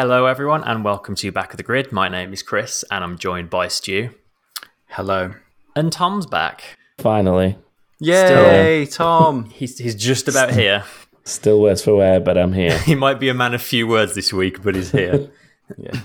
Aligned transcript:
Hello, 0.00 0.26
everyone, 0.26 0.62
and 0.62 0.84
welcome 0.84 1.16
to 1.16 1.32
Back 1.32 1.52
of 1.52 1.56
the 1.56 1.64
Grid. 1.64 1.90
My 1.90 2.08
name 2.08 2.32
is 2.32 2.40
Chris, 2.40 2.84
and 2.88 3.02
I'm 3.02 3.18
joined 3.18 3.50
by 3.50 3.66
Stu. 3.66 4.10
Hello. 4.86 5.34
And 5.74 5.90
Tom's 5.90 6.24
back. 6.24 6.78
Finally. 6.98 7.58
Yay, 7.98 8.86
Tom. 8.86 9.46
He's, 9.50 9.76
he's 9.76 9.96
just 9.96 10.28
about 10.28 10.52
here. 10.52 10.84
Still 11.24 11.60
worse 11.60 11.82
for 11.82 11.96
wear, 11.96 12.20
but 12.20 12.38
I'm 12.38 12.52
here. 12.52 12.78
He 12.86 12.94
might 12.94 13.18
be 13.18 13.28
a 13.28 13.34
man 13.34 13.54
of 13.54 13.60
few 13.60 13.88
words 13.88 14.14
this 14.14 14.32
week, 14.32 14.62
but 14.62 14.76
he's 14.76 14.92
here. 14.92 15.32
yeah. 15.76 16.00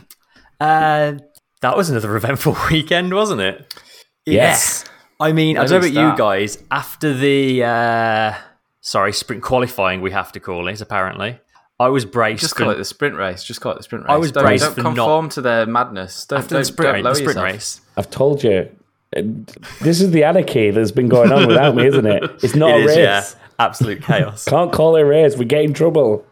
Uh, 0.60 1.20
that 1.62 1.78
was 1.78 1.92
another 1.92 2.16
eventful 2.16 2.58
weekend, 2.72 3.14
wasn't 3.14 3.42
it? 3.42 3.76
Yes. 4.26 4.86
I 5.20 5.34
mean, 5.34 5.56
I 5.56 5.68
don't 5.68 5.70
know 5.70 5.90
about 5.90 6.04
we 6.04 6.12
you 6.12 6.18
guys. 6.18 6.58
After 6.72 7.14
the 7.14 7.64
uh, 7.64 8.34
sorry 8.82 9.14
sprint 9.14 9.44
qualifying, 9.44 10.02
we 10.02 10.10
have 10.10 10.32
to 10.32 10.40
call 10.40 10.68
it. 10.68 10.82
Apparently, 10.82 11.40
I 11.84 11.90
was 11.90 12.06
braced. 12.06 12.42
Just 12.42 12.56
for, 12.56 12.64
call 12.64 12.72
it 12.72 12.78
the 12.78 12.86
sprint 12.86 13.16
race. 13.16 13.44
Just 13.44 13.62
call 13.62 13.72
it 13.74 13.78
the 13.78 13.84
sprint 13.84 14.06
race. 14.06 14.12
I 14.12 14.18
was 14.18 14.32
don't, 14.32 14.44
braced 14.44 14.64
don't 14.64 14.76
for 14.76 14.82
conform 14.82 15.30
to 15.30 15.42
their 15.42 15.66
madness. 15.66 16.26
Don't, 16.26 16.40
after 16.40 16.56
don't, 16.56 16.62
the 16.62 16.66
sprint, 16.66 16.88
don't 16.88 16.94
race, 16.96 17.04
lower 17.04 17.14
the 17.14 17.20
sprint 17.32 17.40
race. 17.54 17.82
I've 17.98 18.10
told 18.10 18.44
you. 18.44 18.70
This 19.82 20.02
is 20.02 20.10
the 20.12 20.24
anarchy 20.24 20.72
that's 20.72 20.92
been 20.92 21.08
going 21.08 21.32
on 21.32 21.48
without 21.48 21.76
me, 21.76 21.86
isn't 21.86 22.06
it? 22.06 22.24
It's 22.44 22.56
not 22.56 22.72
It 22.72 22.74
a 22.74 22.80
is, 22.80 22.88
race. 22.88 22.98
yeah, 22.98 23.24
absolute 23.60 24.02
chaos. 24.02 24.46
Can't 24.50 24.72
call 24.74 24.96
it 24.96 25.02
a 25.02 25.06
race. 25.06 25.38
We 25.38 25.46
get 25.46 25.64
in 25.64 25.74
trouble. 25.74 26.26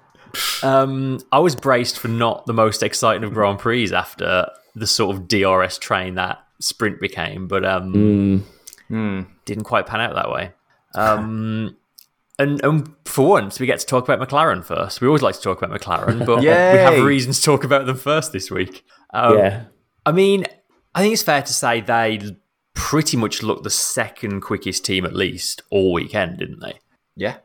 Um, 0.64 1.20
I 1.32 1.40
was 1.40 1.56
braced 1.56 2.00
for 2.00 2.08
not 2.08 2.46
the 2.48 2.54
most 2.54 2.82
exciting 2.82 3.24
of 3.24 3.34
Grand 3.34 3.60
Prix 3.60 3.94
after 3.94 4.48
the 4.74 4.88
sort 4.88 5.16
of 5.16 5.28
DRS 5.28 5.78
train 5.78 6.16
that 6.16 6.44
sprint 6.60 7.00
became, 7.00 7.48
but 7.48 7.64
um, 7.66 8.46
Hmm. 8.88 9.22
didn't 9.46 9.66
quite 9.66 9.86
pan 9.86 10.02
out 10.02 10.16
that 10.16 10.32
way. 10.32 10.52
Um, 10.96 11.78
and, 12.42 12.64
and 12.64 12.94
for 13.06 13.28
once, 13.28 13.60
we 13.60 13.66
get 13.66 13.80
to 13.80 13.86
talk 13.86 14.08
about 14.08 14.26
McLaren 14.28 14.64
first. 14.64 15.02
We 15.02 15.08
always 15.08 15.22
like 15.22 15.36
to 15.36 15.42
talk 15.42 15.62
about 15.62 15.80
McLaren, 15.80 16.26
but 16.26 16.40
we 16.40 16.46
have 16.48 16.94
Yay. 16.94 17.02
reason 17.02 17.32
to 17.34 17.42
talk 17.42 17.64
about 17.64 17.86
them 17.86 17.98
first 17.98 18.32
this 18.34 18.50
week. 18.52 18.84
Um, 19.14 19.38
yeah. 19.38 19.64
I 20.06 20.12
mean, 20.12 20.46
I 20.96 21.02
think 21.02 21.14
it's 21.14 21.24
fair 21.24 21.42
to 21.42 21.54
say 21.54 21.82
they 21.82 22.20
pretty 22.74 23.18
much 23.18 23.44
looked 23.44 23.64
the 23.64 23.70
second 23.70 24.42
quickest 24.42 24.86
team 24.86 25.06
at 25.06 25.14
least 25.16 25.62
all 25.70 25.94
weekend, 25.94 26.40
didn't 26.40 26.60
they? 26.60 26.80
Yeah. 27.16 27.38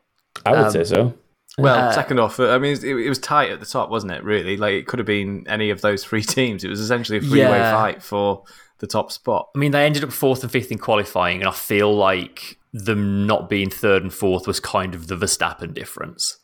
I 0.45 0.51
would 0.53 0.61
um, 0.61 0.71
say 0.71 0.85
so. 0.85 1.15
Well, 1.59 1.89
Uh, 1.89 1.93
second 1.93 2.21
off, 2.21 2.39
I 2.39 2.59
mean, 2.59 2.75
it, 2.75 2.85
it 2.85 3.09
was 3.09 3.19
tight 3.19 3.51
at 3.51 3.61
the 3.61 3.67
top, 3.67 3.89
wasn't 3.91 4.13
it? 4.13 4.23
Really, 4.25 4.57
like 4.57 4.75
it 4.75 4.87
could 4.87 4.99
have 4.99 5.07
been 5.07 5.47
any 5.49 5.71
of 5.71 5.81
those 5.81 6.05
three 6.09 6.23
teams. 6.23 6.65
It 6.65 6.69
was 6.69 6.81
essentially 6.81 7.19
a 7.19 7.21
three-way 7.23 7.59
Yeah. 7.59 7.73
fight 7.73 8.03
for 8.03 8.45
the 8.79 8.87
top 8.87 9.11
spot. 9.11 9.49
I 9.55 9.59
mean, 9.59 9.73
they 9.73 9.87
ended 9.87 10.05
up 10.05 10.13
fourth 10.13 10.43
and 10.43 10.53
fifth 10.53 10.71
in 10.71 10.79
qualifying, 10.79 11.41
and 11.41 11.49
I 11.49 11.53
feel 11.53 11.95
like 11.97 12.59
them 12.73 13.27
not 13.27 13.49
being 13.49 13.71
third 13.71 14.03
and 14.03 14.13
fourth 14.13 14.47
was 14.47 14.61
kind 14.61 14.95
of 14.95 15.07
the 15.07 15.17
Verstappen 15.17 15.73
difference. 15.75 16.39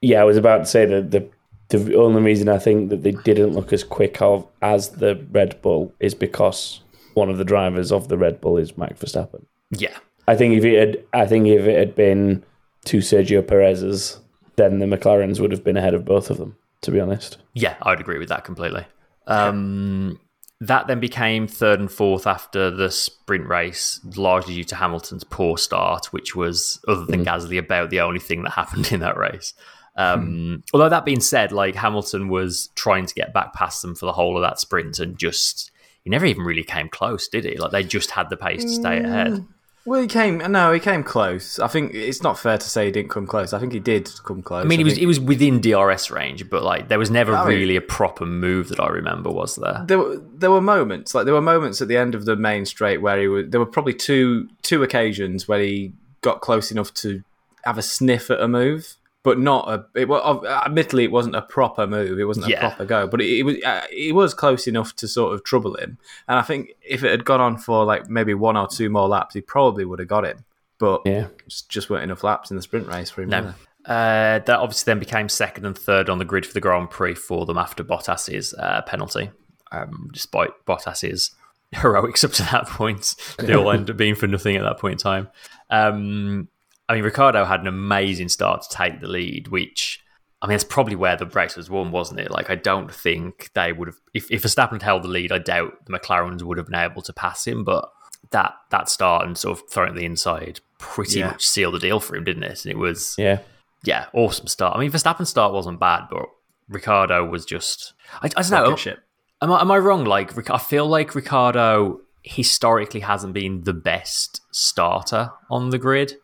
Yeah, 0.00 0.20
I 0.20 0.24
was 0.24 0.36
about 0.36 0.58
to 0.58 0.66
say 0.66 0.84
that 0.86 1.10
the 1.10 1.28
the 1.70 1.96
only 1.96 2.22
reason 2.22 2.48
I 2.48 2.58
think 2.58 2.88
that 2.90 3.02
they 3.02 3.10
didn't 3.12 3.52
look 3.52 3.72
as 3.74 3.84
quick 3.84 4.22
of, 4.22 4.46
as 4.62 4.90
the 4.90 5.22
Red 5.30 5.60
Bull 5.60 5.92
is 6.00 6.14
because 6.14 6.80
one 7.12 7.28
of 7.28 7.36
the 7.36 7.44
drivers 7.44 7.92
of 7.92 8.08
the 8.08 8.16
Red 8.16 8.40
Bull 8.40 8.56
is 8.56 8.78
Max 8.78 8.98
Verstappen. 9.00 9.44
Yeah, 9.70 9.96
I 10.26 10.34
think 10.34 10.54
if 10.56 10.64
it 10.64 10.78
had, 10.78 11.04
I 11.12 11.26
think 11.26 11.46
if 11.46 11.66
it 11.66 11.78
had 11.78 11.94
been 11.94 12.42
two 12.84 12.98
Sergio 12.98 13.46
Perez's, 13.46 14.18
then 14.56 14.78
the 14.78 14.86
McLarens 14.86 15.40
would 15.40 15.52
have 15.52 15.62
been 15.62 15.76
ahead 15.76 15.94
of 15.94 16.04
both 16.04 16.30
of 16.30 16.38
them. 16.38 16.56
To 16.82 16.92
be 16.92 17.00
honest. 17.00 17.38
yeah, 17.54 17.74
I 17.82 17.90
would 17.90 18.00
agree 18.00 18.18
with 18.18 18.28
that 18.28 18.44
completely. 18.44 18.86
Um, 19.26 20.20
that 20.60 20.88
then 20.88 20.98
became 20.98 21.46
third 21.46 21.78
and 21.78 21.90
fourth 21.90 22.26
after 22.26 22.70
the 22.70 22.90
sprint 22.90 23.46
race, 23.46 24.00
largely 24.16 24.54
due 24.54 24.64
to 24.64 24.74
Hamilton's 24.74 25.24
poor 25.24 25.56
start, 25.56 26.06
which 26.06 26.34
was, 26.34 26.80
other 26.88 27.04
than 27.04 27.24
mm-hmm. 27.24 27.28
Gasly, 27.28 27.58
about 27.58 27.90
the 27.90 28.00
only 28.00 28.20
thing 28.20 28.42
that 28.42 28.50
happened 28.54 28.90
in 28.90 29.00
that 29.00 29.16
race. 29.16 29.54
Hmm. 29.96 30.02
Um, 30.02 30.62
Although 30.72 30.88
that 30.88 31.04
being 31.04 31.20
said, 31.20 31.52
like 31.52 31.74
Hamilton 31.74 32.28
was 32.28 32.70
trying 32.74 33.06
to 33.06 33.14
get 33.14 33.32
back 33.32 33.52
past 33.52 33.82
them 33.82 33.94
for 33.94 34.06
the 34.06 34.12
whole 34.12 34.36
of 34.36 34.42
that 34.42 34.58
sprint, 34.58 34.98
and 34.98 35.18
just 35.18 35.70
he 36.02 36.10
never 36.10 36.26
even 36.26 36.44
really 36.44 36.64
came 36.64 36.88
close, 36.88 37.28
did 37.28 37.44
he? 37.44 37.56
Like 37.56 37.72
they 37.72 37.84
just 37.84 38.10
had 38.10 38.30
the 38.30 38.36
pace 38.36 38.62
to 38.62 38.70
stay 38.70 38.98
ahead. 38.98 39.32
Mm. 39.32 39.46
Well, 39.88 40.02
he 40.02 40.06
came. 40.06 40.38
No, 40.38 40.70
he 40.70 40.80
came 40.80 41.02
close. 41.02 41.58
I 41.58 41.66
think 41.66 41.94
it's 41.94 42.22
not 42.22 42.38
fair 42.38 42.58
to 42.58 42.68
say 42.68 42.84
he 42.84 42.92
didn't 42.92 43.08
come 43.08 43.26
close. 43.26 43.54
I 43.54 43.58
think 43.58 43.72
he 43.72 43.80
did 43.80 44.10
come 44.22 44.42
close. 44.42 44.62
I 44.62 44.68
mean, 44.68 44.80
he 44.80 44.84
was 44.84 44.92
think- 44.92 45.00
he 45.00 45.06
was 45.06 45.18
within 45.18 45.62
DRS 45.62 46.10
range, 46.10 46.50
but 46.50 46.62
like 46.62 46.88
there 46.88 46.98
was 46.98 47.10
never 47.10 47.32
oh, 47.32 47.36
I 47.36 47.48
mean- 47.48 47.58
really 47.58 47.76
a 47.76 47.80
proper 47.80 48.26
move 48.26 48.68
that 48.68 48.80
I 48.80 48.88
remember, 48.88 49.30
was 49.30 49.56
there? 49.56 49.84
there 49.86 49.98
were 49.98 50.20
there 50.34 50.50
were 50.50 50.60
moments 50.60 51.14
like 51.14 51.24
there 51.24 51.32
were 51.32 51.40
moments 51.40 51.80
at 51.80 51.88
the 51.88 51.96
end 51.96 52.14
of 52.14 52.26
the 52.26 52.36
main 52.36 52.66
straight 52.66 53.00
where 53.00 53.18
he 53.18 53.28
was 53.28 53.46
there 53.48 53.60
were 53.60 53.66
probably 53.66 53.94
two 53.94 54.48
two 54.62 54.82
occasions 54.82 55.48
where 55.48 55.60
he 55.60 55.92
got 56.20 56.42
close 56.42 56.70
enough 56.70 56.92
to 56.92 57.22
have 57.64 57.78
a 57.78 57.82
sniff 57.82 58.30
at 58.30 58.40
a 58.40 58.48
move 58.48 58.97
but 59.28 59.38
not 59.38 59.68
a 59.68 59.84
it 60.00 60.08
was 60.08 60.44
admittedly 60.46 61.04
it 61.04 61.12
wasn't 61.12 61.34
a 61.36 61.42
proper 61.42 61.86
move 61.86 62.18
it 62.18 62.24
wasn't 62.24 62.46
a 62.46 62.50
Yeah. 62.50 62.60
proper 62.60 62.84
go 62.84 63.06
but 63.06 63.20
it, 63.20 63.38
it 63.38 63.42
was 63.42 63.56
uh, 63.64 63.86
it 63.90 64.14
was 64.14 64.32
close 64.32 64.66
enough 64.66 64.94
to 64.96 65.06
sort 65.06 65.34
of 65.34 65.44
trouble 65.44 65.74
him 65.76 65.98
and 66.28 66.38
i 66.38 66.42
think 66.42 66.70
if 66.82 67.04
it 67.04 67.10
had 67.10 67.24
gone 67.24 67.40
on 67.40 67.58
for 67.58 67.84
like 67.84 68.08
maybe 68.08 68.32
one 68.34 68.56
or 68.56 68.66
two 68.66 68.88
more 68.88 69.08
laps 69.08 69.34
he 69.34 69.40
probably 69.40 69.84
would 69.84 69.98
have 69.98 70.08
got 70.08 70.24
him 70.24 70.44
but 70.78 71.02
Yeah. 71.04 71.26
just, 71.46 71.68
just 71.68 71.90
weren't 71.90 72.04
enough 72.04 72.24
laps 72.24 72.50
in 72.50 72.56
the 72.56 72.62
sprint 72.62 72.86
race 72.88 73.10
for 73.10 73.22
him 73.22 73.28
No. 73.30 73.54
Uh, 73.84 74.38
that 74.40 74.58
obviously 74.58 74.90
then 74.90 74.98
became 74.98 75.28
second 75.28 75.64
and 75.64 75.76
third 75.78 76.10
on 76.10 76.18
the 76.18 76.24
grid 76.24 76.44
for 76.44 76.52
the 76.52 76.60
Grand 76.60 76.90
Prix 76.90 77.14
for 77.14 77.46
them 77.46 77.56
after 77.56 77.82
Bottas's 77.82 78.52
uh, 78.58 78.82
penalty. 78.82 79.30
Um, 79.72 80.10
despite 80.12 80.50
Bottas's 80.66 81.30
heroics 81.72 82.22
up 82.22 82.32
to 82.32 82.42
that 82.52 82.66
point, 82.66 83.14
they 83.38 83.54
all 83.54 83.70
ended 83.72 83.90
up 83.90 83.96
being 83.96 84.14
for 84.14 84.26
nothing 84.26 84.56
at 84.56 84.62
that 84.62 84.78
point 84.78 84.92
in 84.92 84.98
time. 84.98 85.28
Um, 85.70 86.48
I 86.88 86.94
mean, 86.94 87.04
Ricciardo 87.04 87.44
had 87.44 87.60
an 87.60 87.66
amazing 87.66 88.28
start 88.28 88.62
to 88.62 88.68
take 88.68 89.00
the 89.00 89.08
lead, 89.08 89.48
which 89.48 90.02
I 90.40 90.46
mean, 90.46 90.54
that's 90.54 90.64
probably 90.64 90.94
where 90.96 91.16
the 91.16 91.26
race 91.26 91.56
was 91.56 91.68
won, 91.68 91.90
wasn't 91.90 92.20
it? 92.20 92.30
Like, 92.30 92.48
I 92.48 92.54
don't 92.54 92.92
think 92.92 93.50
they 93.54 93.72
would 93.72 93.88
have. 93.88 93.96
If, 94.14 94.30
if 94.30 94.42
Verstappen 94.42 94.72
had 94.72 94.82
held 94.82 95.02
the 95.02 95.08
lead, 95.08 95.32
I 95.32 95.38
doubt 95.38 95.84
the 95.86 95.92
McLarens 95.98 96.42
would 96.42 96.58
have 96.58 96.66
been 96.68 96.78
able 96.78 97.02
to 97.02 97.12
pass 97.12 97.46
him. 97.46 97.64
But 97.64 97.90
that 98.30 98.54
that 98.70 98.88
start 98.88 99.26
and 99.26 99.36
sort 99.36 99.58
of 99.58 99.68
throwing 99.70 99.92
it 99.92 99.96
the 99.96 100.04
inside 100.04 100.60
pretty 100.78 101.18
Yeah. 101.18 101.28
much 101.28 101.46
sealed 101.46 101.74
the 101.74 101.78
deal 101.80 101.98
for 102.00 102.14
him, 102.16 102.24
didn't 102.24 102.44
it? 102.44 102.64
And 102.64 102.70
it 102.72 102.78
was 102.78 103.16
Yeah. 103.18 103.40
yeah, 103.84 104.06
awesome 104.12 104.46
start. 104.46 104.76
I 104.76 104.80
mean, 104.80 104.92
Verstappen's 104.92 105.28
start 105.28 105.52
wasn't 105.52 105.80
bad, 105.80 106.04
but 106.10 106.26
Ricciardo 106.68 107.24
was 107.28 107.44
just. 107.44 107.94
I, 108.22 108.26
I 108.36 108.42
don't 108.42 108.50
know. 108.86 108.94
Am 109.42 109.52
I, 109.52 109.60
am 109.60 109.70
I 109.70 109.78
wrong? 109.78 110.04
Like, 110.04 110.48
I 110.50 110.58
feel 110.58 110.86
like 110.86 111.14
Ricciardo 111.14 112.00
historically 112.22 113.00
hasn't 113.00 113.32
been 113.32 113.62
the 113.64 113.72
best 113.72 114.40
starter 114.50 115.30
on 115.50 115.70
the 115.70 115.78
grid, 115.78 116.14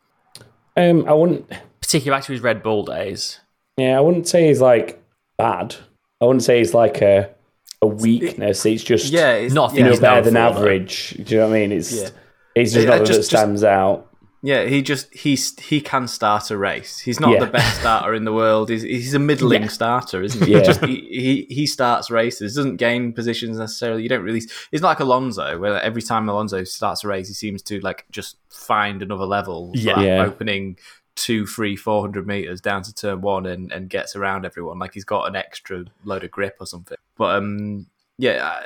Um, 0.77 1.07
I 1.09 1.13
wouldn't. 1.13 1.49
particularly 1.81 2.19
back 2.19 2.27
to 2.27 2.33
his 2.33 2.41
Red 2.41 2.63
Bull 2.63 2.85
days. 2.85 3.41
Yeah, 3.77 3.97
I 3.97 4.01
wouldn't 4.01 4.29
say 4.29 4.49
he's 4.49 4.61
like 4.61 5.03
bad. 5.39 5.77
I 6.21 6.25
wouldn't 6.27 6.43
say 6.43 6.59
he's 6.59 6.75
like 6.75 7.01
a 7.03 7.31
a 7.83 7.87
weakness. 7.87 8.65
It's 8.65 8.83
just 8.83 9.13
yeah 9.13 9.33
it's, 9.33 9.53
Nothing 9.55 9.79
yeah, 9.79 9.81
you 9.81 9.85
know, 9.87 9.91
he's 9.93 10.01
better 10.01 10.23
than 10.23 10.35
for, 10.35 10.39
though. 10.39 10.59
average. 10.59 11.11
Do 11.23 11.35
you 11.35 11.41
know 11.41 11.49
what 11.49 11.57
I 11.57 11.59
mean? 11.61 11.73
It's 11.73 11.93
Yeah. 11.93 12.09
it's 12.55 12.73
just 12.73 12.85
Yeah, 12.87 12.91
not 12.91 12.99
that 13.01 13.07
just- 13.07 13.21
it 13.21 13.23
stands 13.25 13.63
out. 13.65 14.11
Yeah, 14.47 14.65
he 14.67 14.83
just 14.83 15.13
he's 15.15 15.59
he 15.59 15.81
can 15.81 16.07
start 16.07 16.51
a 16.51 16.59
race. 16.59 16.99
He's 16.99 17.19
not 17.19 17.31
Yeah. 17.33 17.41
the 17.47 17.51
best 17.51 17.81
starter 17.81 18.13
in 18.13 18.25
the 18.25 18.33
world. 18.33 18.69
He's, 18.69 18.83
he's 18.83 19.15
a 19.15 19.19
middling 19.19 19.63
Yeah. 19.63 19.69
starter, 19.69 20.23
isn't 20.23 20.45
he? 20.45 20.53
Yeah. 20.53 20.63
Just, 20.63 20.85
he, 20.85 20.97
he 21.49 21.55
he 21.55 21.67
starts 21.67 22.11
races, 22.11 22.55
doesn't 22.55 22.77
gain 22.77 23.15
positions 23.15 23.57
necessarily. 23.59 24.03
You 24.03 24.11
don't 24.11 24.23
really. 24.23 24.43
He's 24.71 24.83
not 24.83 24.89
like 24.89 25.01
Alonso, 25.01 25.59
where 25.59 25.81
every 25.81 26.03
time 26.03 26.29
Alonso 26.29 26.63
starts 26.65 27.05
a 27.05 27.09
race, 27.09 27.29
he 27.29 27.33
seems 27.35 27.63
to 27.63 27.81
like 27.81 28.05
just 28.11 28.37
find 28.51 29.01
another 29.01 29.25
level. 29.25 29.73
Yeah. 29.75 29.99
Yeah. 30.01 30.25
opening 30.27 30.77
two, 31.17 31.47
three, 31.47 31.75
four 31.75 32.03
hundred 32.03 32.27
meters 32.27 32.61
down 32.61 32.83
to 32.83 32.95
turn 32.95 33.23
one 33.23 33.47
and 33.47 33.73
and 33.73 33.89
gets 33.89 34.15
around 34.15 34.45
everyone 34.45 34.79
like 34.79 34.93
he's 34.93 35.05
got 35.07 35.27
an 35.27 35.37
extra 35.37 35.87
load 36.05 36.23
of 36.23 36.31
grip 36.31 36.57
or 36.61 36.67
something. 36.67 36.99
But 37.17 37.37
um, 37.37 37.87
yeah, 38.19 38.61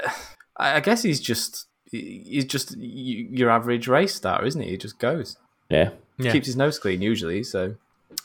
I, 0.56 0.76
I 0.76 0.80
guess 0.80 1.04
he's 1.04 1.20
just 1.20 1.66
he's 1.84 2.46
just 2.46 2.74
your 2.76 3.50
average 3.50 3.86
race 3.86 4.16
starter, 4.16 4.44
isn't 4.44 4.60
he? 4.60 4.70
He 4.70 4.76
just 4.76 4.98
goes 4.98 5.36
Yeah. 5.70 5.90
Yeah. 6.18 6.32
keeps 6.32 6.46
his 6.46 6.56
nose 6.56 6.78
clean 6.78 7.00
usually. 7.00 7.44
So 7.44 7.76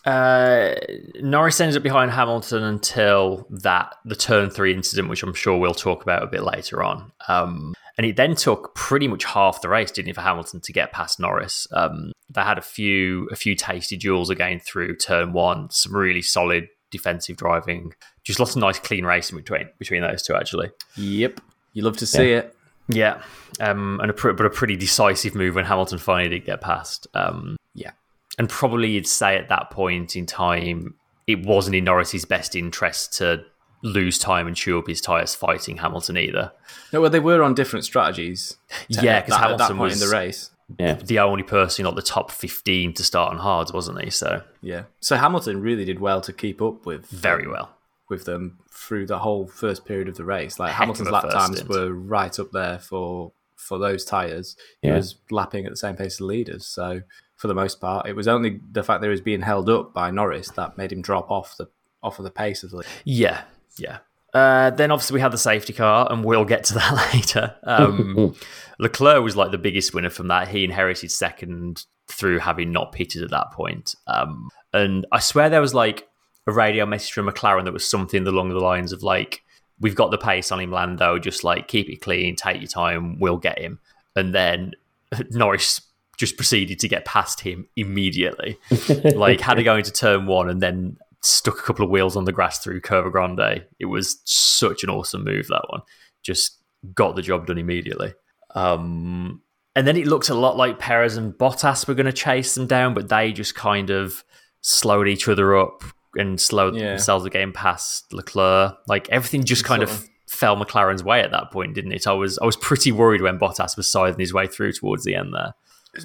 Uh, 0.06 0.74
Norris 1.22 1.60
ended 1.62 1.78
up 1.78 1.84
behind 1.84 2.12
Hamilton 2.12 2.64
until 2.64 3.46
that 3.50 3.96
the 4.04 4.16
turn 4.16 4.50
three 4.50 4.74
incident, 4.74 5.10
which 5.10 5.24
I'm 5.24 5.34
sure 5.34 5.58
we'll 5.58 5.74
talk 5.74 6.02
about 6.04 6.24
a 6.24 6.28
bit 6.28 6.44
later 6.44 6.84
on. 6.84 7.12
Um, 7.28 7.74
and 7.98 8.08
it 8.08 8.16
then 8.16 8.36
took 8.36 8.74
pretty 8.76 9.08
much 9.08 9.24
half 9.24 9.62
the 9.62 9.70
race, 9.70 9.92
didn't 9.92 10.10
it, 10.10 10.16
for 10.16 10.22
Hamilton 10.22 10.62
to 10.62 10.74
get 10.74 10.92
past 10.92 11.20
Norris? 11.20 11.68
Um, 11.72 12.12
they 12.30 12.42
had 12.42 12.58
a 12.58 12.62
few 12.62 13.28
a 13.32 13.36
few 13.36 13.56
tasty 13.56 13.96
duels 13.96 14.30
again 14.30 14.60
through 14.60 14.96
turn 14.98 15.32
one, 15.34 15.70
some 15.70 15.96
really 15.96 16.22
solid 16.24 16.68
defensive 16.90 17.38
driving, 17.38 17.94
just 18.24 18.40
lots 18.40 18.56
of 18.56 18.62
nice 18.62 18.80
clean 18.80 19.06
racing 19.06 19.38
between 19.38 19.70
between 19.78 20.02
those 20.02 20.24
two 20.24 20.36
actually. 20.36 20.72
yep, 20.98 21.40
you 21.74 21.84
love 21.84 21.98
to 21.98 22.06
see 22.08 22.32
it. 22.32 22.53
Yeah, 22.88 23.22
um, 23.60 24.00
and 24.02 24.10
a 24.10 24.14
pr- 24.14 24.32
but 24.32 24.46
a 24.46 24.50
pretty 24.50 24.76
decisive 24.76 25.36
move 25.36 25.56
when 25.56 25.66
Hamilton 25.66 25.98
finally 26.00 26.30
did 26.30 26.46
get 26.46 26.62
past. 26.62 27.08
Um, 27.14 27.56
Yeah. 27.74 27.92
and 28.38 28.50
probably 28.50 28.90
you'd 28.92 29.08
say 29.08 29.38
at 29.38 29.50
that 29.50 29.70
point 29.72 30.16
in 30.16 30.26
time, 30.26 30.96
it 31.28 31.46
wasn't 31.46 31.76
in 31.76 31.86
Norris's 31.86 32.26
best 32.26 32.56
interest 32.56 33.14
to 33.20 33.46
lose 33.82 34.18
time 34.18 34.48
and 34.48 34.56
chew 34.56 34.78
up 34.80 34.88
his 34.88 35.02
tyres 35.02 35.36
fighting 35.36 35.78
Hamilton 35.78 36.18
either. 36.18 36.52
No, 36.92 37.02
well, 37.02 37.10
they 37.10 37.20
were 37.20 37.42
on 37.44 37.54
different 37.54 37.86
strategies. 37.86 38.58
Yeah, 38.88 39.22
because 39.22 39.38
that- 39.40 39.52
at 39.52 39.58
that 39.58 39.64
Hamilton 39.64 39.78
point 39.78 39.92
was 39.92 40.02
in 40.02 40.10
the 40.10 40.16
race. 40.16 40.50
Yeah. 40.80 40.94
the 40.94 41.20
only 41.20 41.44
person 41.44 41.84
not 41.84 41.96
the 41.96 42.02
top 42.02 42.32
fifteen 42.32 42.94
to 42.94 43.04
start 43.04 43.32
on 43.32 43.38
hards, 43.40 43.72
wasn't 43.74 44.02
he? 44.02 44.10
So 44.10 44.42
Yeah, 44.62 44.84
so 45.02 45.18
Hamilton 45.18 45.62
really 45.62 45.86
did 45.86 46.00
well 46.00 46.20
to 46.22 46.32
keep 46.34 46.62
up 46.62 46.86
with 46.86 47.06
very 47.08 47.46
well. 47.48 47.76
With 48.14 48.26
them 48.26 48.60
through 48.72 49.06
the 49.08 49.20
whole 49.20 49.48
first 49.48 49.86
period 49.86 50.08
of 50.08 50.16
the 50.16 50.24
race. 50.26 50.60
Like 50.60 50.70
Heck 50.72 50.80
Hamilton's 50.80 51.10
lap 51.12 51.30
times 51.30 51.58
stint. 51.58 51.70
were 51.70 51.92
right 51.94 52.38
up 52.40 52.52
there 52.52 52.80
for 52.80 53.32
for 53.56 53.78
those 53.80 54.04
tires. 54.06 54.56
He 54.82 54.88
Yeah. 54.90 54.96
was 54.96 55.16
lapping 55.32 55.66
at 55.66 55.72
the 55.72 55.78
same 55.78 55.96
pace 55.96 56.14
as 56.14 56.18
the 56.18 56.26
leaders. 56.26 56.66
So 56.68 57.02
for 57.38 57.48
the 57.48 57.54
most 57.54 57.80
part, 57.82 58.08
it 58.08 58.16
was 58.16 58.28
only 58.28 58.60
the 58.72 58.84
fact 58.84 59.02
that 59.02 59.08
he 59.08 59.12
was 59.12 59.22
being 59.22 59.42
held 59.42 59.70
up 59.70 59.94
by 59.94 60.12
Norris 60.12 60.50
that 60.52 60.78
made 60.78 60.92
him 60.92 61.02
drop 61.02 61.32
off 61.32 61.56
the 61.58 61.68
off 62.02 62.20
of 62.20 62.26
the 62.26 62.32
pace 62.32 62.64
of 62.64 62.72
the 62.72 62.78
lead. 62.78 62.86
Yeah, 63.06 63.44
yeah. 63.78 64.00
Uh, 64.34 64.70
then 64.72 64.92
obviously 64.92 65.14
we 65.16 65.22
had 65.22 65.32
the 65.32 65.38
safety 65.38 65.74
car, 65.74 66.08
and 66.12 66.26
we'll 66.26 66.44
get 66.46 66.64
to 66.66 66.74
that 66.80 67.14
later. 67.14 67.56
Um, 67.64 68.36
Leclerc 68.80 69.24
was 69.24 69.36
like 69.36 69.52
the 69.52 69.58
biggest 69.58 69.94
winner 69.94 70.10
from 70.10 70.28
that. 70.30 70.48
He 70.50 70.64
inherited 70.64 71.12
second 71.12 71.86
through 72.08 72.40
having 72.40 72.72
not 72.72 72.92
pitted 72.92 73.24
at 73.24 73.30
that 73.32 73.52
point. 73.52 73.96
Um, 74.08 74.50
and 74.74 75.06
I 75.12 75.20
swear 75.20 75.50
there 75.50 75.62
was 75.62 75.74
like 75.76 76.08
a 76.48 76.52
radio 76.52 76.86
message 76.86 77.12
from 77.12 77.28
McLaren 77.28 77.66
that 77.66 77.74
was 77.74 77.90
something 77.90 78.28
along 78.28 78.50
the 78.50 78.60
lines 78.60 78.92
of 78.92 79.04
like, 79.04 79.44
"We've 79.80 79.96
got 79.96 80.12
the 80.12 80.18
pace 80.18 80.52
on 80.52 80.60
him, 80.60 80.72
Lando. 80.72 81.20
Just 81.20 81.44
like 81.44 81.68
keep 81.68 81.90
it 81.90 82.02
clean, 82.02 82.36
take 82.36 82.62
your 82.62 82.68
time. 82.68 83.20
We'll 83.20 83.38
get 83.38 83.60
him." 83.60 83.80
And 84.16 84.34
then 84.34 84.74
Norris 85.32 85.82
just 86.18 86.38
proceeded 86.38 86.80
to 86.80 86.88
get 86.88 87.06
past 87.06 87.42
him 87.42 87.68
immediately. 87.76 88.60
like 89.16 89.42
had 89.42 89.56
to 89.56 89.64
go 89.64 89.76
into 89.76 89.92
turn 89.92 90.26
one 90.28 90.50
and 90.50 90.62
then 90.62 90.98
stuck 91.22 91.58
a 91.58 91.64
couple 91.64 91.86
of 91.86 91.92
wheels 91.92 92.16
on 92.16 92.26
the 92.26 92.32
grass 92.32 92.60
through 92.60 92.82
Curva 92.82 93.12
Grande. 93.12 93.66
It 93.80 93.86
was 93.86 94.22
such 94.26 94.84
an 94.84 94.90
awesome 94.90 95.24
move 95.24 95.48
that 95.48 95.66
one. 95.70 95.82
Just 96.22 96.58
got 96.94 97.16
the 97.16 97.22
job 97.22 97.48
done 97.48 97.58
immediately. 97.58 98.14
Um, 98.54 99.42
and 99.76 99.88
then 99.88 99.98
it 99.98 100.06
looked 100.06 100.30
a 100.30 100.36
lot 100.36 100.58
like 100.58 100.78
Perez 100.78 101.18
and 101.18 101.34
Bottas 101.34 101.88
were 101.88 101.96
going 101.96 102.06
to 102.06 102.14
chase 102.14 102.54
them 102.56 102.68
down, 102.68 102.94
but 102.94 103.10
they 103.10 103.32
just 103.32 103.56
kind 103.56 103.90
of 103.90 104.24
slowed 104.62 105.08
each 105.08 105.28
other 105.28 105.58
up 105.58 105.82
and 106.16 106.40
slowed 106.40 106.76
Yeah. 106.76 106.90
themselves 106.90 107.26
again 107.26 107.52
past 107.54 108.14
Leclerc. 108.14 108.76
Like 108.88 109.10
everything 109.10 109.44
just 109.44 109.64
kind 109.64 109.88
Sort 109.88 109.98
of 110.00 110.10
fell 110.28 110.58
McLaren's 110.58 111.04
way 111.04 111.22
at 111.22 111.32
that 111.32 111.52
point, 111.52 111.76
didn't 111.76 111.92
it? 111.92 112.08
I 112.08 112.14
was 112.14 112.38
I 112.40 112.46
was 112.46 112.56
pretty 112.56 112.92
worried 112.92 113.22
when 113.22 113.38
Bottas 113.40 113.78
was 113.78 113.88
scything 113.88 114.20
his 114.20 114.34
way 114.34 114.48
through 114.48 114.74
towards 114.74 115.04
the 115.04 115.16
end 115.16 115.34
there. 115.34 115.54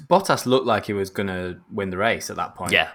Bottas 0.07 0.45
looked 0.45 0.67
like 0.67 0.85
he 0.85 0.93
was 0.93 1.09
going 1.09 1.27
to 1.27 1.59
win 1.71 1.89
the 1.89 1.97
race 1.97 2.29
at 2.29 2.35
that 2.35 2.53
point. 2.53 2.71
Yeah, 2.71 2.89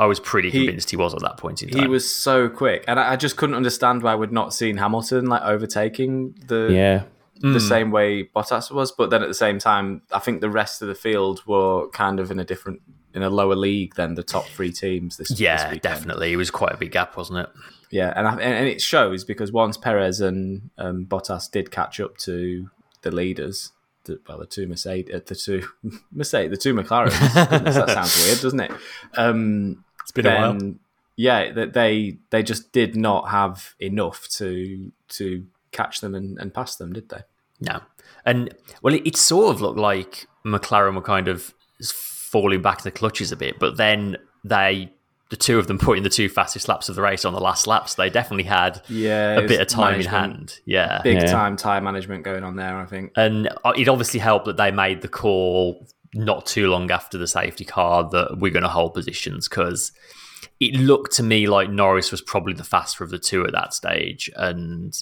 I 0.00 0.06
was 0.06 0.18
pretty 0.18 0.50
He- 0.50 0.64
convinced 0.66 0.90
he 0.90 0.96
was 0.96 1.14
at 1.14 1.20
that 1.20 1.36
point 1.36 1.62
in 1.62 1.70
time. 1.70 1.80
He 1.82 1.86
was 1.86 2.12
so 2.12 2.48
quick, 2.48 2.84
and 2.88 2.98
I 2.98 3.12
I 3.12 3.16
just 3.16 3.36
couldn't 3.36 3.54
understand 3.54 4.02
why 4.02 4.16
we'd 4.16 4.32
not 4.32 4.52
seen 4.52 4.76
Hamilton 4.78 5.26
like 5.26 5.42
overtaking 5.42 6.34
the 6.46 6.68
Yeah. 6.72 7.02
The 7.42 7.52
hmm. 7.52 7.58
same 7.58 7.90
way 7.90 8.24
Bottas 8.24 8.70
was. 8.70 8.92
But 8.92 9.08
then 9.08 9.22
at 9.22 9.28
the 9.28 9.32
same 9.34 9.58
time, 9.58 10.02
I 10.12 10.18
think 10.18 10.42
the 10.42 10.50
rest 10.50 10.82
of 10.82 10.88
the 10.88 10.94
field 10.94 11.40
were 11.46 11.88
kind 11.88 12.20
of 12.20 12.30
in 12.30 12.38
a 12.38 12.44
different, 12.44 12.82
in 13.14 13.22
a 13.22 13.30
lower 13.30 13.56
league 13.56 13.94
than 13.96 14.14
the 14.14 14.22
top 14.22 14.46
three 14.46 14.72
teams. 14.72 15.16
This 15.16 15.28
this 15.28 15.40
Yeah, 15.40 15.64
weekend. 15.66 15.82
definitely. 15.82 16.32
It 16.32 16.36
was 16.36 16.50
quite 16.50 16.72
a 16.72 16.76
big 16.76 16.92
gap, 16.92 17.16
wasn't 17.16 17.40
it? 17.40 17.48
Yeah, 17.90 18.12
and 18.16 18.26
I, 18.28 18.36
and 18.40 18.68
it 18.68 18.80
shows 18.80 19.24
because 19.24 19.50
once 19.52 19.76
Perez 19.76 20.20
and 20.20 20.70
um, 20.78 21.06
Bottas 21.06 21.50
did 21.50 21.70
catch 21.72 21.98
up 22.00 22.16
to 22.18 22.70
the 23.02 23.10
leaders, 23.10 23.72
the, 24.04 24.20
well, 24.28 24.38
the 24.38 24.46
two 24.46 24.66
Mercedes, 24.68 25.12
uh, 25.14 25.20
the 25.26 25.34
two 25.34 25.66
Mercedes, 26.12 26.50
the 26.50 26.56
two 26.56 26.72
McLarens. 26.74 27.18
that 27.34 27.88
sounds 27.90 28.24
weird, 28.24 28.40
doesn't 28.40 28.60
it? 28.60 28.70
Um, 29.16 29.84
It's 30.02 30.12
been 30.12 30.26
a 30.26 30.34
while. 30.36 30.74
yeah, 31.16 31.50
that 31.52 31.72
they 31.72 32.18
they 32.30 32.42
just 32.44 32.70
did 32.72 32.94
not 32.94 33.30
have 33.30 33.74
enough 33.80 34.28
to 34.38 34.92
to 35.08 35.46
catch 35.72 36.00
them 36.00 36.14
and, 36.14 36.38
and 36.38 36.54
pass 36.54 36.76
them, 36.76 36.92
did 36.92 37.08
they? 37.08 37.22
No. 37.60 37.80
And, 38.24 38.54
well, 38.82 38.94
it, 38.94 39.06
it 39.06 39.16
sort 39.16 39.54
of 39.54 39.60
looked 39.60 39.78
like 39.78 40.26
McLaren 40.44 40.94
were 40.94 41.00
kind 41.02 41.26
of 41.28 41.54
falling 42.30 42.62
back 42.62 42.78
in 42.78 42.84
the 42.84 42.90
clutches 42.90 43.32
a 43.32 43.36
bit, 43.36 43.58
but 43.58 43.76
then 43.76 44.16
they, 44.44 44.90
the 45.30 45.36
two 45.36 45.58
of 45.58 45.66
them 45.66 45.78
putting 45.78 46.02
the 46.02 46.08
two 46.10 46.28
fastest 46.28 46.68
laps 46.68 46.88
of 46.88 46.94
the 46.96 47.02
race 47.02 47.24
on 47.24 47.32
the 47.32 47.40
last 47.40 47.66
laps, 47.66 47.94
they 47.94 48.08
definitely 48.10 48.44
had 48.44 48.80
Yeah, 48.88 49.32
a 49.38 49.46
bit 49.48 49.60
of 49.60 49.66
time 49.68 50.00
in 50.00 50.06
hand. 50.06 50.58
Yeah. 50.64 51.00
Big 51.02 51.16
Yeah. 51.18 51.26
time 51.32 51.56
time 51.56 51.84
management 51.84 52.24
going 52.24 52.44
on 52.44 52.56
there. 52.56 52.76
I 52.78 52.86
think. 52.86 53.12
And 53.16 53.48
uh, 53.64 53.72
it 53.76 53.88
obviously 53.88 54.20
helped 54.20 54.46
that 54.46 54.56
they 54.56 54.70
made 54.70 55.02
the 55.02 55.08
call 55.08 55.86
not 56.14 56.46
too 56.46 56.68
long 56.68 56.90
after 56.90 57.16
the 57.18 57.26
safety 57.28 57.64
car 57.64 58.08
that 58.10 58.38
we're 58.38 58.50
going 58.50 58.64
to 58.64 58.68
hold 58.68 58.94
positions 58.94 59.48
because 59.48 59.92
it 60.58 60.74
looked 60.74 61.12
to 61.12 61.22
me 61.22 61.46
like 61.46 61.70
Norris 61.70 62.10
was 62.10 62.20
probably 62.20 62.52
the 62.54 62.64
faster 62.64 63.04
of 63.04 63.10
the 63.10 63.18
two 63.18 63.44
at 63.46 63.52
that 63.52 63.72
stage. 63.74 64.28
And 64.36 64.92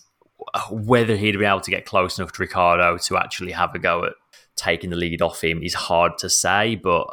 whether 0.70 1.16
he'd 1.16 1.38
be 1.38 1.44
able 1.44 1.60
to 1.62 1.70
get 1.70 1.84
close 1.86 2.18
enough 2.18 2.32
to 2.32 2.42
Ricciardo 2.42 2.96
to 2.98 3.16
actually 3.16 3.52
have 3.52 3.74
a 3.74 3.78
go 3.78 4.04
at 4.04 4.12
taking 4.58 4.90
the 4.90 4.96
lead 4.96 5.22
off 5.22 5.42
him 5.42 5.62
is 5.62 5.74
hard 5.74 6.18
to 6.18 6.28
say, 6.28 6.74
but 6.74 7.06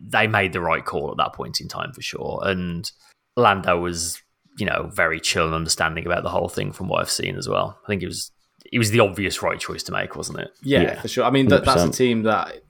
they 0.00 0.26
made 0.26 0.52
the 0.52 0.60
right 0.60 0.84
call 0.84 1.10
at 1.10 1.16
that 1.16 1.32
point 1.32 1.60
in 1.60 1.68
time 1.68 1.92
for 1.92 2.02
sure. 2.02 2.40
And 2.42 2.90
Lando 3.36 3.80
was, 3.80 4.20
you 4.58 4.66
know, 4.66 4.90
very 4.92 5.20
chill 5.20 5.46
and 5.46 5.54
understanding 5.54 6.06
about 6.06 6.22
the 6.22 6.28
whole 6.28 6.48
thing 6.48 6.72
from 6.72 6.88
what 6.88 7.00
I've 7.00 7.10
seen 7.10 7.36
as 7.36 7.48
well. 7.48 7.78
I 7.84 7.86
think 7.88 8.02
it 8.02 8.06
was 8.06 8.30
it 8.70 8.78
was 8.78 8.90
the 8.90 9.00
obvious 9.00 9.42
right 9.42 9.58
choice 9.58 9.82
to 9.84 9.92
make, 9.92 10.16
wasn't 10.16 10.40
it? 10.40 10.50
Yeah, 10.62 10.82
Yeah, 10.82 11.00
for 11.00 11.08
sure. 11.08 11.24
I 11.24 11.30
mean, 11.30 11.48
that, 11.48 11.64
that's 11.64 11.82
a 11.82 11.90
team 11.90 12.22
that 12.22 12.62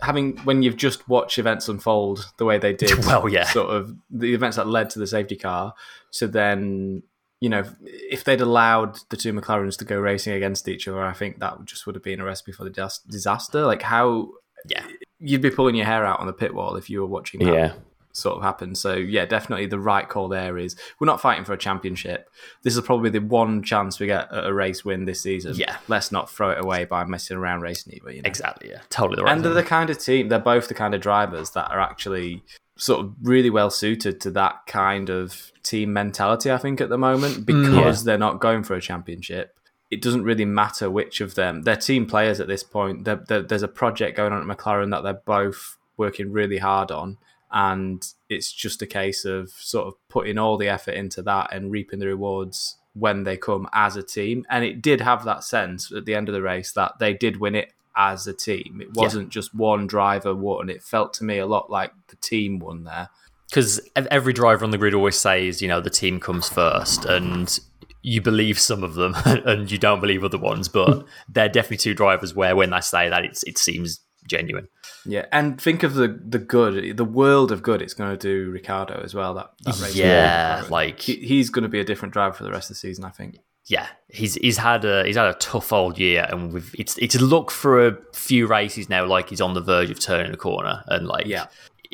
having 0.00 0.36
when 0.38 0.62
you've 0.62 0.76
just 0.76 1.08
watched 1.08 1.38
events 1.38 1.68
unfold 1.68 2.26
the 2.38 2.44
way 2.44 2.58
they 2.58 2.72
did. 2.72 2.92
Well, 3.06 3.28
yeah. 3.28 3.44
sort 3.44 3.70
of 3.70 3.94
the 4.10 4.34
events 4.34 4.56
that 4.56 4.66
led 4.66 4.90
to 4.90 4.98
the 4.98 5.06
safety 5.06 5.36
car. 5.36 5.74
So 6.10 6.26
then, 6.26 7.02
you 7.42 7.48
know, 7.48 7.64
if 7.82 8.22
they'd 8.22 8.40
allowed 8.40 8.98
the 9.10 9.16
two 9.16 9.32
McLarens 9.32 9.76
to 9.78 9.84
go 9.84 9.98
racing 9.98 10.32
against 10.32 10.68
each 10.68 10.86
other, 10.86 11.02
I 11.02 11.12
think 11.12 11.40
that 11.40 11.64
just 11.64 11.86
would 11.86 11.96
have 11.96 12.04
been 12.04 12.20
a 12.20 12.24
recipe 12.24 12.52
for 12.52 12.62
the 12.62 12.70
dis- 12.70 13.00
disaster. 13.08 13.66
Like 13.66 13.82
how 13.82 14.28
Yeah. 14.68 14.84
you'd 15.18 15.42
be 15.42 15.50
pulling 15.50 15.74
your 15.74 15.86
hair 15.86 16.04
out 16.04 16.20
on 16.20 16.28
the 16.28 16.32
pit 16.32 16.54
wall 16.54 16.76
if 16.76 16.88
you 16.88 17.00
were 17.00 17.06
watching 17.08 17.40
that 17.44 17.52
Yeah. 17.52 17.72
sort 18.12 18.36
of 18.36 18.42
happen. 18.44 18.76
So 18.76 18.94
yeah, 18.94 19.24
definitely 19.26 19.66
the 19.66 19.80
right 19.80 20.08
call 20.08 20.28
there 20.28 20.56
is 20.56 20.76
we're 21.00 21.06
not 21.06 21.20
fighting 21.20 21.44
for 21.44 21.52
a 21.52 21.58
championship. 21.58 22.28
This 22.62 22.76
is 22.76 22.80
probably 22.82 23.10
the 23.10 23.18
one 23.20 23.62
chance 23.64 23.98
we 23.98 24.06
get 24.06 24.32
at 24.32 24.46
a 24.46 24.52
race 24.54 24.84
win 24.84 25.04
this 25.06 25.20
season. 25.22 25.54
Yeah. 25.56 25.78
let's 25.88 26.12
not 26.12 26.30
throw 26.30 26.50
it 26.50 26.62
away 26.64 26.84
by 26.84 27.04
messing 27.04 27.36
around 27.38 27.62
racing 27.62 27.94
either. 27.94 28.10
You 28.12 28.22
know? 28.22 28.26
Exactly. 28.28 28.70
Yeah. 28.70 28.82
Totally 28.88 29.16
the 29.16 29.24
right. 29.24 29.32
And 29.32 29.44
they're 29.44 29.52
the 29.52 29.64
kind 29.64 29.90
of 29.90 29.98
team. 29.98 30.28
They're 30.28 30.38
both 30.38 30.68
the 30.68 30.74
kind 30.74 30.94
of 30.94 31.00
drivers 31.00 31.50
that 31.50 31.70
are 31.72 31.80
actually 31.80 32.44
sort 32.76 33.00
of 33.00 33.14
really 33.22 33.50
well 33.50 33.70
suited 33.70 34.20
to 34.20 34.30
that 34.30 34.60
kind 34.66 35.10
of 35.10 35.51
team 35.62 35.92
mentality. 35.92 36.50
I 36.50 36.58
think 36.58 36.80
at 36.80 36.88
the 36.88 36.98
moment 36.98 37.46
mm, 37.46 37.46
because 37.46 38.04
they're 38.04 38.18
not 38.18 38.40
going 38.40 38.62
for 38.64 38.74
a 38.74 38.80
championship. 38.80 39.56
It 39.90 40.00
doesn't 40.00 40.24
really 40.24 40.46
matter 40.46 40.90
which 40.90 41.20
of 41.20 41.34
them. 41.34 41.62
They're 41.62 41.76
team 41.76 42.06
players 42.06 42.40
at 42.40 42.48
this 42.48 42.62
point. 42.62 43.04
They're, 43.04 43.22
they're- 43.28 43.42
there's 43.42 43.62
a 43.62 43.68
project 43.68 44.16
going 44.16 44.32
on 44.32 44.48
at 44.50 44.56
McLaren 44.56 44.90
that 44.90 45.02
they're 45.02 45.12
both 45.26 45.76
working 45.98 46.32
really 46.32 46.58
hard 46.58 46.90
on, 46.90 47.18
and 47.50 48.02
it's 48.30 48.50
just 48.52 48.80
a 48.80 48.86
case 48.86 49.24
of 49.26 49.50
sort 49.50 49.86
of 49.86 49.94
putting 50.08 50.38
all 50.38 50.56
the 50.56 50.68
effort 50.68 50.92
into 50.92 51.20
that 51.22 51.52
and 51.52 51.70
reaping 51.70 51.98
the 51.98 52.06
rewards 52.06 52.78
when 52.94 53.24
they 53.24 53.36
come 53.36 53.68
as 53.74 53.96
a 53.96 54.02
team. 54.02 54.46
And 54.50 54.64
it 54.64 54.80
did 54.82 55.00
have 55.02 55.24
that 55.24 55.44
sense 55.44 55.92
at 55.92 56.06
the 56.06 56.14
end 56.14 56.28
of 56.28 56.32
the 56.34 56.42
race 56.42 56.72
that 56.72 56.98
they 56.98 57.12
did 57.12 57.36
win 57.38 57.54
it 57.54 57.72
as 57.94 58.26
a 58.26 58.32
team. 58.32 58.80
It 58.80 58.94
wasn't 58.94 59.28
just 59.28 59.54
one 59.54 59.86
driver 59.86 60.34
won. 60.34 60.70
It 60.70 60.82
felt 60.82 61.12
to 61.14 61.24
me 61.24 61.36
a 61.38 61.46
lot 61.46 61.70
like 61.70 61.92
the 62.08 62.16
team 62.16 62.58
won 62.58 62.84
there. 62.84 63.10
Because 63.52 63.80
every 63.94 64.32
driver 64.32 64.64
on 64.64 64.70
the 64.70 64.78
grid 64.78 64.94
always 64.94 65.18
says, 65.18 65.60
you 65.60 65.68
know, 65.68 65.78
the 65.78 65.90
team 65.90 66.18
comes 66.18 66.48
first, 66.48 67.04
and 67.04 67.60
you 68.00 68.22
believe 68.22 68.58
some 68.58 68.82
of 68.82 68.94
them, 68.94 69.14
and 69.26 69.70
you 69.70 69.76
don't 69.76 70.00
believe 70.00 70.24
other 70.24 70.38
ones. 70.38 70.68
But 70.68 70.92
hmm. 70.94 71.06
they're 71.28 71.50
definitely 71.50 71.76
two 71.76 71.92
drivers 71.92 72.34
where, 72.34 72.56
when 72.56 72.70
they 72.70 72.80
say 72.80 73.10
that, 73.10 73.26
it's 73.26 73.42
it 73.42 73.58
seems 73.58 74.00
genuine. 74.26 74.68
Yeah, 75.04 75.26
and 75.32 75.60
think 75.60 75.82
of 75.82 75.94
the 75.94 76.18
the 76.26 76.38
good, 76.38 76.96
the 76.96 77.04
world 77.04 77.52
of 77.52 77.62
good 77.62 77.82
it's 77.82 77.92
going 77.92 78.10
to 78.10 78.16
do 78.16 78.50
Ricciardo 78.50 79.02
as 79.04 79.14
well. 79.14 79.34
That, 79.34 79.50
that 79.64 79.80
race. 79.80 79.96
Yeah, 79.96 80.64
like 80.70 81.00
He, 81.00 81.16
he's 81.16 81.50
going 81.50 81.64
to 81.64 81.68
be 81.68 81.80
a 81.80 81.84
different 81.84 82.14
driver 82.14 82.34
for 82.34 82.44
the 82.44 82.50
rest 82.50 82.70
of 82.70 82.76
the 82.76 82.80
season, 82.80 83.04
I 83.04 83.10
think. 83.10 83.36
yeah, 83.66 83.88
he's 84.08 84.36
he's 84.36 84.56
had 84.56 84.84
a 84.84 85.04
he's 85.04 85.16
had 85.16 85.26
a 85.26 85.34
tough 85.34 85.72
old 85.72 85.98
year, 85.98 86.26
and 86.30 86.54
we've 86.54 86.74
it's 86.78 86.96
it's 86.98 87.20
looked 87.20 87.52
for 87.52 87.86
a 87.86 87.98
few 88.14 88.46
races 88.46 88.88
now 88.88 89.04
like 89.04 89.28
he's 89.28 89.40
on 89.40 89.54
the 89.54 89.60
verge 89.60 89.90
of 89.90 90.00
turning 90.00 90.32
a 90.32 90.36
corner, 90.36 90.84
and 90.86 91.06
like 91.06 91.26
Yeah. 91.26 91.46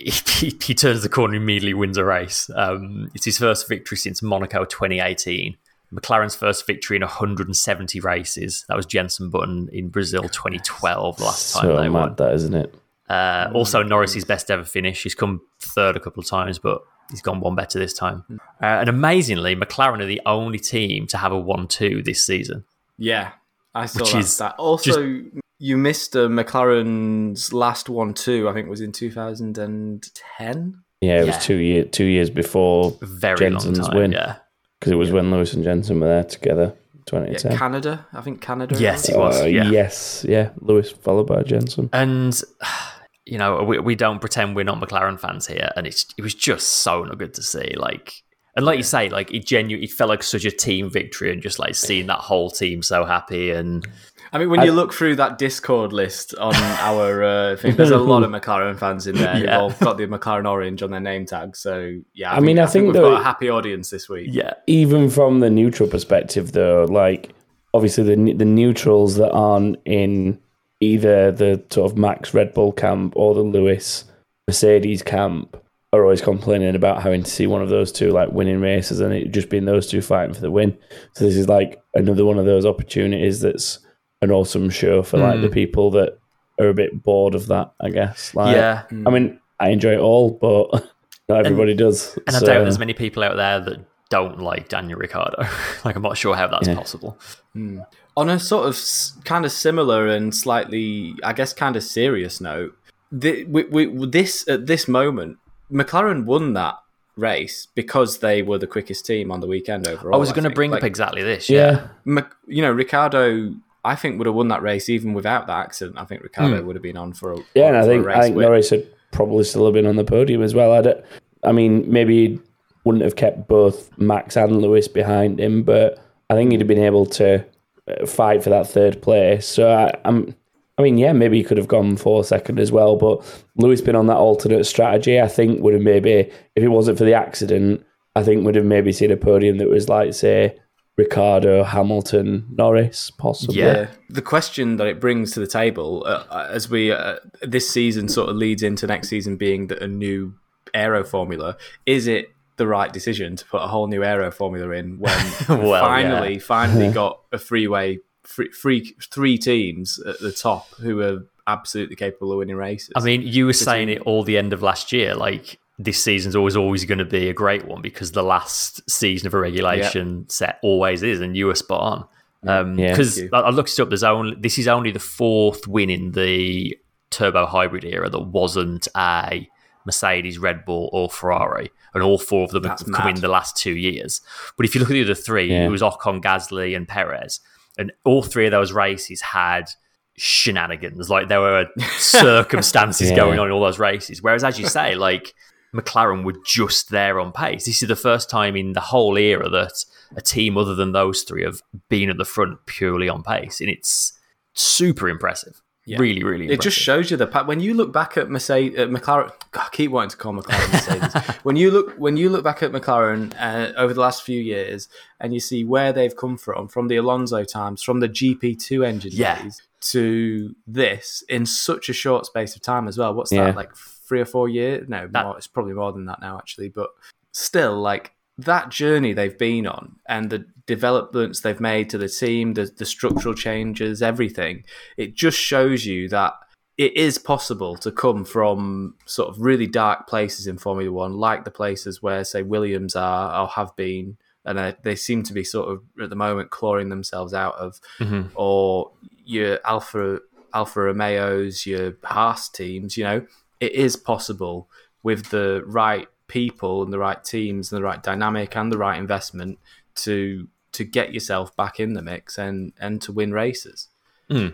He, 0.05 0.57
he 0.63 0.75
turns 0.75 1.03
the 1.03 1.09
corner 1.09 1.35
and 1.35 1.43
immediately 1.43 1.75
wins 1.75 1.97
a 1.97 2.05
race. 2.05 2.51
Um, 2.55 3.11
it's 3.15 3.25
his 3.25 3.39
first 3.39 3.69
victory 3.69 3.97
since 3.99 4.23
Monaco 4.23 4.65
2018. 4.65 5.57
McLaren's 5.93 6.35
first 6.35 6.67
victory 6.67 6.97
in 6.97 7.03
170 7.03 8.01
races. 8.01 8.65
That 8.69 8.77
was 8.77 8.85
Jenson 8.87 9.31
Button 9.31 9.69
in 9.73 9.89
Brazil 9.89 10.23
2012, 10.23 11.17
the 11.17 11.25
last 11.25 11.55
time 11.55 11.63
So 11.63 11.77
they 11.77 11.89
mad 11.89 11.93
won. 11.93 12.15
that, 12.17 12.35
isn't 12.35 12.55
it? 12.55 12.75
Uh, 13.09 13.51
also, 13.55 13.83
Norris's 13.83 14.25
best 14.27 14.51
ever 14.51 14.65
finish. 14.65 15.03
He's 15.03 15.15
come 15.15 15.41
third 15.61 15.97
a 15.97 16.01
couple 16.01 16.21
of 16.21 16.29
times, 16.29 16.59
but 16.59 16.83
he's 17.11 17.23
gone 17.23 17.41
one 17.41 17.55
better 17.55 17.79
this 17.79 17.95
time. 17.95 18.23
Uh, 18.63 18.67
and 18.67 18.89
amazingly, 18.91 19.57
McLaren 19.57 20.01
are 20.03 20.07
the 20.07 20.21
only 20.27 20.59
team 20.59 21.07
to 21.07 21.17
have 21.17 21.33
a 21.33 21.39
1 21.39 21.69
2 21.69 22.03
this 22.03 22.27
season. 22.27 22.65
Yeah, 22.99 23.31
I 23.75 23.87
saw 23.87 24.01
Which 24.01 24.13
that. 24.13 24.19
is 24.19 24.33
stat. 24.35 24.55
Also, 24.59 25.23
you 25.59 25.77
missed 25.77 26.15
uh, 26.17 26.29
McLaren's 26.29 27.53
last 27.53 27.89
one 27.89 28.15
too. 28.15 28.49
I 28.49 28.53
think 28.53 28.69
was 28.69 28.81
in 28.81 28.93
2010. 28.93 30.75
Yeah, 31.01 31.21
it 31.23 31.27
Yeah. 31.27 31.37
was 31.37 31.45
two 31.45 31.57
year 31.57 31.85
two 31.85 32.05
years 32.05 32.31
before 32.31 32.97
Very 33.03 33.39
Jenson's 33.39 33.79
long 33.79 33.91
time. 33.91 33.97
win 33.99 34.13
Yeah. 34.13 34.37
because 34.81 34.93
it 34.93 34.97
was 34.97 35.11
when 35.13 35.31
Lewis 35.31 35.53
and 35.55 35.65
Jenson 35.65 36.01
were 36.01 36.09
there 36.09 36.25
together. 36.25 36.75
Yeah, 36.75 37.05
2010. 37.07 37.57
Canada. 37.57 38.07
I 38.13 38.21
think 38.21 38.43
Canada. 38.43 38.77
Yes, 38.79 39.09
it 39.09 39.17
was. 39.17 39.41
Uh, 39.41 39.47
yeah. 39.47 39.71
Yes, 39.71 40.27
yeah. 40.29 40.51
Lewis 40.61 40.91
followed 40.91 41.27
by 41.27 41.43
Jenson. 41.43 41.89
And 41.93 42.39
you 43.25 43.39
know, 43.39 43.63
we, 43.63 43.79
we 43.79 43.95
don't 43.95 44.21
pretend 44.21 44.57
we're 44.57 44.65
not 44.65 44.81
McLaren 44.81 45.19
fans 45.21 45.47
here, 45.47 45.71
and 45.77 45.87
it's 45.87 46.07
it 46.19 46.23
was 46.23 46.35
just 46.35 46.67
so 46.69 47.05
not 47.05 47.19
good 47.19 47.35
to 47.35 47.43
see. 47.43 47.75
Like, 47.77 48.13
And 48.57 48.65
like 48.67 48.77
you 48.79 48.83
say, 48.83 49.09
like 49.09 49.33
it 49.33 49.47
genuinely 49.47 49.87
it 49.87 49.93
felt 49.93 50.11
like 50.11 50.23
such 50.23 50.45
a 50.45 50.51
team 50.51 50.91
victory, 50.91 51.33
and 51.33 51.41
just 51.43 51.59
like 51.59 51.75
seeing 51.75 52.07
that 52.09 52.19
whole 52.19 52.51
team 52.51 52.83
so 52.83 53.05
happy. 53.05 53.51
And 53.53 53.87
I 54.33 54.39
mean, 54.39 54.51
when 54.51 54.63
you 54.63 54.73
look 54.73 54.93
through 54.93 55.17
that 55.17 55.39
Discord 55.39 55.93
list 55.93 56.35
on 56.37 56.55
our 56.81 57.23
uh, 57.23 57.57
thing, 57.57 57.77
there's 57.77 57.91
a 57.91 57.99
lot 57.99 58.23
of 58.23 58.31
McLaren 58.31 58.79
fans 58.79 59.07
in 59.07 59.17
there. 59.17 59.37
Yeah. 59.39 59.41
They've 59.41 59.61
all 59.61 59.71
got 59.71 59.97
the 59.99 60.07
McLaren 60.07 60.49
orange 60.49 60.83
on 60.83 60.91
their 60.91 61.01
name 61.01 61.27
tag. 61.27 61.57
So 61.57 61.99
yeah, 62.15 62.33
I 62.33 62.41
mean, 62.41 62.59
I 62.59 62.67
think 62.67 62.87
we've 62.87 62.95
though- 62.95 63.11
got 63.13 63.21
a 63.21 63.25
happy 63.25 63.49
audience 63.49 63.91
this 63.91 64.09
week. 64.09 64.29
yeah, 64.33 64.55
even 64.67 65.11
from 65.11 65.41
the 65.41 65.51
neutral 65.51 65.89
perspective, 65.89 66.53
though, 66.53 66.85
like 66.89 67.33
obviously 67.75 68.05
the 68.05 68.33
the 68.33 68.45
neutrals 68.45 69.17
that 69.17 69.31
aren't 69.33 69.77
in 69.85 70.39
either 70.81 71.31
the 71.33 71.63
sort 71.71 71.91
of 71.91 71.99
Max 71.99 72.33
Red 72.35 72.55
Bull 72.55 72.73
camp 72.73 73.13
or 73.17 73.35
the 73.35 73.43
Lewis 73.43 74.05
Mercedes 74.47 75.03
camp 75.03 75.57
are 75.93 76.03
always 76.03 76.21
complaining 76.21 76.75
about 76.75 77.03
having 77.03 77.23
to 77.23 77.31
see 77.31 77.47
one 77.47 77.63
of 77.63 77.69
those 77.71 77.91
two 77.91 78.11
like 78.11 78.31
winning 78.31 78.61
races 78.61 79.01
and 79.01 79.13
it 79.13 79.33
just 79.33 79.49
being 79.49 79.65
those 79.65 79.87
two 79.87 80.03
fighting 80.03 80.35
for 80.35 80.41
the 80.41 80.51
win. 80.51 80.77
So 81.15 81.25
this 81.25 81.37
is 81.37 81.49
like 81.49 81.81
another 81.95 82.25
one 82.25 82.39
of 82.39 82.45
those 82.45 82.67
opportunities 82.67 83.41
that's 83.41 83.79
an 84.21 84.31
awesome 84.31 84.71
show 84.71 85.03
for 85.03 85.19
like 85.19 85.41
the 85.41 85.49
hmm. 85.49 85.55
people 85.55 85.91
that 85.93 86.19
are 86.59 86.69
a 86.69 86.75
bit 86.75 87.03
bored 87.03 87.35
of 87.35 87.47
that, 87.47 87.73
I 87.81 87.91
guess. 87.91 88.35
Like, 88.35 88.57
yeah. 88.57 88.83
I 88.91 89.11
mean, 89.11 89.39
I 89.61 89.71
enjoy 89.71 89.93
it 89.93 90.01
all, 90.01 90.31
but 90.31 90.71
not 91.29 91.47
everybody 91.47 91.75
does. 91.75 92.19
And 92.27 92.37
I 92.37 92.41
doubt 92.41 92.63
there's 92.63 92.79
many 92.79 92.95
people 92.95 93.23
out 93.23 93.37
there 93.37 93.61
that 93.61 93.85
don't 94.11 94.41
like 94.41 94.69
Daniel 94.69 94.99
Ricciardo. 94.99 95.47
like 95.85 95.97
I'm 95.97 96.03
not 96.03 96.17
sure 96.17 96.35
how 96.35 96.49
that's 96.49 96.69
Yeah. 96.69 96.75
possible. 96.75 97.19
Hmm. 97.53 97.81
On 98.17 98.29
a 98.29 98.41
sort 98.41 98.67
of 98.67 98.75
s- 98.75 99.17
kind 99.25 99.45
of 99.45 99.53
similar 99.53 100.09
and 100.09 100.35
slightly, 100.35 101.15
I 101.23 101.33
guess, 101.33 101.53
kind 101.53 101.77
of 101.77 101.85
serious 101.85 102.41
note, 102.41 102.77
the, 103.13 103.45
we, 103.45 103.65
we, 103.65 104.07
this 104.07 104.47
at 104.49 104.67
this 104.67 104.89
moment, 104.89 105.39
McLaren 105.71 106.25
won 106.25 106.55
that 106.55 106.75
race 107.17 107.69
because 107.75 108.19
they 108.19 108.43
were 108.43 108.59
the 108.59 108.67
quickest 108.67 109.07
team 109.07 109.31
on 109.31 109.41
the 109.41 109.47
weekend 109.47 109.87
overall. 109.87 110.15
I 110.15 110.19
was 110.19 110.33
going 110.33 110.45
to 110.45 110.51
bring 110.51 110.71
Like, 110.71 110.83
up 110.83 110.87
exactly 110.87 111.23
this. 111.23 111.49
yeah. 111.49 111.71
Yeah. 111.71 111.89
Mc- 112.05 112.35
you 112.47 112.63
know, 112.63 112.73
Ricciardo, 112.73 113.55
I 113.85 113.95
think 113.95 114.19
would 114.19 114.27
have 114.27 114.35
won 114.35 114.49
that 114.49 114.63
race 114.63 114.89
even 114.89 115.15
without 115.15 115.47
that 115.47 115.61
accident. 115.61 115.99
I 115.99 116.05
think 116.05 116.23
Ricciardo 116.23 116.63
would 116.63 116.77
have 116.77 116.83
been 116.83 116.97
on 116.97 117.13
for 117.13 117.33
a 117.33 117.39
Yeah, 117.55 117.69
and 117.69 117.77
I 117.77 117.85
think 117.85 118.07
I 118.07 118.23
think 118.23 118.37
win. 118.37 118.47
Norris 118.47 118.71
had 118.71 118.87
probably 119.13 119.45
still 119.45 119.65
have 119.65 119.75
been 119.75 119.87
on 119.87 119.97
the 119.97 120.05
podium 120.05 120.43
as 120.43 120.55
well. 120.55 120.73
I, 120.73 120.83
don't, 120.83 121.05
I 121.45 121.53
mean, 121.53 121.91
maybe 121.91 122.29
he 122.29 122.41
wouldn't 122.85 123.05
have 123.05 123.17
kept 123.17 123.49
both 123.49 123.97
Max 123.99 124.37
and 124.37 124.61
Lewis 124.61 124.89
behind 124.89 125.41
him, 125.41 125.63
but 125.63 125.99
I 126.29 126.35
think 126.35 126.51
he'd 126.51 126.61
have 126.61 126.69
been 126.69 126.79
able 126.79 127.07
to 127.07 127.45
uh, 127.89 128.07
fight 128.07 128.43
for 128.43 128.51
that 128.51 128.69
third 128.69 129.01
place. 129.01 129.47
So 129.47 129.71
I, 129.71 129.93
I'm, 130.05 130.35
I 130.77 130.83
mean, 130.83 130.99
yeah, 130.99 131.13
maybe 131.13 131.39
he 131.39 131.45
could 131.45 131.57
have 131.57 131.69
gone 131.69 131.97
for 131.97 132.23
second 132.23 132.59
as 132.61 132.71
well. 132.71 132.97
But 132.97 133.25
Lewis 133.57 133.81
been 133.81 133.97
on 133.97 134.07
that 134.09 134.17
alternate 134.17 134.65
strategy. 134.65 135.21
I 135.21 135.29
think 135.29 135.61
would 135.63 135.75
have 135.75 135.83
maybe, 135.83 136.31
if 136.55 136.63
it 136.63 136.69
wasn't 136.69 136.99
for 136.99 137.05
the 137.05 137.15
accident, 137.15 137.85
I 138.15 138.23
think 138.23 138.45
would 138.45 138.55
have 138.55 138.65
maybe 138.65 138.93
seen 138.93 139.11
a 139.11 139.17
podium 139.17 139.59
that 139.59 139.69
was 139.69 139.89
like, 139.89 140.15
say, 140.15 140.59
Ricciardo, 140.99 141.63
Hamilton, 141.63 142.45
Norris, 142.51 143.13
possibly. 143.13 143.61
Yeah. 143.61 143.87
The 144.11 144.21
question 144.21 144.79
that 144.79 144.89
it 144.89 145.01
brings 145.01 145.31
to 145.33 145.41
the 145.41 145.47
table 145.47 146.05
uh, 146.05 146.49
as 146.51 146.69
we 146.69 146.91
uh, 146.91 147.19
this 147.41 147.71
season 147.71 148.09
sort 148.09 148.29
of 148.29 148.37
leads 148.37 148.65
into 148.65 148.89
next 148.89 149.09
season 149.09 149.37
being 149.37 149.69
the, 149.69 149.83
a 149.85 149.87
new 149.87 150.35
aero 150.75 151.05
formula, 151.05 151.57
is 151.87 152.09
it 152.09 152.33
the 152.57 152.67
right 152.67 152.93
decision 152.93 153.37
to 153.37 153.45
put 153.47 153.63
a 153.63 153.69
whole 153.69 153.87
new 153.87 154.03
aero 154.03 154.33
formula 154.33 154.71
in 154.71 154.99
when 154.99 155.33
Well, 155.49 155.81
finally, 155.81 156.41
finally 156.41 156.91
got 156.93 157.21
a 157.31 157.39
freeway, 157.39 158.01
free, 158.25 158.51
free, 158.51 158.97
three 159.01 159.39
teams 159.39 160.01
at 160.01 160.19
the 160.19 160.33
top 160.33 160.69
who 160.81 161.01
are 161.01 161.27
absolutely 161.47 161.95
capable 161.95 162.33
of 162.33 162.39
winning 162.39 162.57
races? 162.57 162.91
I 162.97 163.01
mean, 163.03 163.23
you 163.23 163.47
were 163.47 163.53
saying 163.53 163.89
it 163.89 164.03
all 164.03 164.25
the 164.25 164.37
end 164.37 164.53
of 164.53 164.63
last 164.63 164.91
year. 164.91 165.15
Like 165.15 165.61
this 165.79 166.03
season's 166.03 166.35
always 166.35 166.57
always 166.57 166.85
going 166.85 166.99
to 166.99 167.05
be 167.05 167.29
a 167.29 167.33
great 167.33 167.65
one 167.67 167.81
because 167.83 168.13
the 168.13 168.23
last 168.23 168.89
season 168.91 169.27
of 169.29 169.35
a 169.35 169.39
regulation 169.39 170.29
set 170.29 170.59
always 170.63 171.03
is, 171.03 171.21
and 171.21 171.37
you 171.37 171.47
were 171.47 171.55
spot 171.55 171.81
on. 171.81 172.09
Um, 172.47 172.77
because 172.77 173.17
Thank 173.17 173.31
you. 173.33 173.37
I, 173.39 173.41
I 173.43 173.51
looked 173.51 173.71
it 173.73 173.81
up. 173.81 173.89
There's 173.89 174.03
only 174.05 174.37
this 174.39 174.59
is 174.59 174.69
only 174.69 174.91
the 174.91 174.99
fourth 175.01 175.67
win 175.67 175.91
in 175.91 176.13
the 176.13 176.77
turbo 177.11 177.47
hybrid 177.47 177.85
era 177.85 178.09
that 178.11 178.21
wasn't 178.21 178.87
a 178.97 179.49
Mercedes, 179.87 180.39
Red 180.39 180.65
Bull, 180.65 180.91
or 180.93 181.09
Ferrari, 181.09 181.71
and 181.95 182.03
all 182.03 182.19
four 182.19 182.45
of 182.45 182.51
them 182.51 182.63
That's 182.65 182.85
have 182.85 182.93
come 182.95 183.09
in 183.09 183.21
the 183.21 183.29
last 183.29 183.57
two 183.57 183.77
years. 183.77 184.21
But 184.57 184.67
if 184.67 184.75
you 184.75 184.81
look 184.81 184.91
at 184.91 184.95
the 184.95 185.03
other 185.03 185.15
three, 185.15 185.49
Yeah. 185.51 185.65
it 185.65 185.69
was 185.69 185.81
Ocon, 185.83 186.21
Gasly, 186.23 186.77
and 186.77 186.87
Perez, 186.87 187.41
and 187.79 187.93
all 188.05 188.23
three 188.23 188.47
of 188.47 188.51
those 188.51 188.73
races 188.73 189.21
had 189.21 189.71
shenanigans. 190.17 191.09
Like 191.09 191.29
there 191.29 191.41
were 191.41 191.67
circumstances 191.99 193.11
Yeah. 193.11 193.17
going 193.17 193.39
on 193.39 193.47
in 193.47 193.53
all 193.53 193.61
those 193.63 193.79
races. 193.79 194.23
Whereas, 194.23 194.45
as 194.45 194.59
you 194.59 194.67
say, 194.67 194.95
like 194.95 195.35
McLaren 195.75 196.25
were 196.25 196.37
just 196.47 196.91
there 196.91 197.21
on 197.21 197.33
pace. 197.33 197.67
This 197.67 197.83
is 197.83 197.89
the 197.89 197.97
first 197.97 198.31
time 198.31 198.57
in 198.57 198.73
the 198.73 198.81
whole 198.81 199.17
era 199.19 199.49
that 199.51 199.85
a 200.17 200.23
team 200.23 200.57
other 200.57 200.75
than 200.75 200.93
those 200.93 201.23
three 201.23 201.45
have 201.45 201.61
been 201.89 202.09
at 202.11 202.17
the 202.17 202.25
front 202.25 202.59
purely 202.67 203.09
on 203.09 203.23
pace, 203.23 203.61
and 203.61 203.69
it's 203.69 204.19
super 204.55 205.09
impressive. 205.09 205.61
Really, 205.97 206.23
really. 206.23 206.51
It 206.51 206.61
just 206.61 206.77
shows 206.77 207.11
you 207.11 207.17
the 207.17 207.27
pa- 207.27 207.45
when 207.47 207.61
you 207.61 207.73
look 207.73 207.95
back 207.95 208.19
at 208.19 208.29
Mercedes, 208.29 208.79
at 208.79 208.91
McLaren. 208.91 209.33
God, 209.53 209.63
I 209.67 209.69
keep 209.73 209.91
wanting 209.91 210.11
to 210.11 210.17
call 210.19 210.35
McLaren 210.35 210.71
Mercedes. 210.73 211.35
when 211.45 211.57
you 211.57 211.71
look 211.71 211.95
when 211.97 212.19
you 212.19 212.29
look 212.29 212.45
back 212.45 212.63
at 212.63 212.73
McLaren 212.73 213.33
uh, 213.41 213.73
over 213.75 213.95
the 213.95 214.01
last 214.03 214.23
few 214.23 214.39
years, 214.39 214.87
and 215.19 215.33
you 215.33 215.41
see 215.41 215.65
where 215.65 215.95
they've 215.95 216.15
come 216.15 216.37
from, 216.37 216.69
from 216.69 216.89
the 216.89 216.97
Alonso 216.97 217.43
times, 217.43 217.83
from 217.83 218.01
the 218.01 218.09
GP 218.09 218.61
two 218.63 218.85
engine 218.85 219.13
Yeah. 219.15 219.43
days 219.43 219.63
to 219.81 220.55
this 220.67 221.23
in 221.31 221.47
such 221.47 221.89
a 221.89 221.95
short 221.95 222.27
space 222.27 222.55
of 222.55 222.61
time 222.61 222.87
as 222.87 222.99
well. 222.99 223.15
What's 223.15 223.33
Yeah. 223.33 223.45
that 223.47 223.57
like 223.57 223.71
three 224.09 224.21
or 224.21 224.25
four 224.25 224.49
years? 224.49 224.89
No, 224.89 225.07
That- 225.11 225.25
more, 225.27 225.37
it's 225.37 225.47
probably 225.47 225.75
more 225.75 225.93
than 225.93 226.07
that 226.07 226.21
now 226.21 226.39
actually. 226.39 226.69
But 226.71 226.91
still, 227.33 227.79
like 227.81 228.13
that 228.39 228.71
journey 228.71 229.13
they've 229.13 229.37
been 229.39 229.67
on 229.67 229.97
and 230.09 230.31
the 230.31 230.47
developments 230.67 231.41
they've 231.41 231.61
made 231.61 231.91
to 231.91 231.99
the 231.99 232.09
team, 232.09 232.55
the, 232.55 232.65
the 232.77 232.85
structural 232.87 233.35
changes, 233.35 234.01
everything, 234.03 234.65
it 234.97 235.15
just 235.15 235.39
shows 235.39 235.85
you 235.87 236.09
that 236.09 236.35
it 236.77 236.97
is 236.97 237.19
possible 237.19 237.75
to 237.77 237.91
come 237.91 238.25
from 238.25 238.95
sort 239.05 239.29
of 239.29 239.41
really 239.41 239.67
dark 239.67 240.07
places 240.07 240.47
in 240.47 240.57
Formula 240.59 240.93
One, 240.93 241.15
like 241.15 241.45
the 241.45 241.51
places 241.51 242.01
where, 242.01 242.23
say, 242.23 242.43
Williams 242.43 242.95
are 242.95 243.43
or 243.43 243.49
have 243.49 243.75
been, 243.75 244.17
and 244.45 244.77
they 244.85 244.95
seem 244.95 245.25
to 245.25 245.33
be 245.33 245.43
sort 245.43 245.69
of 245.69 245.83
at 246.01 246.09
the 246.09 246.15
moment 246.17 246.51
clawing 246.51 246.89
themselves 246.89 247.35
out 247.35 247.57
of, 247.57 247.81
Mhm. 247.99 248.31
or 248.37 248.93
your 249.25 249.59
Alpha 249.65 250.21
Alfa 250.55 250.81
Romeos, 250.81 251.67
your 251.67 251.95
Haas 252.05 252.49
teams. 252.49 252.97
You 252.97 253.05
know, 253.05 253.27
it 253.61 253.73
is 253.73 253.97
possible 253.97 254.69
with 255.03 255.31
the 255.31 255.63
right 255.67 256.09
people 256.27 256.83
and 256.83 256.93
the 256.93 256.99
right 256.99 257.25
teams 257.25 257.73
and 257.73 257.79
the 257.79 257.85
right 257.85 258.03
dynamic 258.03 258.57
and 258.57 258.71
the 258.71 258.79
right 258.79 258.99
investment 258.99 259.59
to 259.95 260.49
to 260.73 260.85
get 260.85 261.13
yourself 261.15 261.57
back 261.57 261.81
in 261.81 261.95
the 261.95 262.03
mix 262.03 262.39
and 262.39 262.73
and 262.79 263.03
to 263.03 263.13
win 263.13 263.33
races. 263.33 263.89
Hmm. 264.31 264.49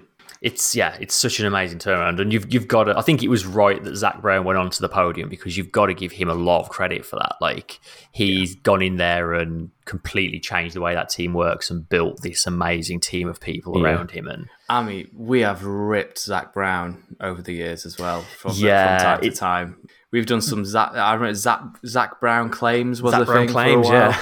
It's 0.44 0.76
yeah, 0.76 0.94
it's 1.00 1.14
such 1.14 1.40
an 1.40 1.46
amazing 1.46 1.78
turnaround, 1.78 2.20
and 2.20 2.30
you've 2.30 2.52
you've 2.52 2.68
got 2.68 2.84
to. 2.84 2.98
I 2.98 3.00
think 3.00 3.22
it 3.22 3.28
was 3.28 3.46
right 3.46 3.82
that 3.82 3.96
Zak 3.96 4.20
Brown 4.20 4.44
went 4.44 4.58
onto 4.58 4.78
the 4.80 4.90
podium 4.90 5.30
because 5.30 5.56
you've 5.56 5.72
got 5.72 5.86
to 5.86 5.94
give 5.94 6.12
him 6.12 6.28
a 6.28 6.34
lot 6.34 6.60
of 6.60 6.68
credit 6.68 7.06
for 7.06 7.16
that. 7.16 7.36
Like 7.40 7.80
he's 8.12 8.54
gone 8.54 8.82
in 8.82 8.96
there 8.98 9.32
and 9.32 9.70
completely 9.86 10.38
changed 10.40 10.74
the 10.74 10.82
way 10.82 10.92
that 10.94 11.08
team 11.08 11.32
works 11.32 11.70
and 11.70 11.88
built 11.88 12.20
this 12.20 12.46
amazing 12.46 13.00
team 13.00 13.26
of 13.26 13.40
people 13.40 13.78
Yeah. 13.80 13.84
around 13.94 14.10
him. 14.10 14.28
And 14.28 14.46
I 14.68 14.82
mean, 14.82 15.08
we 15.16 15.40
have 15.40 15.64
ripped 15.64 16.18
Zak 16.18 16.52
Brown 16.52 17.16
over 17.20 17.40
the 17.40 17.54
years 17.54 17.86
as 17.86 17.98
well 17.98 18.20
from, 18.36 18.52
Yeah, 18.56 18.98
from 18.98 19.04
time 19.06 19.20
to 19.22 19.26
it- 19.26 19.34
time. 19.36 19.88
We've 20.10 20.26
done 20.26 20.42
some 20.42 20.64
Zach. 20.66 20.92
I 20.94 21.14
remember 21.14 21.34
Zach 21.34 21.60
Zak 21.86 22.20
Brown 22.20 22.50
claims 22.50 23.00
was 23.00 23.12
Zach 23.12 23.22
a 23.22 23.24
Brown 23.24 23.46
thing 23.46 23.52
claims, 23.52 23.88
for 23.88 23.94
a 23.96 24.08
while. 24.10 24.18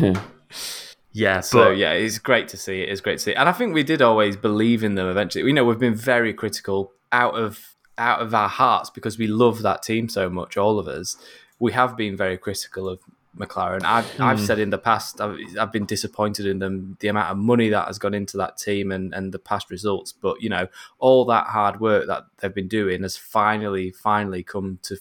yeah, 0.00 0.20
yeah. 1.18 1.40
So 1.40 1.64
but 1.64 1.76
yeah, 1.76 1.92
it's 1.92 2.18
great 2.18 2.48
to 2.48 2.56
see. 2.56 2.80
It 2.80 2.88
is 2.88 3.00
great 3.00 3.18
to 3.18 3.24
see, 3.24 3.34
and 3.34 3.48
I 3.48 3.52
think 3.52 3.74
we 3.74 3.82
did 3.82 4.00
always 4.00 4.36
believe 4.36 4.84
in 4.84 4.94
them. 4.94 5.08
Eventually, 5.08 5.42
we 5.42 5.52
know 5.52 5.64
we've 5.64 5.78
been 5.78 5.94
very 5.94 6.32
critical 6.32 6.92
out 7.10 7.34
of 7.34 7.74
out 7.96 8.20
of 8.20 8.32
our 8.34 8.48
hearts 8.48 8.88
because 8.90 9.18
we 9.18 9.26
love 9.26 9.62
that 9.62 9.82
team 9.82 10.08
so 10.08 10.30
much. 10.30 10.56
All 10.56 10.78
of 10.78 10.86
us, 10.86 11.16
we 11.58 11.72
have 11.72 11.96
been 11.96 12.16
very 12.16 12.38
critical 12.38 12.88
of 12.88 13.00
McLaren. 13.36 13.82
I've 13.84 14.20
I've 14.20 14.38
hmm. 14.38 14.44
said 14.44 14.60
in 14.60 14.70
the 14.70 14.78
past, 14.78 15.20
I've, 15.20 15.38
I've 15.58 15.72
been 15.72 15.86
disappointed 15.86 16.46
in 16.46 16.60
them, 16.60 16.96
the 17.00 17.08
amount 17.08 17.32
of 17.32 17.36
money 17.36 17.68
that 17.70 17.88
has 17.88 17.98
gone 17.98 18.14
into 18.14 18.36
that 18.36 18.56
team 18.56 18.92
and 18.92 19.12
and 19.12 19.32
the 19.32 19.40
past 19.40 19.70
results. 19.70 20.12
But 20.12 20.40
you 20.40 20.48
know, 20.48 20.68
all 21.00 21.24
that 21.26 21.48
hard 21.48 21.80
work 21.80 22.06
that 22.06 22.26
they've 22.38 22.54
been 22.54 22.68
doing 22.68 23.02
has 23.02 23.16
finally 23.16 23.90
finally 23.90 24.44
come 24.44 24.78
to 24.84 24.98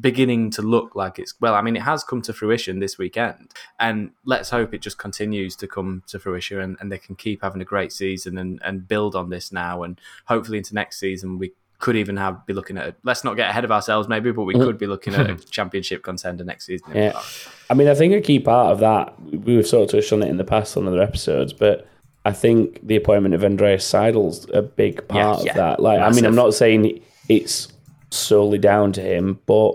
beginning 0.00 0.50
to 0.50 0.62
look 0.62 0.94
like 0.94 1.18
it's 1.18 1.34
well 1.40 1.54
i 1.54 1.62
mean 1.62 1.76
it 1.76 1.82
has 1.82 2.04
come 2.04 2.22
to 2.22 2.32
fruition 2.32 2.78
this 2.78 2.98
weekend 2.98 3.50
and 3.80 4.10
let's 4.24 4.50
hope 4.50 4.72
it 4.72 4.80
just 4.80 4.98
continues 4.98 5.56
to 5.56 5.66
come 5.66 6.02
to 6.06 6.18
fruition 6.18 6.60
and, 6.60 6.76
and 6.80 6.92
they 6.92 6.98
can 6.98 7.14
keep 7.14 7.42
having 7.42 7.60
a 7.60 7.64
great 7.64 7.92
season 7.92 8.38
and, 8.38 8.60
and 8.64 8.86
build 8.86 9.14
on 9.14 9.30
this 9.30 9.52
now 9.52 9.82
and 9.82 10.00
hopefully 10.26 10.58
into 10.58 10.74
next 10.74 10.98
season 10.98 11.38
we 11.38 11.52
could 11.78 11.96
even 11.96 12.16
have 12.16 12.46
be 12.46 12.54
looking 12.54 12.78
at 12.78 12.96
let's 13.02 13.22
not 13.22 13.34
get 13.34 13.50
ahead 13.50 13.64
of 13.64 13.70
ourselves 13.70 14.08
maybe 14.08 14.32
but 14.32 14.44
we 14.44 14.54
mm. 14.54 14.64
could 14.64 14.78
be 14.78 14.86
looking 14.86 15.14
at 15.14 15.28
a 15.28 15.34
championship 15.50 16.02
contender 16.02 16.44
next 16.44 16.66
season 16.66 16.86
Yeah. 16.94 17.20
I 17.68 17.74
mean, 17.74 17.88
I 17.88 17.94
think 17.94 18.14
a 18.14 18.20
key 18.20 18.38
part 18.38 18.72
of 18.72 18.80
that, 18.80 19.20
we've 19.20 19.66
sort 19.66 19.84
of 19.84 19.90
touched 19.90 20.12
on 20.12 20.22
it 20.22 20.28
in 20.28 20.36
the 20.36 20.44
past 20.44 20.76
on 20.76 20.86
other 20.86 21.02
episodes, 21.02 21.52
but 21.52 21.88
I 22.24 22.32
think 22.32 22.86
the 22.86 22.96
appointment 22.96 23.34
of 23.34 23.44
Andreas 23.44 23.84
Seidl's 23.84 24.48
a 24.50 24.62
big 24.62 25.06
part 25.08 25.44
yeah. 25.44 25.50
of 25.50 25.56
that. 25.56 25.80
Like, 25.80 26.00
I 26.00 26.10
mean, 26.10 26.24
I'm 26.24 26.34
not 26.34 26.54
saying 26.54 27.00
it's 27.28 27.68
solely 28.10 28.58
down 28.58 28.92
to 28.92 29.00
him, 29.00 29.40
but 29.46 29.72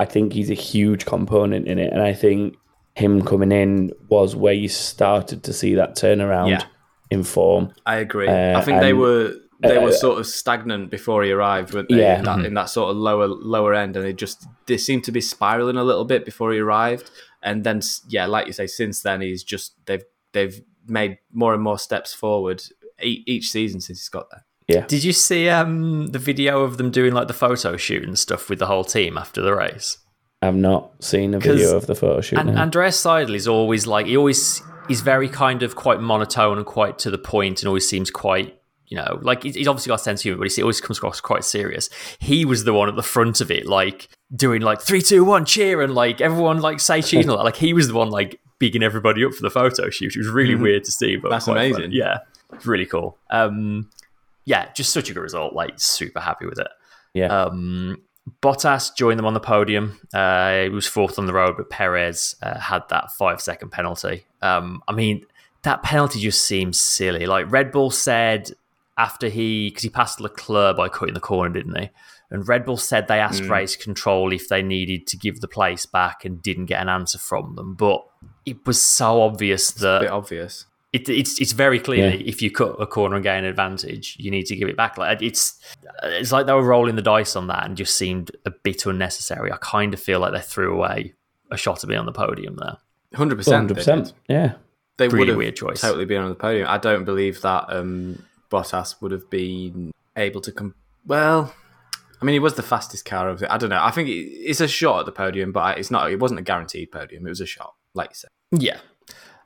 I 0.00 0.04
think 0.04 0.32
he's 0.32 0.50
a 0.50 0.54
huge 0.54 1.04
component 1.06 1.68
in 1.68 1.78
it. 1.78 1.92
And 1.92 2.02
I 2.02 2.12
think 2.12 2.56
him 2.96 3.22
coming 3.22 3.52
in 3.52 3.92
was 4.08 4.34
where 4.36 4.52
you 4.54 4.68
started 4.68 5.42
to 5.44 5.52
see 5.52 5.74
that 5.74 5.96
turnaround 5.96 6.50
Yeah. 6.50 6.64
in 7.10 7.22
form. 7.24 7.72
I 7.86 7.96
agree. 7.96 8.28
Uh, 8.28 8.58
I 8.58 8.62
think 8.62 8.80
they 8.80 8.92
were 8.92 9.34
they 9.60 9.78
were 9.78 9.88
uh, 9.88 9.92
sort 9.92 10.18
of 10.18 10.26
stagnant 10.26 10.90
before 10.90 11.22
he 11.22 11.30
arrived, 11.30 11.72
weren't 11.72 11.88
they? 11.88 12.00
Yeah. 12.00 12.18
In 12.18 12.24
that, 12.24 12.44
in 12.44 12.54
that 12.54 12.68
sort 12.68 12.90
of 12.90 12.96
lower 12.96 13.26
lower 13.26 13.72
end, 13.74 13.96
and 13.96 14.04
they 14.04 14.12
just 14.12 14.46
they 14.66 14.76
seemed 14.76 15.04
to 15.04 15.12
be 15.12 15.20
spiraling 15.20 15.76
a 15.76 15.84
little 15.84 16.04
bit 16.04 16.24
before 16.24 16.52
he 16.52 16.58
arrived, 16.58 17.10
and 17.42 17.64
then 17.64 17.80
yeah, 18.08 18.26
like 18.26 18.46
you 18.46 18.52
say, 18.52 18.66
since 18.66 19.00
then 19.02 19.20
he's 19.22 19.42
just 19.42 19.74
they've 19.86 20.04
they've 20.32 20.60
made 20.86 21.18
more 21.32 21.54
and 21.54 21.62
more 21.62 21.78
steps 21.78 22.12
forward 22.12 22.62
e- 23.02 23.22
each 23.26 23.48
season 23.48 23.80
since 23.80 23.98
he's 23.98 24.08
got 24.08 24.28
there. 24.30 24.44
Did 24.68 25.04
you 25.04 25.12
see 25.12 25.48
um, 25.48 26.08
the 26.08 26.18
video 26.18 26.62
of 26.62 26.78
them 26.78 26.90
doing 26.90 27.12
like 27.12 27.28
the 27.28 27.34
photo 27.34 27.76
shoot 27.76 28.04
and 28.04 28.18
stuff 28.18 28.48
with 28.48 28.58
the 28.58 28.66
whole 28.66 28.84
team 28.84 29.18
after 29.18 29.40
the 29.42 29.54
race? 29.54 29.98
I've 30.42 30.54
not 30.54 31.02
seen 31.02 31.34
a 31.34 31.38
video 31.38 31.76
of 31.76 31.86
the 31.86 31.94
photo 31.94 32.20
shoot. 32.20 32.38
And 32.38 32.54
now. 32.54 32.62
Andreas 32.62 33.02
Seidl 33.02 33.34
is 33.34 33.48
always 33.48 33.86
like 33.86 34.06
he 34.06 34.16
always 34.16 34.62
he's 34.88 35.00
very 35.00 35.28
kind 35.28 35.62
of 35.62 35.74
quite 35.74 36.00
monotone 36.00 36.58
and 36.58 36.66
quite 36.66 36.98
to 37.00 37.10
the 37.10 37.18
point, 37.18 37.62
and 37.62 37.68
always 37.68 37.88
seems 37.88 38.10
quite 38.10 38.58
you 38.86 38.96
know 38.98 39.18
like 39.22 39.42
he's 39.42 39.54
he's 39.54 39.68
obviously 39.68 39.88
got 39.90 40.00
a 40.00 40.04
sense 40.04 40.20
of 40.20 40.24
humor, 40.24 40.38
but 40.38 40.52
he 40.52 40.62
always 40.62 40.80
comes 40.80 40.98
across 40.98 41.20
quite 41.20 41.44
serious. 41.44 41.88
He 42.18 42.44
was 42.44 42.64
the 42.64 42.74
one 42.74 42.88
at 42.88 42.96
the 42.96 43.02
front 43.02 43.40
of 43.40 43.50
it, 43.50 43.66
like 43.66 44.08
doing 44.34 44.60
like 44.60 44.80
three, 44.82 45.00
two, 45.00 45.24
one, 45.24 45.44
cheer, 45.46 45.80
and 45.80 45.94
like 45.94 46.20
everyone 46.20 46.60
like 46.60 46.80
say 46.80 47.00
cheese 47.00 47.24
and 47.24 47.30
all 47.30 47.38
that. 47.38 47.44
Like 47.44 47.56
he 47.56 47.72
was 47.72 47.88
the 47.88 47.94
one 47.94 48.10
like 48.10 48.40
bigging 48.58 48.82
everybody 48.82 49.24
up 49.24 49.32
for 49.32 49.42
the 49.42 49.50
photo 49.50 49.88
shoot. 49.88 50.14
It 50.14 50.18
was 50.18 50.28
really 50.28 50.54
weird 50.54 50.84
to 50.84 50.92
see, 50.92 51.16
but 51.16 51.30
That's 51.30 51.46
quite 51.46 51.54
fun. 51.54 51.64
amazing. 51.64 51.92
Yeah, 51.92 52.18
it's 52.52 52.66
really 52.66 52.86
cool. 52.86 53.16
Um, 53.30 53.88
yeah, 54.44 54.70
just 54.72 54.92
such 54.92 55.10
a 55.10 55.14
good 55.14 55.20
result. 55.22 55.54
Like 55.54 55.74
super 55.76 56.20
happy 56.20 56.46
with 56.46 56.58
it. 56.58 56.68
yeah, 57.14 57.26
Um, 57.26 58.02
Bottas 58.42 58.94
joined 58.96 59.18
them 59.18 59.26
on 59.26 59.34
the 59.34 59.40
podium. 59.40 59.98
Uh, 60.12 60.62
he 60.62 60.68
was 60.70 60.86
fourth 60.86 61.18
on 61.18 61.26
the 61.26 61.32
road, 61.32 61.56
but 61.56 61.68
Perez 61.70 62.36
uh, 62.42 62.58
had 62.58 62.82
that 62.88 63.12
five 63.12 63.40
second 63.40 63.70
penalty. 63.70 64.24
Um, 64.40 64.82
I 64.88 64.92
mean, 64.92 65.26
that 65.62 65.82
penalty 65.82 66.20
just 66.20 66.42
seems 66.42 66.80
silly. 66.80 67.26
Like 67.26 67.50
Red 67.50 67.70
Bull 67.70 67.90
said 67.90 68.50
after 68.96 69.28
he, 69.28 69.68
because 69.70 69.82
he 69.82 69.90
passed 69.90 70.20
Leclerc 70.20 70.76
by 70.76 70.88
cutting 70.88 71.14
the 71.14 71.20
corner, 71.20 71.52
didn't 71.52 71.78
he? 71.78 71.90
And 72.30 72.48
Red 72.48 72.64
Bull 72.64 72.76
said 72.78 73.06
they 73.06 73.20
asked 73.20 73.44
race 73.44 73.76
control 73.76 74.32
if 74.32 74.48
they 74.48 74.62
needed 74.62 75.06
to 75.08 75.16
give 75.16 75.40
the 75.40 75.46
place 75.48 75.84
back 75.86 76.24
and 76.24 76.42
didn't 76.42 76.66
get 76.66 76.80
an 76.80 76.88
answer 76.88 77.18
from 77.18 77.54
them. 77.54 77.74
But 77.74 78.04
it 78.46 78.66
was 78.66 78.80
so 78.80 79.20
obvious 79.22 79.70
A 79.76 79.80
that 79.80 80.00
bit 80.00 80.10
obvious. 80.10 80.66
It, 80.94 81.08
it's 81.08 81.40
it's 81.40 81.52
very 81.52 81.78
clearly 81.80 82.18
Yeah. 82.24 82.28
if 82.32 82.40
you 82.40 82.50
cut 82.50 82.76
a 82.80 82.86
corner 82.86 83.16
and 83.16 83.24
gain 83.24 83.38
an 83.44 83.50
advantage, 83.50 84.16
you 84.18 84.30
need 84.30 84.46
to 84.46 84.56
give 84.56 84.68
it 84.68 84.76
back. 84.76 84.96
Like 84.96 85.20
it's 85.22 85.58
it's 86.02 86.32
like 86.32 86.46
they 86.46 86.52
were 86.52 86.62
rolling 86.64 86.96
the 86.96 87.02
dice 87.02 87.36
on 87.36 87.46
that 87.48 87.64
and 87.66 87.76
just 87.76 87.96
seemed 87.96 88.30
a 88.46 88.50
bit 88.50 88.86
unnecessary. 88.86 89.52
I 89.52 89.56
kind 89.60 89.92
of 89.94 90.00
feel 90.00 90.20
like 90.20 90.32
they 90.32 90.40
threw 90.40 90.72
away 90.74 91.14
a 91.50 91.56
shot 91.56 91.80
to 91.80 91.86
be 91.86 91.96
on 91.96 92.06
the 92.06 92.12
podium 92.12 92.56
there. 92.56 92.76
Hundred 93.14 93.36
percent. 93.36 93.56
hundred 93.56 93.74
percent. 93.76 94.12
Yeah, 94.28 94.54
They 94.96 95.06
Really 95.08 95.18
would 95.18 95.28
have 95.28 95.36
weird 95.36 95.56
choice. 95.56 95.80
totally 95.80 96.04
been 96.04 96.22
on 96.22 96.28
the 96.30 96.34
podium. 96.34 96.66
I 96.68 96.78
don't 96.78 97.04
believe 97.04 97.40
that 97.42 97.66
um, 97.68 98.24
Bottas 98.50 99.00
would 99.00 99.12
have 99.12 99.28
been 99.30 99.92
able 100.16 100.40
to 100.40 100.50
come. 100.52 100.74
Well, 101.06 101.54
I 102.20 102.24
mean, 102.24 102.32
he 102.32 102.38
was 102.40 102.54
the 102.54 102.62
fastest 102.62 103.04
car 103.04 103.28
of 103.28 103.42
it. 103.42 103.50
I 103.50 103.58
don't 103.58 103.70
know. 103.70 103.82
I 103.82 103.90
think 103.90 104.08
it, 104.08 104.12
it's 104.12 104.60
a 104.60 104.66
shot 104.68 105.00
at 105.00 105.06
the 105.06 105.12
podium, 105.12 105.52
but 105.52 105.78
it's 105.78 105.90
not. 105.90 106.10
It 106.10 106.18
wasn't 106.18 106.40
a 106.40 106.42
guaranteed 106.42 106.90
podium. 106.90 107.26
It 107.26 107.30
was 107.30 107.40
a 107.40 107.46
shot, 107.46 107.74
like 107.94 108.10
you 108.10 108.14
said. 108.16 108.30
Yeah. 108.52 108.78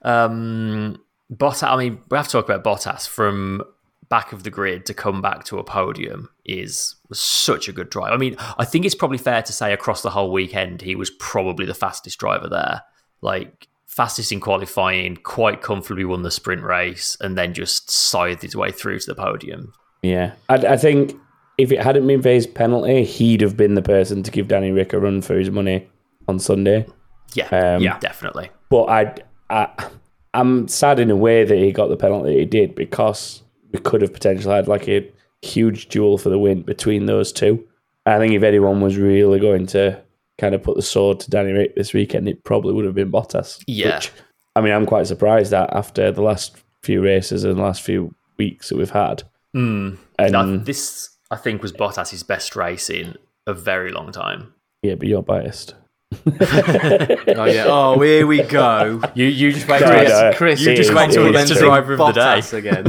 Um, 0.02 0.98
Bottas. 1.32 1.68
I 1.68 1.76
mean, 1.76 2.00
we 2.10 2.16
have 2.16 2.26
to 2.26 2.32
talk 2.32 2.48
about 2.48 2.64
Bottas 2.64 3.06
from 3.06 3.62
back 4.08 4.32
of 4.32 4.42
the 4.42 4.50
grid 4.50 4.86
to 4.86 4.94
come 4.94 5.20
back 5.20 5.44
to 5.44 5.58
a 5.58 5.64
podium 5.64 6.30
is 6.44 6.94
such 7.12 7.68
a 7.68 7.72
good 7.72 7.90
drive. 7.90 8.12
I 8.12 8.16
mean, 8.16 8.36
I 8.58 8.64
think 8.64 8.86
it's 8.86 8.94
probably 8.94 9.18
fair 9.18 9.42
to 9.42 9.52
say 9.52 9.72
across 9.72 10.00
the 10.02 10.10
whole 10.10 10.32
weekend 10.32 10.80
he 10.80 10.94
was 10.94 11.10
probably 11.10 11.66
the 11.66 11.74
fastest 11.74 12.18
driver 12.18 12.48
there. 12.48 12.82
Like 13.20 13.68
fastest 13.86 14.32
in 14.32 14.40
qualifying, 14.40 15.16
quite 15.16 15.60
comfortably 15.60 16.04
won 16.04 16.22
the 16.22 16.30
sprint 16.30 16.62
race, 16.62 17.16
and 17.20 17.36
then 17.36 17.52
just 17.52 17.90
scythed 17.90 18.42
his 18.42 18.56
way 18.56 18.70
through 18.70 19.00
to 19.00 19.06
the 19.06 19.14
podium. 19.14 19.72
yeah. 20.02 20.34
I, 20.48 20.54
I 20.54 20.76
think 20.76 21.14
if 21.58 21.72
it 21.72 21.82
hadn't 21.82 22.06
been 22.06 22.22
for 22.22 22.28
his 22.28 22.46
penalty, 22.46 23.04
he'd 23.04 23.40
have 23.40 23.56
been 23.56 23.74
the 23.74 23.82
person 23.82 24.22
to 24.22 24.30
give 24.30 24.48
Danny 24.48 24.70
Rick 24.70 24.92
a 24.92 25.00
run 25.00 25.20
for 25.20 25.36
his 25.36 25.50
money 25.50 25.88
on 26.28 26.38
Sunday. 26.38 26.86
Yeah, 27.34 27.48
Um, 27.48 27.82
yeah, 27.82 27.98
definitely. 27.98 28.50
But 28.70 28.84
I, 28.84 29.14
I, 29.50 29.90
I'm 30.34 30.68
sad 30.68 30.98
in 30.98 31.10
a 31.10 31.16
way 31.16 31.44
that 31.44 31.58
he 31.58 31.72
got 31.72 31.88
the 31.88 31.96
penalty 31.96 32.38
he 32.38 32.44
did 32.44 32.74
because 32.74 33.42
we 33.72 33.78
could 33.80 34.02
have 34.02 34.12
potentially 34.12 34.54
had 34.54 34.68
like 34.68 34.88
a 34.88 35.10
huge 35.42 35.88
duel 35.88 36.18
for 36.18 36.28
the 36.28 36.38
win 36.38 36.62
between 36.62 37.06
those 37.06 37.32
two. 37.32 37.66
I 38.06 38.18
think 38.18 38.32
if 38.32 38.42
anyone 38.42 38.80
was 38.80 38.96
really 38.96 39.38
going 39.38 39.66
to 39.68 40.00
kind 40.38 40.54
of 40.54 40.62
put 40.62 40.76
the 40.76 40.82
sword 40.82 41.20
to 41.20 41.30
Danny 41.30 41.52
Rick 41.52 41.76
this 41.76 41.92
weekend, 41.92 42.28
it 42.28 42.44
probably 42.44 42.72
would 42.72 42.84
have 42.84 42.94
been 42.94 43.12
Bottas. 43.12 43.62
Yeah. 43.66 43.96
Which, 43.96 44.12
I 44.56 44.60
mean, 44.60 44.72
I'm 44.72 44.86
quite 44.86 45.06
surprised 45.06 45.50
that 45.50 45.72
after 45.74 46.10
the 46.10 46.22
last 46.22 46.56
few 46.82 47.02
races 47.02 47.44
and 47.44 47.56
the 47.56 47.62
last 47.62 47.82
few 47.82 48.14
weeks 48.38 48.68
that 48.68 48.76
we've 48.76 48.90
had. 48.90 49.24
Mm. 49.54 49.98
And 50.18 50.64
this, 50.64 51.10
I 51.30 51.36
think, 51.36 51.62
was 51.62 51.72
Bottas's 51.72 52.22
best 52.22 52.56
race 52.56 52.88
in 52.88 53.16
a 53.46 53.54
very 53.54 53.92
long 53.92 54.12
time. 54.12 54.54
yeah, 54.82 54.94
but 54.94 55.08
you're 55.08 55.22
biased. 55.22 55.74
Oh 56.12 57.44
yeah. 57.44 57.64
Oh, 57.66 58.00
here 58.00 58.26
we 58.26 58.42
go. 58.42 59.00
You, 59.14 59.26
you 59.26 59.52
just 59.52 59.68
wait 59.68 59.80
No, 59.82 59.86
till 60.04 60.08
no, 60.08 60.32
Chris, 60.34 60.60
you 60.60 60.74
just 60.74 60.90
is 60.90 60.94
wait 60.96 61.10
till 61.10 61.24
mentioning 61.24 61.42
it's 61.42 61.50
the 61.60 61.66
driver 61.66 61.92
of 61.94 61.98
the 61.98 62.12
day. 62.12 62.58
Again. 62.58 62.84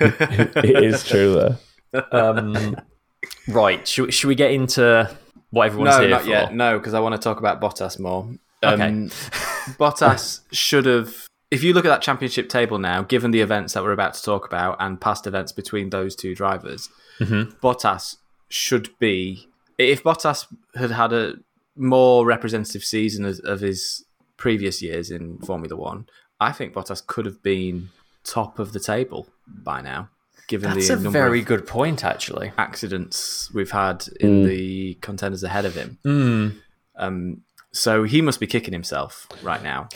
it 0.64 0.84
is 0.84 1.04
true 1.04 1.34
though. 1.92 2.04
Um, 2.10 2.76
right. 3.48 3.86
Should, 3.86 4.12
should 4.12 4.28
we 4.28 4.34
get 4.34 4.50
into 4.50 5.08
what 5.50 5.66
everyone's 5.66 5.96
no, 5.96 6.00
here 6.00 6.10
not 6.10 6.22
for? 6.22 6.28
yet. 6.28 6.54
No, 6.54 6.78
because 6.78 6.94
I 6.94 7.00
want 7.00 7.14
to 7.14 7.20
talk 7.20 7.38
about 7.38 7.60
Bottas 7.60 7.98
more. 8.00 8.28
Okay. 8.64 8.82
Um, 8.88 9.08
Bottas 9.78 10.40
should 10.52 10.86
have. 10.86 11.14
If 11.50 11.62
you 11.62 11.72
look 11.72 11.84
at 11.84 11.88
that 11.90 12.02
championship 12.02 12.48
table 12.48 12.78
now, 12.78 13.02
given 13.02 13.30
the 13.30 13.40
events 13.40 13.74
that 13.74 13.84
we're 13.84 13.92
about 13.92 14.14
to 14.14 14.22
talk 14.22 14.44
about 14.46 14.76
and 14.80 15.00
past 15.00 15.26
events 15.28 15.52
between 15.52 15.90
those 15.90 16.16
two 16.16 16.34
drivers, 16.34 16.88
Mhm. 17.20 17.54
Bottas 17.60 18.16
should 18.48 18.90
be. 18.98 19.48
If 19.78 20.02
Bottas 20.02 20.46
had 20.74 20.90
had 20.90 21.12
a 21.12 21.34
more 21.76 22.24
representative 22.24 22.84
season 22.84 23.24
of, 23.24 23.40
of 23.44 23.60
his 23.60 24.04
previous 24.36 24.82
years 24.82 25.10
in 25.10 25.38
Formula 25.38 25.76
One, 25.76 26.06
I 26.40 26.52
think 26.52 26.74
Bottas 26.74 27.06
could 27.06 27.26
have 27.26 27.42
been 27.42 27.90
top 28.24 28.58
of 28.58 28.72
the 28.72 28.80
table 28.80 29.28
by 29.46 29.80
now. 29.80 30.08
Given 30.46 30.74
That's 30.74 30.88
the 30.88 30.94
a 30.94 30.96
number 30.96 31.10
very 31.10 31.40
of 31.40 31.46
good 31.46 31.66
point, 31.66 32.04
actually. 32.04 32.52
accidents 32.58 33.50
we've 33.54 33.70
had 33.70 34.04
in 34.20 34.44
the 34.46 34.94
contenders 35.00 35.42
ahead 35.42 35.64
of 35.64 35.74
him. 35.74 35.98
Mm. 36.04 36.56
Um, 36.96 37.42
so 37.72 38.02
he 38.02 38.20
must 38.20 38.40
be 38.40 38.46
kicking 38.46 38.74
himself 38.74 39.26
right 39.42 39.62
now. 39.62 39.88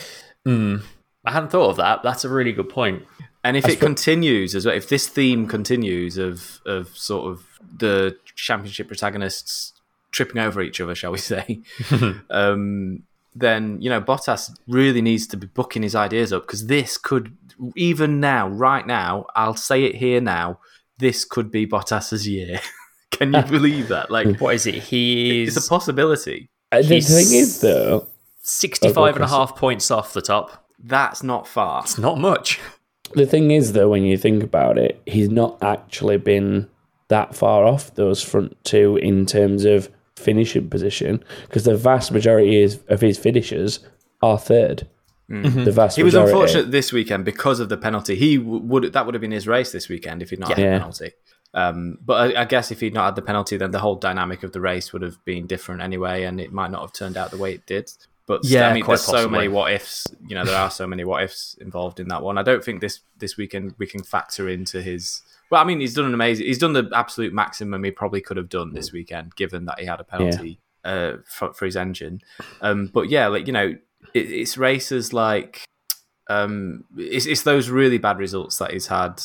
Mm. 0.47 0.81
I 1.23 1.31
hadn't 1.31 1.49
thought 1.49 1.69
of 1.69 1.77
that. 1.77 2.01
That's 2.01 2.25
a 2.25 2.29
really 2.29 2.51
good 2.51 2.69
point. 2.69 3.03
And 3.43 3.55
if 3.55 3.67
it 3.67 3.79
continues 3.79 4.55
as 4.55 4.65
well, 4.65 4.75
if 4.75 4.89
this 4.89 5.07
theme 5.07 5.47
continues 5.47 6.17
of 6.17 6.59
of 6.65 6.89
sort 6.97 7.31
of 7.31 7.45
the 7.77 8.17
championship 8.35 8.87
protagonists 8.87 9.78
tripping 10.11 10.39
over 10.41 10.61
each 10.61 10.79
other, 10.81 10.95
shall 10.95 11.11
we 11.11 11.17
say, 11.19 11.59
um, 12.29 13.03
then 13.35 13.81
you 13.81 13.89
know 13.89 14.01
Bottas 14.01 14.51
really 14.67 15.01
needs 15.01 15.27
to 15.27 15.37
be 15.37 15.47
booking 15.47 15.83
his 15.83 15.95
ideas 15.95 16.33
up 16.33 16.43
because 16.47 16.67
this 16.67 16.97
could 16.97 17.35
even 17.75 18.19
now, 18.19 18.47
right 18.47 18.85
now, 18.87 19.25
I'll 19.35 19.55
say 19.55 19.83
it 19.83 19.95
here 19.95 20.21
now, 20.21 20.59
this 20.97 21.25
could 21.25 21.51
be 21.51 21.65
Bottas's 21.67 22.27
year. 22.27 22.59
Can 23.11 23.33
you 23.33 23.41
believe 23.49 23.89
that? 23.89 24.09
Like, 24.09 24.39
What 24.39 24.55
is 24.55 24.65
it? 24.65 24.75
He 24.75 25.43
it's 25.43 25.57
is 25.57 25.65
a 25.65 25.69
possibility. 25.69 26.49
Uh, 26.71 26.77
The 26.81 26.95
He's- 26.95 27.07
thing 27.07 27.37
is 27.37 27.59
though, 27.61 28.07
65 28.41 29.15
and 29.15 29.25
a 29.25 29.27
half 29.27 29.55
points 29.55 29.91
off 29.91 30.13
the 30.13 30.21
top. 30.21 30.65
That's 30.81 31.21
not 31.23 31.47
far. 31.47 31.81
It's 31.83 31.97
not 31.97 32.17
much. 32.17 32.59
The 33.13 33.25
thing 33.25 33.51
is, 33.51 33.73
though, 33.73 33.89
when 33.89 34.03
you 34.03 34.17
think 34.17 34.43
about 34.43 34.77
it, 34.77 35.01
he's 35.05 35.29
not 35.29 35.61
actually 35.63 36.17
been 36.17 36.69
that 37.09 37.35
far 37.35 37.65
off 37.65 37.93
those 37.95 38.21
front 38.23 38.55
two 38.63 38.95
in 38.97 39.25
terms 39.25 39.65
of 39.65 39.89
finishing 40.19 40.69
position 40.69 41.23
because 41.47 41.63
the 41.63 41.75
vast 41.77 42.11
majority 42.11 42.61
is, 42.61 42.79
of 42.87 43.01
his 43.01 43.17
finishers 43.17 43.79
are 44.21 44.37
third. 44.37 44.87
The 45.29 45.71
vast 45.71 45.95
He 45.95 46.01
was 46.01 46.15
majority. 46.15 46.31
unfortunate 46.33 46.71
this 46.71 46.91
weekend 46.91 47.23
because 47.23 47.59
of 47.59 47.69
the 47.69 47.77
penalty. 47.77 48.15
He 48.15 48.37
w- 48.37 48.61
would 48.63 48.93
that 48.93 49.05
would 49.05 49.13
have 49.13 49.21
been 49.21 49.29
his 49.29 49.47
race 49.47 49.71
this 49.71 49.87
weekend 49.87 50.23
if 50.23 50.31
he'd 50.31 50.39
not 50.39 50.49
had 50.49 50.57
the 50.57 50.63
penalty. 50.79 51.11
Um, 51.53 51.99
but 52.03 52.35
I, 52.35 52.41
I 52.41 52.45
guess 52.45 52.71
if 52.71 52.79
he'd 52.79 52.95
not 52.95 53.05
had 53.05 53.15
the 53.15 53.21
penalty, 53.21 53.55
then 53.57 53.69
the 53.69 53.77
whole 53.79 53.95
dynamic 53.95 54.41
of 54.41 54.53
the 54.53 54.59
race 54.61 54.91
would 54.91 55.03
have 55.03 55.23
been 55.25 55.45
different 55.45 55.81
anyway, 55.81 56.23
and 56.23 56.41
it 56.41 56.51
might 56.51 56.71
not 56.71 56.81
have 56.81 56.93
turned 56.93 57.15
out 57.15 57.29
the 57.29 57.37
way 57.37 57.53
it 57.53 57.65
did. 57.67 57.91
But 58.25 58.43
Yeah, 58.43 58.69
I 58.69 58.73
mean, 58.73 58.83
quite 58.83 58.97
there's 58.99 59.05
so 59.05 59.29
many 59.29 59.47
what 59.47 59.71
ifs. 59.71 60.07
You 60.27 60.33
know, 60.35 60.45
there 60.45 60.57
are 60.57 60.71
so 60.71 60.87
many 60.87 61.03
what 61.03 61.23
ifs 61.23 61.55
involved 61.61 61.99
in 61.99 62.07
that 62.07 62.23
one. 62.23 62.37
I 62.39 62.43
don't 62.43 62.63
think 62.63 62.81
this 62.81 62.99
this 63.19 63.37
weekend 63.37 63.75
we 63.77 63.85
can 63.85 64.01
factor 64.03 64.49
into 64.49 64.81
his. 64.81 65.21
Well, 65.49 65.61
I 65.61 65.65
mean, 65.65 65.79
he's 65.79 65.95
done 65.95 66.05
an 66.05 66.13
amazing. 66.13 66.45
He's 66.45 66.59
done 66.59 66.73
the 66.73 66.89
absolute 66.93 67.33
maximum 67.33 67.83
he 67.83 67.91
probably 67.91 68.21
could 68.21 68.37
have 68.37 68.49
done 68.49 68.73
this 68.73 68.91
weekend, 68.91 69.35
given 69.35 69.65
that 69.65 69.79
he 69.79 69.85
had 69.85 69.99
a 69.99 70.03
penalty 70.03 70.59
uh, 70.83 71.13
for, 71.25 71.53
for 71.53 71.65
his 71.65 71.75
engine. 71.75 72.21
Um, 72.61 72.87
but 72.93 73.09
yeah, 73.09 73.27
like 73.27 73.47
you 73.47 73.53
know, 73.53 73.75
it, 74.13 74.31
it's 74.31 74.57
races 74.57 75.11
like 75.13 75.65
um, 76.29 76.85
it's, 76.95 77.25
it's 77.25 77.43
those 77.43 77.69
really 77.69 77.97
bad 77.97 78.17
results 78.19 78.57
that 78.59 78.71
he's 78.71 78.87
had. 78.87 79.21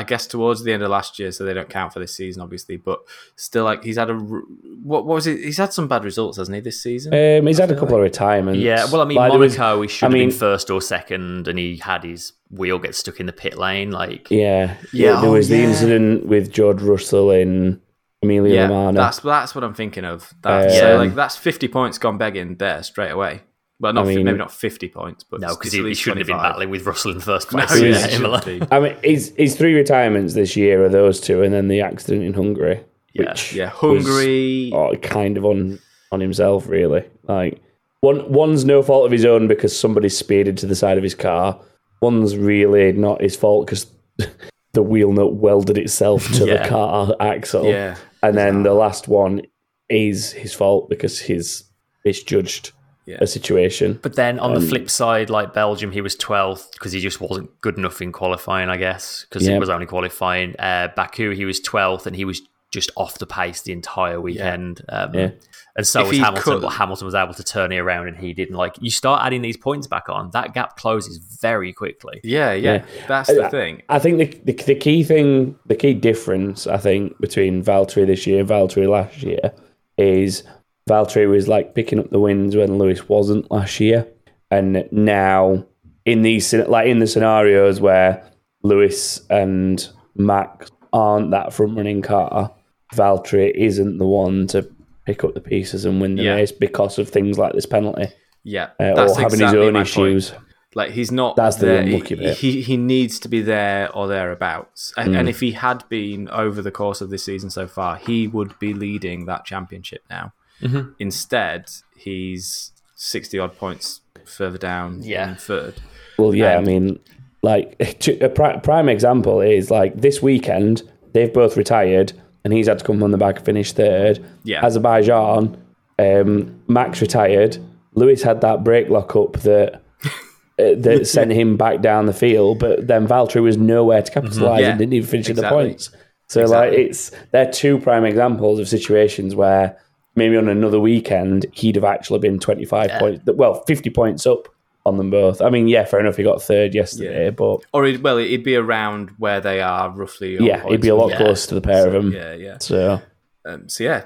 I 0.00 0.02
I 0.02 0.04
guess 0.04 0.26
towards 0.26 0.64
the 0.64 0.72
end 0.72 0.82
of 0.82 0.90
last 0.90 1.18
year, 1.18 1.30
so 1.30 1.44
they 1.44 1.52
don't 1.54 1.68
count 1.68 1.92
for 1.92 2.00
this 2.00 2.14
season, 2.16 2.42
obviously. 2.42 2.76
But 2.78 3.00
still, 3.36 3.64
like 3.64 3.84
he's 3.84 3.96
had 3.98 4.08
a 4.10 4.14
r- 4.14 4.42
what, 4.82 5.04
what 5.06 5.14
was 5.16 5.26
it? 5.26 5.38
He's 5.44 5.58
had 5.58 5.72
some 5.72 5.88
bad 5.88 6.04
results, 6.04 6.38
hasn't 6.38 6.54
he, 6.54 6.60
this 6.60 6.82
season? 6.82 7.12
Um, 7.12 7.46
he's 7.46 7.58
had 7.58 7.70
a 7.70 7.78
couple 7.78 7.94
of 7.96 8.00
retirements. 8.02 8.58
Yeah, 8.60 8.86
well, 8.90 9.02
I 9.02 9.04
mean, 9.04 9.18
Like, 9.18 9.30
there 9.30 9.38
was- 9.38 9.56
Monaco, 9.58 9.82
he 9.82 9.88
should 9.88 10.04
I 10.04 10.08
have 10.08 10.12
mean- 10.14 10.28
been 10.30 10.38
first 10.38 10.70
or 10.70 10.80
second, 10.80 11.46
and 11.48 11.58
he 11.58 11.76
had 11.76 12.02
his 12.04 12.32
wheel 12.50 12.78
get 12.78 12.94
stuck 12.94 13.20
in 13.20 13.26
the 13.26 13.32
pit 13.32 13.56
lane. 13.58 13.90
Like, 13.90 14.30
Yeah, 14.30 14.76
Yeah, 14.92 15.20
There 15.20 15.28
oh, 15.30 15.32
was 15.34 15.48
the 15.48 15.58
yeah. 15.58 15.64
incident 15.68 16.26
with 16.26 16.50
George 16.50 16.80
Russell 16.82 17.30
in 17.30 17.80
Emilia 18.22 18.54
yeah, 18.54 18.62
Romagna. 18.68 19.00
that's 19.00 19.20
that's 19.20 19.54
what 19.54 19.64
I'm 19.64 19.74
thinking 19.74 20.04
of. 20.04 20.32
That, 20.42 20.64
Um, 20.64 20.70
so 20.70 20.96
like 20.96 21.14
that's 21.14 21.36
50 21.36 21.68
points 21.68 21.98
gone 21.98 22.18
begging 22.18 22.56
there 22.56 22.82
straight 22.82 23.10
away. 23.10 23.42
Well, 23.80 23.92
not 23.94 24.04
I 24.06 24.10
fi- 24.10 24.16
mean- 24.16 24.24
maybe 24.26 24.38
not 24.38 24.52
50 24.52 24.88
points, 24.90 25.24
but 25.24 25.40
no, 25.40 25.56
because 25.56 25.72
he, 25.72 25.82
he 25.82 25.94
shouldn't 25.94 26.18
have 26.18 26.26
been 26.26 26.36
battling 26.36 26.68
with 26.70 26.84
Russell 26.86 27.12
in 27.12 27.16
the 27.18 27.24
first 27.24 27.48
place. 27.48 27.70
yeah, 27.80 27.88
Yeah, 27.88 28.06
it 28.06 28.12
Imola. 28.14 28.42
shouldn't 28.42 28.68
be. 28.70 28.76
I 28.76 28.80
mean, 28.80 28.96
his 29.02 29.32
his 29.36 29.56
three 29.56 29.74
retirements 29.74 30.34
this 30.34 30.54
year 30.56 30.84
are 30.84 30.88
those 30.90 31.18
two, 31.20 31.42
and 31.42 31.52
then 31.54 31.68
the 31.68 31.80
accident 31.80 32.22
in 32.24 32.34
Hungary, 32.34 32.80
Yeah. 33.14 33.30
which 33.30 33.54
Yeah, 33.54 33.72
was, 33.82 34.04
Hungary. 34.04 34.70
oh, 34.74 34.94
kind 34.96 35.36
of 35.38 35.44
on 35.46 35.78
on 36.12 36.20
himself, 36.20 36.68
really. 36.68 37.04
Like 37.26 37.60
one 38.00 38.30
one's 38.30 38.64
no 38.64 38.82
fault 38.82 39.06
of 39.06 39.12
his 39.12 39.24
own 39.24 39.48
because 39.48 39.76
somebody 39.78 40.08
speeded 40.10 40.58
to 40.58 40.66
the 40.66 40.74
side 40.76 40.98
of 40.98 41.02
his 41.02 41.14
car. 41.14 41.58
One's 42.02 42.36
really 42.36 42.92
not 42.92 43.20
his 43.22 43.36
fault 43.36 43.66
because 43.66 43.86
the 44.72 44.82
wheel 44.82 45.12
nut 45.12 45.34
welded 45.34 45.78
itself 45.78 46.30
to 46.34 46.46
Yeah. 46.46 46.62
the 46.62 46.68
car 46.68 47.14
axle. 47.18 47.64
Yeah, 47.64 47.96
and 48.22 48.36
then 48.36 48.62
the 48.62 48.74
last 48.74 49.08
one 49.08 49.42
is 49.88 50.32
his 50.32 50.52
fault 50.54 50.88
because 50.90 51.18
he's 51.18 51.64
misjudged 52.04 52.72
Yeah. 53.06 53.18
a 53.20 53.26
situation. 53.26 53.98
But 54.02 54.14
then 54.14 54.38
on 54.38 54.52
the 54.54 54.60
Um, 54.60 54.66
flip 54.68 54.88
side, 54.90 55.30
like 55.30 55.52
Belgium, 55.52 55.90
he 55.90 56.00
was 56.00 56.14
12th 56.16 56.72
because 56.72 56.92
he 56.92 57.00
just 57.00 57.20
wasn't 57.20 57.50
good 57.60 57.76
enough 57.76 58.00
in 58.00 58.12
qualifying, 58.12 58.68
I 58.68 58.76
guess, 58.76 59.26
because 59.28 59.46
Yeah. 59.48 59.56
it 59.56 59.58
was 59.58 59.68
only 59.70 59.86
qualifying. 59.86 60.54
Uh, 60.58 60.88
Baku, 60.94 61.30
he 61.30 61.44
was 61.44 61.60
12th 61.60 62.06
and 62.06 62.14
he 62.14 62.24
was 62.24 62.42
just 62.70 62.92
off 62.96 63.18
the 63.18 63.26
pace 63.26 63.62
the 63.62 63.72
entire 63.72 64.20
weekend. 64.20 64.82
Um, 64.88 65.12
Yeah. 65.14 65.30
And 65.76 65.86
so 65.86 66.02
If 66.02 66.08
was 66.08 66.18
Hamilton, 66.18 66.42
could- 66.42 66.62
but 66.62 66.68
Hamilton 66.68 67.04
was 67.06 67.14
able 67.14 67.34
to 67.34 67.42
turn 67.42 67.72
it 67.72 67.78
around 67.78 68.06
and 68.08 68.16
he 68.18 68.32
didn't. 68.32 68.54
Like, 68.56 68.74
you 68.80 68.90
start 68.90 69.24
adding 69.24 69.40
these 69.42 69.56
points 69.56 69.86
back 69.88 70.08
on, 70.08 70.30
that 70.32 70.52
gap 70.54 70.76
closes 70.76 71.16
very 71.40 71.72
quickly. 71.72 72.20
yeah, 72.22 72.52
yeah. 72.52 72.74
Yeah. 72.74 72.82
That's 73.08 73.28
the 73.32 73.44
I- 73.46 73.48
thing. 73.48 73.82
I 73.88 73.98
think 73.98 74.18
the, 74.44 74.52
the 74.52 74.62
the 74.64 74.74
key 74.76 75.02
thing, 75.02 75.56
the 75.66 75.74
key 75.74 75.94
difference, 75.94 76.66
I 76.68 76.76
think, 76.76 77.18
between 77.20 77.64
Valtteri 77.64 78.06
this 78.06 78.26
year 78.26 78.40
and 78.40 78.48
Valtteri 78.48 78.88
last 78.88 79.22
year 79.22 79.52
is 79.96 80.42
Valtteri 80.88 81.28
was 81.28 81.48
like 81.48 81.74
picking 81.74 81.98
up 81.98 82.10
the 82.10 82.18
wins 82.18 82.56
when 82.56 82.78
Lewis 82.78 83.08
wasn't 83.08 83.50
last 83.50 83.78
year, 83.80 84.06
and 84.50 84.88
now 84.90 85.64
in 86.04 86.22
these 86.22 86.52
like 86.52 86.86
in 86.88 86.98
the 86.98 87.06
scenarios 87.06 87.80
where 87.80 88.24
Lewis 88.62 89.20
and 89.30 89.86
Max 90.16 90.70
aren't 90.92 91.30
that 91.30 91.52
front 91.52 91.76
running 91.76 92.02
car, 92.02 92.52
Valtteri 92.94 93.52
isn't 93.54 93.98
the 93.98 94.06
one 94.06 94.46
to 94.48 94.68
pick 95.06 95.22
up 95.24 95.34
the 95.34 95.40
pieces 95.40 95.84
and 95.84 96.00
win 96.00 96.16
the 96.16 96.24
Yeah. 96.24 96.34
race 96.34 96.52
because 96.52 96.98
of 96.98 97.08
things 97.08 97.38
like 97.38 97.52
this 97.52 97.66
penalty 97.66 98.08
Yeah, 98.42 98.70
uh, 98.80 98.94
that's 98.94 99.12
or 99.12 99.20
having 99.22 99.34
exactly 99.40 99.60
his 99.60 99.68
own 99.68 99.76
issues. 99.76 100.30
Point. 100.30 100.44
Like 100.74 100.90
he's 100.92 101.10
not. 101.10 101.34
That's 101.36 101.56
the 101.56 101.78
unlucky 101.78 102.14
he, 102.14 102.20
bit. 102.20 102.36
he 102.38 102.62
he 102.62 102.76
needs 102.76 103.18
to 103.20 103.28
be 103.28 103.40
there 103.42 103.90
or 103.94 104.06
thereabouts. 104.08 104.92
And, 104.96 105.14
Mm. 105.14 105.18
and 105.18 105.28
if 105.28 105.40
he 105.40 105.52
had 105.52 105.84
been 105.88 106.28
over 106.30 106.62
the 106.62 106.70
course 106.70 107.00
of 107.00 107.10
this 107.10 107.24
season 107.24 107.50
so 107.50 107.66
far, 107.66 107.96
he 107.96 108.26
would 108.28 108.56
be 108.60 108.72
leading 108.72 109.26
that 109.26 109.44
championship 109.44 110.02
now. 110.08 110.32
Mhm. 110.62 110.94
Instead, 110.98 111.70
he's 111.96 112.72
sixty 112.96 113.38
odd 113.38 113.56
points 113.56 114.00
further 114.24 114.58
down 114.58 115.00
Yeah. 115.02 115.30
in 115.30 115.34
third. 115.36 115.74
Well, 116.18 116.34
yeah, 116.34 116.58
And- 116.58 116.68
I 116.68 116.70
mean, 116.70 116.98
like 117.42 117.76
a 118.20 118.28
pri- 118.28 118.58
prime 118.58 118.88
example 118.88 119.40
is 119.40 119.70
like 119.70 120.00
this 120.00 120.22
weekend 120.22 120.82
they've 121.12 121.32
both 121.32 121.56
retired, 121.56 122.12
and 122.44 122.52
he's 122.52 122.66
had 122.68 122.78
to 122.80 122.84
come 122.84 123.02
on 123.02 123.10
the 123.10 123.18
back 123.18 123.36
and 123.36 123.44
finish 123.44 123.72
third. 123.72 124.20
Yeah. 124.44 124.64
Azerbaijan, 124.64 125.56
um, 125.98 126.60
Max 126.68 127.00
retired. 127.00 127.58
Lewis 127.94 128.22
had 128.22 128.40
that 128.42 128.62
brake 128.64 128.88
lock 128.88 129.16
up 129.16 129.32
that. 129.40 129.82
uh, 130.58 130.74
that 130.76 131.06
sent 131.16 131.32
him 131.32 131.56
back 131.56 131.80
down 131.80 132.04
the 132.06 132.12
field, 132.12 132.58
but 132.58 132.86
then 132.86 133.08
Valtteri 133.08 133.42
was 133.42 133.56
nowhere 133.56 134.02
to 134.02 134.10
capitalise 134.12 134.38
Mm-hmm. 134.42 134.60
Yeah, 134.60 134.68
and 134.70 134.78
didn't 134.78 134.92
even 134.92 135.08
finish 135.08 135.30
at 135.30 135.36
the 135.36 135.48
points. 135.48 135.90
So 136.28 136.42
Exactly. 136.42 136.76
like 136.78 136.86
it's 136.88 137.10
they're 137.32 137.50
two 137.50 137.78
prime 137.78 138.04
examples 138.04 138.58
of 138.60 138.68
situations 138.68 139.34
where 139.34 139.78
maybe 140.14 140.36
on 140.36 140.48
another 140.48 140.80
weekend 140.80 141.46
he'd 141.52 141.76
have 141.76 141.84
actually 141.84 142.18
been 142.18 142.38
twenty 142.38 142.64
five 142.64 142.90
points, 142.98 143.22
well 143.26 143.62
fifty 143.66 143.90
points 143.90 144.26
up 144.26 144.48
on 144.86 144.96
them 144.96 145.10
both. 145.10 145.42
I 145.42 145.50
mean, 145.50 145.68
yeah, 145.68 145.84
fair 145.84 146.00
enough. 146.00 146.16
He 146.16 146.22
got 146.22 146.40
third 146.42 146.74
yesterday, 146.74 147.28
but 147.30 147.60
Or 147.74 147.84
he'd, 147.84 148.02
well, 148.02 148.16
it'd 148.16 148.42
be 148.42 148.56
around 148.56 149.10
where 149.18 149.40
they 149.40 149.60
are 149.60 149.90
roughly. 149.90 150.38
yeah, 150.40 150.64
he'd 150.66 150.80
be 150.80 150.88
a 150.88 150.96
lot 150.96 151.10
Yeah. 151.10 151.18
closer 151.18 151.48
to 151.50 151.54
the 151.54 151.60
pair 151.60 151.86
of 151.86 151.92
them. 151.92 152.12
Yeah, 152.12 152.32
yeah. 152.34 152.56
So 152.60 153.00
Um, 153.44 153.68
so 153.68 153.84
yeah, 153.84 154.04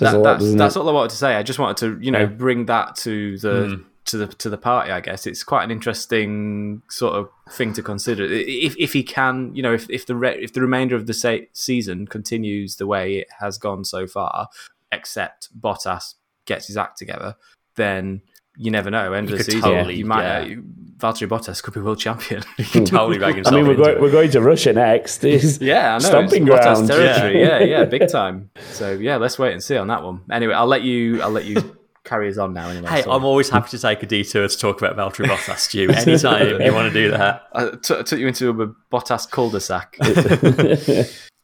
that- 0.00 0.12
lot, 0.14 0.22
that's, 0.38 0.54
that's 0.54 0.76
it? 0.76 0.78
all 0.78 0.88
I 0.88 0.92
wanted 0.92 1.10
to 1.10 1.16
say. 1.16 1.34
I 1.36 1.42
just 1.42 1.58
wanted 1.58 1.76
to, 1.78 2.04
you 2.04 2.10
know, 2.12 2.20
Yeah. 2.20 2.26
bring 2.26 2.66
that 2.66 2.94
to 2.96 3.36
the 3.38 3.66
Hmm. 3.68 3.82
to 4.06 4.16
the 4.18 4.26
to 4.28 4.50
the 4.50 4.58
party. 4.58 4.90
I 4.90 5.00
guess 5.00 5.26
it's 5.26 5.44
quite 5.44 5.62
an 5.64 5.70
interesting 5.70 6.82
sort 6.88 7.14
of 7.14 7.28
thing 7.50 7.72
to 7.74 7.82
consider. 7.82 8.24
If 8.24 8.76
if 8.78 8.92
he 8.92 9.02
can, 9.02 9.52
you 9.54 9.62
know, 9.62 9.72
if 9.72 9.88
if 9.90 10.06
the 10.06 10.14
re- 10.16 10.38
if 10.40 10.52
the 10.52 10.60
remainder 10.60 10.96
of 10.96 11.06
the 11.06 11.14
se- 11.14 11.48
season 11.52 12.06
continues 12.06 12.76
the 12.76 12.86
way 12.86 13.16
it 13.18 13.28
has 13.40 13.58
gone 13.58 13.84
so 13.84 14.06
far, 14.06 14.48
except 14.92 15.48
Bottas 15.58 16.14
gets 16.46 16.66
his 16.68 16.76
act 16.76 16.98
together, 16.98 17.34
then 17.76 18.22
you 18.56 18.70
never 18.70 18.90
know. 18.90 19.12
End 19.14 19.28
He 19.28 19.32
of 19.34 19.38
the 19.38 19.44
season, 19.44 19.62
totally, 19.62 19.96
you 19.96 20.04
might. 20.04 20.22
yeah. 20.48 20.56
Uh, 20.58 20.60
Valtteri 20.98 21.26
Bottas 21.28 21.60
could 21.62 21.74
be 21.74 21.80
world 21.80 21.98
champion. 21.98 22.44
He 22.58 22.64
can 22.64 22.84
totally 22.94 23.18
bag 23.18 23.42
I 23.46 23.50
mean, 23.50 23.64
we're 23.66 23.72
into 23.72 23.82
going, 23.82 23.96
it. 23.96 24.00
we're 24.02 24.12
going 24.12 24.30
to 24.30 24.40
Russia 24.40 24.72
next. 24.72 25.24
It's 25.24 25.60
Yeah, 25.60 25.94
I 25.94 25.98
know. 25.98 26.08
Stomping 26.08 26.46
it's 26.46 26.54
Bottas 26.54 26.62
ground. 26.74 26.88
territory. 26.88 27.40
Yeah. 27.40 27.58
Yeah. 27.58 27.64
yeah, 27.78 27.84
big 27.86 28.08
time. 28.08 28.50
So 28.70 28.92
yeah, 28.92 29.16
let's 29.16 29.36
wait 29.38 29.52
and 29.52 29.62
see 29.62 29.76
on 29.76 29.88
that 29.88 30.02
one. 30.04 30.20
Anyway, 30.30 30.54
I'll 30.54 30.66
let 30.66 30.82
you. 30.82 31.20
I'll 31.22 31.30
let 31.30 31.44
you 31.46 31.76
carry 32.04 32.28
us 32.28 32.36
on 32.38 32.52
now. 32.52 32.68
Anyway, 32.68 32.88
Hey, 32.88 33.02
So, 33.02 33.10
I'm 33.12 33.24
always 33.24 33.48
happy 33.48 33.70
to 33.70 33.78
take 33.78 34.02
a 34.02 34.06
detour 34.06 34.46
to 34.46 34.58
talk 34.58 34.80
about 34.82 34.96
Valtteri 34.96 35.26
Bottas, 35.26 35.58
Stu. 35.58 35.90
Anytime 35.90 36.60
you 36.60 36.72
want 36.74 36.92
to 36.92 36.94
do 37.02 37.10
that. 37.10 37.48
I 37.52 37.70
took 37.82 38.06
took 38.06 38.18
you 38.20 38.28
into 38.28 38.50
a 38.50 38.68
Bottas 38.92 39.28
cul-de-sac. 39.30 39.96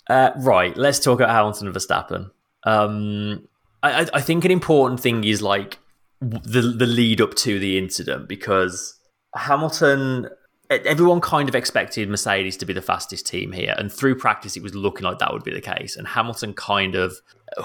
Uh, 0.08 0.30
right, 0.38 0.74
let's 0.76 0.98
talk 1.00 1.20
about 1.20 1.30
Hamilton 1.30 1.66
and 1.66 1.76
Verstappen. 1.76 2.30
Um, 2.64 3.46
I, 3.82 4.08
I- 4.12 4.20
think 4.20 4.44
an 4.44 4.50
important 4.50 5.00
thing 5.00 5.24
is 5.24 5.40
like 5.42 5.78
the 6.20 6.62
the 6.62 6.86
lead 6.86 7.20
up 7.20 7.34
to 7.36 7.58
the 7.60 7.78
incident 7.78 8.28
because 8.28 8.98
Hamilton, 9.36 10.28
everyone 10.68 11.20
kind 11.20 11.48
of 11.48 11.54
expected 11.54 12.08
Mercedes 12.08 12.56
to 12.56 12.66
be 12.66 12.72
the 12.72 12.82
fastest 12.82 13.26
team 13.26 13.52
here, 13.52 13.74
and 13.78 13.92
through 13.92 14.16
practice 14.16 14.56
it 14.56 14.62
was 14.62 14.74
looking 14.74 15.04
like 15.04 15.18
that 15.20 15.32
would 15.32 15.44
be 15.44 15.54
the 15.54 15.60
case. 15.60 15.96
And 15.96 16.08
Hamilton 16.08 16.54
kind 16.54 16.96
of, 16.96 17.14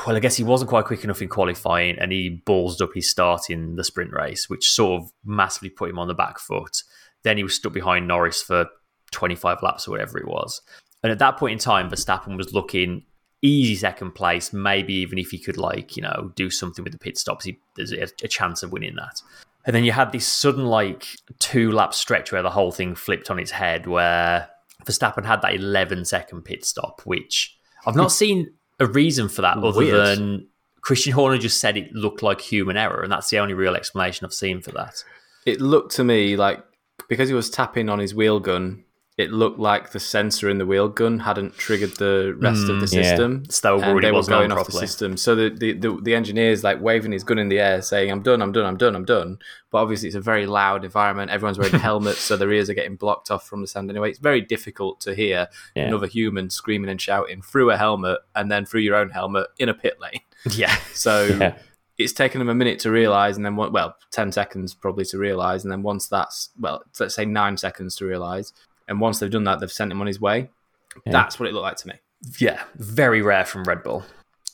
well, 0.05 0.15
I 0.15 0.19
guess 0.19 0.37
he 0.37 0.43
wasn't 0.43 0.69
quite 0.69 0.85
quick 0.85 1.03
enough 1.03 1.21
in 1.21 1.29
qualifying, 1.29 1.97
and 1.97 2.11
he 2.11 2.43
ballsed 2.45 2.81
up 2.81 2.91
his 2.93 3.09
start 3.09 3.49
in 3.49 3.75
the 3.75 3.83
sprint 3.83 4.11
race, 4.13 4.49
which 4.49 4.69
sort 4.69 5.01
of 5.01 5.11
massively 5.25 5.69
put 5.69 5.89
him 5.89 5.97
on 5.97 6.07
the 6.07 6.13
back 6.13 6.37
foot. 6.37 6.83
Then 7.23 7.37
he 7.37 7.43
was 7.43 7.55
stuck 7.55 7.73
behind 7.73 8.07
Norris 8.07 8.41
for 8.43 8.67
25 9.11 9.63
laps 9.63 9.87
or 9.87 9.91
whatever 9.91 10.19
it 10.19 10.27
was. 10.27 10.61
And 11.01 11.11
at 11.11 11.19
that 11.19 11.37
point 11.37 11.53
in 11.53 11.59
time, 11.59 11.89
Verstappen 11.89 12.37
was 12.37 12.53
looking 12.53 13.05
easy 13.43 13.75
second 13.75 14.11
place. 14.15 14.51
Maybe 14.51 14.93
even 14.95 15.19
if 15.19 15.29
he 15.29 15.37
could, 15.37 15.57
like, 15.57 15.95
you 15.95 16.01
know, 16.01 16.31
do 16.35 16.49
something 16.49 16.83
with 16.83 16.93
the 16.93 16.99
pit 16.99 17.17
stops, 17.17 17.45
he, 17.45 17.59
there's 17.75 17.91
a, 17.91 18.07
a 18.23 18.27
chance 18.27 18.63
of 18.63 18.71
winning 18.71 18.95
that. 18.95 19.21
And 19.65 19.75
then 19.75 19.83
you 19.83 19.91
had 19.91 20.11
this 20.11 20.27
sudden, 20.27 20.65
like, 20.65 21.05
two 21.39 21.71
lap 21.71 21.93
stretch 21.93 22.31
where 22.31 22.41
the 22.41 22.49
whole 22.49 22.71
thing 22.71 22.95
flipped 22.95 23.29
on 23.29 23.39
its 23.39 23.51
head, 23.51 23.85
where 23.85 24.49
Verstappen 24.85 25.25
had 25.25 25.41
that 25.41 25.53
11 25.55 26.05
second 26.05 26.43
pit 26.43 26.65
stop, 26.65 27.01
which 27.05 27.55
I've 27.85 27.95
not 27.95 28.11
seen 28.23 28.53
a 28.79 28.85
reason 28.85 29.29
for 29.29 29.41
that 29.43 29.57
other 29.57 29.77
Weird. 29.77 30.17
than 30.17 30.47
Christian 30.81 31.13
Horner 31.13 31.37
just 31.37 31.59
said 31.59 31.77
it 31.77 31.93
looked 31.93 32.23
like 32.23 32.41
human 32.41 32.75
error. 32.75 33.01
And 33.01 33.11
that's 33.11 33.29
the 33.29 33.39
only 33.39 33.53
real 33.53 33.75
explanation 33.75 34.25
I've 34.25 34.33
seen 34.33 34.61
for 34.61 34.71
that. 34.71 35.03
it 35.45 35.61
looked 35.61 35.95
to 35.95 36.03
me 36.03 36.35
like 36.35 36.63
because 37.09 37.29
he 37.29 37.35
was 37.35 37.49
tapping 37.49 37.89
on 37.89 37.99
his 37.99 38.13
wheel 38.13 38.39
gun, 38.39 38.83
it 39.15 39.31
looked 39.31 39.59
like 39.59 39.91
the 39.91 39.99
sensor 39.99 40.49
in 40.49 40.57
the 40.57 40.65
wheel 40.65 40.89
gun 40.89 41.19
hadn't 41.19 41.55
triggered 41.55 41.95
the 41.97 42.35
rest 42.39 42.61
of 42.67 42.79
the 42.79 42.87
hmm, 42.87 42.95
yeah. 42.95 43.03
system. 43.03 43.45
So 43.47 43.75
and 43.75 43.83
already 43.83 44.07
they 44.07 44.11
were 44.11 44.23
going 44.23 44.51
on 44.51 44.57
off 44.57 44.65
the 44.65 44.71
system. 44.71 45.17
So 45.17 45.35
the, 45.35 45.49
the, 45.49 45.73
the, 45.73 45.99
the 46.01 46.15
engineer's 46.15 46.63
like 46.63 46.81
waving 46.81 47.11
his 47.11 47.23
gun 47.23 47.37
in 47.37 47.47
the 47.47 47.59
air, 47.59 47.83
saying, 47.83 48.09
"I'm 48.09 48.23
done, 48.23 48.41
I'm 48.41 48.51
done, 48.51 48.65
I'm 48.65 48.77
done, 48.77 48.95
I'm 48.95 49.05
done." 49.05 49.37
But 49.69 49.79
obviously, 49.83 50.07
it's 50.07 50.15
a 50.15 50.21
very 50.21 50.47
loud 50.47 50.83
environment. 50.83 51.29
Everyone's 51.29 51.59
wearing 51.59 51.73
helmets, 51.79 52.19
so 52.19 52.37
their 52.37 52.51
ears 52.51 52.71
are 52.71 52.73
getting 52.73 52.95
blocked 52.95 53.29
off 53.29 53.47
from 53.47 53.61
the 53.61 53.67
sound 53.67 53.89
anyway. 53.91 54.09
It's 54.09 54.19
very 54.19 54.41
difficult 54.41 54.99
to 55.01 55.13
hear 55.13 55.47
Yeah. 55.75 55.87
another 55.87 56.07
human 56.07 56.49
screaming 56.49 56.89
and 56.89 56.99
shouting 56.99 57.43
through 57.43 57.69
a 57.69 57.77
helmet 57.77 58.19
and 58.35 58.51
then 58.51 58.65
through 58.65 58.81
your 58.81 58.95
own 58.95 59.11
helmet 59.11 59.47
in 59.59 59.69
a 59.69 59.73
pit 59.73 59.99
lane. 59.99 60.21
Yeah. 60.51 60.75
So 60.93 61.25
Yeah. 61.39 61.55
it's 61.99 62.13
taken 62.13 62.39
them 62.39 62.49
a 62.49 62.55
minute 62.55 62.79
to 62.79 62.91
realize, 62.91 63.37
and 63.37 63.45
then 63.45 63.55
well, 63.55 63.95
ten 64.09 64.31
seconds 64.31 64.73
probably 64.73 65.05
to 65.05 65.19
realize, 65.19 65.63
and 65.63 65.71
then 65.71 65.83
once 65.83 66.07
that's 66.07 66.49
well, 66.59 66.83
let's 66.99 67.13
say 67.13 67.25
nine 67.25 67.57
seconds 67.57 67.95
to 67.97 68.05
realize, 68.05 68.53
and 68.87 68.99
once 68.99 69.19
they've 69.19 69.31
done 69.31 69.43
that, 69.45 69.59
they've 69.59 69.71
sent 69.71 69.91
him 69.91 70.01
on 70.01 70.07
his 70.07 70.19
way. 70.19 70.49
That's 71.05 71.39
what 71.39 71.49
it 71.49 71.53
looked 71.53 71.63
like 71.63 71.77
to 71.77 71.87
me. 71.87 71.93
Yeah. 72.39 72.63
Very 72.75 73.21
rare 73.21 73.45
from 73.45 73.63
Red 73.63 73.83
Bull. 73.83 74.03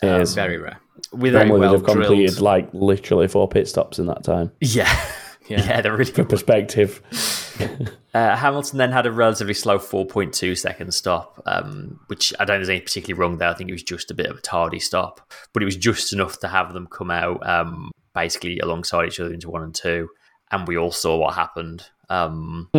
It 0.02 0.22
is. 0.22 0.34
Very 0.34 0.58
rare. 0.58 0.80
With 1.12 1.34
Very 1.34 1.52
well 1.52 1.72
they've 1.74 1.84
completed 1.84 2.32
drilled. 2.36 2.42
like 2.42 2.70
literally 2.74 3.28
four 3.28 3.48
pit 3.48 3.68
stops 3.68 4.00
in 4.00 4.06
that 4.08 4.24
time. 4.24 4.52
yeah. 4.62 4.94
Yeah. 5.48 5.65
Yeah, 5.65 5.82
they're 5.82 5.98
really 5.98 6.12
For 6.12 6.24
perspective, 6.26 7.02
Uh, 8.13 8.36
Hamilton 8.36 8.78
then 8.80 8.92
had 8.92 9.06
a 9.06 9.12
relatively 9.12 9.54
slow 9.54 9.78
4.2 9.78 10.58
second 10.58 10.94
stop, 10.94 11.42
um, 11.46 12.00
which 12.08 12.34
I 12.39 12.46
don't 12.46 12.56
think 12.56 12.60
there's 12.60 12.70
any 12.70 12.80
particularly 12.82 13.20
wrong 13.20 13.38
there. 13.38 13.50
I 13.50 13.54
think 13.54 13.70
it 13.70 13.74
was 13.74 13.84
just 13.84 14.10
a 14.10 14.15
bit 14.15 14.26
of 14.28 14.38
a 14.38 14.42
tardy 14.42 14.80
stop, 14.80 15.22
but 15.54 15.62
it 15.62 15.65
was 15.65 15.76
just 15.76 16.12
enough 16.13 16.39
to 16.39 16.48
have 16.48 16.74
them 16.74 16.88
come 16.88 17.12
out 17.12 17.48
um, 17.48 17.92
basically 18.15 18.60
alongside 18.60 19.08
each 19.08 19.20
other 19.20 19.34
into 19.34 19.50
one 19.50 19.62
and 19.63 19.76
two. 19.76 20.10
And 20.52 20.68
we 20.68 20.78
all 20.78 20.92
saw 20.92 21.18
what 21.18 21.36
happened. 21.36 21.86
Um, 22.10 22.70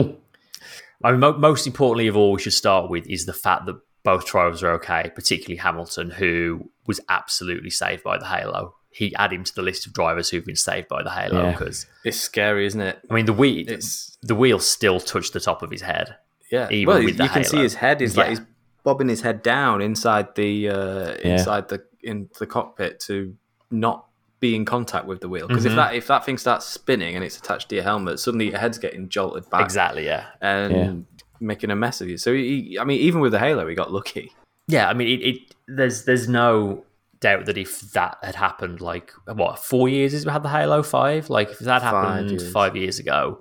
I 1.03 1.11
mean, 1.13 1.21
mo- 1.21 1.39
most 1.39 1.67
importantly 1.67 2.07
of 2.09 2.17
all, 2.17 2.33
we 2.33 2.41
should 2.41 2.53
start 2.53 2.91
with 2.91 3.07
is 3.07 3.27
the 3.27 3.33
fact 3.33 3.67
that 3.67 3.77
both 4.03 4.27
drivers 4.27 4.63
are 4.63 4.73
okay, 4.73 5.11
particularly 5.15 5.57
Hamilton, 5.57 6.11
who 6.11 6.71
was 6.87 7.01
absolutely 7.09 7.71
saved 7.71 8.03
by 8.03 8.19
the 8.19 8.27
halo. 8.27 8.75
He 8.91 9.15
add 9.15 9.33
him 9.33 9.45
to 9.45 9.55
the 9.55 9.63
list 9.63 9.87
of 9.87 9.93
drivers 9.93 10.31
who've 10.31 10.45
been 10.45 10.57
saved 10.57 10.89
by 10.89 11.03
the 11.03 11.11
halo 11.11 11.43
Yeah. 11.45 11.53
because 11.53 11.87
It's 12.05 12.19
scary, 12.21 12.67
isn't 12.67 12.81
it? 12.81 12.99
I 13.11 13.15
mean 13.15 13.27
the 13.27 13.33
wheel 13.33 13.65
It's 13.69 14.17
the 14.23 14.35
wheel 14.35 14.59
still 14.59 14.99
touched 15.01 15.33
the 15.33 15.41
top 15.41 15.63
of 15.63 15.71
his 15.71 15.83
head. 15.83 16.17
yeah. 16.51 16.69
Even 16.71 16.87
well, 16.95 16.99
with 17.05 17.19
you 17.19 17.25
the 17.25 17.29
can 17.29 17.45
see 17.45 17.59
his 17.59 17.75
head 17.75 18.03
is 18.03 18.17
like 18.17 18.31
he's 18.31 18.41
bobbing 18.83 19.09
his 19.09 19.21
head 19.21 19.43
down 19.43 19.81
inside 19.81 20.35
the 20.35 20.69
uh, 20.71 21.15
Yeah. 21.25 21.33
inside 21.35 21.69
the 21.69 21.83
in 22.03 22.29
the 22.39 22.47
cockpit 22.47 22.99
to 23.01 23.37
not 23.71 24.07
be 24.41 24.57
in 24.57 24.65
contact 24.65 25.07
with 25.07 25.21
the 25.21 25.29
wheel. 25.29 25.47
Because 25.47 25.65
Mhm. 25.65 25.71
if 25.71 25.77
that 25.77 25.95
if 25.95 26.07
that 26.09 26.25
thing 26.25 26.39
starts 26.39 26.67
spinning 26.67 27.15
and 27.15 27.25
it's 27.25 27.39
attached 27.39 27.69
to 27.69 27.75
your 27.77 27.85
helmet, 27.85 28.19
suddenly 28.19 28.49
your 28.51 28.59
head's 28.59 28.79
getting 28.79 29.09
jolted 29.09 29.49
back 29.51 29.63
Exactly, 29.63 30.07
yeah. 30.07 30.27
and 30.41 30.73
Yeah. 30.75 30.93
making 31.41 31.71
a 31.71 31.77
mess 31.77 32.01
of 32.01 32.09
you. 32.09 32.17
So 32.17 32.33
he, 32.33 32.79
I 32.81 32.85
mean, 32.85 33.01
even 33.01 33.21
with 33.21 33.33
the 33.33 33.39
halo, 33.39 33.67
he 33.69 33.75
got 33.75 33.93
lucky. 33.93 34.33
Yeah, 34.67 34.89
I 34.89 34.95
mean, 34.95 35.09
it, 35.09 35.23
it 35.27 35.55
there's 35.69 36.05
there's 36.05 36.29
no 36.29 36.85
doubt 37.21 37.45
that 37.47 37.59
if 37.59 37.81
that 37.93 38.17
had 38.23 38.35
happened, 38.35 38.81
like 38.81 39.13
what 39.27 39.59
four 39.59 39.89
years 39.91 40.13
since 40.13 40.25
we 40.25 40.33
had 40.33 40.43
the 40.43 40.49
Halo 40.49 40.83
Five, 40.83 41.29
like 41.29 41.51
if 41.51 41.59
that 41.61 41.83
Five 41.83 41.93
happened 41.95 42.31
years. 42.31 42.51
five 42.53 42.77
years 42.77 42.99
ago, 42.99 43.41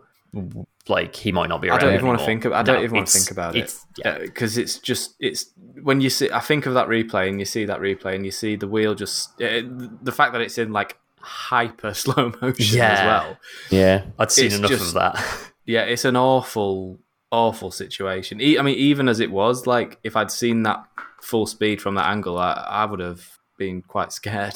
like 0.88 1.16
he 1.16 1.32
might 1.32 1.50
not 1.50 1.62
be 1.62 1.70
I 1.70 1.78
don't 1.78 1.94
even 1.94 2.08
want 2.08 2.20
to 2.20 2.26
think. 2.26 2.46
Of, 2.46 2.54
I 2.54 2.64
don't 2.64 2.78
No, 2.78 2.84
even 2.84 2.96
want 2.98 3.08
to 3.08 3.14
think 3.20 3.32
about 3.32 3.56
it 3.56 3.60
it's- 3.60 3.86
Yeah, 3.98 4.18
because 4.20 4.58
it's 4.58 4.80
just 4.80 5.16
it's 5.20 5.52
when 5.84 6.02
you 6.02 6.10
see. 6.10 6.32
I 6.32 6.40
think 6.40 6.66
of 6.66 6.74
that 6.74 6.88
replay 6.88 7.28
and 7.30 7.40
you 7.40 7.46
see 7.46 7.66
that 7.66 7.80
replay 7.80 8.16
and 8.16 8.26
you 8.26 8.32
see 8.32 8.56
the 8.56 8.68
wheel 8.68 8.96
just 8.96 9.40
it, 9.40 9.66
the 10.04 10.12
fact 10.12 10.34
that 10.34 10.42
it's 10.42 10.58
in 10.58 10.72
like 10.72 10.98
hyper 11.22 11.94
slow 12.04 12.32
motion 12.42 12.80
as 12.82 13.00
well. 13.06 13.38
yeah. 13.70 14.06
I'd 14.18 14.32
seen 14.32 14.52
enough 14.54 14.72
just- 14.72 14.88
of 14.88 14.94
that. 14.94 15.24
Yeah, 15.66 15.82
it's 15.84 16.04
an 16.06 16.16
awful, 16.16 16.98
awful 17.30 17.70
situation. 17.70 18.42
E- 18.42 18.58
I 18.58 18.64
mean, 18.64 18.76
even 18.80 19.08
as 19.08 19.20
it 19.20 19.30
was, 19.30 19.68
like 19.68 20.00
if 20.04 20.16
I'd 20.16 20.32
seen 20.32 20.64
that 20.64 20.84
full 21.22 21.46
speed 21.46 21.80
from 21.80 21.94
that 21.94 22.08
angle, 22.08 22.40
I, 22.40 22.54
I 22.54 22.86
would 22.86 23.00
have 23.02 23.38
been 23.56 23.84
quite 23.84 24.12
scared. 24.20 24.56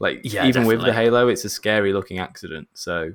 like 0.00 0.22
Yeah, 0.24 0.46
even 0.46 0.66
with 0.66 0.80
the 0.80 0.92
halo, 0.92 1.28
it's 1.28 1.44
a 1.44 1.48
scary 1.48 1.92
looking 1.92 2.18
accident. 2.18 2.66
So 2.74 3.12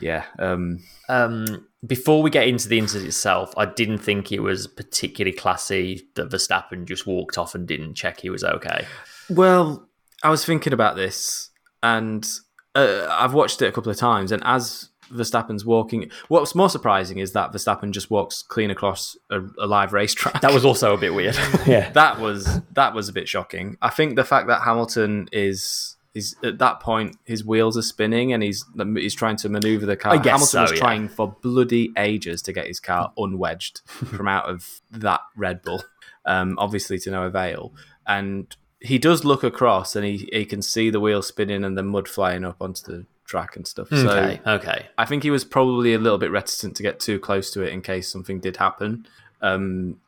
yeah, 0.00 0.24
um, 0.38 0.82
Um, 1.10 1.66
before 1.84 2.22
we 2.22 2.30
get 2.30 2.46
into 2.46 2.68
the 2.68 2.78
incident 2.78 3.08
itself, 3.08 3.52
I 3.56 3.66
didn't 3.66 3.98
think 3.98 4.30
it 4.30 4.40
was 4.40 4.66
particularly 4.66 5.36
classy 5.36 6.08
that 6.14 6.30
Verstappen 6.30 6.84
just 6.84 7.06
walked 7.06 7.36
off 7.38 7.54
and 7.54 7.66
didn't 7.66 7.94
check 7.94 8.20
he 8.20 8.30
was 8.30 8.44
okay. 8.44 8.86
Well, 9.28 9.88
I 10.22 10.30
was 10.30 10.44
thinking 10.44 10.72
about 10.72 10.94
this, 10.94 11.50
and 11.82 12.26
uh, 12.74 13.06
I've 13.10 13.34
watched 13.34 13.60
it 13.62 13.66
a 13.66 13.72
couple 13.72 13.90
of 13.90 13.98
times. 13.98 14.30
And 14.30 14.42
as 14.44 14.90
Verstappen's 15.12 15.64
walking, 15.64 16.10
what's 16.28 16.54
more 16.54 16.70
surprising 16.70 17.18
is 17.18 17.32
that 17.32 17.52
Verstappen 17.52 17.90
just 17.90 18.10
walks 18.10 18.42
clean 18.42 18.70
across 18.70 19.16
a, 19.30 19.40
a 19.58 19.66
live 19.66 19.92
racetrack. 19.92 20.40
That 20.40 20.54
was 20.54 20.64
also 20.64 20.94
a 20.94 20.98
bit 20.98 21.14
weird. 21.14 21.36
Yeah. 21.66 21.90
that 21.90 22.20
was 22.20 22.60
that 22.72 22.94
was 22.94 23.08
a 23.08 23.12
bit 23.12 23.28
shocking. 23.28 23.76
I 23.82 23.90
think 23.90 24.16
the 24.16 24.24
fact 24.24 24.48
that 24.48 24.62
Hamilton 24.62 25.28
is 25.32 25.96
is 26.14 26.36
at 26.44 26.58
that 26.58 26.80
point 26.80 27.16
his 27.24 27.44
wheels 27.44 27.76
are 27.76 27.82
spinning 27.82 28.32
and 28.32 28.42
he's 28.42 28.64
he's 28.96 29.14
trying 29.14 29.36
to 29.36 29.48
maneuver 29.48 29.86
the 29.86 29.96
car. 29.96 30.12
I 30.12 30.16
guess 30.16 30.32
Hamilton 30.32 30.46
so, 30.46 30.62
was 30.62 30.72
yeah. 30.72 30.78
trying 30.78 31.08
for 31.08 31.36
bloody 31.42 31.92
ages 31.96 32.42
to 32.42 32.52
get 32.52 32.66
his 32.66 32.80
car 32.80 33.12
unwedged 33.16 33.82
from 33.88 34.28
out 34.28 34.48
of 34.48 34.80
that 34.90 35.20
Red 35.36 35.62
Bull, 35.62 35.82
um, 36.26 36.56
obviously 36.58 36.98
to 37.00 37.10
no 37.10 37.24
avail. 37.24 37.72
And 38.06 38.54
he 38.80 38.98
does 38.98 39.24
look 39.24 39.44
across 39.44 39.96
and 39.96 40.04
he, 40.04 40.28
he 40.32 40.44
can 40.44 40.60
see 40.60 40.90
the 40.90 41.00
wheel 41.00 41.22
spinning 41.22 41.64
and 41.64 41.78
the 41.78 41.82
mud 41.82 42.08
flying 42.08 42.44
up 42.44 42.56
onto 42.60 42.82
the 42.82 43.06
track 43.24 43.56
and 43.56 43.66
stuff. 43.66 43.88
So 43.88 44.10
okay, 44.10 44.40
okay. 44.46 44.86
I 44.98 45.04
think 45.06 45.22
he 45.22 45.30
was 45.30 45.44
probably 45.44 45.94
a 45.94 45.98
little 45.98 46.18
bit 46.18 46.30
reticent 46.30 46.76
to 46.76 46.82
get 46.82 47.00
too 47.00 47.18
close 47.18 47.50
to 47.52 47.62
it 47.62 47.72
in 47.72 47.80
case 47.80 48.08
something 48.08 48.40
did 48.40 48.56
happen. 48.58 49.06
Um, 49.40 50.00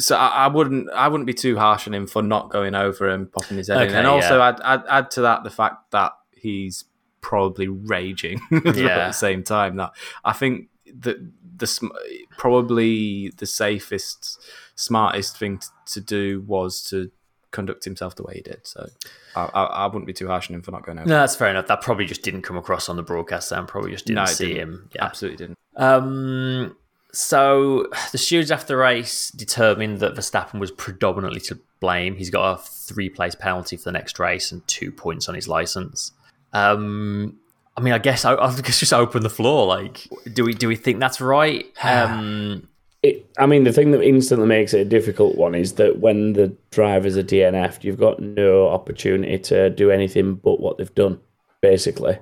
so 0.00 0.16
I, 0.16 0.28
I 0.28 0.46
wouldn't 0.48 0.90
I 0.90 1.08
wouldn't 1.08 1.26
be 1.26 1.34
too 1.34 1.56
harsh 1.58 1.86
on 1.86 1.94
him 1.94 2.06
for 2.06 2.22
not 2.22 2.50
going 2.50 2.74
over 2.74 3.08
and 3.08 3.30
popping 3.32 3.56
his 3.58 3.68
head 3.68 3.88
in. 3.88 3.94
And 3.94 4.06
also 4.06 4.38
yeah. 4.38 4.44
I'd, 4.48 4.60
I'd 4.60 4.86
add 4.88 5.10
to 5.12 5.20
that 5.22 5.44
the 5.44 5.50
fact 5.50 5.90
that 5.92 6.12
he's 6.32 6.84
probably 7.20 7.68
raging 7.68 8.40
Yeah. 8.50 8.58
at 8.64 8.74
the 8.74 9.12
same 9.12 9.42
time. 9.42 9.76
That 9.76 9.92
I 10.24 10.32
think 10.32 10.68
that 11.00 11.16
the 11.56 11.90
probably 12.38 13.32
the 13.36 13.46
safest, 13.46 14.42
smartest 14.74 15.38
thing 15.38 15.58
t- 15.58 15.66
to 15.86 16.00
do 16.00 16.42
was 16.46 16.82
to 16.90 17.10
conduct 17.50 17.84
himself 17.84 18.14
the 18.16 18.22
way 18.22 18.34
he 18.36 18.40
did. 18.40 18.60
So 18.66 18.88
I, 19.36 19.42
I, 19.42 19.62
I 19.64 19.86
wouldn't 19.86 20.06
be 20.06 20.12
too 20.12 20.28
harsh 20.28 20.48
on 20.48 20.54
him 20.56 20.62
for 20.62 20.70
not 20.70 20.84
going 20.86 20.98
over. 20.98 21.08
No, 21.08 21.18
that's 21.18 21.36
fair 21.36 21.48
enough. 21.50 21.66
That 21.66 21.80
probably 21.82 22.06
just 22.06 22.22
didn't 22.22 22.42
come 22.42 22.56
across 22.56 22.88
on 22.88 22.96
the 22.96 23.02
broadcast 23.02 23.52
and 23.52 23.68
probably 23.68 23.90
just 23.92 24.06
didn't 24.06 24.24
No, 24.24 24.26
see 24.26 24.54
didn't. 24.54 24.60
him. 24.62 24.90
Yeah. 24.94 25.04
Absolutely 25.04 25.36
didn't. 25.36 25.58
Um, 25.76 26.76
so 27.12 27.86
the 28.12 28.18
stewards 28.18 28.50
after 28.50 28.68
the 28.68 28.76
race 28.76 29.30
determined 29.30 30.00
that 30.00 30.14
Verstappen 30.14 30.60
was 30.60 30.70
predominantly 30.70 31.40
to 31.40 31.58
blame. 31.80 32.16
He's 32.16 32.30
got 32.30 32.52
a 32.52 32.62
three-place 32.62 33.34
penalty 33.34 33.76
for 33.76 33.84
the 33.84 33.92
next 33.92 34.18
race 34.18 34.52
and 34.52 34.66
two 34.66 34.92
points 34.92 35.28
on 35.28 35.34
his 35.34 35.48
license. 35.48 36.12
Um, 36.52 37.38
I 37.76 37.80
mean, 37.80 37.94
I 37.94 37.98
guess 37.98 38.24
I, 38.24 38.34
I 38.40 38.54
guess 38.60 38.80
just 38.80 38.92
open 38.92 39.22
the 39.22 39.30
floor. 39.30 39.66
Like, 39.66 40.08
do 40.32 40.44
we 40.44 40.52
do 40.52 40.68
we 40.68 40.76
think 40.76 41.00
that's 41.00 41.20
right? 41.20 41.66
Um, 41.82 42.68
It, 43.02 43.30
I 43.38 43.46
mean, 43.46 43.64
the 43.64 43.72
thing 43.72 43.92
that 43.92 44.02
instantly 44.02 44.46
makes 44.46 44.74
it 44.74 44.80
a 44.80 44.84
difficult 44.84 45.36
one 45.36 45.54
is 45.54 45.74
that 45.74 46.00
when 46.00 46.34
the 46.34 46.54
drivers 46.70 47.16
are 47.16 47.22
DNF'd, 47.22 47.82
you've 47.82 47.98
got 47.98 48.20
no 48.20 48.68
opportunity 48.68 49.38
to 49.38 49.70
do 49.70 49.90
anything 49.90 50.34
but 50.34 50.60
what 50.60 50.76
they've 50.76 50.94
done, 50.94 51.18
basically. 51.62 52.18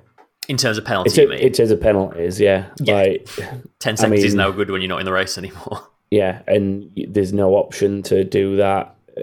In 0.49 0.57
terms 0.57 0.77
of 0.77 0.83
penalty, 0.83 1.07
It's 1.09 1.17
you 1.17 1.25
a, 1.25 1.29
mean? 1.29 1.39
it 1.39 1.59
is 1.59 1.71
a 1.71 1.77
penalties, 1.77 2.39
yeah. 2.41 2.65
Yeah. 2.81 2.95
Like, 2.95 3.29
Ten 3.79 3.95
seconds 3.95 4.23
is 4.23 4.33
mean- 4.35 4.37
no 4.45 4.51
good 4.51 4.69
when 4.69 4.81
you're 4.81 4.89
not 4.89 4.99
in 4.99 5.05
the 5.05 5.13
race 5.13 5.37
anymore. 5.37 5.87
yeah, 6.11 6.41
and 6.47 6.91
there's 7.07 7.31
no 7.31 7.53
option 7.55 8.03
to 8.03 8.23
do 8.25 8.57
that 8.57 8.95
uh, 9.17 9.21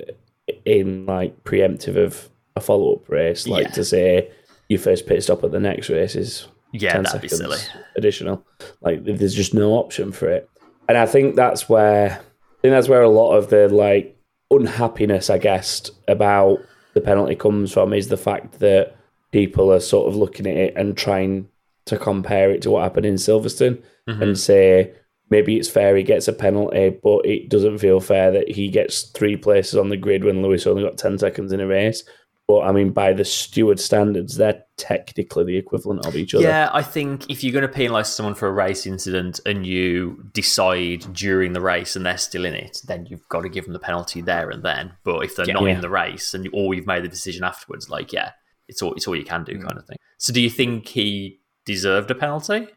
in 0.64 1.04
like 1.04 1.44
preemptive 1.44 1.96
of 1.96 2.28
a 2.56 2.60
follow 2.60 2.94
up 2.94 3.08
race. 3.10 3.46
Like 3.46 3.66
Yeah. 3.66 3.72
to 3.72 3.84
say 3.84 4.30
your 4.68 4.80
first 4.80 5.06
pit 5.06 5.22
stop 5.22 5.44
at 5.44 5.50
the 5.52 5.60
next 5.60 5.90
race 5.90 6.14
is 6.16 6.48
Yeah, 6.72 6.92
10 6.92 7.02
that'd 7.02 7.20
be 7.20 7.28
seconds 7.28 7.60
silly. 7.62 7.82
additional. 7.96 8.44
Like 8.80 9.04
there's 9.04 9.34
just 9.34 9.52
no 9.54 9.72
option 9.72 10.10
for 10.12 10.28
it. 10.30 10.48
And 10.88 10.96
I 10.96 11.06
think 11.06 11.36
that's 11.36 11.68
where 11.68 12.10
I 12.12 12.60
think 12.62 12.72
that's 12.72 12.88
where 12.88 13.02
a 13.02 13.08
lot 13.08 13.34
of 13.36 13.50
the 13.50 13.68
like 13.68 14.16
unhappiness, 14.50 15.28
I 15.30 15.38
guess, 15.38 15.90
about 16.08 16.58
the 16.94 17.00
penalty 17.00 17.34
comes 17.34 17.72
from 17.72 17.92
is 17.92 18.08
the 18.08 18.16
fact 18.16 18.58
that 18.60 18.95
people 19.36 19.70
are 19.72 19.80
sort 19.80 20.08
of 20.08 20.16
looking 20.16 20.46
at 20.46 20.56
it 20.56 20.72
and 20.76 20.96
trying 20.96 21.46
to 21.84 21.98
compare 21.98 22.50
it 22.50 22.62
to 22.62 22.70
what 22.70 22.82
happened 22.82 23.06
in 23.06 23.14
Silverstone 23.16 23.82
Mm-hmm. 24.08 24.22
and 24.22 24.38
say 24.38 24.92
maybe 25.30 25.56
it's 25.56 25.68
fair 25.68 25.96
he 25.96 26.04
gets 26.04 26.28
a 26.28 26.32
penalty, 26.32 26.90
but 27.02 27.26
it 27.26 27.48
doesn't 27.48 27.78
feel 27.78 27.98
fair 27.98 28.30
that 28.30 28.48
he 28.48 28.68
gets 28.68 29.02
three 29.10 29.36
places 29.36 29.74
on 29.76 29.88
the 29.88 29.96
grid 29.96 30.22
when 30.24 30.42
Lewis 30.42 30.64
only 30.66 30.84
got 30.84 30.96
ten 30.96 31.18
seconds 31.18 31.50
in 31.52 31.58
a 31.60 31.66
race. 31.66 32.04
But 32.46 32.60
I 32.60 32.70
mean, 32.70 32.90
by 32.92 33.12
the 33.12 33.24
steward 33.24 33.80
standards, 33.80 34.36
they're 34.36 34.62
technically 34.76 35.42
the 35.44 35.56
equivalent 35.56 36.06
of 36.06 36.14
each 36.14 36.32
other. 36.36 36.44
Yeah, 36.44 36.70
I 36.72 36.82
think 36.82 37.28
if 37.28 37.42
you're 37.42 37.52
going 37.60 37.68
to 37.68 37.78
penalise 37.80 38.06
someone 38.06 38.36
for 38.36 38.46
a 38.46 38.52
race 38.52 38.86
incident 38.86 39.40
and 39.44 39.66
you 39.66 40.22
decide 40.32 41.04
during 41.12 41.52
the 41.52 41.60
race 41.60 41.96
and 41.96 42.06
they're 42.06 42.16
still 42.30 42.44
in 42.44 42.54
it, 42.54 42.80
then 42.86 43.06
you've 43.10 43.28
got 43.28 43.40
to 43.40 43.48
give 43.48 43.64
them 43.64 43.72
the 43.72 43.80
penalty 43.80 44.20
there 44.20 44.50
and 44.50 44.62
then. 44.62 44.92
But 45.02 45.24
if 45.24 45.34
they're 45.34 45.46
not 45.46 45.64
Yeah. 45.64 45.74
in 45.74 45.80
the 45.80 45.90
race 45.90 46.32
and 46.34 46.44
you, 46.44 46.52
or 46.54 46.74
you've 46.74 46.86
made 46.86 47.02
the 47.02 47.08
decision 47.08 47.42
afterwards, 47.42 47.90
like 47.90 48.12
yeah, 48.12 48.30
it's 48.68 48.82
all 48.82 48.94
it's 48.94 49.06
all 49.06 49.16
you 49.16 49.24
can 49.24 49.44
do, 49.44 49.54
hmm. 49.54 49.62
kind 49.62 49.78
of 49.78 49.86
thing. 49.86 49.98
So, 50.18 50.32
do 50.32 50.40
you 50.40 50.50
think 50.50 50.88
he 50.88 51.40
deserved 51.64 52.10
a 52.10 52.14
penalty? 52.14 52.68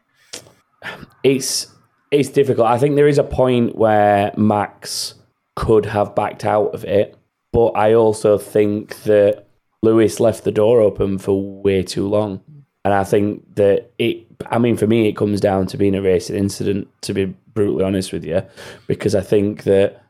it's 1.22 1.66
it's 2.10 2.28
difficult. 2.28 2.66
I 2.66 2.78
think 2.78 2.96
there 2.96 3.08
is 3.08 3.18
a 3.18 3.24
point 3.24 3.76
where 3.76 4.32
Max 4.36 5.14
could 5.56 5.86
have 5.86 6.14
backed 6.14 6.44
out 6.44 6.74
of 6.74 6.84
it, 6.84 7.16
but 7.52 7.68
I 7.70 7.94
also 7.94 8.38
think 8.38 9.02
that 9.02 9.46
Lewis 9.82 10.20
left 10.20 10.44
the 10.44 10.52
door 10.52 10.80
open 10.80 11.18
for 11.18 11.40
way 11.62 11.82
too 11.82 12.08
long, 12.08 12.42
and 12.84 12.94
I 12.94 13.04
think 13.04 13.54
that 13.56 13.92
it. 13.98 14.26
I 14.50 14.58
mean, 14.58 14.76
for 14.76 14.86
me, 14.86 15.06
it 15.06 15.16
comes 15.16 15.40
down 15.40 15.66
to 15.66 15.76
being 15.76 15.94
a 15.94 16.02
racing 16.02 16.36
incident. 16.36 16.88
To 17.02 17.14
be 17.14 17.26
brutally 17.26 17.84
honest 17.84 18.12
with 18.12 18.24
you, 18.24 18.42
because 18.86 19.14
I 19.14 19.20
think 19.20 19.64
that 19.64 20.02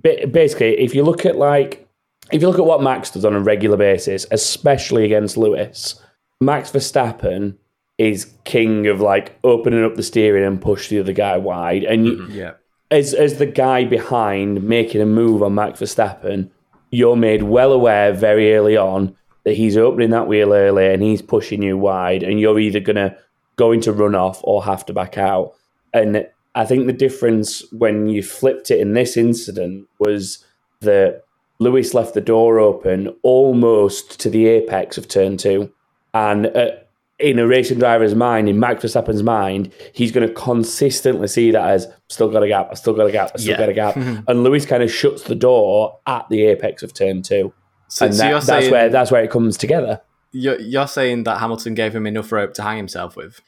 basically, 0.00 0.78
if 0.80 0.94
you 0.94 1.04
look 1.04 1.24
at 1.24 1.36
like 1.36 1.88
if 2.30 2.40
you 2.40 2.48
look 2.48 2.58
at 2.58 2.64
what 2.64 2.82
Max 2.82 3.10
does 3.10 3.24
on 3.24 3.34
a 3.34 3.40
regular 3.40 3.76
basis, 3.76 4.26
especially 4.30 5.04
against 5.04 5.36
Lewis, 5.36 6.00
Max 6.40 6.70
Verstappen 6.70 7.56
is 7.98 8.32
king 8.44 8.86
of 8.86 9.00
like 9.00 9.38
opening 9.44 9.84
up 9.84 9.94
the 9.96 10.02
steering 10.02 10.44
and 10.44 10.60
push 10.60 10.88
the 10.88 10.98
other 11.00 11.12
guy 11.12 11.36
wide. 11.36 11.84
And 11.84 12.06
you, 12.06 12.26
Yeah. 12.30 12.52
as 12.90 13.14
as 13.14 13.38
the 13.38 13.46
guy 13.46 13.84
behind 13.84 14.62
making 14.62 15.00
a 15.00 15.06
move 15.06 15.42
on 15.42 15.54
Max 15.54 15.80
Verstappen, 15.80 16.48
you're 16.90 17.16
made 17.16 17.42
well 17.44 17.72
aware 17.72 18.12
very 18.12 18.54
early 18.54 18.76
on 18.76 19.14
that 19.44 19.54
he's 19.56 19.76
opening 19.76 20.10
that 20.10 20.26
wheel 20.28 20.52
early 20.52 20.86
and 20.92 21.02
he's 21.02 21.22
pushing 21.22 21.62
you 21.62 21.76
wide, 21.76 22.22
and 22.22 22.38
you're 22.40 22.58
either 22.60 22.80
gonna 22.80 23.16
go 23.56 23.72
into 23.72 23.92
run 23.92 24.14
off 24.14 24.40
or 24.44 24.64
have 24.64 24.86
to 24.86 24.92
back 24.92 25.18
out. 25.18 25.52
And 25.92 26.26
I 26.54 26.64
think 26.64 26.86
the 26.86 26.92
difference 26.92 27.64
when 27.72 28.08
you 28.08 28.22
flipped 28.22 28.70
it 28.70 28.80
in 28.80 28.92
this 28.94 29.16
incident 29.16 29.86
was 29.98 30.44
that 30.80 31.22
Lewis 31.58 31.94
left 31.94 32.14
the 32.14 32.20
door 32.20 32.58
open 32.58 33.14
almost 33.22 34.18
to 34.20 34.30
the 34.30 34.46
apex 34.46 34.98
of 34.98 35.08
turn 35.08 35.36
two. 35.36 35.72
And 36.14 36.46
uh, 36.46 36.72
in 37.18 37.38
a 37.38 37.46
racing 37.46 37.78
driver's 37.78 38.14
mind, 38.14 38.48
in 38.48 38.58
Max 38.58 38.82
Verstappen's 38.84 39.22
mind, 39.22 39.72
he's 39.92 40.10
going 40.12 40.26
to 40.26 40.34
consistently 40.34 41.28
see 41.28 41.50
that 41.52 41.62
as 41.70 41.86
still 42.08 42.28
got 42.28 42.42
a 42.42 42.48
gap, 42.48 42.68
I 42.70 42.74
still 42.74 42.94
got 42.94 43.06
a 43.06 43.12
gap, 43.12 43.30
I 43.34 43.38
still 43.38 43.52
Yeah. 43.52 43.58
got 43.58 43.68
a 43.68 43.72
gap. 43.72 43.96
and 44.28 44.42
Lewis 44.42 44.66
kind 44.66 44.82
of 44.82 44.90
shuts 44.92 45.22
the 45.22 45.34
door 45.36 45.98
at 46.06 46.28
the 46.30 46.42
apex 46.46 46.82
of 46.82 46.92
turn 46.94 47.22
two. 47.22 47.52
So, 47.88 48.06
and 48.06 48.14
so 48.14 48.22
that- 48.22 48.32
that's 48.32 48.46
saying 48.46 48.70
where 48.72 48.88
that's 48.88 49.10
where 49.10 49.22
it 49.22 49.30
comes 49.30 49.56
together. 49.56 50.00
you're, 50.32 50.58
you're 50.60 50.88
saying 50.88 51.24
that 51.24 51.38
Hamilton 51.38 51.74
gave 51.74 51.94
him 51.94 52.06
enough 52.06 52.32
rope 52.32 52.54
to 52.54 52.62
hang 52.62 52.76
himself 52.78 53.16
with. 53.16 53.40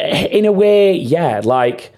in 0.00 0.44
a 0.44 0.52
way, 0.52 0.92
yeah. 0.94 1.40
Like 1.44 1.92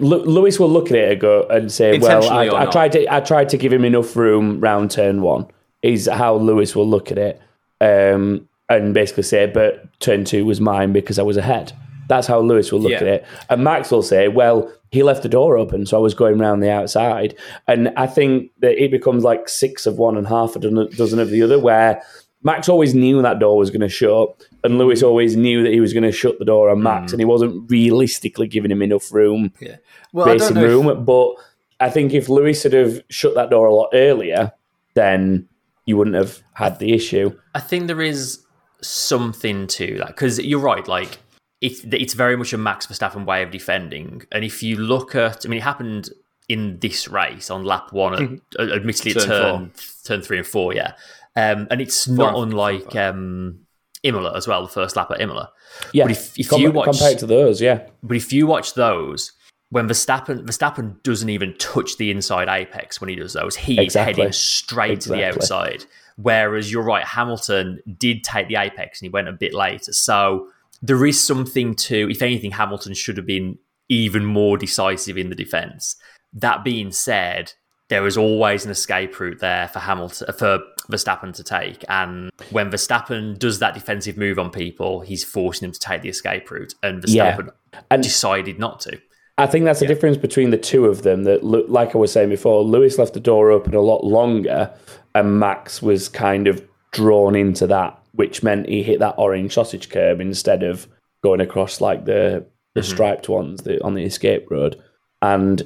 Lewis 0.00 0.58
will 0.58 0.70
look 0.70 0.86
at 0.90 0.96
it 0.96 1.12
and 1.12 1.20
go 1.20 1.46
and 1.48 1.70
say, 1.70 1.98
"Well, 1.98 2.28
I, 2.30 2.48
I 2.48 2.66
tried 2.66 2.92
to, 2.92 3.12
I 3.14 3.20
tried 3.20 3.48
to 3.50 3.56
give 3.56 3.72
him 3.72 3.84
enough 3.84 4.16
room 4.16 4.60
round 4.60 4.90
turn 4.90 5.22
one." 5.22 5.46
Is 5.82 6.06
how 6.12 6.34
Lewis 6.36 6.76
will 6.76 6.88
look 6.88 7.10
at 7.10 7.18
it, 7.18 7.40
um, 7.80 8.48
and 8.68 8.92
basically 8.92 9.22
say, 9.22 9.46
"But 9.46 9.98
turn 10.00 10.24
two 10.24 10.44
was 10.44 10.60
mine 10.60 10.92
because 10.92 11.18
I 11.18 11.22
was 11.22 11.36
ahead." 11.36 11.72
That's 12.08 12.26
how 12.26 12.40
Lewis 12.40 12.72
will 12.72 12.80
look 12.80 12.90
Yeah. 12.90 12.96
at 12.98 13.06
it, 13.06 13.24
and 13.48 13.62
Max 13.64 13.90
will 13.90 14.02
say, 14.02 14.28
"Well, 14.28 14.70
he 14.90 15.02
left 15.02 15.22
the 15.22 15.28
door 15.28 15.56
open, 15.56 15.86
so 15.86 15.96
I 15.96 16.00
was 16.00 16.12
going 16.12 16.38
round 16.38 16.62
the 16.62 16.70
outside." 16.70 17.34
And 17.68 17.92
I 17.96 18.06
think 18.08 18.50
that 18.60 18.82
it 18.82 18.90
becomes 18.90 19.22
like 19.24 19.48
six 19.48 19.86
of 19.86 19.98
one 19.98 20.16
and 20.16 20.26
half 20.26 20.56
a 20.56 20.58
dozen 20.58 20.88
dozen 20.96 21.18
of 21.20 21.30
the 21.30 21.42
other, 21.42 21.58
where 21.58 22.02
Max 22.42 22.68
always 22.68 22.94
knew 22.94 23.20
that 23.22 23.38
door 23.38 23.56
was 23.56 23.70
going 23.70 23.80
to 23.82 23.88
shut, 23.88 24.28
and 24.64 24.78
Lewis 24.78 25.02
mm. 25.02 25.06
always 25.06 25.36
knew 25.36 25.62
that 25.62 25.72
he 25.72 25.80
was 25.80 25.92
going 25.92 26.04
to 26.04 26.12
shut 26.12 26.38
the 26.38 26.44
door 26.44 26.70
on 26.70 26.78
mm. 26.78 26.82
Max, 26.82 27.12
and 27.12 27.20
he 27.20 27.24
wasn't 27.24 27.70
realistically 27.70 28.48
giving 28.48 28.70
him 28.70 28.82
enough 28.82 29.12
room, 29.12 29.52
Yeah. 29.60 29.76
Well, 30.12 30.28
I 30.28 30.32
racing 30.32 30.56
if- 30.56 30.62
room. 30.62 31.04
But 31.04 31.34
I 31.78 31.90
think 31.90 32.12
if 32.14 32.28
Lewis 32.28 32.62
had 32.62 32.72
have 32.72 33.02
shut 33.08 33.34
that 33.34 33.50
door 33.50 33.66
a 33.66 33.74
lot 33.74 33.90
earlier, 33.92 34.52
then 34.94 35.48
you 35.86 35.96
wouldn't 35.96 36.16
have 36.16 36.42
had 36.54 36.78
the 36.78 36.92
issue. 36.92 37.36
I 37.54 37.60
think 37.60 37.86
there 37.86 38.00
is 38.00 38.40
something 38.82 39.66
to 39.66 39.98
that 39.98 40.08
because 40.08 40.38
you're 40.38 40.60
right. 40.60 40.86
Like 40.86 41.18
it's 41.60 41.80
it's 41.84 42.14
very 42.14 42.36
much 42.36 42.52
a 42.52 42.58
Max 42.58 42.86
Verstappen 42.86 43.26
way 43.26 43.42
of 43.42 43.50
defending, 43.50 44.22
and 44.32 44.44
if 44.44 44.62
you 44.62 44.76
look 44.76 45.14
at, 45.14 45.44
I 45.44 45.48
mean, 45.48 45.58
it 45.58 45.62
happened 45.62 46.10
in 46.48 46.78
this 46.80 47.06
race 47.06 47.48
on 47.48 47.64
lap 47.64 47.92
one, 47.92 48.14
at, 48.14 48.20
mm-hmm. 48.20 48.72
admittedly 48.72 49.12
at 49.12 49.18
Turn 49.18 49.28
turn 49.28 49.72
turn 50.04 50.22
three 50.22 50.38
and 50.38 50.46
four, 50.46 50.74
yeah, 50.74 50.94
um, 51.36 51.66
and 51.70 51.80
it's 51.80 52.08
not 52.08 52.34
unlike 52.36 52.94
um, 52.96 53.60
Imola 54.02 54.36
as 54.36 54.46
well, 54.48 54.62
the 54.62 54.68
first 54.68 54.96
lap 54.96 55.10
at 55.10 55.20
Imola. 55.20 55.50
Yeah, 55.92 56.04
But 56.04 56.10
if- 56.12 56.38
if 56.38 56.48
Com- 56.48 56.60
you 56.60 56.70
watch- 56.72 56.86
compared 56.90 57.18
to 57.20 57.26
those, 57.26 57.60
yeah, 57.60 57.86
But 58.02 58.16
if 58.16 58.32
you 58.32 58.46
watch 58.46 58.74
those, 58.74 59.32
when 59.70 59.86
Verstappen 59.88 60.44
Verstappen 60.44 61.00
doesn't 61.04 61.28
even 61.28 61.54
touch 61.58 61.96
the 61.96 62.10
inside 62.10 62.48
apex 62.48 63.00
when 63.00 63.08
he 63.08 63.14
does 63.14 63.34
those, 63.34 63.54
he 63.56 63.78
Exactly. 63.80 64.10
is 64.12 64.16
heading 64.18 64.32
straight 64.32 65.00
to 65.02 65.10
the 65.10 65.24
outside. 65.24 65.84
Whereas 66.16 66.70
you're 66.72 66.82
right, 66.82 67.04
Hamilton 67.04 67.80
did 67.98 68.24
take 68.24 68.48
the 68.48 68.56
apex 68.56 69.00
and 69.00 69.06
he 69.06 69.10
went 69.10 69.28
a 69.28 69.32
bit 69.32 69.54
later. 69.54 69.92
So 69.92 70.48
there 70.82 71.06
is 71.06 71.22
something 71.22 71.74
to, 71.76 72.10
if 72.10 72.20
anything, 72.20 72.50
Hamilton 72.50 72.94
should 72.94 73.16
have 73.16 73.26
been 73.26 73.58
even 73.88 74.24
more 74.24 74.56
decisive 74.58 75.16
in 75.16 75.28
the 75.30 75.34
defence. 75.36 75.96
That 76.32 76.64
being 76.64 76.90
said, 76.92 77.52
there 77.88 78.06
is 78.06 78.16
always 78.16 78.64
an 78.64 78.70
escape 78.70 79.18
route 79.20 79.40
there 79.40 79.68
for 79.68 79.78
Hamilton 79.80 80.32
for 80.36 80.58
Verstappen 80.90 81.34
to 81.34 81.44
take. 81.44 81.84
And 81.88 82.30
when 82.50 82.70
Verstappen 82.70 83.38
does 83.38 83.58
that 83.60 83.74
defensive 83.74 84.16
move 84.16 84.38
on 84.38 84.50
people, 84.50 85.00
he's 85.00 85.24
forcing 85.24 85.66
them 85.66 85.72
to 85.72 85.80
take 85.80 86.02
the 86.02 86.08
escape 86.08 86.50
route. 86.50 86.74
And 86.82 87.02
Yeah. 87.06 87.36
Verstappen 87.36 87.50
And- 87.90 88.02
decided 88.02 88.58
not 88.58 88.80
to. 88.80 88.98
I 89.38 89.46
think 89.46 89.64
that's 89.64 89.80
the 89.80 89.86
difference 89.86 90.18
between 90.18 90.50
the 90.50 90.58
two 90.58 90.84
of 90.84 91.02
them. 91.02 91.24
That, 91.24 91.42
like 91.42 91.94
I 91.94 91.98
was 91.98 92.12
saying 92.12 92.28
before, 92.28 92.62
Lewis 92.62 92.98
left 92.98 93.14
the 93.14 93.20
door 93.20 93.50
open 93.50 93.74
a 93.74 93.80
lot 93.80 94.04
longer, 94.04 94.70
and 95.14 95.40
Max 95.40 95.80
was 95.80 96.08
kind 96.10 96.46
of 96.46 96.62
drawn 96.92 97.34
into 97.34 97.66
that, 97.68 97.98
which 98.12 98.42
meant 98.42 98.68
he 98.68 98.82
hit 98.82 98.98
that 98.98 99.14
orange 99.16 99.54
sausage 99.54 99.88
curb 99.88 100.20
instead 100.20 100.62
of 100.62 100.86
going 101.22 101.40
across 101.40 101.80
like 101.80 102.04
the 102.04 102.44
the 102.74 102.80
mm-hmm. 102.82 102.90
striped 102.90 103.28
ones 103.28 103.62
that, 103.62 103.80
on 103.82 103.94
the 103.94 104.04
escape 104.04 104.50
road. 104.50 104.80
And 105.22 105.62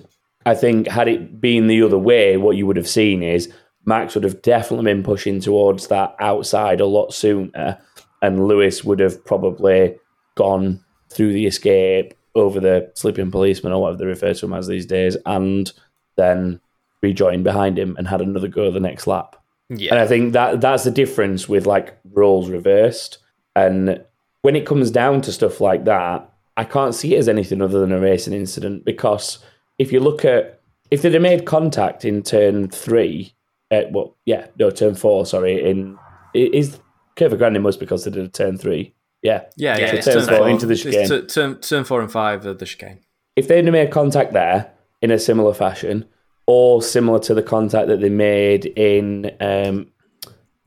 I 0.47 0.55
think 0.55 0.89
had 0.89 1.09
it 1.09 1.41
been 1.41 1.67
the 1.67 1.83
other 1.83 1.99
way, 1.99 2.37
what 2.37 2.57
you 2.57 2.67
would 2.67 2.77
have 2.77 2.89
seen 2.89 3.23
is 3.23 3.53
Max 3.87 4.15
would 4.15 4.25
have 4.25 4.43
definitely 4.43 4.93
been 4.93 5.03
pushing 5.03 5.41
towards 5.41 5.89
that 5.89 6.15
outside 6.21 6.81
a 6.81 6.87
lot 6.87 7.13
sooner, 7.13 7.79
and 8.23 8.47
Lewis 8.47 8.85
would 8.85 9.01
have 9.01 9.25
probably 9.25 9.97
gone 10.35 10.83
through 11.11 11.33
the 11.33 11.47
escape 11.47 12.15
over 12.35 12.59
the 12.59 12.91
sleeping 12.95 13.31
policeman 13.31 13.73
or 13.73 13.83
whatever 13.83 13.99
they 13.99 14.07
refer 14.07 14.35
to 14.35 14.47
him 14.47 14.53
as 14.53 14.67
these 14.67 14.87
days, 14.87 15.17
and 15.27 15.73
then 16.17 16.61
rejoined 17.03 17.45
behind 17.45 17.79
him 17.79 17.95
and 17.99 18.09
had 18.09 18.21
another 18.21 18.49
go 18.49 18.71
the 18.71 18.81
next 18.81 19.07
lap. 19.07 19.37
Yeah. 19.69 19.93
And 19.93 20.01
I 20.01 20.07
think 20.07 20.33
that 20.33 20.61
that's 20.61 20.85
the 20.85 20.91
difference 20.91 21.49
with 21.49 21.67
like 21.67 21.99
roles 22.13 22.49
reversed. 22.51 23.19
And 23.57 24.05
when 24.43 24.57
it 24.57 24.67
comes 24.67 24.91
down 24.91 25.21
to 25.23 25.33
stuff 25.33 25.61
like 25.61 25.85
that, 25.85 26.31
I 26.57 26.65
can't 26.65 26.95
see 26.95 27.15
it 27.15 27.19
as 27.19 27.29
anything 27.29 27.61
other 27.61 27.81
than 27.81 27.93
a 27.93 28.01
racing 28.01 28.35
incident 28.35 28.85
because 28.85 29.39
if 29.79 29.93
you 29.93 30.01
look 30.01 30.25
at 30.25 30.61
if 30.91 31.03
they'd 31.03 31.15
have 31.15 31.23
made 31.23 31.47
contact 31.47 32.05
in 32.05 32.23
turn 32.23 32.69
three, 32.69 33.35
uh, 33.75 33.89
well, 33.91 34.17
yeah, 34.25 34.47
no, 34.59 34.71
turn 34.71 34.95
four, 34.95 35.27
sorry, 35.27 35.69
in 35.69 35.99
is 36.35 36.53
it 36.53 36.55
is 36.55 36.81
Curva 37.17 37.39
Grande 37.39 37.63
must 37.63 37.81
because 37.81 38.05
they 38.05 38.11
did 38.11 38.25
a 38.25 38.29
turn 38.29 38.59
three. 38.59 38.95
Yeah. 39.23 39.45
Yeah, 39.57 39.79
yeah. 39.79 39.91
So 39.91 39.97
it's 39.97 40.07
turn 40.07 40.27
turn 40.27 40.39
four 40.39 40.49
into 40.49 40.67
the 40.67 40.77
chicane. 40.77 41.09
tu- 41.09 41.27
turn, 41.27 41.61
turn 41.61 41.85
four 41.85 42.01
and 42.03 42.11
five 42.13 42.45
of 42.45 42.59
the 42.59 42.67
chicane. 42.67 43.01
if 43.37 43.49
they'd 43.49 43.65
have 43.65 43.73
made 43.73 43.91
contact 43.91 44.33
there 44.33 44.71
in 45.01 45.11
a 45.11 45.19
similar 45.19 45.55
fashion, 45.55 46.05
or 46.47 46.83
similar 46.83 47.19
to 47.21 47.35
the 47.35 47.43
contact 47.43 47.89
that 47.89 48.01
they 48.01 48.11
made 48.11 48.67
in 48.67 49.31
um, 49.41 49.87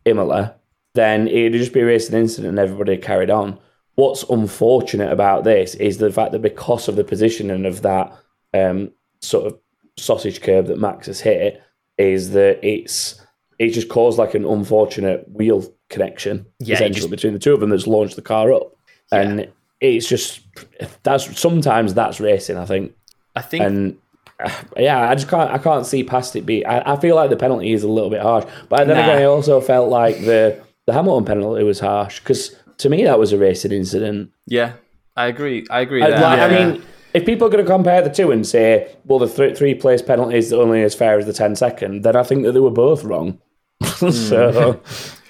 Imola, 0.05 0.55
then 0.95 1.27
it'd 1.27 1.53
just 1.53 1.73
be 1.73 1.81
a 1.81 1.85
racing 1.85 2.17
incident 2.17 2.49
and 2.49 2.59
everybody 2.59 2.97
carried 2.97 3.29
on. 3.29 3.59
What's 3.95 4.23
unfortunate 4.23 5.11
about 5.11 5.43
this 5.43 5.75
is 5.75 5.97
the 5.97 6.11
fact 6.11 6.31
that 6.31 6.41
because 6.41 6.87
of 6.87 6.95
the 6.95 7.03
positioning 7.03 7.65
of 7.65 7.81
that 7.83 8.11
um, 8.53 8.91
sort 9.21 9.47
of 9.47 9.59
sausage 9.97 10.41
curve 10.41 10.67
that 10.67 10.79
Max 10.79 11.07
has 11.07 11.19
hit, 11.19 11.61
is 11.97 12.31
that 12.31 12.59
it's 12.63 13.19
it's 13.59 13.73
just 13.75 13.89
caused 13.89 14.17
like 14.19 14.33
an 14.35 14.45
unfortunate 14.45 15.25
wheel 15.31 15.63
connection 15.89 16.45
Yeah, 16.59 16.75
essentially 16.75 17.01
just- 17.01 17.09
between 17.09 17.33
the 17.33 17.39
two 17.39 17.53
of 17.53 17.59
them 17.59 17.69
that's 17.69 17.87
launched 17.87 18.15
the 18.15 18.21
car 18.21 18.53
up, 18.53 18.75
and 19.11 19.47
it's 19.81 20.07
just 20.07 20.41
that's 21.03 21.39
sometimes 21.39 21.93
that's 21.93 22.19
racing. 22.19 22.57
I 22.57 22.65
think 22.65 22.93
I 23.35 23.41
think 23.41 23.63
and 23.63 23.97
uh, 24.39 24.51
yeah, 24.77 25.09
I 25.09 25.15
just 25.15 25.27
can't. 25.29 25.49
I 25.51 25.57
can't 25.57 25.85
see 25.85 26.03
past 26.03 26.35
it. 26.35 26.45
Be 26.45 26.65
I, 26.65 26.93
I 26.93 26.99
feel 26.99 27.15
like 27.15 27.29
the 27.31 27.35
penalty 27.37 27.71
is 27.73 27.83
a 27.83 27.87
little 27.87 28.09
bit 28.11 28.21
harsh, 28.21 28.45
but 28.69 28.85
then 28.87 28.97
Nah. 28.97 29.03
again, 29.03 29.17
I 29.19 29.23
also 29.25 29.59
felt 29.61 29.89
like 29.89 30.19
the 30.19 30.61
the 30.85 30.93
Hamilton 30.93 31.25
penalty 31.25 31.63
was 31.63 31.79
harsh 31.79 32.19
because 32.19 32.55
to 32.77 32.89
me 32.89 33.03
that 33.05 33.17
was 33.17 33.33
a 33.33 33.37
racing 33.37 33.71
incident. 33.71 34.29
Yeah, 34.45 34.73
I 35.15 35.27
agree. 35.27 35.65
I 35.71 35.79
agree. 35.81 36.01
There. 36.01 36.11
like, 36.11 36.39
I 36.39 36.49
Yeah. 36.51 36.69
mean, 36.71 36.83
if 37.17 37.25
people 37.25 37.47
are 37.47 37.49
going 37.49 37.65
to 37.65 37.69
compare 37.69 38.01
the 38.01 38.09
two 38.09 38.31
and 38.31 38.45
say, 38.45 38.95
well, 39.05 39.19
the 39.19 39.27
th- 39.27 39.57
three 39.57 39.73
place 39.73 40.01
penalty 40.01 40.37
is 40.37 40.53
only 40.53 40.83
as 40.83 40.93
fair 40.93 41.17
as 41.17 41.25
the 41.25 41.33
10 41.33 41.55
second, 41.55 42.03
then 42.03 42.15
I 42.15 42.23
think 42.23 42.43
that 42.43 42.51
they 42.51 42.59
were 42.59 42.69
both 42.69 43.03
wrong. 43.03 43.39
so, 43.83 44.79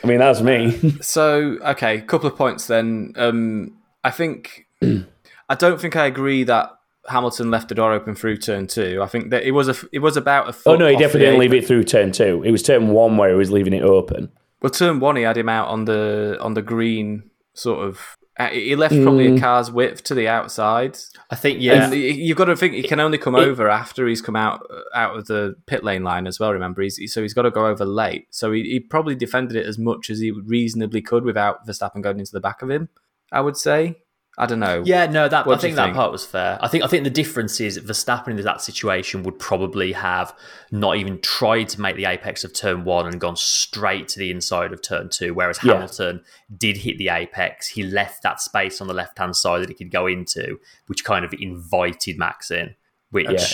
I 0.04 0.08
mean, 0.08 0.20
that's 0.20 0.42
me. 0.42 0.98
So, 1.02 1.58
okay, 1.64 1.98
a 1.98 2.02
couple 2.02 2.28
of 2.28 2.36
points 2.36 2.68
then. 2.68 3.14
Um, 3.16 3.78
I 4.04 4.12
think 4.12 4.68
I 4.82 5.56
don't 5.56 5.80
think 5.80 5.96
I 5.96 6.06
agree 6.06 6.44
that 6.44 6.78
Hamilton 7.08 7.50
left 7.52 7.70
the 7.70 7.76
door 7.76 7.94
open 7.94 8.16
through 8.16 8.38
turn 8.38 8.68
two. 8.68 9.02
I 9.02 9.08
think 9.08 9.30
that 9.30 9.44
it 9.44 9.52
was 9.52 9.70
a 9.70 9.76
it 9.94 10.00
was 10.00 10.18
about 10.18 10.50
a 10.50 10.58
oh 10.66 10.76
no, 10.76 10.88
he 10.88 10.98
definitely 10.98 11.22
didn't 11.22 11.40
leave 11.40 11.54
it 11.54 11.66
through 11.66 11.86
turn 11.86 12.12
two. 12.12 12.44
It 12.44 12.52
was 12.52 12.64
turn 12.64 12.90
one 12.90 13.16
where 13.16 13.30
he 13.30 13.36
was 13.36 13.50
leaving 13.50 13.74
it 13.74 13.84
open. 13.84 14.30
Well, 14.62 14.72
turn 14.72 15.00
one, 15.00 15.16
he 15.16 15.24
had 15.24 15.38
him 15.38 15.48
out 15.48 15.70
on 15.70 15.86
the 15.86 16.38
on 16.42 16.54
the 16.54 16.62
green, 16.62 17.30
sort 17.54 17.88
of. 17.88 18.17
Uh, 18.40 18.48
He 18.50 18.76
left 18.76 18.94
probably 19.02 19.28
Mm. 19.30 19.38
a 19.38 19.40
car's 19.42 19.72
width 19.72 20.04
to 20.06 20.14
the 20.16 20.28
outside. 20.28 20.98
I 21.30 21.36
think 21.36 21.62
yeah. 21.62 21.86
And 21.86 21.94
you've 21.94 22.38
got 22.38 22.46
to 22.46 22.56
think 22.56 22.74
he 22.74 22.84
can 22.84 23.00
only 23.00 23.18
come 23.18 23.36
over 23.36 23.70
after 23.70 24.08
he's 24.08 24.22
come 24.22 24.36
out 24.36 24.62
uh, 24.70 24.82
out 24.98 25.18
of 25.18 25.26
the 25.28 25.56
pit 25.66 25.84
lane 25.84 26.04
line 26.04 26.28
as 26.28 26.40
well. 26.40 26.54
Remember, 26.54 26.82
he's, 26.82 27.00
so 27.14 27.22
he's 27.22 27.34
got 27.34 27.42
to 27.44 27.52
go 27.52 27.68
over 27.68 27.86
late. 27.86 28.28
So 28.32 28.52
he, 28.52 28.64
he 28.64 28.80
probably 28.80 29.16
defended 29.16 29.58
it 29.58 29.66
as 29.66 29.78
much 29.78 30.10
as 30.10 30.20
he 30.20 30.32
reasonably 30.32 31.02
could 31.02 31.24
without 31.24 31.66
Verstappen 31.68 32.02
going 32.02 32.20
into 32.20 32.32
the 32.32 32.40
back 32.40 32.62
of 32.62 32.70
him. 32.70 32.90
I 33.32 33.42
would 33.42 33.58
say. 33.58 33.98
I 34.40 34.46
don't 34.46 34.60
know. 34.60 34.84
Yeah, 34.86 35.08
no, 35.08 35.28
that 35.28 35.46
I 35.46 35.48
What 35.50 35.60
do 35.62 35.68
you 35.68 35.70
think 35.74 35.76
that 35.78 35.86
think? 35.86 35.96
part 35.96 36.12
was 36.12 36.24
fair. 36.24 36.60
I 36.62 36.68
think 36.68 36.84
I 36.84 36.88
think 36.88 37.04
the 37.04 37.10
difference 37.10 37.60
is 37.60 37.80
Verstappen 37.80 38.28
in 38.38 38.42
that 38.44 38.62
situation 38.62 39.24
would 39.24 39.40
probably 39.40 39.94
have 39.94 40.32
not 40.72 40.98
even 40.98 41.20
tried 41.22 41.70
to 41.70 41.82
make 41.82 41.96
the 41.96 42.06
apex 42.06 42.44
of 42.44 42.54
turn 42.54 42.84
one 42.84 43.08
and 43.08 43.20
gone 43.20 43.36
straight 43.36 44.08
to 44.10 44.20
the 44.20 44.30
inside 44.30 44.74
of 44.74 44.82
turn 44.84 45.10
two, 45.10 45.34
whereas 45.34 45.60
Yeah. 45.64 45.74
Hamilton 45.74 46.22
did 46.56 46.78
hit 46.78 47.00
the 47.00 47.10
apex. 47.10 47.70
He 47.70 47.82
left 47.82 48.22
that 48.22 48.40
space 48.40 48.80
on 48.80 48.88
the 48.88 48.94
left 48.94 49.18
hand 49.18 49.36
side 49.36 49.62
that 49.64 49.70
he 49.70 49.76
could 49.76 49.92
go 49.92 50.06
into, 50.06 50.60
which 50.86 51.04
kind 51.04 51.26
of 51.26 51.34
invited 51.40 52.20
Max 52.20 52.52
in. 52.52 52.76
Which 53.10 53.28
Yeah. 53.32 53.46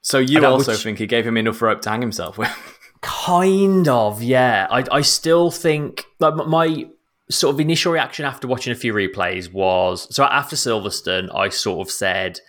So 0.00 0.18
you 0.18 0.44
also 0.44 0.72
which- 0.72 0.82
think 0.82 0.98
he 0.98 1.06
gave 1.06 1.24
him 1.24 1.36
enough 1.36 1.62
rope 1.62 1.82
to 1.82 1.90
hang 1.90 2.00
himself 2.00 2.36
with? 2.36 2.50
Kind 3.02 3.88
of, 3.88 4.22
yeah. 4.22 4.66
I 4.70 4.84
I 4.90 5.00
still 5.02 5.50
think 5.50 6.04
like 6.20 6.34
my 6.34 6.86
sort 7.30 7.54
of 7.54 7.60
initial 7.60 7.92
reaction 7.92 8.24
after 8.24 8.46
watching 8.46 8.72
a 8.72 8.76
few 8.76 8.92
replays 8.92 9.52
was 9.52 10.12
so 10.14 10.24
after 10.24 10.56
Silverstone, 10.56 11.34
I 11.34 11.48
sort 11.48 11.86
of 11.86 11.92
said 11.92 12.40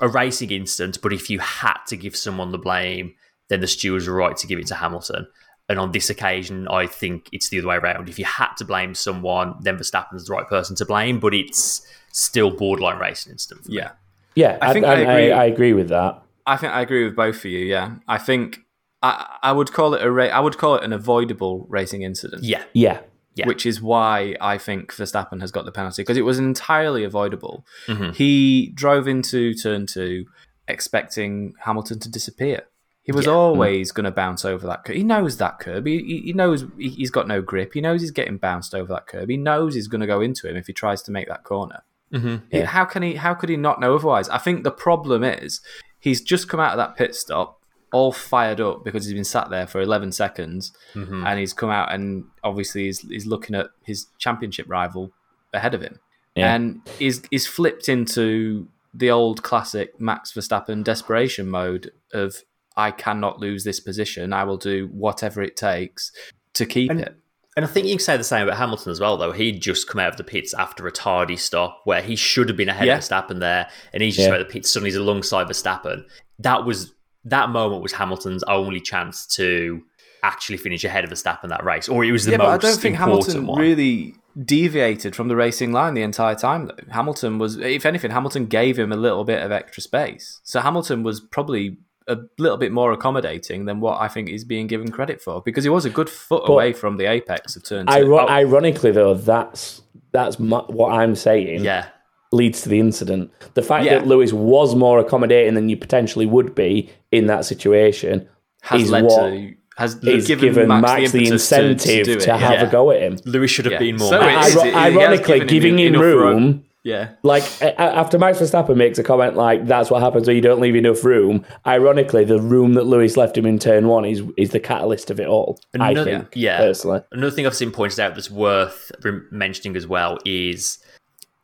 a 0.00 0.08
racing 0.08 0.50
incident, 0.50 0.98
but 1.02 1.12
if 1.12 1.28
you 1.28 1.38
had 1.38 1.78
to 1.88 1.96
give 1.96 2.16
someone 2.16 2.50
the 2.50 2.58
blame, 2.58 3.14
then 3.48 3.60
the 3.60 3.66
stewards 3.66 4.08
were 4.08 4.14
right 4.14 4.36
to 4.36 4.46
give 4.46 4.58
it 4.58 4.66
to 4.68 4.74
Hamilton. 4.74 5.26
And 5.68 5.78
on 5.78 5.92
this 5.92 6.10
occasion, 6.10 6.68
I 6.68 6.86
think 6.86 7.28
it's 7.32 7.48
the 7.48 7.58
other 7.58 7.68
way 7.68 7.76
around. 7.76 8.08
If 8.08 8.18
you 8.18 8.24
had 8.24 8.54
to 8.58 8.64
blame 8.64 8.94
someone, 8.94 9.54
then 9.60 9.76
Verstappen's 9.76 10.26
the 10.26 10.32
right 10.32 10.46
person 10.46 10.76
to 10.76 10.86
blame, 10.86 11.18
but 11.18 11.34
it's 11.34 11.84
still 12.12 12.50
borderline 12.50 12.98
racing 12.98 13.32
incident. 13.32 13.64
For 13.64 13.72
me. 13.72 13.78
Yeah. 13.78 13.90
Yeah, 14.36 14.58
I 14.62 14.70
I, 14.70 14.72
think 14.72 14.86
I, 14.86 14.92
I 14.92 14.98
agree. 15.00 15.32
I, 15.32 15.42
I 15.42 15.44
agree 15.46 15.72
with 15.72 15.88
that. 15.88 16.22
I 16.46 16.56
think 16.56 16.72
I 16.72 16.82
agree 16.82 17.04
with 17.04 17.16
both 17.16 17.36
of 17.36 17.44
you. 17.46 17.58
Yeah, 17.58 17.96
I 18.06 18.18
think 18.18 18.60
I, 19.02 19.38
I 19.42 19.52
would 19.52 19.72
call 19.72 19.94
it 19.94 20.02
a 20.02 20.10
ra- 20.10 20.26
I 20.26 20.40
would 20.40 20.58
call 20.58 20.76
it 20.76 20.84
an 20.84 20.92
avoidable 20.92 21.66
racing 21.68 22.02
incident. 22.02 22.44
Yeah. 22.44 22.62
Yeah, 22.72 23.00
Yeah. 23.36 23.46
which 23.46 23.66
is 23.66 23.80
why 23.82 24.34
I 24.40 24.56
think 24.58 24.92
Verstappen 24.94 25.40
has 25.42 25.50
got 25.52 25.64
the 25.66 25.72
penalty 25.72 26.02
because 26.02 26.16
it 26.16 26.24
was 26.24 26.38
entirely 26.38 27.04
avoidable. 27.04 27.66
Mhm. 27.86 28.14
He 28.14 28.72
drove 28.74 29.06
into 29.06 29.52
turn 29.54 29.86
two 29.86 30.24
expecting 30.68 31.54
Hamilton 31.64 31.98
to 32.00 32.10
disappear. 32.10 32.62
He 33.02 33.12
was 33.12 33.26
Yeah. 33.26 33.32
always 33.32 33.92
going 33.92 34.04
to 34.04 34.10
bounce 34.10 34.44
over 34.44 34.66
that 34.66 34.84
curb. 34.84 34.96
He 34.96 35.04
knows 35.04 35.36
that 35.36 35.60
curb. 35.60 35.86
He, 35.86 35.98
he- 36.02 36.20
he 36.22 36.32
knows 36.32 36.64
he- 36.76 36.88
he's 36.88 37.10
got 37.10 37.28
no 37.28 37.40
grip. 37.40 37.72
He 37.74 37.80
knows 37.80 38.00
he's 38.00 38.10
getting 38.10 38.36
bounced 38.36 38.74
over 38.74 38.92
that 38.92 39.06
curb. 39.06 39.28
He 39.30 39.36
knows 39.36 39.74
he's 39.74 39.86
going 39.86 40.00
to 40.00 40.06
go 40.08 40.20
into 40.20 40.48
him 40.48 40.56
if 40.56 40.66
he 40.66 40.72
tries 40.72 41.02
to 41.02 41.12
make 41.12 41.28
that 41.28 41.44
corner. 41.44 41.82
hmm 42.12 42.36
Yeah. 42.50 42.66
How 42.66 42.84
can 42.84 43.02
he? 43.02 43.14
How 43.14 43.34
could 43.34 43.48
he 43.48 43.56
not 43.56 43.80
know 43.80 43.94
otherwise? 43.96 44.28
I 44.28 44.38
think 44.38 44.64
the 44.64 44.70
problem 44.70 45.22
is 45.24 45.60
he's 46.00 46.20
just 46.20 46.48
come 46.48 46.60
out 46.60 46.72
of 46.72 46.78
that 46.78 46.96
pit 46.96 47.14
stop, 47.14 47.55
all 47.92 48.12
fired 48.12 48.60
up 48.60 48.84
because 48.84 49.04
he's 49.04 49.14
been 49.14 49.24
sat 49.24 49.48
there 49.50 49.66
for 49.66 49.80
eleven 49.80 50.12
seconds, 50.12 50.72
hmm 50.92 51.24
and 51.26 51.38
he's 51.38 51.52
come 51.52 51.70
out 51.70 51.92
and 51.92 52.24
obviously 52.44 52.84
he's, 52.84 53.00
he's 53.00 53.26
looking 53.26 53.54
at 53.56 53.68
his 53.84 54.06
championship 54.18 54.66
rival 54.68 55.12
ahead 55.52 55.74
of 55.74 55.80
him, 55.82 55.98
Yeah. 56.34 56.54
and 56.54 56.80
he's 56.98 57.22
he's 57.30 57.46
flipped 57.46 57.88
into 57.88 58.68
the 58.94 59.10
old 59.10 59.42
classic 59.42 60.00
Max 60.00 60.32
Verstappen 60.32 60.82
desperation 60.82 61.48
mode 61.48 61.90
of 62.12 62.36
I 62.76 62.90
cannot 62.90 63.40
lose 63.40 63.64
this 63.64 63.80
position. 63.80 64.32
I 64.32 64.44
will 64.44 64.56
do 64.58 64.88
whatever 64.92 65.42
it 65.42 65.56
takes 65.56 66.12
to 66.54 66.66
keep 66.66 66.90
And- 66.90 67.00
it. 67.00 67.16
And 67.56 67.64
I 67.64 67.68
think 67.68 67.86
you 67.86 67.94
can 67.94 68.00
say 68.00 68.18
the 68.18 68.22
same 68.24 68.42
about 68.46 68.58
Hamilton 68.58 68.92
as 68.92 69.00
well, 69.00 69.16
though. 69.16 69.32
He'd 69.32 69.62
just 69.62 69.88
come 69.88 69.98
out 69.98 70.10
of 70.10 70.18
the 70.18 70.24
pits 70.24 70.52
after 70.52 70.86
a 70.86 70.92
tardy 70.92 71.36
stop 71.38 71.80
where 71.84 72.02
he 72.02 72.14
should 72.14 72.48
have 72.50 72.56
been 72.58 72.68
ahead 72.68 72.86
Yeah. 72.86 72.98
of 72.98 73.00
Verstappen 73.02 73.40
there, 73.40 73.70
and 73.94 74.02
he's 74.02 74.14
just 74.14 74.28
Yeah. 74.28 74.34
out 74.34 74.40
of 74.42 74.46
the 74.46 74.52
pits. 74.52 74.70
Suddenly 74.70 74.90
he's 74.90 74.96
alongside 74.98 75.46
Verstappen. 75.46 76.04
That 76.38 76.66
was 76.66 76.92
that 77.26 77.50
moment 77.50 77.82
was 77.82 77.92
Hamilton's 77.92 78.42
only 78.44 78.80
chance 78.80 79.26
to 79.36 79.82
actually 80.22 80.56
finish 80.56 80.82
ahead 80.84 81.04
of 81.04 81.10
Verstappen 81.10 81.48
that 81.50 81.64
race, 81.64 81.88
or 81.88 82.04
it 82.04 82.10
was 82.12 82.24
the 82.24 82.32
yeah, 82.32 82.36
most 82.38 82.46
but 82.46 82.64
I 82.64 82.70
don't 82.70 82.80
think 82.80 82.94
important 82.96 83.26
Hamilton 83.34 83.46
one. 83.46 83.60
really 83.60 84.14
deviated 84.44 85.14
from 85.16 85.28
the 85.28 85.36
racing 85.36 85.72
line 85.72 85.94
the 85.94 86.02
entire 86.02 86.34
time. 86.34 86.66
Though 86.66 86.74
Hamilton 86.90 87.38
was, 87.38 87.56
if 87.58 87.86
anything, 87.86 88.10
Hamilton 88.10 88.46
gave 88.46 88.78
him 88.78 88.92
a 88.92 88.96
little 88.96 89.24
bit 89.24 89.42
of 89.42 89.52
extra 89.52 89.82
space. 89.82 90.40
So 90.44 90.60
Hamilton 90.60 91.02
was 91.02 91.20
probably 91.20 91.78
a 92.08 92.16
little 92.38 92.56
bit 92.58 92.70
more 92.72 92.92
accommodating 92.92 93.64
than 93.64 93.80
what 93.80 94.00
I 94.00 94.08
think 94.08 94.28
he's 94.28 94.44
being 94.44 94.66
given 94.68 94.90
credit 94.92 95.20
for 95.20 95.42
because 95.42 95.64
he 95.64 95.70
was 95.70 95.84
a 95.84 95.90
good 95.90 96.08
foot 96.08 96.44
But- 96.46 96.52
away 96.52 96.72
from 96.72 96.96
the 96.98 97.06
apex 97.06 97.56
of 97.56 97.64
turn 97.64 97.86
two. 97.86 97.92
Iro- 97.94 98.20
Oh. 98.26 98.28
ironically 98.28 98.92
though, 98.92 99.14
that's 99.14 99.82
that's 100.12 100.38
mu- 100.38 100.60
what 100.68 100.92
I'm 100.92 101.14
saying. 101.16 101.64
yeah, 101.64 101.86
leads 102.32 102.62
to 102.62 102.68
the 102.68 102.80
incident. 102.80 103.30
The 103.54 103.62
fact 103.62 103.84
Yeah. 103.86 103.98
that 103.98 104.06
Lewis 104.06 104.32
was 104.32 104.74
more 104.74 104.98
accommodating 104.98 105.54
than 105.54 105.68
you 105.68 105.76
potentially 105.76 106.26
would 106.26 106.54
be 106.54 106.90
in 107.12 107.26
that 107.26 107.44
situation 107.44 108.26
has 108.62 108.82
is 108.82 108.90
led 108.90 109.04
what 109.04 109.30
to 109.30 109.52
has 109.78 109.94
is 110.02 110.26
given, 110.26 110.48
given 110.48 110.68
Max, 110.68 110.82
Max, 110.82 111.12
the, 111.12 111.18
impetus 111.18 111.48
to- 111.50 111.54
to 111.56 111.64
incentive 111.70 112.18
to, 112.24 112.32
have 112.36 112.52
yeah. 112.60 112.66
a 112.66 112.70
go 112.70 112.90
at 112.90 113.00
him. 113.02 113.18
Lewis 113.26 113.50
should 113.50 113.66
have 113.66 113.72
Yeah. 113.72 113.78
been 113.78 113.96
more. 113.96 114.08
So 114.08 114.20
mad. 114.20 114.44
it 114.44 114.48
is. 114.48 114.54
Iro- 114.54 114.64
he 114.64 114.70
has 114.70 114.96
ironically, 114.96 115.38
given 115.40 115.40
him 115.40 115.46
giving 115.48 115.78
him 115.78 115.94
enough 115.94 116.02
room, 116.02 116.62
Yeah, 116.82 117.08
like 117.24 117.42
a- 117.60 117.74
a- 117.76 117.96
after 117.96 118.16
Max 118.18 118.38
Verstappen 118.38 118.76
makes 118.76 118.96
a 118.98 119.02
comment 119.02 119.36
like 119.36 119.66
"That's 119.66 119.90
what 119.90 120.00
happens 120.02 120.26
when 120.28 120.36
you 120.36 120.40
don't 120.42 120.60
leave 120.60 120.76
enough 120.76 121.04
room." 121.04 121.44
Ironically, 121.66 122.24
the 122.24 122.40
room 122.40 122.74
that 122.74 122.84
Lewis 122.86 123.16
left 123.16 123.36
him 123.36 123.44
in 123.44 123.58
turn 123.58 123.86
one 123.88 124.04
is 124.04 124.22
is 124.38 124.50
the 124.50 124.60
catalyst 124.60 125.10
of 125.10 125.18
it 125.20 125.26
all. 125.26 125.58
I 125.78 125.90
Another- 125.90 126.10
think, 126.10 126.26
yeah. 126.34 126.58
personally. 126.58 127.00
Another 127.12 127.30
thing 127.32 127.44
I've 127.46 127.54
seen 127.56 127.70
pointed 127.72 128.00
out 128.00 128.14
that's 128.14 128.30
worth 128.30 128.92
mentioning 129.30 129.76
as 129.76 129.86
well 129.86 130.16
is 130.24 130.78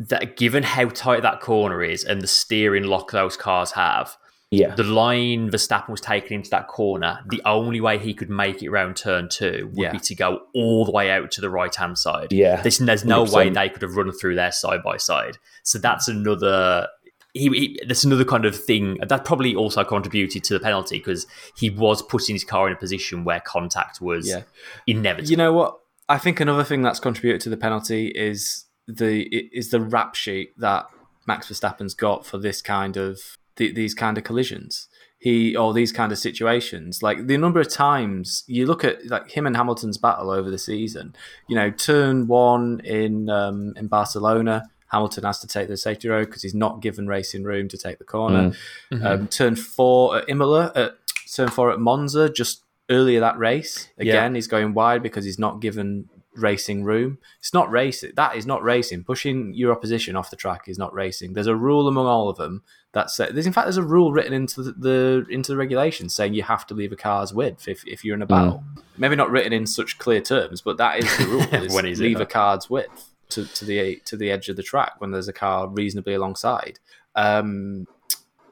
that 0.09 0.37
given 0.37 0.63
how 0.63 0.89
tight 0.89 1.23
that 1.23 1.41
corner 1.41 1.83
is 1.83 2.05
and 2.05 2.21
the 2.23 2.27
steering 2.27 2.85
lock 2.85 3.11
those 3.11 3.37
cars 3.37 3.73
have, 3.73 4.17
Yeah, 4.51 4.75
the 4.75 4.83
line 4.85 5.51
Verstappen 5.51 5.89
was 5.91 6.01
taking 6.01 6.37
into 6.37 6.51
that 6.51 6.69
corner, 6.69 7.21
the 7.31 7.41
only 7.47 7.81
way 7.81 7.99
he 7.99 8.13
could 8.15 8.29
make 8.31 8.63
it 8.63 8.71
round 8.71 8.97
turn 8.97 9.29
two 9.31 9.71
would 9.75 9.79
Yeah. 9.83 9.93
be 9.93 9.99
to 10.01 10.15
go 10.15 10.41
all 10.55 10.85
the 10.85 10.93
way 10.93 11.11
out 11.11 11.31
to 11.33 11.41
the 11.41 11.49
right 11.51 11.75
hand 11.75 11.97
side. 11.99 12.33
Yeah, 12.33 12.61
There's, 12.61 12.79
there's 12.79 13.05
no 13.05 13.25
100%. 13.25 13.33
way 13.35 13.51
they 13.51 13.69
could 13.71 13.83
have 13.83 13.97
run 13.97 14.13
through 14.13 14.35
there 14.35 14.53
side 14.53 14.83
by 14.83 14.97
side. 14.99 15.39
So 15.63 15.79
that's 15.79 16.07
another. 16.09 16.89
He, 17.35 17.49
he, 17.49 17.81
that's 17.89 18.05
another 18.05 18.27
kind 18.27 18.45
of 18.45 18.55
thing 18.55 18.99
that 19.09 19.25
probably 19.25 19.55
also 19.55 19.85
contributed 19.85 20.45
to 20.45 20.53
the 20.53 20.61
penalty 20.61 20.99
because 20.99 21.27
he 21.57 21.71
was 21.71 22.03
putting 22.03 22.35
his 22.35 22.45
car 22.45 22.67
in 22.67 22.75
a 22.75 22.77
position 22.77 23.25
where 23.25 23.41
contact 23.41 24.03
was 24.03 24.29
Yeah. 24.29 24.43
inevitable. 24.87 25.31
You 25.31 25.37
know 25.39 25.53
what? 25.55 25.79
I 26.11 26.19
think 26.19 26.41
another 26.41 26.63
thing 26.65 26.83
that's 26.83 27.01
contributed 27.01 27.41
to 27.43 27.49
the 27.49 27.57
penalty 27.57 28.09
is 28.09 28.67
the 28.87 29.23
is 29.53 29.71
the 29.71 29.81
rap 29.81 30.15
sheet 30.15 30.59
that 30.59 30.87
Max 31.27 31.49
Verstappen's 31.49 31.95
got 31.95 32.27
for 32.27 32.39
this 32.39 32.61
kind 32.63 32.97
of 32.97 33.21
th- 33.57 33.75
these 33.75 33.95
kind 33.95 34.19
of 34.19 34.25
collisions. 34.25 34.89
He 35.19 35.55
or 35.55 35.73
these 35.73 35.93
kind 35.93 36.11
of 36.11 36.19
situations, 36.19 37.01
like 37.01 37.29
the 37.29 37.37
number 37.37 37.61
of 37.61 37.69
times 37.69 38.43
you 38.49 38.67
look 38.67 38.83
at 38.83 39.07
like 39.07 39.31
him 39.31 39.47
and 39.47 39.57
Hamilton's 39.57 39.97
battle 39.97 40.31
over 40.31 40.51
the 40.51 40.59
season. 40.59 41.15
You 41.49 41.55
know, 41.55 41.71
turn 41.71 42.27
one 42.27 42.81
in 42.85 43.31
um, 43.31 43.73
in 43.77 43.87
Barcelona, 43.87 44.65
Hamilton 44.89 45.23
has 45.23 45.39
to 45.39 45.47
take 45.47 45.69
the 45.69 45.77
safety 45.77 46.09
road 46.09 46.27
because 46.27 46.43
he's 46.43 46.55
not 46.55 46.83
given 46.83 47.07
racing 47.07 47.45
room 47.45 47.69
to 47.69 47.79
take 47.79 47.99
the 47.99 48.05
corner. 48.05 48.53
Mhm. 48.91 49.05
Um, 49.05 49.29
turn 49.29 49.55
four 49.55 50.19
at 50.19 50.29
Imola, 50.29 50.73
at 50.75 50.97
turn 51.33 51.49
four 51.49 51.71
at 51.71 51.79
Monza, 51.79 52.29
just 52.29 52.65
earlier 52.91 53.21
that 53.21 53.39
race. 53.39 53.89
Again, 53.99 54.35
he's 54.35 54.49
going 54.49 54.75
wide 54.75 55.03
because 55.05 55.25
he's 55.25 55.39
not 55.39 55.61
given 55.61 56.09
racing 56.37 56.85
room. 56.85 57.19
It's 57.41 57.53
not 57.53 57.71
racing. 57.71 58.13
That 58.17 58.37
is 58.37 58.47
not 58.47 58.63
racing. 58.63 59.05
Pushing 59.05 59.53
your 59.55 59.73
opposition 59.73 60.17
off 60.17 60.31
the 60.31 60.37
track 60.37 60.63
is 60.69 60.79
not 60.79 60.93
racing. 60.95 61.35
There's 61.35 61.47
a 61.47 61.57
rule 61.57 61.87
among 61.89 62.07
all 62.07 62.29
of 62.29 62.37
them 62.39 62.63
that 62.93 63.11
says. 63.11 63.31
There's 63.33 63.47
in 63.47 63.53
fact 63.53 63.67
there's 63.67 63.77
a 63.77 63.83
rule 63.83 64.13
written 64.13 64.33
into 64.33 64.63
the, 64.63 64.73
the 64.73 65.27
into 65.29 65.53
the 65.53 65.57
regulations 65.59 66.15
saying 66.15 66.35
you 66.35 66.43
have 66.43 66.67
to 66.69 66.75
leave 66.75 66.93
a 66.93 66.97
car's 66.97 67.33
width 67.35 67.69
if, 67.69 67.87
if 67.87 68.05
you're 68.05 68.15
in 68.17 68.23
a 68.23 68.27
battle. 68.27 68.65
Maybe 68.97 69.17
not 69.17 69.31
written 69.31 69.53
in 69.53 69.67
such 69.67 69.99
clear 69.99 70.21
terms, 70.21 70.61
but 70.61 70.77
that 70.79 70.99
is 70.99 71.19
the 71.19 71.27
rule. 71.27 71.43
is 71.65 71.75
When 71.75 71.87
is 71.87 72.01
it? 72.01 72.03
leave 72.05 72.21
a 72.21 72.27
car's 72.27 72.69
width 72.71 73.11
to, 73.31 73.45
to 73.47 73.65
the 73.65 73.97
to 74.07 74.17
the 74.17 74.31
edge 74.31 74.49
of 74.49 74.57
the 74.57 74.63
track 74.63 74.95
when 75.01 75.11
there's 75.11 75.29
a 75.29 75.33
car 75.33 75.69
reasonably 75.69 76.15
alongside. 76.15 76.79
Um, 77.15 77.87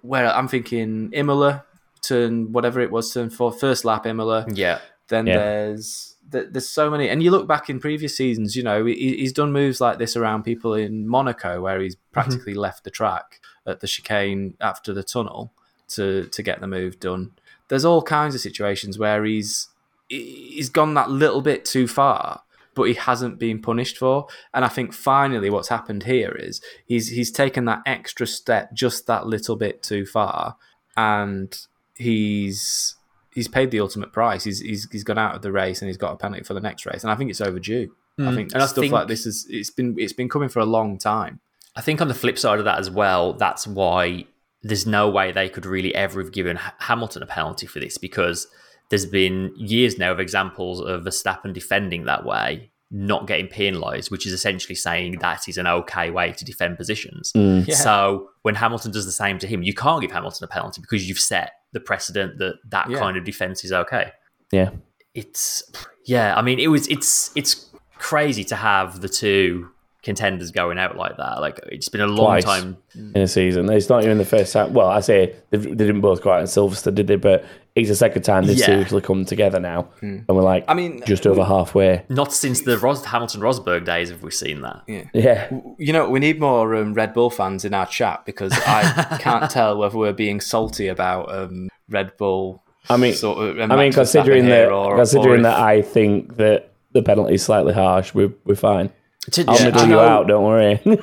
where 0.02 0.26
I'm 0.30 0.48
thinking 0.48 1.10
Imola 1.12 1.64
turn 2.02 2.52
whatever 2.52 2.80
it 2.80 2.90
was 2.90 3.12
turn 3.12 3.28
for 3.30 3.52
first 3.52 3.84
lap 3.84 4.06
Imola. 4.06 4.46
yeah. 4.52 4.80
Then 5.08 5.26
Yeah. 5.26 5.36
there's 5.38 6.06
th- 6.06 6.09
there's 6.30 6.68
so 6.68 6.90
many, 6.90 7.08
and 7.08 7.22
you 7.22 7.30
look 7.30 7.46
back 7.46 7.68
in 7.68 7.80
previous 7.80 8.16
seasons. 8.16 8.56
You 8.56 8.62
know, 8.62 8.84
he, 8.84 9.16
he's 9.16 9.32
done 9.32 9.52
moves 9.52 9.80
like 9.80 9.98
this 9.98 10.16
around 10.16 10.44
people 10.44 10.74
in 10.74 11.08
Monaco, 11.08 11.60
where 11.60 11.80
he's 11.80 11.96
mm-hmm. 11.96 12.12
practically 12.12 12.54
left 12.54 12.84
the 12.84 12.90
track 12.90 13.40
at 13.66 13.80
the 13.80 13.86
chicane 13.86 14.54
after 14.60 14.92
the 14.92 15.02
tunnel 15.02 15.52
to 15.88 16.26
to 16.26 16.42
get 16.42 16.60
the 16.60 16.66
move 16.66 17.00
done. 17.00 17.32
There's 17.68 17.84
all 17.84 18.02
kinds 18.02 18.34
of 18.34 18.40
situations 18.40 18.98
where 18.98 19.24
he's 19.24 19.68
he's 20.08 20.68
gone 20.68 20.94
that 20.94 21.10
little 21.10 21.40
bit 21.42 21.64
too 21.64 21.86
far, 21.86 22.42
but 22.74 22.84
he 22.84 22.94
hasn't 22.94 23.38
been 23.38 23.60
punished 23.60 23.98
for. 23.98 24.26
And 24.54 24.64
I 24.64 24.68
think 24.68 24.92
finally, 24.92 25.50
what's 25.50 25.68
happened 25.68 26.04
here 26.04 26.32
is 26.32 26.60
he's 26.86 27.08
he's 27.08 27.30
taken 27.30 27.64
that 27.66 27.82
extra 27.86 28.26
step, 28.26 28.72
just 28.72 29.06
that 29.06 29.26
little 29.26 29.56
bit 29.56 29.82
too 29.82 30.06
far, 30.06 30.56
and 30.96 31.56
he's 31.94 32.96
he's 33.34 33.48
paid 33.48 33.70
the 33.70 33.80
ultimate 33.80 34.12
price. 34.12 34.44
He's 34.44 34.60
he's 34.60 34.88
he's 34.90 35.04
gone 35.04 35.18
out 35.18 35.34
of 35.34 35.42
the 35.42 35.52
race 35.52 35.80
and 35.82 35.88
he's 35.88 35.96
got 35.96 36.12
a 36.12 36.16
penalty 36.16 36.44
for 36.44 36.54
the 36.54 36.60
next 36.60 36.86
race. 36.86 37.02
And 37.02 37.10
I 37.10 37.16
think 37.16 37.30
it's 37.30 37.40
overdue. 37.40 37.90
I 38.18 38.22
Mm. 38.22 38.34
think 38.34 38.52
And 38.52 38.62
I 38.62 38.66
stuff 38.66 38.82
think- 38.82 38.92
like 38.92 39.08
this 39.08 39.24
is 39.26 39.46
it's 39.48 39.70
been 39.70 39.94
it's 39.98 40.12
been 40.12 40.28
coming 40.28 40.48
for 40.48 40.58
a 40.60 40.64
long 40.66 40.98
time. 40.98 41.40
I 41.76 41.80
think 41.80 42.00
on 42.00 42.08
the 42.08 42.14
flip 42.14 42.38
side 42.38 42.58
of 42.58 42.64
that 42.64 42.78
as 42.78 42.90
well, 42.90 43.32
that's 43.34 43.66
why 43.66 44.24
there's 44.62 44.86
no 44.86 45.08
way 45.08 45.32
they 45.32 45.48
could 45.48 45.64
really 45.64 45.94
ever 45.94 46.20
have 46.22 46.32
given 46.32 46.58
Hamilton 46.80 47.22
a 47.22 47.26
penalty 47.26 47.66
for 47.66 47.80
this 47.80 47.96
because 47.96 48.46
there's 48.90 49.06
been 49.06 49.52
years 49.56 49.96
now 49.96 50.10
of 50.10 50.18
examples 50.20 50.80
of 50.80 51.02
Verstappen 51.04 51.52
defending 51.54 52.04
that 52.06 52.24
way, 52.26 52.70
not 52.90 53.26
getting 53.28 53.46
penalised, 53.46 54.10
which 54.10 54.26
is 54.26 54.32
essentially 54.32 54.74
saying 54.74 55.18
that 55.20 55.48
is 55.48 55.56
an 55.56 55.66
okay 55.68 56.10
way 56.10 56.32
to 56.32 56.44
defend 56.44 56.76
positions. 56.76 57.30
Mm. 57.36 57.68
Yeah. 57.68 57.76
So 57.76 58.30
when 58.42 58.56
Hamilton 58.56 58.90
does 58.90 59.06
the 59.06 59.12
same 59.12 59.38
to 59.38 59.46
him, 59.46 59.62
you 59.62 59.72
can't 59.72 60.02
give 60.02 60.10
Hamilton 60.10 60.44
a 60.44 60.48
penalty 60.48 60.80
because 60.82 61.08
you've 61.08 61.20
set 61.20 61.52
the 61.72 61.80
precedent 61.80 62.38
that 62.38 62.54
that 62.70 62.90
Yeah. 62.90 62.98
kind 62.98 63.16
of 63.16 63.24
defence 63.24 63.64
is 63.64 63.72
okay. 63.72 64.12
yeah. 64.52 64.70
It's 65.14 65.62
yeah, 66.06 66.36
I 66.36 66.42
mean 66.42 66.58
it 66.60 66.68
was 66.68 66.86
it's 66.88 67.30
it's 67.34 67.66
crazy 67.98 68.44
to 68.44 68.56
have 68.56 69.00
the 69.00 69.08
two 69.08 69.70
contenders 70.02 70.50
going 70.52 70.78
out 70.78 70.96
like 70.96 71.16
that. 71.16 71.40
Like 71.40 71.58
it's 71.66 71.88
been 71.88 72.00
a 72.00 72.06
long 72.06 72.40
Twice. 72.40 72.44
time 72.44 72.76
in 72.94 73.20
a 73.22 73.26
season. 73.26 73.70
It's 73.70 73.88
not 73.88 74.04
even 74.04 74.18
the 74.18 74.24
first 74.24 74.52
time. 74.52 74.72
Well, 74.72 74.86
I 74.86 75.00
say 75.00 75.34
they, 75.50 75.58
they 75.58 75.74
didn't 75.74 76.00
both 76.00 76.22
go 76.22 76.30
out 76.32 76.40
in 76.40 76.46
Silverstone, 76.46 76.94
did 76.94 77.06
they? 77.08 77.16
But 77.16 77.44
it's 77.76 77.88
the 77.88 77.94
second 77.94 78.22
time 78.22 78.46
they've 78.46 78.58
Yeah. 78.58 78.66
seriously 78.66 79.00
come 79.00 79.24
together 79.24 79.60
now, 79.60 79.88
and 80.00 80.24
we're 80.28 80.42
like, 80.42 80.64
I 80.68 80.74
mean, 80.74 81.02
just 81.06 81.26
over 81.26 81.44
halfway. 81.44 82.04
Not 82.08 82.32
since 82.32 82.62
the 82.62 82.76
Ros- 82.78 83.04
Hamilton 83.04 83.40
Rosberg 83.40 83.84
days 83.84 84.10
have 84.10 84.22
we 84.22 84.30
seen 84.30 84.60
that. 84.62 84.82
Yeah, 85.14 85.48
You 85.78 85.92
know, 85.92 86.08
we 86.08 86.18
need 86.20 86.40
more 86.40 86.74
um, 86.74 86.94
Red 86.94 87.14
Bull 87.14 87.30
fans 87.30 87.64
in 87.64 87.72
our 87.74 87.86
chat 87.86 88.24
because 88.26 88.52
I 88.66 89.18
can't 89.20 89.50
tell 89.50 89.76
whether 89.78 89.96
we're 89.96 90.12
being 90.12 90.40
salty 90.40 90.88
about 90.88 91.32
um, 91.34 91.68
Red 91.88 92.16
Bull. 92.16 92.62
I 92.88 92.96
mean, 92.96 93.12
sort 93.14 93.38
of, 93.58 93.70
I 93.70 93.76
mean, 93.76 93.92
considering 93.92 94.46
that, 94.46 94.72
or, 94.72 94.96
considering 94.96 95.40
or 95.40 95.42
that, 95.44 95.58
I 95.60 95.82
think 95.82 96.36
that 96.38 96.72
the 96.92 97.02
penalty 97.02 97.34
is 97.34 97.42
slightly 97.44 97.72
harsh. 97.72 98.12
We're 98.14 98.32
we're 98.44 98.56
fine. 98.56 98.90
To- 99.32 99.44
I'll 99.46 99.56
do 99.56 99.64
middle 99.66 99.82
you 99.82 99.88
know- 99.88 100.00
out. 100.00 100.26
Don't 100.26 100.44
worry. 100.44 100.80
Do 100.84 100.96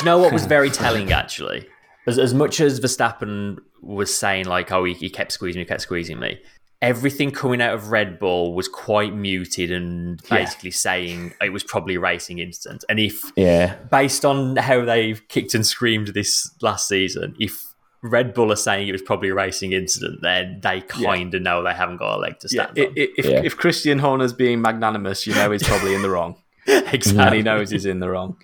you 0.00 0.04
know 0.04 0.18
what 0.18 0.32
was 0.32 0.44
very 0.46 0.68
telling 0.82 1.12
actually? 1.12 1.66
As, 2.08 2.18
as 2.18 2.34
much 2.34 2.60
as 2.60 2.78
Verstappen 2.80 3.58
was 3.86 4.14
saying 4.14 4.46
like, 4.46 4.72
oh, 4.72 4.84
he, 4.84 4.94
he 4.94 5.08
kept 5.10 5.32
squeezing 5.32 5.60
me, 5.60 5.64
kept 5.64 5.80
squeezing 5.82 6.18
me. 6.18 6.40
Everything 6.82 7.30
coming 7.30 7.62
out 7.62 7.72
of 7.74 7.90
Red 7.90 8.18
Bull 8.18 8.54
was 8.54 8.68
quite 8.68 9.14
muted 9.14 9.70
and 9.70 10.20
basically 10.28 10.70
saying 10.72 11.32
it 11.40 11.50
was 11.50 11.64
probably 11.64 11.94
a 11.94 12.00
racing 12.00 12.38
incident. 12.38 12.84
And 12.90 12.98
if, 13.00 13.32
yeah, 13.36 13.76
based 13.90 14.24
on 14.26 14.56
how 14.56 14.84
they've 14.84 15.26
kicked 15.28 15.54
and 15.54 15.66
screamed 15.66 16.08
this 16.08 16.50
last 16.60 16.86
season, 16.86 17.34
if 17.40 17.62
Red 18.02 18.34
Bull 18.34 18.52
are 18.52 18.56
saying 18.56 18.88
it 18.88 18.92
was 18.92 19.00
probably 19.02 19.30
a 19.30 19.34
racing 19.34 19.72
incident, 19.72 20.20
then 20.20 20.60
they 20.62 20.82
kind 20.82 21.32
of 21.34 21.40
know 21.42 21.62
they 21.62 21.72
haven't 21.72 21.96
got 21.96 22.16
a 22.16 22.20
leg 22.20 22.38
to 22.40 22.48
stand 22.48 22.78
i- 22.78 22.82
on. 22.82 22.88
i- 22.88 23.08
if, 23.16 23.24
Yeah. 23.24 23.40
if 23.42 23.56
Christian 23.56 23.98
Horner's 23.98 24.34
being 24.34 24.60
magnanimous, 24.60 25.26
you 25.26 25.34
know 25.34 25.50
he's 25.50 25.62
probably 25.62 25.94
in 25.94 26.02
the 26.02 26.10
wrong, 26.10 26.36
and 26.66 26.92
exactly. 26.92 27.38
he 27.38 27.42
knows 27.42 27.70
he's 27.70 27.86
in 27.86 28.00
the 28.00 28.10
wrong. 28.10 28.36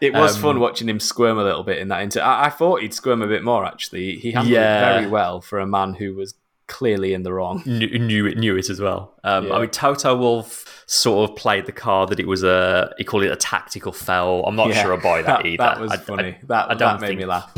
It 0.00 0.12
was 0.12 0.36
Um, 0.36 0.42
fun 0.42 0.60
watching 0.60 0.88
him 0.88 1.00
squirm 1.00 1.38
a 1.38 1.44
little 1.44 1.62
bit 1.64 1.78
in 1.78 1.88
that 1.88 2.02
inter. 2.02 2.20
I, 2.20 2.46
I 2.46 2.50
thought 2.50 2.82
he'd 2.82 2.94
squirm 2.94 3.22
a 3.22 3.26
bit 3.26 3.42
more. 3.42 3.64
Actually, 3.64 4.16
he 4.16 4.30
handled 4.32 4.52
Yeah. 4.52 4.90
it 4.90 4.94
very 5.00 5.06
well 5.10 5.40
for 5.40 5.58
a 5.58 5.66
man 5.66 5.94
who 5.94 6.14
was 6.14 6.34
clearly 6.68 7.14
in 7.14 7.22
the 7.22 7.32
wrong. 7.32 7.62
knew, 7.66 7.98
knew 7.98 8.26
it 8.26 8.36
knew 8.36 8.56
it 8.56 8.68
as 8.70 8.80
well. 8.80 9.14
Um, 9.24 9.46
Yeah. 9.48 9.54
I 9.54 9.60
mean, 9.60 9.70
Toto 9.70 10.14
Wolff 10.16 10.84
sort 10.86 11.28
of 11.30 11.36
played 11.36 11.66
the 11.66 11.72
card 11.72 12.10
that 12.10 12.20
it 12.20 12.28
was 12.28 12.44
a 12.44 12.92
he 12.98 13.04
called 13.04 13.24
it 13.24 13.32
a 13.32 13.36
tactical 13.36 13.90
foul. 13.90 14.44
I'm 14.46 14.54
not 14.54 14.68
Yeah. 14.68 14.82
sure 14.82 14.92
I 14.94 14.96
buy 14.98 15.22
that, 15.30 15.46
either. 15.46 15.56
That 15.56 15.80
was 15.80 15.92
I- 15.92 15.96
funny. 15.96 16.28
I, 16.28 16.38
that 16.48 16.64
I 16.70 16.74
don't 16.74 16.78
that 16.78 17.00
made 17.00 17.06
think- 17.08 17.20
me 17.20 17.26
laugh. 17.26 17.50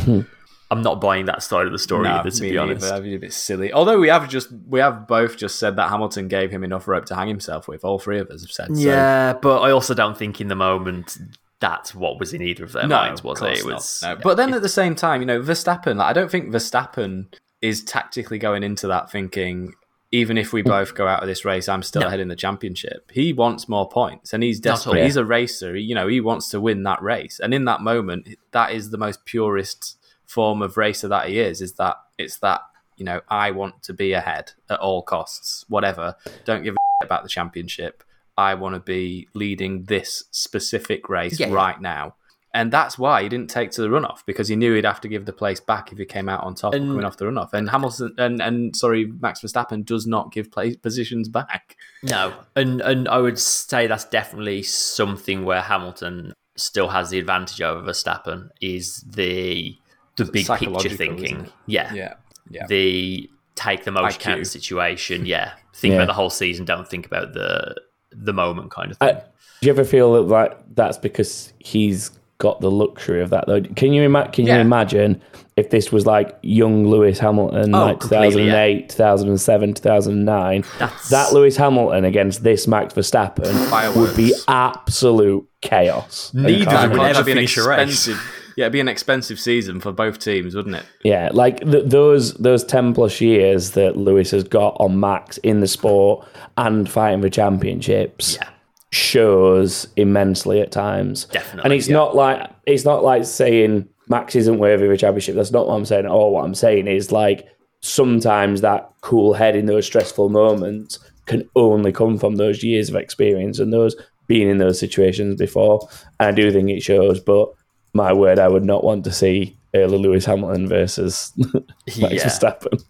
I'm 0.73 0.83
not 0.83 1.01
buying 1.01 1.25
that 1.25 1.43
side 1.43 1.67
of 1.67 1.73
the 1.73 1.81
story 1.81 2.05
No, 2.05 2.15
either. 2.19 2.31
To 2.31 2.43
me 2.43 2.53
be 2.53 2.57
honest, 2.59 2.83
neither. 2.83 2.89
That'd 2.93 3.05
be 3.05 3.17
a 3.17 3.19
bit 3.19 3.33
silly. 3.33 3.73
Although 3.73 3.99
we 3.99 4.07
have 4.09 4.29
just 4.29 4.49
we 4.69 4.79
have 4.79 5.09
both 5.09 5.37
just 5.37 5.59
said 5.59 5.75
that 5.77 5.91
Hamilton 5.91 6.29
gave 6.29 6.53
him 6.53 6.63
enough 6.63 6.87
rope 6.87 7.07
to 7.07 7.17
hang 7.17 7.27
himself 7.27 7.67
with. 7.67 7.85
All 7.85 7.99
three 7.99 8.21
of 8.21 8.31
us 8.31 8.43
have 8.43 8.53
said. 8.53 8.77
So. 8.77 8.81
yeah, 8.81 9.33
but 9.43 9.61
I 9.63 9.73
also 9.73 9.93
don't 9.95 10.17
think 10.17 10.41
in 10.41 10.47
the 10.47 10.55
moment 10.55 11.19
that's 11.61 11.95
what 11.95 12.19
was 12.19 12.33
in 12.33 12.43
either 12.43 12.65
of 12.65 12.73
their 12.73 12.87
no, 12.87 12.97
minds, 12.97 13.23
was 13.23 13.41
of 13.41 13.49
it? 13.49 13.59
It 13.59 13.67
was. 13.67 14.01
No. 14.03 14.17
But 14.17 14.37
then 14.37 14.53
at 14.55 14.63
the 14.63 14.69
same 14.69 14.95
time, 14.95 15.21
you 15.21 15.27
know, 15.27 15.41
Verstappen. 15.41 15.97
Like, 15.97 16.09
I 16.09 16.13
don't 16.13 16.31
think 16.31 16.51
Verstappen 16.51 17.33
is 17.61 17.85
tactically 17.85 18.39
going 18.39 18.63
into 18.63 18.87
that 18.89 19.11
thinking. 19.11 19.75
Even 20.13 20.37
if 20.37 20.53
we 20.53 20.61
both 20.63 20.97
go 20.97 21.07
out 21.07 21.23
of 21.23 21.29
this 21.29 21.45
race, 21.45 21.69
I'm 21.69 21.85
still 21.85 22.03
No. 22.03 22.09
ahead 22.09 22.19
in 22.19 22.27
the 22.27 22.35
championship. 22.35 23.13
He 23.13 23.33
wants 23.33 23.69
more 23.69 23.89
points, 23.89 24.33
and 24.33 24.43
he's 24.43 24.59
desperate. 24.59 24.99
all. 24.99 25.05
He's 25.05 25.15
a 25.17 25.25
racer. 25.25 25.77
You 25.77 25.95
know, 25.95 26.09
he 26.09 26.21
wants 26.21 26.49
to 26.49 26.61
win 26.61 26.83
that 26.83 27.01
race, 27.01 27.39
and 27.39 27.55
in 27.55 27.65
that 27.67 27.81
moment, 27.81 28.27
that 28.51 28.73
is 28.73 28.91
the 28.91 28.99
most 28.99 29.25
purest 29.25 29.99
form 30.27 30.63
of 30.63 30.77
racer 30.77 31.07
that 31.07 31.29
he 31.29 31.39
is. 31.39 31.61
Is 31.61 31.75
that 31.75 31.97
it's 32.19 32.39
that 32.39 32.63
you 32.97 33.05
know 33.05 33.21
I 33.29 33.53
want 33.53 33.85
to 33.85 33.93
be 33.93 34.13
ahead 34.13 34.53
at 34.69 34.81
all 34.81 35.03
costs, 35.03 35.65
whatever. 35.69 36.17
Don't 36.45 36.65
give 36.65 36.75
a 36.75 37.05
about 37.05 37.23
the 37.23 37.29
championship. 37.29 38.03
I 38.41 38.55
want 38.55 38.75
to 38.75 38.81
be 38.81 39.29
leading 39.35 39.85
this 39.85 40.25
specific 40.31 41.09
race 41.09 41.39
Yeah. 41.41 41.53
right 41.53 41.81
now. 41.81 42.15
And 42.53 42.73
that's 42.73 42.99
why 42.99 43.23
he 43.23 43.29
didn't 43.29 43.49
take 43.49 43.71
to 43.73 43.81
the 43.83 43.87
runoff 43.89 44.21
because 44.27 44.49
he 44.49 44.57
knew 44.57 44.75
he'd 44.75 44.85
have 44.85 45.01
to 45.03 45.09
give 45.09 45.25
the 45.25 45.33
place 45.33 45.61
back 45.61 45.93
if 45.93 45.99
he 45.99 46.05
came 46.05 46.29
out 46.29 46.43
on 46.43 46.55
top 46.57 46.75
And- 46.75 46.89
coming 46.89 47.05
off 47.05 47.17
the 47.17 47.27
runoff. 47.27 47.53
And 47.53 47.71
Hamilton 47.71 48.13
and, 48.19 48.41
and 48.43 48.75
sorry, 48.75 49.05
Max 49.07 49.41
Verstappen 49.41 49.85
does 49.85 50.05
not 50.05 50.33
give 50.33 50.51
place 50.51 50.75
positions 50.77 51.29
back. 51.29 51.77
No, 52.03 52.33
and 52.57 52.81
and 52.81 53.07
I 53.09 53.19
would 53.19 53.39
say 53.39 53.87
that's 53.87 54.05
definitely 54.07 54.63
something 54.65 55.45
where 55.45 55.61
Hamilton 55.61 56.33
still 56.57 56.89
has 56.89 57.11
the 57.11 57.19
advantage 57.21 57.63
over 57.63 57.83
Verstappen 57.89 58.49
is 58.61 59.05
the 59.09 59.77
the 60.17 60.25
big 60.25 60.47
picture 60.49 60.89
thinking. 60.89 61.49
Yeah, 61.67 61.95
Yeah, 61.95 62.15
yeah. 62.51 62.67
the 62.67 63.31
take 63.55 63.85
the 63.85 63.93
most 63.93 64.19
IQ. 64.19 64.23
count 64.23 64.47
situation. 64.49 65.25
Yeah, 65.25 65.53
think 65.75 65.93
Yeah. 65.93 65.99
about 65.99 66.07
the 66.09 66.15
whole 66.15 66.31
season. 66.31 66.65
Don't 66.65 66.89
think 66.89 67.07
about 67.07 67.33
the 67.33 67.77
the 68.13 68.33
moment 68.33 68.71
kind 68.71 68.91
of 68.91 68.97
I, 69.01 69.13
thing. 69.13 69.23
do 69.61 69.67
you 69.67 69.73
ever 69.73 69.85
feel 69.85 70.13
that 70.15 70.23
like 70.23 70.59
that's 70.75 70.99
because 70.99 71.53
he's 71.59 72.11
got 72.39 72.61
the 72.61 72.71
luxury 72.71 73.23
of 73.23 73.31
that 73.31 73.45
though? 73.47 73.61
Can 73.61 73.93
you 73.93 74.03
ima- 74.03 74.29
can 74.33 74.47
Yeah. 74.47 74.57
you 74.57 74.61
imagine 74.63 75.21
if 75.57 75.69
this 75.71 75.93
was 75.93 76.07
like 76.07 76.39
young 76.43 76.87
Lewis 76.87 77.19
Hamilton, 77.19 77.75
Oh, 77.75 77.85
like 77.87 78.01
completely, 78.01 78.45
2008, 78.47 78.89
2007, 78.89 79.75
2009? 79.75 80.65
That's- 80.79 81.09
That 81.11 81.33
Lewis 81.35 81.57
Hamilton 81.57 82.05
against 82.07 82.43
this 82.43 82.67
Max 82.67 82.95
Verstappen 82.95 83.95
would 83.97 84.17
be 84.17 84.33
absolute 84.49 85.47
chaos. 85.61 86.31
Neither 86.33 86.65
carnage. 86.65 86.91
would 86.93 87.01
That'd 87.01 87.17
ever 87.17 87.25
be 87.25 87.33
an 87.33 87.37
finish 87.37 87.57
a 87.59 87.69
race. 87.69 87.79
expensive- 88.09 88.37
Yeah, 88.57 88.65
it'd 88.65 88.73
be 88.73 88.81
an 88.81 88.89
expensive 88.89 89.39
season 89.41 89.81
for 89.81 89.93
both 89.93 90.19
teams, 90.19 90.55
wouldn't 90.55 90.77
it? 90.77 90.85
Yeah, 91.05 91.31
like 91.33 91.61
th- 91.61 91.87
those 91.87 92.35
those 92.35 92.65
ten 92.65 92.95
plus 92.95 93.21
years 93.21 93.71
that 93.73 93.97
Lewis 93.97 94.31
has 94.33 94.45
got 94.45 94.77
on 94.81 94.99
Max 95.01 95.39
in 95.39 95.61
the 95.61 95.67
sport 95.69 96.27
and 96.57 96.89
fighting 96.89 97.23
for 97.23 97.29
championships 97.29 98.37
Yeah. 98.41 98.49
shows 98.91 99.89
immensely 99.97 100.61
at 100.61 100.71
times. 100.73 101.25
Definitely, 101.27 101.63
and 101.65 101.73
it's 101.73 101.89
yeah. 101.89 101.95
not 101.97 102.15
like 102.15 102.51
it's 102.67 102.85
not 102.85 103.03
like 103.05 103.25
saying 103.25 103.89
Max 104.09 104.35
isn't 104.37 104.59
worthy 104.59 104.87
of 104.87 104.91
a 104.93 104.97
championship. 104.97 105.35
That's 105.37 105.53
not 105.53 105.67
what 105.69 105.75
I'm 105.75 105.85
saying. 105.85 106.05
at 106.05 106.11
all. 106.11 106.33
what 106.33 106.45
I'm 106.45 106.55
saying 106.55 106.87
is 106.89 107.13
like 107.13 107.47
sometimes 107.81 108.61
that 108.61 108.91
cool 109.01 109.33
head 109.35 109.57
in 109.57 109.67
those 109.67 109.87
stressful 109.87 110.29
moments 110.29 110.99
can 111.27 111.49
only 111.57 111.93
come 111.93 112.19
from 112.19 112.37
those 112.37 112.63
years 112.63 112.89
of 112.89 112.97
experience 112.97 113.59
and 113.59 113.73
those 113.73 113.97
being 114.27 114.49
in 114.49 114.59
those 114.59 114.79
situations 114.79 115.37
before. 115.37 115.89
And 116.19 116.29
I 116.29 116.33
do 116.33 116.51
think 116.53 116.69
it 116.71 116.83
shows, 116.83 117.21
but 117.21 117.49
my 117.93 118.13
word, 118.13 118.39
I 118.39 118.49
would 118.49 118.65
not 118.65 118.85
want 118.85 119.05
to 119.05 119.13
see 119.13 119.57
early 119.75 119.99
Lewis 119.99 120.25
Hamilton 120.25 120.69
versus 120.69 121.33
Max 121.39 121.97
Yeah. 121.97 122.25
Verstappen. 122.27 122.83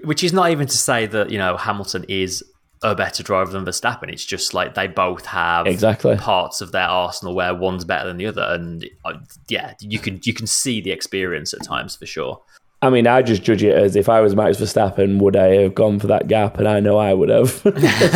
Which 0.04 0.24
is 0.24 0.32
not 0.32 0.50
even 0.50 0.66
to 0.66 0.76
say 0.76 1.06
that 1.06 1.30
you 1.30 1.38
know 1.38 1.56
Hamilton 1.56 2.04
is 2.08 2.42
a 2.82 2.94
better 2.94 3.22
driver 3.22 3.50
than 3.52 3.64
Verstappen. 3.64 4.10
It's 4.12 4.24
just 4.24 4.52
like 4.54 4.74
they 4.74 4.86
both 4.86 5.24
have 5.26 5.66
Exactly. 5.66 6.16
parts 6.16 6.60
of 6.60 6.72
their 6.72 6.86
arsenal 6.88 7.34
where 7.34 7.54
one's 7.54 7.84
better 7.84 8.06
than 8.08 8.16
the 8.18 8.26
other, 8.26 8.42
and 8.42 8.84
uh, 9.04 9.14
yeah, 9.48 9.74
you 9.80 9.98
can 9.98 10.20
you 10.24 10.34
can 10.34 10.46
see 10.46 10.80
the 10.80 10.90
experience 10.90 11.54
at 11.54 11.64
times 11.64 11.96
for 11.96 12.06
sure. 12.06 12.42
I 12.82 12.90
mean, 12.90 13.06
I 13.06 13.22
just 13.22 13.42
judge 13.42 13.62
it 13.62 13.74
as 13.74 13.96
if 13.96 14.08
I 14.10 14.20
was 14.20 14.36
Max 14.36 14.58
Verstappen, 14.58 15.18
would 15.20 15.34
I 15.34 15.62
have 15.62 15.74
gone 15.74 15.98
for 15.98 16.08
that 16.08 16.28
gap? 16.28 16.58
And 16.58 16.68
I 16.68 16.78
know 16.78 16.98
I 16.98 17.14
would 17.14 17.30
have. 17.30 17.50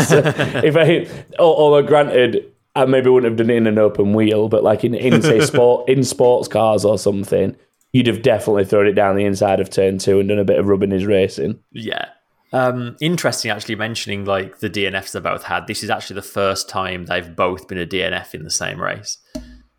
So 0.07 0.19
if 0.63 0.77
I, 0.77 1.07
al- 1.39 1.47
although 1.47 1.83
granted, 1.83 2.53
I 2.75 2.85
maybe 2.85 3.11
wouldn't 3.11 3.31
have 3.31 3.37
done 3.39 3.51
it 3.51 3.57
in 3.57 3.67
an 3.67 3.79
open 3.79 4.13
wheel, 4.15 4.49
but 4.49 4.63
like 4.63 4.85
in, 4.85 4.95
in 4.95 5.21
say 5.23 5.41
sport 5.41 5.89
in 5.89 6.05
sports 6.05 6.47
cars 6.49 6.85
or 6.85 6.99
something, 6.99 7.57
you'd 7.93 8.07
have 8.07 8.23
definitely 8.23 8.65
thrown 8.65 8.87
it 8.87 8.93
down 8.93 9.17
the 9.17 9.25
inside 9.25 9.59
of 9.61 9.71
turn 9.71 9.99
two 9.99 10.21
and 10.21 10.29
done 10.29 10.39
a 10.39 10.45
bit 10.45 10.59
of 10.59 10.67
rubbing 10.67 10.91
his 10.93 11.05
racing. 11.05 11.59
Yeah. 11.73 12.07
Um, 12.53 12.97
interesting, 13.01 13.51
actually 13.51 13.77
mentioning 13.77 14.25
like 14.25 14.59
the 14.59 14.69
DNFs 14.71 15.13
they 15.13 15.21
both 15.21 15.45
had. 15.45 15.67
This 15.69 15.83
is 15.85 15.91
actually 15.91 16.15
the 16.17 16.23
first 16.23 16.69
time 16.69 17.07
they've 17.07 17.35
both 17.37 17.69
been 17.69 17.79
a 17.79 17.87
DNF 17.87 18.35
in 18.35 18.43
the 18.45 18.51
same 18.51 18.81
race 18.81 19.19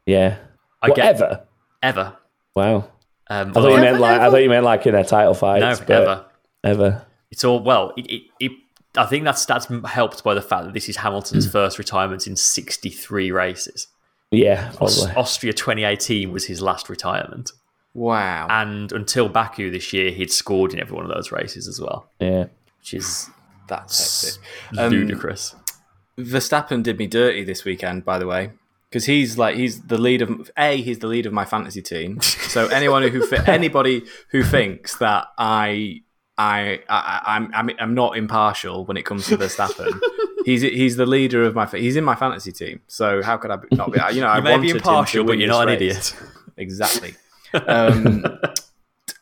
Yeah. 0.05 0.37
I 0.81 0.87
get- 0.87 0.97
Whatever. 0.97 1.43
ever. 1.83 2.17
Wow. 2.55 2.89
Um, 3.29 3.49
I 3.49 3.53
thought 3.53 3.71
you 3.71 3.77
meant 3.77 3.99
like 3.99 4.19
I 4.19 4.29
thought 4.29 4.41
you 4.41 4.49
meant 4.49 4.65
like 4.65 4.85
in 4.85 4.95
a 4.95 5.03
title 5.05 5.33
fight. 5.33 5.59
no, 5.59 5.75
but 5.77 5.89
ever. 5.89 6.25
Ever. 6.63 7.05
It's 7.29 7.43
all 7.45 7.63
well. 7.63 7.93
It, 7.97 8.05
it, 8.11 8.21
it, 8.41 8.51
I 8.97 9.05
think 9.05 9.23
that's 9.23 9.45
that's 9.45 9.67
helped 9.85 10.23
by 10.23 10.33
the 10.33 10.41
fact 10.41 10.65
that 10.65 10.73
this 10.73 10.89
is 10.89 10.97
Hamilton's 10.97 11.49
first 11.49 11.77
retirement 11.79 12.27
in 12.27 12.35
63 12.35 13.31
races. 13.31 13.87
Yeah, 14.31 14.71
Aus- 14.79 14.99
probably. 15.03 15.15
Austria 15.21 15.53
2018 15.53 16.31
was 16.31 16.45
his 16.45 16.61
last 16.61 16.89
retirement, 16.89 17.51
Wow. 17.93 18.47
and 18.49 18.91
until 18.91 19.27
Baku 19.29 19.69
this 19.71 19.91
year, 19.93 20.11
he'd 20.11 20.31
scored 20.31 20.73
in 20.73 20.79
every 20.79 20.95
one 20.95 21.05
of 21.05 21.11
those 21.13 21.31
races 21.31 21.67
as 21.67 21.79
well, 21.81 22.09
Yeah. 22.19 22.45
which 22.79 22.93
is 22.93 23.29
That's 23.67 24.37
hectic. 24.37 24.79
Um, 24.79 24.91
ludicrous. 24.91 25.55
Verstappen 26.17 26.83
did 26.83 26.97
me 26.97 27.07
dirty 27.07 27.43
this 27.43 27.63
weekend, 27.65 28.05
by 28.05 28.19
the 28.19 28.27
way, 28.27 28.51
because 28.89 29.05
he's 29.05 29.37
like 29.37 29.55
he's 29.55 29.81
the 29.83 29.97
lead 29.97 30.21
of 30.21 30.51
a 30.57 30.77
he's 30.81 30.99
the 30.99 31.07
lead 31.07 31.25
of 31.25 31.33
my 31.33 31.45
fantasy 31.45 31.81
team. 31.81 32.19
So 32.21 32.67
anyone 32.67 33.03
who 33.03 33.25
thi- 33.25 33.37
anybody 33.47 34.03
who 34.29 34.43
thinks 34.43 34.97
that 34.97 35.27
I 35.37 36.01
I, 36.41 36.79
I 36.89 37.21
I'm, 37.35 37.51
I'm 37.53 37.69
I'm 37.79 37.93
not 37.93 38.17
impartial 38.17 38.85
when 38.85 38.97
it 38.97 39.03
comes 39.05 39.27
to 39.27 39.37
Verstappen, 39.37 39.99
he's 40.45 40.61
he's 40.61 40.95
the 40.95 41.05
leader 41.05 41.43
of 41.43 41.53
my 41.53 41.65
he's 41.67 41.95
in 41.95 42.03
my 42.03 42.15
fantasy 42.15 42.51
team. 42.51 42.81
So 42.87 43.21
how 43.21 43.37
could 43.37 43.51
I 43.51 43.57
be- 43.57 43.75
not 43.75 43.91
be? 43.91 43.99
You 44.13 44.21
know, 44.21 44.27
I 44.35 44.37
You 44.37 44.43
may 44.43 44.57
be 44.57 44.69
impartial, 44.69 45.23
but 45.23 45.37
you're 45.37 45.47
not 45.49 45.67
an 45.67 45.73
idiot. 45.75 46.15
Exactly. 46.57 47.15
Um, 47.67 48.23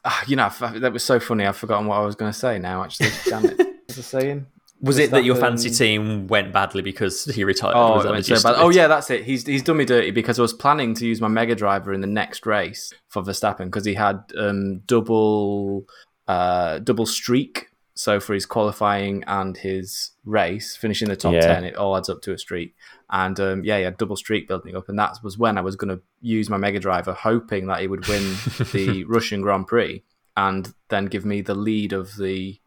ah, 0.06 0.24
you 0.28 0.36
know, 0.36 0.52
that 0.76 0.94
was 0.94 1.04
so 1.04 1.20
funny. 1.20 1.48
I've 1.48 1.58
forgotten 1.58 1.88
what 1.88 1.96
I 1.96 2.06
was 2.06 2.14
going 2.16 2.32
to 2.32 2.38
say 2.38 2.60
now. 2.60 2.84
Actually, 2.84 3.10
damn 3.26 3.44
it. 3.44 3.58
What 3.58 3.88
was 3.88 3.98
I 3.98 4.02
saying? 4.02 4.46
Was 4.82 5.00
it 5.00 5.10
that 5.10 5.24
your 5.24 5.36
Verstappen- 5.36 5.40
fantasy 5.40 5.72
team 5.72 6.28
went 6.28 6.54
badly 6.54 6.84
because 6.84 7.26
he 7.26 7.44
retired? 7.44 7.74
Oh, 7.76 8.00
it 8.00 8.12
went 8.12 8.24
so 8.28 8.36
bad. 8.44 8.54
oh 8.60 8.70
yeah, 8.70 8.88
that's 8.88 9.10
it. 9.10 9.24
He's 9.24 9.48
he's 9.48 9.64
done 9.64 9.78
me 9.78 9.86
dirty 9.86 10.12
because 10.12 10.38
I 10.38 10.44
was 10.44 10.54
planning 10.54 10.94
to 10.94 11.08
use 11.08 11.20
my 11.20 11.28
Mega 11.28 11.56
Driver 11.56 11.92
in 11.92 12.02
the 12.02 12.08
next 12.22 12.46
race 12.46 12.94
for 13.08 13.24
Verstappen 13.24 13.66
because 13.66 13.84
he 13.84 13.96
had 13.96 14.24
um, 14.38 14.82
double 14.86 15.86
uh, 16.30 16.80
double 16.80 17.06
streak. 17.06 17.66
So 17.96 18.22
for 18.22 18.34
his 18.34 18.46
qualifying 18.46 19.26
and 19.28 19.58
his 19.58 20.12
race, 20.24 20.78
finishing 20.78 21.10
the 21.10 21.18
top 21.18 21.34
Yeah. 21.34 21.42
ten, 21.42 21.66
it 21.66 21.76
all 21.76 21.98
adds 21.98 22.08
up 22.08 22.22
to 22.22 22.32
a 22.34 22.38
streak. 22.38 22.74
And 23.10 23.38
um, 23.42 23.64
yeah, 23.66 23.78
he 23.80 23.84
had 23.84 23.98
double 23.98 24.16
streak 24.16 24.48
building 24.48 24.74
up, 24.78 24.88
and 24.88 24.98
that 24.98 25.18
was 25.22 25.38
when 25.38 25.58
I 25.58 25.62
was 25.62 25.76
going 25.76 25.90
to 25.98 26.02
use 26.22 26.50
my 26.50 26.56
Mega 26.58 26.80
Driver, 26.80 27.12
hoping 27.12 27.68
that 27.68 27.82
he 27.82 27.88
would 27.88 28.08
win 28.08 28.24
the 28.74 29.04
Russian 29.06 29.42
Grand 29.42 29.68
Prix 29.68 30.04
and 30.38 30.74
then 30.88 31.08
give 31.08 31.26
me 31.26 31.42
the 31.42 31.56
lead 31.56 31.92
of 31.92 32.16
the 32.16 32.58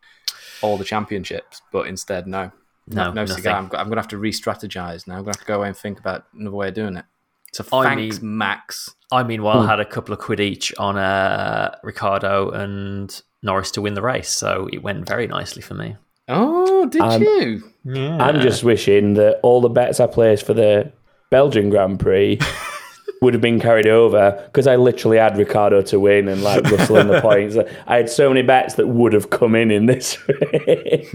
all 0.61 0.77
the 0.77 0.85
championships. 0.85 1.63
But 1.73 1.87
instead, 1.87 2.27
no, 2.27 2.53
No, 2.89 3.11
no 3.13 3.25
cigar. 3.25 3.55
I'm, 3.57 3.65
I'm 3.67 3.87
going 3.89 3.93
to 3.93 3.97
have 4.05 4.09
to 4.09 4.19
re-strategize 4.19 5.07
now. 5.07 5.15
I'm 5.17 5.23
going 5.25 5.33
to 5.33 5.39
have 5.39 5.47
to 5.47 5.53
go 5.53 5.57
away 5.61 5.69
and 5.69 5.77
think 5.77 5.99
about 5.99 6.27
another 6.39 6.57
way 6.57 6.69
of 6.69 6.75
doing 6.75 6.97
it. 6.97 7.07
So 7.55 7.65
I 7.73 7.85
thanks, 7.95 8.21
mean- 8.21 8.37
Max. 8.37 8.95
I 9.11 9.23
meanwhile 9.23 9.63
Hmm. 9.63 9.69
had 9.69 9.81
a 9.81 9.85
couple 9.87 10.13
of 10.13 10.19
quid 10.21 10.41
each 10.41 10.75
on 10.79 10.97
uh, 10.99 11.75
Ricciardo 11.83 12.51
and 12.51 13.23
Norris 13.43 13.71
to 13.73 13.83
win 13.83 13.95
the 13.95 14.03
race, 14.03 14.29
so 14.31 14.69
it 14.73 14.83
went 14.83 15.07
very 15.07 15.27
nicely 15.27 15.63
for 15.63 15.75
me. 15.75 15.97
Oh, 16.29 16.87
did 16.87 17.01
I'm- 17.03 17.23
you? 17.23 17.63
Yeah. 17.85 18.17
I'm 18.23 18.41
just 18.41 18.63
wishing 18.63 19.15
that 19.15 19.41
all 19.43 19.61
the 19.61 19.69
bets 19.69 19.99
I 19.99 20.07
placed 20.07 20.47
for 20.47 20.55
the 20.55 20.93
Belgian 21.31 21.69
Grand 21.71 21.99
Prix 21.99 22.39
would 23.23 23.35
have 23.35 23.41
been 23.41 23.59
carried 23.59 23.89
over 23.89 24.41
because 24.47 24.67
I 24.69 24.77
literally 24.77 25.17
had 25.19 25.37
Ricciardo 25.37 25.83
to 25.83 25.99
win 25.99 26.29
and 26.29 26.43
like 26.45 26.63
Russell 26.71 26.99
in 26.99 27.09
the 27.09 27.21
points. 27.23 27.57
I 27.89 27.97
had 27.97 28.09
so 28.09 28.29
many 28.29 28.43
bets 28.43 28.75
that 28.75 28.87
would 28.87 29.13
have 29.15 29.31
come 29.31 29.57
in 29.57 29.71
in 29.73 29.87
this 29.87 30.17
race 30.29 31.09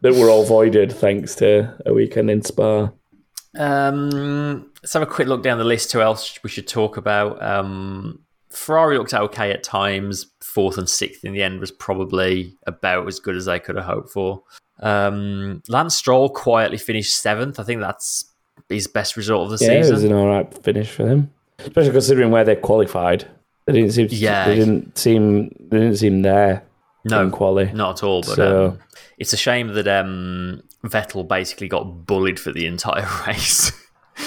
that 0.00 0.14
were 0.16 0.28
all 0.28 0.44
voided 0.44 0.92
thanks 0.92 1.36
to 1.36 1.72
a 1.86 1.94
weekend 1.94 2.30
in 2.30 2.42
Spa. 2.42 2.90
Um, 3.58 4.70
let's 4.82 4.92
have 4.92 5.02
a 5.02 5.06
quick 5.06 5.28
look 5.28 5.42
down 5.42 5.58
the 5.58 5.64
list. 5.64 5.92
Who 5.92 6.00
else 6.00 6.38
we 6.42 6.50
should 6.50 6.68
talk 6.68 6.96
about? 6.96 7.42
Um, 7.42 8.20
Ferrari 8.52 8.98
looked 8.98 9.14
okay 9.14 9.50
at 9.52 9.62
times. 9.62 10.26
Fourth 10.42 10.78
and 10.78 10.88
sixth 10.88 11.24
in 11.24 11.32
the 11.32 11.42
end 11.42 11.60
was 11.60 11.70
probably 11.70 12.56
about 12.66 13.06
as 13.06 13.20
good 13.20 13.36
as 13.36 13.44
they 13.44 13.58
could 13.60 13.76
have 13.76 13.84
hoped 13.84 14.10
for. 14.10 14.42
Um, 14.80 15.62
Lance 15.68 15.94
Stroll 15.94 16.28
quietly 16.30 16.78
finished 16.78 17.16
seventh. 17.16 17.60
I 17.60 17.62
think 17.62 17.80
that's 17.80 18.24
his 18.68 18.86
best 18.86 19.16
result 19.16 19.52
of 19.52 19.58
the 19.58 19.64
Yeah, 19.64 19.72
it 19.84 19.90
was 19.90 20.04
an 20.04 20.12
all 20.12 20.26
right 20.28 20.52
finish 20.64 20.90
for 20.90 21.04
them, 21.04 21.30
especially 21.58 21.92
considering 21.92 22.30
where 22.30 22.44
they 22.44 22.56
qualified. 22.56 23.26
They 23.66 23.74
didn't 23.74 23.92
seem. 23.92 24.08
Yeah. 24.10 24.46
They 24.48 24.56
didn't 24.56 24.98
seem. 24.98 25.48
They 25.70 25.78
didn't 25.78 25.96
seem 25.96 26.22
there. 26.22 26.64
No, 27.04 27.22
in 27.22 27.30
quali. 27.30 27.72
Not 27.72 27.98
at 27.98 28.02
all. 28.02 28.22
But 28.22 28.36
So- 28.36 28.66
um, 28.70 28.78
it's 29.18 29.32
a 29.32 29.36
shame 29.36 29.68
that 29.74 29.86
um, 29.86 30.62
Vettel 30.84 31.26
basically 31.28 31.68
got 31.68 32.06
bullied 32.06 32.40
for 32.40 32.52
the 32.52 32.66
entire 32.66 33.06
race. 33.26 33.70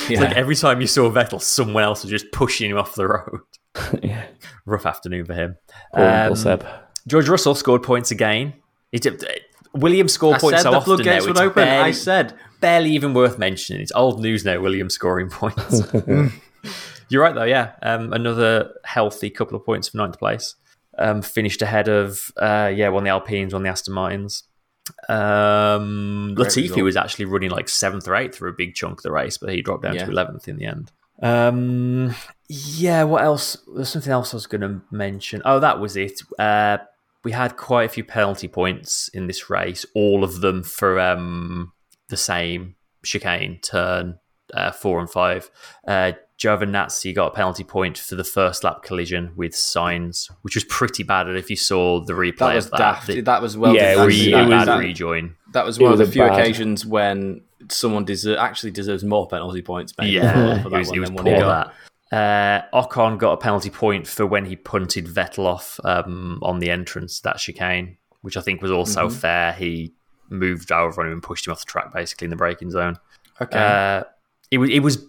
Yeah. 0.10 0.22
like 0.22 0.36
every 0.38 0.56
time 0.56 0.82
you 0.82 0.88
saw 0.88 1.10
Vettel, 1.12 1.42
someone 1.42 1.84
else 1.84 2.04
was 2.04 2.10
just 2.12 2.32
pushing 2.32 2.72
him 2.72 2.78
off 2.78 2.96
the 2.96 3.08
road. 3.08 3.42
yeah. 4.04 4.26
Rough 4.66 4.86
afternoon 4.86 5.26
for 5.26 5.34
him. 5.34 5.56
Poor 5.94 6.06
Um, 6.06 6.36
Seb. 6.36 6.66
George 7.08 7.28
Russell 7.28 7.56
scored 7.56 7.84
points 7.84 8.12
again. 8.12 8.54
He 8.92 9.00
did, 9.00 9.24
William 9.74 10.08
scored 10.08 10.36
I 10.38 10.40
points 10.40 10.58
said 10.62 10.64
so 10.64 10.72
the 10.72 10.78
often 10.78 10.92
now. 10.92 10.96
floodgates 10.98 11.26
would 11.26 11.32
It's 11.32 11.40
open. 11.42 11.68
I 11.68 11.92
said. 11.92 12.34
barely 12.62 12.92
even 12.92 13.14
worth 13.14 13.38
mentioning. 13.40 13.82
It's 13.82 13.92
old 13.96 14.22
news 14.22 14.46
now. 14.46 14.60
Williams 14.60 14.94
scoring 14.94 15.30
points. 15.30 15.82
You're 17.10 17.22
right 17.22 17.36
though. 17.36 17.44
Yeah, 17.44 17.72
um, 17.82 18.14
another 18.14 18.72
healthy 18.86 19.30
couple 19.30 19.58
of 19.58 19.66
points 19.66 19.90
for 19.90 19.98
ninth 19.98 20.18
place. 20.20 20.56
Um, 20.98 21.22
finished 21.24 21.62
ahead 21.64 21.88
of 21.90 22.32
uh, 22.38 22.72
yeah, 22.74 22.90
one 22.90 23.02
of 23.02 23.06
the 23.06 23.10
Alpines, 23.10 23.54
one 23.54 23.62
of 23.62 23.64
the 23.66 23.70
Aston 23.70 23.94
Martins. 23.96 24.44
Um, 25.10 26.36
Latifi 26.38 26.64
result. 26.70 26.82
was 26.84 26.96
actually 26.98 27.26
running 27.26 27.50
like 27.50 27.68
seventh 27.70 28.08
or 28.08 28.16
eighth 28.16 28.36
for 28.38 28.48
a 28.48 28.54
big 28.54 28.76
chunk 28.76 29.00
of 29.00 29.04
the 29.04 29.12
race, 29.12 29.38
but 29.38 29.50
he 29.54 29.62
dropped 29.62 29.84
down 29.84 29.96
Yeah. 29.96 30.06
to 30.06 30.12
eleventh 30.12 30.48
in 30.48 30.58
the 30.58 30.66
end. 30.66 30.92
Um, 31.24 32.14
yeah, 32.50 33.04
what 33.04 33.24
else? 33.24 33.58
There's 33.76 33.90
something 33.90 34.12
else 34.12 34.34
I 34.34 34.38
was 34.38 34.46
going 34.48 34.62
to 34.62 34.82
mention. 34.92 35.42
Oh, 35.46 35.60
that 35.60 35.80
was 35.80 35.96
it. 35.98 36.22
Uh, 36.38 36.78
we 37.24 37.32
had 37.32 37.56
quite 37.56 37.86
a 37.86 37.90
few 37.90 38.04
penalty 38.04 38.48
points 38.48 39.08
in 39.14 39.28
this 39.28 39.50
race, 39.50 39.86
all 39.96 40.24
of 40.24 40.42
them 40.42 40.62
for 40.64 41.00
um, 41.00 41.72
the 42.10 42.18
same 42.18 42.76
chicane 43.06 43.60
turn 43.62 44.20
uh, 44.54 44.72
four 44.72 45.00
and 45.00 45.10
five. 45.10 45.50
Uh, 45.88 46.12
Giovinazzi 46.38 47.16
got 47.16 47.28
a 47.28 47.36
penalty 47.36 47.64
point 47.64 47.98
for 47.98 48.16
the 48.16 48.24
first 48.26 48.66
lap 48.66 48.84
collision 48.84 49.32
with 49.38 49.54
Sainz, 49.54 50.30
which 50.42 50.56
was 50.56 50.66
pretty 50.66 51.04
bad. 51.04 51.28
And 51.28 51.38
if 51.38 51.50
you 51.50 51.56
saw 51.56 52.04
the 52.04 52.12
replay 52.14 52.38
That 52.40 52.56
was 52.56 52.66
of 52.66 52.72
that, 52.72 52.78
daft. 52.80 53.08
the 53.08 53.22
that 53.22 53.42
was 53.42 53.56
well. 53.58 53.74
Yeah, 53.74 53.94
it 53.94 53.96
done. 53.96 54.06
was- 54.08 54.16
re- 54.20 54.28
it 54.28 54.32
that, 54.32 54.42
was- 54.42 54.50
bad 54.50 54.68
that- 54.68 54.80
rejoin. 54.80 55.36
that 55.54 55.66
was 55.66 55.80
one 55.80 55.92
was 55.92 56.00
of 56.02 56.08
the 56.08 56.12
few 56.14 56.24
bad- 56.24 56.38
occasions 56.40 56.86
when 56.86 57.42
someone 57.70 58.06
deser- 58.06 58.38
actually 58.38 58.72
deserves 58.72 59.04
more 59.04 59.28
penalty 59.28 59.62
points. 59.62 59.94
Maybe 59.98 60.12
Yeah, 60.12 60.62
for 60.64 60.68
it 60.68 60.72
that 60.72 60.78
was, 60.80 60.88
one 60.90 60.98
it 60.98 61.00
was 61.00 61.10
than 61.10 61.16
one 61.16 61.26
poor 61.26 61.34
he 61.36 61.40
got. 61.40 61.74
that. 62.12 62.68
Uh, 62.74 62.84
Ocon 62.84 63.18
got 63.18 63.32
a 63.34 63.38
penalty 63.38 63.70
point 63.72 64.08
for 64.08 64.26
when 64.28 64.46
he 64.46 64.56
punted 64.56 65.08
Vettel 65.08 65.46
off 65.46 65.80
um, 65.84 66.38
on 66.44 66.60
the 66.60 66.70
entrance 66.70 67.20
that 67.22 67.38
chicane, 67.38 67.98
which 68.22 68.38
I 68.38 68.42
think 68.42 68.62
was 68.62 68.70
also 68.72 69.08
Mm-hmm. 69.08 69.18
fair. 69.18 69.54
He 69.54 69.94
moved 70.30 70.72
over 70.72 71.02
on 71.02 71.08
him 71.08 71.14
and 71.14 71.24
pushed 71.24 71.48
him 71.48 71.52
off 71.54 71.60
the 71.60 71.66
track 71.66 71.92
basically 71.94 72.26
in 72.26 72.30
the 72.30 72.36
braking 72.36 72.70
zone. 72.72 72.98
Okay. 73.42 73.58
Uh, 73.58 74.04
it 74.52 74.60
was 74.60 74.70
it 74.70 74.80
was 74.82 75.04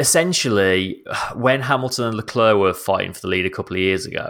essentially 0.00 1.02
when 1.34 1.60
Hamilton 1.60 2.06
and 2.06 2.16
Leclerc 2.16 2.56
were 2.56 2.74
fighting 2.74 3.12
for 3.12 3.20
the 3.20 3.28
lead 3.28 3.46
a 3.46 3.50
couple 3.50 3.76
of 3.76 3.80
years 3.80 4.06
ago. 4.06 4.20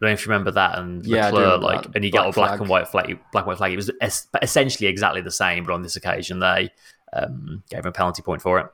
I 0.00 0.06
don't 0.06 0.10
know 0.10 0.12
if 0.12 0.26
you 0.26 0.32
remember 0.32 0.50
that. 0.50 0.78
And 0.78 1.06
Yeah, 1.06 1.26
Leclerc, 1.26 1.44
remember 1.44 1.66
like, 1.66 1.82
that. 1.84 1.92
and 1.94 2.04
you 2.04 2.10
got 2.10 2.28
a 2.28 2.32
Black 2.32 2.34
black 2.34 2.48
flag. 2.50 2.60
and 2.60 2.68
white 2.68 2.88
flag, 2.88 3.18
black 3.32 3.42
and 3.44 3.46
white 3.46 3.56
flag. 3.58 3.72
It 3.72 3.76
was 3.76 3.90
es- 4.00 4.26
essentially 4.42 4.86
exactly 4.88 5.20
the 5.22 5.30
same, 5.30 5.64
but 5.64 5.72
on 5.72 5.82
this 5.82 5.96
occasion 5.96 6.40
they 6.40 6.70
um, 7.14 7.62
gave 7.70 7.80
him 7.80 7.86
a 7.86 7.92
penalty 7.92 8.22
point 8.22 8.42
for 8.42 8.58
it. 8.58 8.66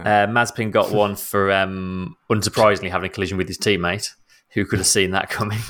Uh, 0.00 0.26
Mazepin 0.26 0.70
got 0.72 0.90
one 1.04 1.14
for 1.16 1.50
um, 1.52 2.16
unsurprisingly 2.30 2.90
having 2.90 3.08
a 3.10 3.12
collision 3.12 3.38
with 3.38 3.46
his 3.48 3.58
teammate, 3.58 4.10
who 4.50 4.64
could 4.64 4.78
have 4.78 4.86
seen 4.88 5.12
that 5.12 5.30
coming. 5.30 5.60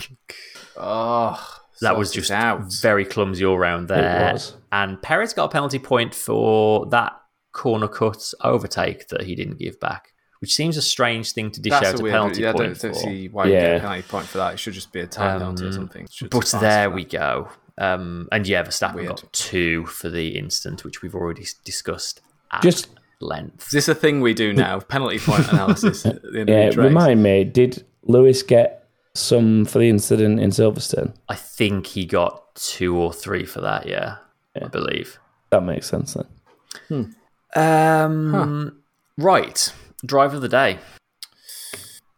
oh, 0.77 1.59
That 1.81 1.97
was 1.97 2.11
just 2.11 2.31
out. 2.31 2.73
very 2.81 3.05
clumsy 3.05 3.45
all 3.45 3.59
round 3.59 3.89
there. 3.89 4.37
And 4.73 5.01
Perez 5.03 5.33
got 5.33 5.45
a 5.45 5.49
penalty 5.49 5.79
point 5.79 6.15
for 6.15 6.87
that 6.87 7.13
corner 7.53 7.89
cut 7.89 8.33
overtake 8.43 9.09
that 9.09 9.23
he 9.25 9.35
didn't 9.35 9.59
give 9.59 9.79
back, 9.81 10.13
which 10.41 10.55
seems 10.55 10.77
a 10.77 10.83
strange 10.83 11.33
thing 11.33 11.51
to 11.51 11.61
dish 11.61 11.71
That's 11.73 11.89
out 11.89 11.95
a 11.97 11.99
a 11.99 12.03
weird. 12.03 12.13
penalty 12.15 12.43
Yeah, 12.43 12.51
I 12.51 12.53
point 12.53 12.81
don't, 12.81 12.93
don't 12.93 13.01
see 13.03 13.29
why 13.29 13.47
you 13.47 13.53
get 13.53 13.77
a 13.77 13.81
penalty 13.81 14.03
point 14.03 14.27
for 14.27 14.39
that. 14.39 14.55
It 14.55 14.59
should 14.59 14.75
just 14.75 14.93
be 14.93 15.01
a 15.01 15.07
time 15.07 15.41
penalty 15.41 15.65
or 15.65 15.69
Um, 15.69 15.73
something. 15.73 16.09
But 16.31 16.55
there 16.61 16.91
we 16.91 17.05
go. 17.05 17.49
Um, 17.79 18.29
and 18.33 18.47
yeah, 18.47 18.63
Verstappen 18.65 18.95
Weird. 18.97 19.09
got 19.09 19.33
two 19.33 19.87
for 19.87 20.09
the 20.09 20.37
instant, 20.37 20.85
which 20.85 21.01
we've 21.03 21.15
already 21.15 21.47
discussed 21.65 22.21
at 22.53 22.63
Just 22.63 22.89
length. 23.21 23.67
Is 23.67 23.73
this 23.73 23.89
a 23.89 23.95
thing 23.95 24.21
we 24.21 24.35
do 24.35 24.53
now? 24.53 24.81
penalty 24.81 25.19
point 25.19 25.49
analysis 25.53 26.05
at 26.05 26.21
the 26.23 26.41
end 26.41 26.49
yeah, 26.49 26.57
of 26.67 26.73
each 26.73 26.77
remind 26.77 27.23
me. 27.23 27.45
Did 27.45 27.85
Lewis 28.03 28.43
get 28.43 28.89
some 29.15 29.65
for 29.65 29.79
the 29.79 29.89
incident 29.89 30.41
in 30.41 30.51
Silverstone? 30.51 31.15
I 31.29 31.35
think 31.35 31.87
he 31.87 32.05
got 32.05 32.55
two 32.55 32.97
or 32.97 33.13
three 33.13 33.45
for 33.45 33.61
that. 33.61 33.87
Yeah, 33.87 34.17
I 34.61 34.67
believe. 34.69 35.19
That 35.51 35.63
makes 35.63 35.87
sense 35.87 36.17
then. 36.89 37.15
Um, 37.55 38.83
Right, 39.17 39.73
driver 40.05 40.37
of 40.37 40.43
the 40.43 40.49
day. 40.49 40.79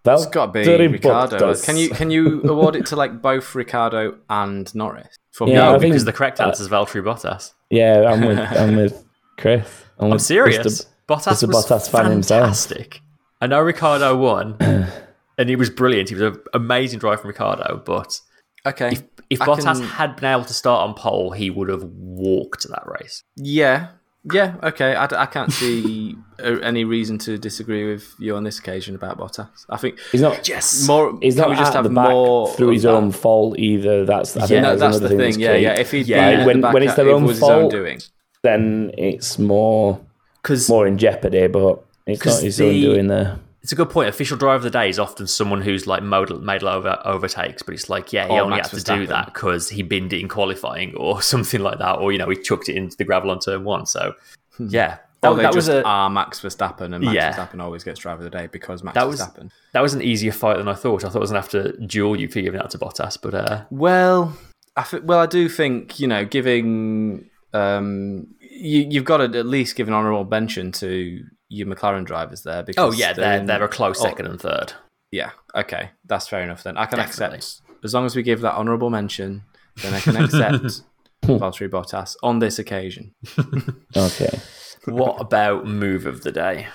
It's 0.04 0.26
got 0.26 0.46
to 0.46 0.52
be 0.52 0.86
Ricciardo. 0.88 1.54
Can 1.56 1.76
you 1.76 1.90
can 1.90 2.10
you 2.10 2.42
award 2.44 2.76
it 2.76 2.86
to 2.86 2.96
like 2.96 3.20
both 3.20 3.54
Ricciardo 3.54 4.18
and 4.28 4.72
Norris? 4.74 5.14
For 5.32 5.46
Yeah, 5.48 5.54
me, 5.54 5.60
I 5.60 5.72
No, 5.72 5.78
think- 5.78 5.92
because 5.92 6.04
the 6.04 6.12
correct 6.12 6.40
answer 6.40 6.62
is 6.62 6.68
Valtteri 6.68 7.02
Bottas. 7.02 7.52
Yeah, 7.70 8.04
I'm 8.10 8.24
with 8.26 8.38
I'm 8.58 8.76
with 8.76 9.04
Chris. 9.38 9.84
I'm, 9.98 10.06
I'm 10.06 10.10
with 10.12 10.22
serious. 10.22 10.58
Mr. 10.66 10.86
Bottas 11.08 11.42
Mr. 11.44 11.48
was 11.48 11.66
Bottas 11.66 11.90
fan 11.90 12.10
himself. 12.10 12.40
fantastic. 12.42 13.00
I 13.40 13.46
know 13.46 13.60
Ricciardo 13.60 14.16
won, 14.16 14.56
and 15.38 15.48
he 15.48 15.56
was 15.56 15.70
brilliant. 15.70 16.08
He 16.10 16.14
was 16.14 16.22
an 16.36 16.42
amazing 16.54 16.98
drive 16.98 17.20
from 17.20 17.28
Ricciardo. 17.28 17.82
But 17.84 18.20
okay. 18.66 18.92
if, 18.92 19.02
if 19.30 19.38
Bottas 19.40 19.78
can- 19.78 19.82
had 19.82 20.16
been 20.16 20.30
able 20.32 20.44
to 20.44 20.54
start 20.54 20.88
on 20.88 20.94
pole, 20.94 21.30
he 21.32 21.50
would 21.50 21.68
have 21.68 21.82
walked 21.84 22.66
that 22.68 22.82
race. 22.86 23.22
Yeah, 23.36 23.88
yeah, 24.32 24.56
okay. 24.62 24.94
I, 24.94 25.04
I 25.04 25.26
can't 25.26 25.52
see 25.52 26.16
uh, 26.42 26.58
any 26.62 26.84
reason 26.84 27.18
to 27.18 27.38
disagree 27.38 27.90
with 27.90 28.14
you 28.18 28.36
on 28.36 28.44
this 28.44 28.58
occasion 28.58 28.94
about 28.94 29.18
Bottas. 29.18 29.48
I 29.68 29.76
think 29.76 29.98
He's 30.12 30.20
not. 30.20 30.46
Yes. 30.48 30.86
more. 30.86 31.18
He's 31.22 31.34
can 31.34 31.42
not 31.42 31.50
we 31.50 31.56
just 31.56 31.72
have 31.74 31.84
the 31.84 31.90
back 31.90 32.10
more 32.10 32.48
through 32.54 32.70
his 32.72 32.82
that? 32.82 32.90
own 32.94 33.12
fault 33.12 33.58
either. 33.58 34.04
That's 34.04 34.36
I 34.36 34.40
think 34.40 34.50
Yeah, 34.50 34.60
No, 34.60 34.76
that's 34.76 34.98
that's 34.98 35.00
the 35.00 35.08
thing. 35.08 35.18
thing. 35.18 35.26
that's 35.28 35.38
Yeah, 35.38 35.56
key. 35.56 35.62
yeah. 35.62 35.72
If 35.80 35.90
he'd 35.90 36.06
Yeah, 36.06 36.30
been 36.30 36.40
at 36.40 36.46
when- 36.46 36.72
when 36.74 36.82
it's 36.82 36.94
their 36.96 37.08
own 37.10 37.24
was 37.24 37.36
his 37.36 37.42
own 37.44 37.60
fault, 37.62 37.72
doing. 37.72 38.00
then 38.42 38.90
it's 38.98 39.38
more 39.38 40.00
Because 40.42 40.68
more 40.68 40.86
in 40.86 40.98
jeopardy. 40.98 41.46
But 41.48 41.82
it's 42.06 42.24
not 42.24 42.42
his 42.42 42.60
own 42.60 42.68
the- 42.72 42.80
doing 42.82 43.06
there. 43.08 43.38
It's 43.62 43.72
a 43.72 43.76
good 43.76 43.90
point. 43.90 44.08
Official 44.08 44.36
driver 44.36 44.56
of 44.56 44.62
the 44.62 44.70
day 44.70 44.88
is 44.88 44.98
often 44.98 45.26
someone 45.26 45.60
who's 45.60 45.86
like 45.86 46.02
made, 46.02 46.30
made 46.40 46.62
over, 46.64 47.00
overtakes, 47.04 47.62
but 47.62 47.74
it's 47.74 47.88
like, 47.90 48.12
yeah, 48.12 48.26
he 48.26 48.32
Or 48.32 48.42
only 48.42 48.56
Max 48.56 48.70
had 48.70 48.80
to 48.80 48.96
do 49.00 49.06
that 49.08 49.26
because 49.26 49.68
he 49.68 49.82
binned 49.82 50.12
it 50.12 50.20
in 50.20 50.28
qualifying 50.28 50.94
or 50.96 51.20
something 51.32 51.60
like 51.60 51.78
that, 51.78 51.98
or 51.98 52.12
you 52.12 52.18
know, 52.18 52.28
he 52.30 52.36
chucked 52.36 52.68
it 52.68 52.76
into 52.76 52.96
the 52.96 53.04
gravel 53.04 53.30
on 53.30 53.38
turn 53.38 53.64
one. 53.64 53.84
So, 53.86 54.14
yeah, 54.58 54.98
that, 55.20 55.34
they 55.36 55.42
that 55.42 55.54
was 55.54 55.68
a 55.68 55.84
are 55.84 56.08
Max 56.08 56.40
Verstappen, 56.40 56.94
and 56.94 57.04
Max 57.04 57.14
Yeah. 57.14 57.32
Verstappen 57.34 57.60
always 57.60 57.84
gets 57.84 58.00
driver 58.00 58.24
of 58.24 58.30
the 58.30 58.36
day 58.36 58.46
because 58.46 58.82
Max 58.82 58.94
That 58.94 59.06
was- 59.06 59.20
Verstappen. 59.20 59.50
that 59.72 59.80
was 59.82 59.92
an 59.94 60.00
easier 60.02 60.32
fight 60.32 60.56
than 60.56 60.68
I 60.68 60.74
thought. 60.74 61.04
I 61.04 61.08
thought 61.08 61.16
I 61.16 61.20
was 61.20 61.30
gonna 61.30 61.40
have 61.42 61.50
to 61.50 61.76
duel 61.86 62.18
you 62.18 62.28
for 62.28 62.40
giving 62.40 62.58
that 62.60 62.70
to 62.70 62.78
Bottas, 62.78 63.18
but 63.20 63.34
uh, 63.34 63.64
Well, 63.70 64.36
I 64.76 64.82
th- 64.84 65.02
well, 65.02 65.18
I 65.18 65.26
do 65.26 65.48
think 65.50 66.00
you 66.00 66.06
know, 66.06 66.24
giving 66.24 67.28
um, 67.52 68.28
you, 68.40 68.86
you've 68.88 69.04
got 69.04 69.18
to 69.18 69.24
at 69.38 69.44
least 69.46 69.74
give 69.76 69.88
an 69.88 69.94
honourable 69.94 70.24
mention 70.24 70.70
to 70.72 71.24
your 71.50 71.66
McLaren 71.66 72.06
drivers 72.06 72.42
there. 72.44 72.62
Because 72.62 72.94
oh 72.94 72.96
yeah, 72.96 73.12
they're 73.12 73.40
in- 73.40 73.46
they're 73.46 73.62
a 73.62 73.68
close 73.68 74.00
oh, 74.00 74.04
second 74.04 74.26
and 74.26 74.40
third. 74.40 74.72
Yeah, 75.12 75.30
okay, 75.54 75.90
that's 76.06 76.28
fair 76.28 76.42
enough 76.42 76.62
then. 76.62 76.78
I 76.78 76.86
can 76.86 76.98
Definitely. 76.98 77.36
accept 77.38 77.62
as 77.84 77.94
long 77.94 78.06
as 78.06 78.16
we 78.16 78.22
give 78.22 78.40
that 78.40 78.54
honourable 78.54 78.90
mention, 78.90 79.42
then 79.82 79.94
I 79.94 80.00
can 80.00 80.16
accept 80.24 80.82
Valtteri 81.24 81.68
Bottas 81.68 82.16
on 82.22 82.38
this 82.38 82.58
occasion. 82.58 83.14
Okay. 83.96 84.38
what 84.84 85.20
about 85.20 85.66
move 85.66 86.06
of 86.06 86.22
the 86.22 86.32
day? 86.32 86.68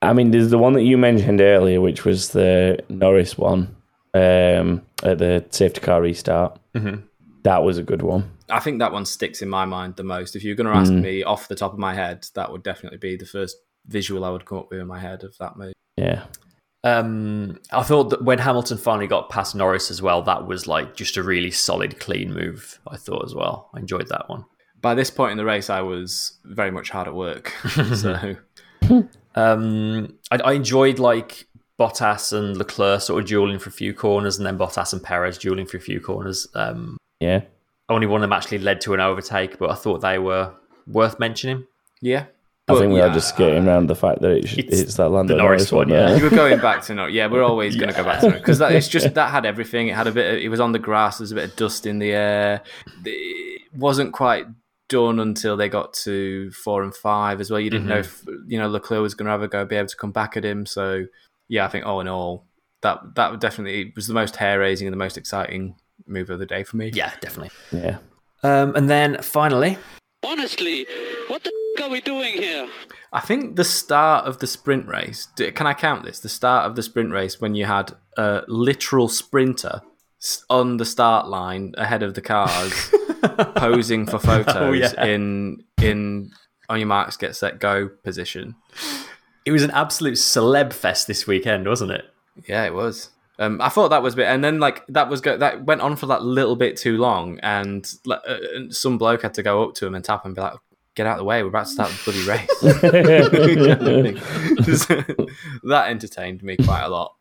I 0.00 0.12
mean, 0.12 0.30
there's 0.32 0.50
the 0.50 0.58
one 0.58 0.72
that 0.72 0.82
you 0.82 0.98
mentioned 0.98 1.40
earlier, 1.40 1.80
which 1.80 2.04
was 2.04 2.30
the 2.30 2.82
Norris 2.88 3.38
one 3.38 3.76
um, 4.14 4.82
at 5.04 5.18
the 5.18 5.44
safety 5.50 5.80
car 5.80 6.00
restart. 6.02 6.58
Mhm. 6.74 7.04
That 7.44 7.62
was 7.62 7.78
a 7.78 7.82
good 7.82 8.02
one. 8.02 8.30
I 8.50 8.60
think 8.60 8.78
that 8.78 8.92
one 8.92 9.04
sticks 9.04 9.42
in 9.42 9.48
my 9.48 9.64
mind 9.64 9.96
the 9.96 10.04
most. 10.04 10.34
If 10.34 10.42
you're 10.42 10.56
going 10.56 10.72
to 10.72 10.76
ask 10.76 10.92
me 10.92 11.22
off 11.22 11.48
the 11.48 11.54
top 11.54 11.72
of 11.72 11.78
my 11.78 11.94
head, 11.94 12.26
that 12.34 12.50
would 12.50 12.62
definitely 12.62 12.98
be 12.98 13.16
the 13.16 13.26
first 13.26 13.56
visual 13.86 14.24
I 14.24 14.30
would 14.30 14.44
come 14.44 14.58
up 14.58 14.70
with 14.70 14.80
in 14.80 14.86
my 14.86 14.98
head 14.98 15.24
of 15.24 15.36
that 15.38 15.56
move. 15.56 15.72
Yeah. 15.96 16.24
Um, 16.84 17.60
I 17.70 17.82
thought 17.82 18.10
that 18.10 18.24
when 18.24 18.38
Hamilton 18.38 18.76
finally 18.78 19.06
got 19.06 19.30
past 19.30 19.54
Norris 19.54 19.90
as 19.90 20.02
well, 20.02 20.22
that 20.22 20.46
was 20.46 20.66
like 20.66 20.96
just 20.96 21.16
a 21.16 21.22
really 21.22 21.50
solid, 21.52 22.00
clean 22.00 22.32
move. 22.32 22.80
I 22.88 22.96
thought 22.96 23.24
as 23.24 23.34
well. 23.34 23.70
I 23.74 23.78
enjoyed 23.78 24.08
that 24.08 24.28
one. 24.28 24.44
By 24.80 24.94
this 24.94 25.10
point 25.10 25.30
in 25.32 25.36
the 25.38 25.44
race, 25.44 25.70
I 25.70 25.80
was 25.82 26.38
very 26.44 26.72
much 26.72 26.90
hard 26.90 27.06
at 27.06 27.14
work. 27.14 27.50
so 27.94 28.36
Um, 29.34 30.18
I, 30.30 30.36
I 30.44 30.52
enjoyed 30.52 30.98
like 30.98 31.46
Bottas 31.78 32.32
and 32.36 32.56
Leclerc 32.56 33.00
sort 33.00 33.22
of 33.22 33.28
dueling 33.28 33.58
for 33.58 33.70
a 33.70 33.72
few 33.72 33.94
corners, 33.94 34.36
and 34.38 34.46
then 34.46 34.58
Bottas 34.58 34.92
and 34.92 35.02
Perez 35.02 35.38
dueling 35.38 35.66
for 35.66 35.76
a 35.76 35.80
few 35.80 36.00
corners. 36.00 36.46
Um, 36.54 36.96
Yeah. 37.20 37.42
only 37.88 38.06
one 38.06 38.20
of 38.20 38.22
them 38.22 38.32
actually 38.32 38.58
led 38.58 38.80
to 38.82 38.94
an 38.94 39.00
overtake, 39.00 39.58
but 39.58 39.70
I 39.70 39.74
thought 39.74 40.00
they 40.00 40.18
were 40.18 40.52
worth 40.86 41.18
mentioning. 41.18 41.66
yeah, 42.00 42.26
I 42.68 42.78
think 42.78 42.92
we 42.92 43.00
yeah, 43.00 43.06
are 43.06 43.14
just 43.14 43.30
skating 43.30 43.66
around 43.66 43.88
the 43.88 43.96
fact 43.96 44.20
that 44.20 44.30
it 44.30 44.48
sh- 44.48 44.58
It's 44.58 44.80
it's, 44.80 44.94
that 44.94 45.08
Lando 45.08 45.34
the 45.34 45.42
Norris 45.42 45.72
one, 45.72 45.88
yeah. 45.88 46.16
we're 46.16 46.30
going 46.30 46.60
back 46.60 46.82
to 46.82 46.94
no, 46.94 47.06
yeah. 47.06 47.26
We're 47.26 47.42
always 47.42 47.74
going 47.74 47.88
to 47.88 47.94
go 47.94 48.04
back 48.04 48.20
to 48.20 48.28
it 48.28 48.34
because 48.34 48.58
that 48.58 48.70
it's 48.72 48.86
just 48.86 49.14
that 49.14 49.30
had 49.30 49.44
everything. 49.44 49.88
It 49.88 49.96
had 49.96 50.06
a 50.06 50.12
bit. 50.12 50.34
Of, 50.34 50.42
it 50.42 50.48
was 50.48 50.60
on 50.60 50.70
the 50.70 50.78
grass. 50.78 51.18
There's 51.18 51.32
a 51.32 51.34
bit 51.34 51.50
of 51.50 51.56
dust 51.56 51.86
in 51.86 51.98
the 51.98 52.12
air. 52.12 52.62
It 53.04 53.62
wasn't 53.74 54.12
quite 54.12 54.46
done 54.88 55.18
until 55.18 55.56
they 55.56 55.68
got 55.68 55.92
to 55.94 56.52
four 56.52 56.84
and 56.84 56.94
five 56.94 57.40
as 57.40 57.50
well. 57.50 57.58
You 57.58 57.70
didn't 57.70 57.88
know 57.88 57.98
if 57.98 58.22
you 58.46 58.58
know 58.58 58.68
Leclerc 58.68 59.02
was 59.02 59.14
going 59.14 59.26
to 59.26 59.32
have 59.32 59.42
a 59.42 59.48
go, 59.48 59.64
be 59.64 59.76
able 59.76 59.88
to 59.88 59.96
come 59.96 60.12
back 60.12 60.36
at 60.36 60.44
him. 60.44 60.64
So 60.64 61.06
yeah, 61.48 61.64
I 61.64 61.68
think 61.68 61.84
all 61.84 62.00
in 62.00 62.06
all, 62.06 62.46
that 62.82 63.16
that 63.16 63.40
definitely 63.40 63.92
was 63.96 64.06
the 64.06 64.14
most 64.14 64.36
hair 64.36 64.60
raising 64.60 64.86
and 64.86 64.92
the 64.92 64.98
most 64.98 65.18
exciting 65.18 65.74
move 66.06 66.30
of 66.30 66.38
the 66.38 66.46
day 66.46 66.62
for 66.62 66.76
me. 66.76 66.92
Yeah, 66.94 67.12
definitely. 67.20 67.50
Yeah. 67.72 67.98
Um, 68.44 68.76
and 68.76 68.88
then 68.88 69.20
finally, 69.20 69.78
Honestly, 70.24 70.86
what 71.26 71.42
the 71.42 71.48
f- 71.48 71.61
are 71.80 71.88
we 71.88 72.00
doing 72.00 72.34
here? 72.34 72.68
I 73.12 73.20
think 73.20 73.56
the 73.56 73.64
start 73.64 74.26
of 74.26 74.38
the 74.38 74.46
sprint 74.46 74.86
race. 74.86 75.28
Can 75.36 75.66
I 75.66 75.74
count 75.74 76.04
this? 76.04 76.20
The 76.20 76.28
start 76.28 76.66
of 76.66 76.76
the 76.76 76.82
sprint 76.82 77.10
race 77.12 77.40
when 77.40 77.54
you 77.54 77.64
had 77.66 77.92
a 78.16 78.42
literal 78.48 79.08
sprinter 79.08 79.80
on 80.48 80.76
the 80.76 80.84
start 80.84 81.28
line 81.28 81.74
ahead 81.76 82.02
of 82.02 82.14
the 82.14 82.20
cars, 82.22 82.72
posing 83.56 84.06
for 84.06 84.18
photos 84.18 84.54
Oh, 84.56 84.72
yeah. 84.72 85.04
in 85.04 85.64
in 85.80 86.30
on 86.68 86.78
your 86.78 86.86
marks, 86.86 87.16
get 87.16 87.34
set, 87.36 87.58
go 87.58 87.88
position. 88.04 88.54
it 89.44 89.50
was 89.52 89.62
an 89.62 89.70
absolute 89.72 90.14
celeb 90.14 90.72
fest 90.72 91.06
this 91.06 91.26
weekend, 91.26 91.66
wasn't 91.66 91.90
it? 91.90 92.04
Yeah, 92.48 92.64
it 92.64 92.72
was. 92.72 93.10
Um, 93.38 93.60
I 93.60 93.68
thought 93.68 93.88
that 93.88 94.02
was 94.02 94.14
a 94.14 94.16
bit, 94.18 94.26
and 94.26 94.44
then 94.44 94.60
like 94.60 94.86
that 94.88 95.08
was 95.10 95.20
go- 95.20 95.36
that 95.38 95.64
went 95.64 95.80
on 95.80 95.96
for 95.96 96.06
that 96.06 96.22
little 96.22 96.54
bit 96.56 96.76
too 96.76 96.96
long, 96.98 97.38
and 97.40 97.92
uh, 98.08 98.18
and 98.54 98.74
some 98.74 98.96
bloke 98.98 99.22
had 99.22 99.34
to 99.34 99.42
go 99.42 99.64
up 99.64 99.74
to 99.76 99.86
him 99.86 99.94
and 99.94 100.04
tap 100.04 100.24
him 100.24 100.30
and 100.30 100.36
be 100.36 100.42
like, 100.42 100.54
"Get 100.94 101.06
out 101.06 101.12
of 101.12 101.18
the 101.18 101.24
way, 101.24 101.42
we're 101.42 101.48
about 101.48 101.66
to 101.66 101.72
start 101.72 101.90
the 101.90 102.00
bloody 102.04 102.26
race." 102.26 102.48
that 105.64 105.86
entertained 105.88 106.42
me 106.42 106.56
quite 106.56 106.82
a 106.84 106.88
lot, 106.88 107.14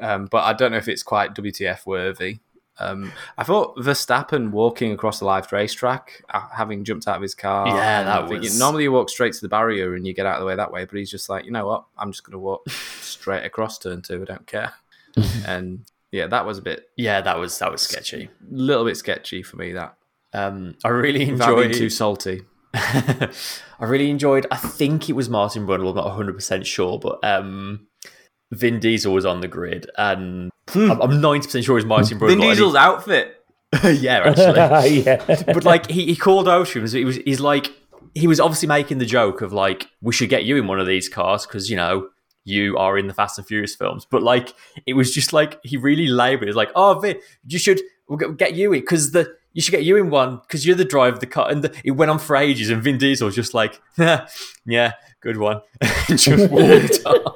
um, 0.00 0.26
but 0.26 0.44
I 0.44 0.52
don't 0.52 0.70
know 0.72 0.78
if 0.78 0.88
it's 0.88 1.02
quite 1.02 1.34
WTF 1.34 1.86
worthy. 1.86 2.40
Um, 2.80 3.10
I 3.36 3.42
thought 3.42 3.76
Verstappen 3.76 4.52
walking 4.52 4.92
across 4.92 5.18
the 5.18 5.24
live 5.24 5.50
racetrack, 5.50 6.22
uh, 6.30 6.42
having 6.54 6.84
jumped 6.84 7.08
out 7.08 7.16
of 7.16 7.22
his 7.22 7.34
car. 7.34 7.66
Yeah, 7.66 8.04
that 8.04 8.28
was- 8.28 8.56
normally 8.56 8.84
you 8.84 8.92
walk 8.92 9.10
straight 9.10 9.32
to 9.32 9.40
the 9.40 9.48
barrier 9.48 9.94
and 9.94 10.06
you 10.06 10.14
get 10.14 10.26
out 10.26 10.34
of 10.36 10.40
the 10.40 10.46
way 10.46 10.54
that 10.54 10.70
way, 10.70 10.84
but 10.84 10.96
he's 10.96 11.10
just 11.10 11.28
like, 11.28 11.44
you 11.44 11.50
know 11.50 11.66
what? 11.66 11.86
I'm 11.96 12.12
just 12.12 12.22
going 12.22 12.34
to 12.34 12.38
walk 12.38 12.70
straight 12.70 13.44
across 13.44 13.80
turn 13.80 14.02
two. 14.02 14.22
I 14.22 14.24
don't 14.24 14.46
care. 14.46 14.74
and 15.46 15.86
yeah, 16.12 16.28
that 16.28 16.46
was 16.46 16.58
a 16.58 16.62
bit, 16.62 16.88
Yeah, 16.96 17.20
that 17.20 17.36
was 17.38 17.58
that 17.58 17.72
was 17.72 17.82
sketchy. 17.82 18.26
A 18.26 18.30
little 18.54 18.84
bit 18.84 18.96
sketchy 18.96 19.42
for 19.42 19.56
me. 19.56 19.72
That 19.72 19.96
Um, 20.32 20.76
I 20.84 20.90
really 20.90 21.28
enjoyed. 21.28 21.72
too 21.74 21.90
salty. 21.90 22.42
I 22.74 23.84
really 23.84 24.10
enjoyed. 24.10 24.46
I 24.50 24.56
think 24.56 25.08
it 25.08 25.14
was 25.14 25.28
Martin 25.28 25.66
Brundle. 25.66 25.90
I'm 25.90 25.96
not 25.96 26.06
100 26.06 26.34
percent 26.34 26.66
sure, 26.66 26.98
but 26.98 27.22
um, 27.24 27.86
Vin 28.52 28.80
Diesel 28.80 29.12
was 29.12 29.24
on 29.24 29.40
the 29.40 29.48
grid, 29.48 29.90
and 29.96 30.50
I'm, 30.74 31.00
I'm 31.00 31.20
90 31.20 31.46
percent 31.46 31.64
sure 31.64 31.76
it 31.76 31.82
was 31.82 31.86
Martin 31.86 32.18
Brundle. 32.18 32.28
Vin 32.28 32.40
and 32.40 32.42
he- 32.42 32.48
Diesel's 32.50 32.74
outfit. 32.74 33.34
yeah, 33.84 34.20
actually. 34.24 35.00
yeah. 35.02 35.42
but 35.52 35.64
like 35.64 35.90
he, 35.90 36.06
he 36.06 36.16
called 36.16 36.48
out 36.48 36.68
to 36.68 36.80
him. 36.80 36.88
He 36.88 37.04
was 37.04 37.16
he's 37.16 37.40
like 37.40 37.72
he 38.14 38.26
was 38.26 38.40
obviously 38.40 38.68
making 38.68 38.98
the 38.98 39.06
joke 39.06 39.42
of 39.42 39.52
like 39.52 39.88
we 40.00 40.12
should 40.12 40.30
get 40.30 40.44
you 40.44 40.56
in 40.56 40.66
one 40.66 40.80
of 40.80 40.86
these 40.86 41.08
cars 41.08 41.46
because 41.46 41.68
you 41.68 41.76
know 41.76 42.08
you 42.44 42.78
are 42.78 42.96
in 42.96 43.08
the 43.08 43.14
Fast 43.14 43.38
and 43.38 43.46
Furious 43.46 43.74
films. 43.74 44.06
But 44.10 44.22
like 44.22 44.54
it 44.86 44.94
was 44.94 45.12
just 45.12 45.34
like 45.34 45.60
he 45.62 45.76
really 45.76 46.06
laboured. 46.06 46.48
It's 46.48 46.56
like 46.56 46.70
oh 46.74 46.98
Vin, 46.98 47.20
you 47.46 47.58
should 47.58 47.80
we'll 48.08 48.16
get, 48.16 48.36
get 48.38 48.54
you 48.54 48.72
in 48.72 48.80
because 48.80 49.12
the 49.12 49.36
you 49.52 49.62
should 49.62 49.72
get 49.72 49.84
you 49.84 49.96
in 49.96 50.10
one 50.10 50.36
because 50.36 50.66
you're 50.66 50.76
the 50.76 50.84
driver 50.84 51.14
of 51.14 51.20
the 51.20 51.26
car. 51.26 51.50
And 51.50 51.62
the, 51.64 51.74
it 51.84 51.92
went 51.92 52.10
on 52.10 52.18
for 52.18 52.36
ages. 52.36 52.70
And 52.70 52.82
Vin 52.82 52.98
Diesel 52.98 53.26
was 53.26 53.34
just 53.34 53.54
like 53.54 53.80
yeah, 54.66 54.92
good 55.20 55.36
one, 55.38 55.60
just 56.08 56.50
walked 56.50 57.00
on. 57.06 57.34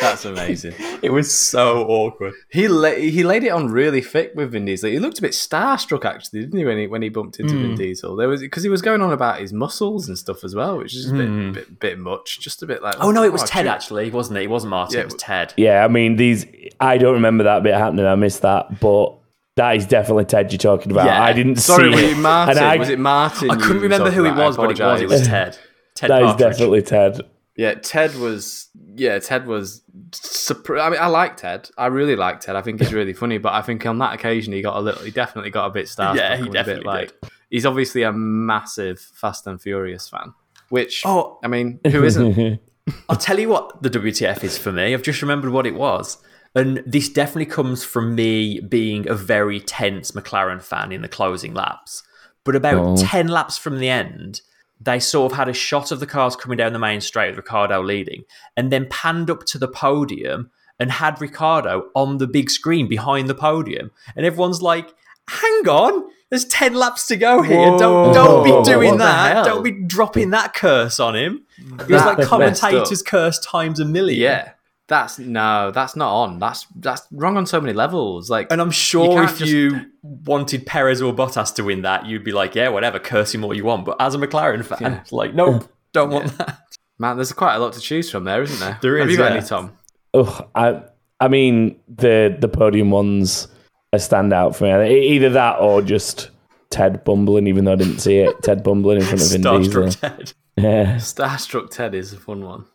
That's 0.00 0.24
amazing. 0.26 0.74
It 1.02 1.10
was 1.12 1.32
so 1.32 1.84
awkward. 1.86 2.34
He 2.50 2.68
la- 2.68 2.90
he 2.90 3.22
laid 3.22 3.42
it 3.44 3.48
on 3.50 3.68
really 3.70 4.02
thick 4.02 4.32
with 4.34 4.52
Vin 4.52 4.66
Diesel. 4.66 4.90
He 4.90 4.98
looked 4.98 5.18
a 5.18 5.22
bit 5.22 5.30
starstruck 5.32 6.04
actually, 6.04 6.40
didn't 6.40 6.58
he? 6.58 6.64
When 6.64 6.76
he 6.78 6.86
when 6.86 7.00
he 7.00 7.08
bumped 7.08 7.40
into 7.40 7.54
Hmm. 7.54 7.62
Vin 7.62 7.74
Diesel, 7.76 8.14
there 8.16 8.28
was 8.28 8.40
because 8.40 8.62
he 8.64 8.68
was 8.68 8.82
going 8.82 9.00
on 9.00 9.12
about 9.12 9.40
his 9.40 9.52
muscles 9.52 10.08
and 10.08 10.18
stuff 10.18 10.44
as 10.44 10.54
well, 10.54 10.76
which 10.78 10.94
is 10.94 11.10
a 11.10 11.14
bit 11.14 11.28
Hmm. 11.28 11.52
bit, 11.52 11.80
bit 11.80 11.98
much. 11.98 12.40
Just 12.40 12.62
a 12.62 12.66
bit 12.66 12.82
like 12.82 12.96
Oh 13.00 13.12
no, 13.12 13.22
it 13.22 13.32
was 13.32 13.44
oh, 13.44 13.46
Ted 13.46 13.66
actually, 13.66 14.10
wasn't 14.10 14.38
it? 14.38 14.42
It 14.42 14.50
wasn't 14.50 14.70
Martin. 14.70 14.96
Yeah, 14.98 15.02
it 15.02 15.06
was 15.06 15.14
Ted. 15.14 15.54
Yeah, 15.56 15.84
I 15.84 15.88
mean 15.88 16.16
these. 16.16 16.44
I 16.80 16.98
don't 16.98 17.14
remember 17.14 17.44
that 17.44 17.62
bit 17.62 17.74
happening. 17.74 18.04
I 18.04 18.14
missed 18.16 18.42
that, 18.42 18.80
but 18.80 19.14
that 19.56 19.76
is 19.76 19.86
definitely 19.86 20.24
Ted 20.24 20.52
you're 20.52 20.58
talking 20.58 20.90
about. 20.92 21.06
Yeah. 21.06 21.22
I 21.22 21.32
didn't 21.32 21.56
Sorry, 21.56 21.92
see 21.96 22.04
were 22.04 22.10
it. 22.12 22.16
Martin? 22.18 22.58
I- 22.62 22.76
was 22.76 22.88
it 22.88 22.98
Martin? 22.98 23.50
I 23.50 23.56
couldn't 23.56 23.82
remember 23.82 24.10
who 24.10 24.24
it 24.24 24.34
was, 24.36 24.56
but 24.56 24.70
it 24.70 24.80
was. 24.82 25.00
It 25.02 25.08
was 25.08 25.26
Ted. 25.26 25.58
Ted 25.94 26.10
That 26.10 26.22
is 26.22 26.26
Partridge. 26.32 26.50
definitely 26.50 26.82
Ted. 26.82 27.20
Yeah, 27.56 27.74
Ted 27.74 28.16
was. 28.16 28.68
Yeah, 28.96 29.18
Ted 29.20 29.46
was. 29.46 29.82
Surpri- 30.10 30.80
I 30.84 30.90
mean, 30.90 30.98
I 31.00 31.06
like 31.06 31.36
Ted. 31.36 31.70
I 31.78 31.86
really 31.86 32.16
like 32.16 32.40
Ted. 32.40 32.56
I 32.56 32.62
think 32.62 32.80
he's 32.80 32.92
really 32.92 33.12
funny. 33.12 33.38
But 33.38 33.52
I 33.52 33.62
think 33.62 33.86
on 33.86 33.98
that 33.98 34.12
occasion, 34.14 34.52
he 34.52 34.60
got 34.60 34.76
a 34.76 34.80
little. 34.80 35.04
He 35.04 35.12
definitely 35.12 35.50
got 35.50 35.66
a 35.66 35.70
bit 35.70 35.86
starstruck. 35.86 36.16
Yeah, 36.16 36.36
he 36.36 36.42
and 36.42 36.48
was 36.48 36.48
a 36.48 36.50
bit 36.50 36.54
definitely 36.54 36.84
like. 36.84 37.14
He's 37.50 37.64
obviously 37.64 38.02
a 38.02 38.12
massive 38.12 38.98
Fast 38.98 39.46
and 39.46 39.60
Furious 39.62 40.08
fan. 40.08 40.34
Which, 40.70 41.02
Oh. 41.06 41.38
I 41.44 41.46
mean, 41.46 41.78
who 41.88 42.02
isn't? 42.02 42.60
I'll 43.08 43.16
tell 43.16 43.38
you 43.38 43.48
what 43.48 43.80
the 43.82 43.90
WTF 43.90 44.42
is 44.42 44.58
for 44.58 44.72
me. 44.72 44.92
I've 44.92 45.02
just 45.02 45.22
remembered 45.22 45.52
what 45.52 45.64
it 45.66 45.74
was. 45.74 46.18
And 46.54 46.82
this 46.86 47.08
definitely 47.08 47.46
comes 47.46 47.84
from 47.84 48.14
me 48.14 48.60
being 48.60 49.08
a 49.08 49.14
very 49.14 49.58
tense 49.60 50.12
McLaren 50.12 50.62
fan 50.62 50.92
in 50.92 51.02
the 51.02 51.08
closing 51.08 51.52
laps. 51.54 52.02
But 52.44 52.54
about 52.56 52.74
Oh. 52.76 52.96
10 52.96 53.28
laps 53.28 53.58
from 53.58 53.78
the 53.78 53.88
end, 53.88 54.42
they 54.80 55.00
sort 55.00 55.32
of 55.32 55.38
had 55.38 55.48
a 55.48 55.54
shot 55.54 55.90
of 55.90 55.98
the 56.00 56.06
cars 56.06 56.36
coming 56.36 56.58
down 56.58 56.72
the 56.72 56.78
main 56.78 57.00
straight 57.00 57.28
with 57.30 57.38
Ricciardo 57.38 57.82
leading, 57.82 58.24
and 58.56 58.70
then 58.70 58.86
panned 58.90 59.30
up 59.30 59.44
to 59.46 59.58
the 59.58 59.68
podium 59.68 60.50
and 60.78 60.92
had 60.92 61.20
Ricciardo 61.20 61.86
on 61.94 62.18
the 62.18 62.26
big 62.26 62.50
screen 62.50 62.88
behind 62.88 63.28
the 63.28 63.34
podium. 63.34 63.90
And 64.14 64.26
everyone's 64.26 64.60
like, 64.62 64.92
hang 65.28 65.68
on, 65.68 66.04
there's 66.28 66.44
10 66.46 66.74
laps 66.74 67.06
to 67.06 67.16
go 67.16 67.42
here. 67.42 67.64
Don't, 67.78 68.12
don't 68.12 68.44
be 68.44 68.70
doing 68.70 68.98
that. 68.98 69.44
Don't 69.44 69.62
be 69.62 69.70
dropping 69.86 70.30
that 70.30 70.52
curse 70.52 70.98
on 71.00 71.14
him. 71.16 71.44
It 71.58 71.88
was 71.88 72.04
like 72.04 72.20
commentators 72.26 73.02
curse 73.02 73.38
times 73.38 73.78
a 73.80 73.84
million. 73.84 74.20
Yeah, 74.20 74.50
that's 74.86 75.18
no, 75.18 75.70
that's 75.70 75.96
not 75.96 76.12
on. 76.12 76.38
That's 76.38 76.66
that's 76.76 77.06
wrong 77.10 77.36
on 77.36 77.46
so 77.46 77.60
many 77.60 77.72
levels. 77.72 78.28
Like, 78.30 78.48
And 78.50 78.60
I'm 78.60 78.70
sure 78.70 79.14
can't 79.16 79.30
if 79.30 79.38
just- 79.38 79.50
you 79.50 79.80
wanted 80.02 80.66
Perez 80.66 81.00
or 81.00 81.14
Bottas 81.14 81.54
to 81.54 81.62
win 81.64 81.82
that, 81.82 82.06
you'd 82.06 82.24
be 82.24 82.32
like, 82.32 82.54
yeah, 82.54 82.68
whatever, 82.68 82.98
curse 82.98 83.34
him 83.34 83.44
all 83.44 83.54
you 83.54 83.64
want. 83.64 83.84
But 83.86 83.96
as 84.00 84.14
a 84.14 84.18
McLaren 84.18 84.64
fan, 84.64 84.78
Yeah. 84.80 85.00
like, 85.10 85.34
nope, 85.34 85.64
don't 85.92 86.10
want 86.10 86.36
that. 86.38 86.58
man, 86.98 87.16
there's 87.16 87.32
quite 87.32 87.54
a 87.54 87.58
lot 87.58 87.72
to 87.74 87.80
choose 87.80 88.10
from 88.10 88.24
there, 88.24 88.42
isn't 88.42 88.60
there? 88.60 88.78
There 88.82 88.98
Have 88.98 89.10
you 89.10 89.16
got 89.16 89.32
yeah. 89.32 89.38
any, 89.38 89.46
Tom? 89.46 89.72
Ugh, 90.12 90.48
I, 90.54 90.82
I 91.20 91.28
mean 91.28 91.80
the 91.88 92.36
the 92.38 92.48
podium 92.48 92.90
ones 92.90 93.48
a 93.92 93.96
standout 93.96 94.54
for 94.56 94.64
me. 94.64 95.14
Either 95.14 95.30
that 95.30 95.60
or 95.60 95.80
just 95.80 96.30
Ted 96.70 97.04
bumbling, 97.04 97.46
even 97.46 97.64
though 97.64 97.72
I 97.72 97.76
didn't 97.76 98.00
see 98.00 98.18
it. 98.18 98.42
Ted 98.42 98.62
bumbling 98.62 98.98
in 98.98 99.04
front 99.04 99.22
of 99.22 99.30
Vin 99.30 99.40
Diesel. 99.62 99.84
Starstruck 99.84 100.00
Ted. 100.16 100.32
Yeah, 100.56 100.96
Starstruck 100.96 101.70
Ted 101.70 101.94
is 101.94 102.12
a 102.12 102.16
fun 102.16 102.44
one. 102.44 102.66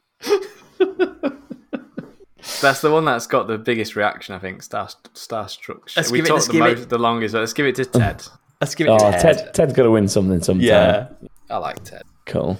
That's 2.61 2.81
the 2.81 2.91
one 2.91 3.05
that's 3.05 3.27
got 3.27 3.47
the 3.47 3.57
biggest 3.57 3.95
reaction, 3.95 4.35
I 4.35 4.39
think. 4.39 4.63
Star 4.63 4.87
Starstruck. 5.13 5.95
Let's 5.95 6.11
we 6.11 6.19
give 6.19 6.25
it- 6.25 6.27
talked 6.29 6.37
let's 6.37 6.47
the, 6.47 6.53
give 6.53 6.61
most, 6.61 6.79
it- 6.83 6.89
the 6.89 6.97
longest. 6.97 7.35
Let's 7.35 7.53
give 7.53 7.65
it 7.65 7.75
to 7.75 7.85
Ted. 7.85 8.23
Let's 8.61 8.75
give 8.75 8.87
it 8.87 8.91
oh, 8.91 8.97
to 8.97 9.11
Ted. 9.19 9.37
Ted. 9.37 9.53
Ted's 9.53 9.73
got 9.73 9.83
to 9.83 9.91
win 9.91 10.07
something 10.07 10.41
sometime. 10.41 10.65
Yeah. 10.65 11.07
I 11.49 11.57
like 11.57 11.83
Ted. 11.83 12.03
cool. 12.25 12.59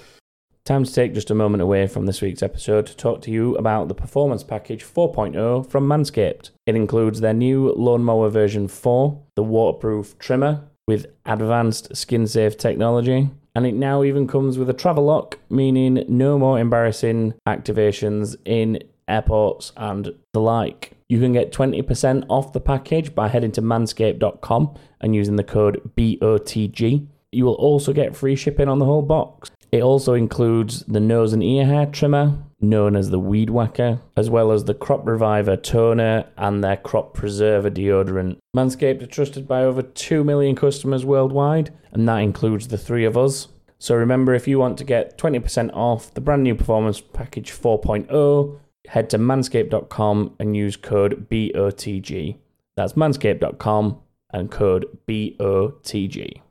time 0.65 0.83
to 0.83 0.93
take 0.93 1.13
just 1.13 1.29
a 1.31 1.35
moment 1.35 1.61
away 1.61 1.87
from 1.87 2.05
this 2.05 2.21
week's 2.21 2.41
episode 2.43 2.85
to 2.85 2.95
talk 2.95 3.21
to 3.23 3.31
you 3.31 3.55
about 3.57 3.87
the 3.87 3.95
Performance 3.95 4.43
Package 4.43 4.83
4.0 4.83 5.69
from 5.69 5.87
Manscaped. 5.87 6.51
It 6.65 6.75
includes 6.75 7.21
their 7.21 7.33
new 7.33 7.73
Lawnmower 7.73 8.29
version 8.29 8.67
4, 8.67 9.21
the 9.35 9.43
waterproof 9.43 10.17
trimmer 10.19 10.63
with 10.87 11.05
advanced 11.25 11.95
skin 11.95 12.25
safe 12.25 12.57
technology, 12.57 13.29
and 13.55 13.65
it 13.67 13.75
now 13.75 14.03
even 14.03 14.27
comes 14.27 14.57
with 14.57 14.69
a 14.69 14.73
travel 14.73 15.05
lock, 15.05 15.37
meaning 15.49 16.03
no 16.07 16.37
more 16.39 16.59
embarrassing 16.59 17.33
activations 17.47 18.35
in 18.45 18.79
airports 19.09 19.71
and 19.75 20.13
the 20.33 20.39
like. 20.39 20.93
You 21.09 21.19
can 21.19 21.33
get 21.33 21.51
20% 21.51 22.25
off 22.29 22.53
the 22.53 22.59
package 22.59 23.15
by 23.15 23.29
heading 23.29 23.51
to 23.53 23.61
manscaped.com 23.61 24.75
and 25.01 25.15
using 25.15 25.37
the 25.37 25.43
code 25.43 25.91
BOTG. 25.97 27.07
You 27.31 27.45
will 27.45 27.55
also 27.55 27.93
get 27.93 28.15
free 28.15 28.35
shipping 28.35 28.67
on 28.67 28.79
the 28.79 28.85
whole 28.85 29.01
box. 29.01 29.49
It 29.71 29.83
also 29.83 30.13
includes 30.13 30.83
the 30.85 30.99
nose 30.99 31.33
and 31.33 31.43
ear 31.43 31.65
hair 31.65 31.85
trimmer, 31.85 32.37
known 32.59 32.95
as 32.95 33.09
the 33.09 33.19
Weed 33.19 33.49
Whacker, 33.49 34.01
as 34.17 34.29
well 34.29 34.51
as 34.51 34.65
the 34.65 34.73
Crop 34.73 35.05
Reviver 35.07 35.57
toner 35.57 36.25
and 36.37 36.63
their 36.63 36.77
Crop 36.77 37.13
Preserver 37.13 37.69
deodorant. 37.69 38.37
Manscaped 38.55 39.03
are 39.03 39.07
trusted 39.07 39.47
by 39.47 39.63
over 39.63 39.81
2 39.81 40.23
million 40.23 40.55
customers 40.55 41.05
worldwide, 41.05 41.71
and 41.91 42.07
that 42.07 42.17
includes 42.17 42.67
the 42.67 42.77
three 42.77 43.05
of 43.05 43.17
us. 43.17 43.47
So 43.77 43.95
remember, 43.95 44.33
if 44.33 44.47
you 44.47 44.59
want 44.59 44.77
to 44.79 44.83
get 44.83 45.17
20% 45.17 45.71
off 45.73 46.13
the 46.13 46.21
brand 46.21 46.43
new 46.43 46.55
Performance 46.55 46.99
Package 46.99 47.51
4.0, 47.51 48.59
head 48.87 49.09
to 49.11 49.17
manscaped.com 49.17 50.35
and 50.39 50.55
use 50.55 50.75
code 50.75 51.29
BOTG. 51.29 52.37
That's 52.75 52.93
manscaped.com 52.93 53.97
and 54.31 54.51
code 54.51 54.85
BOTG. 55.07 56.41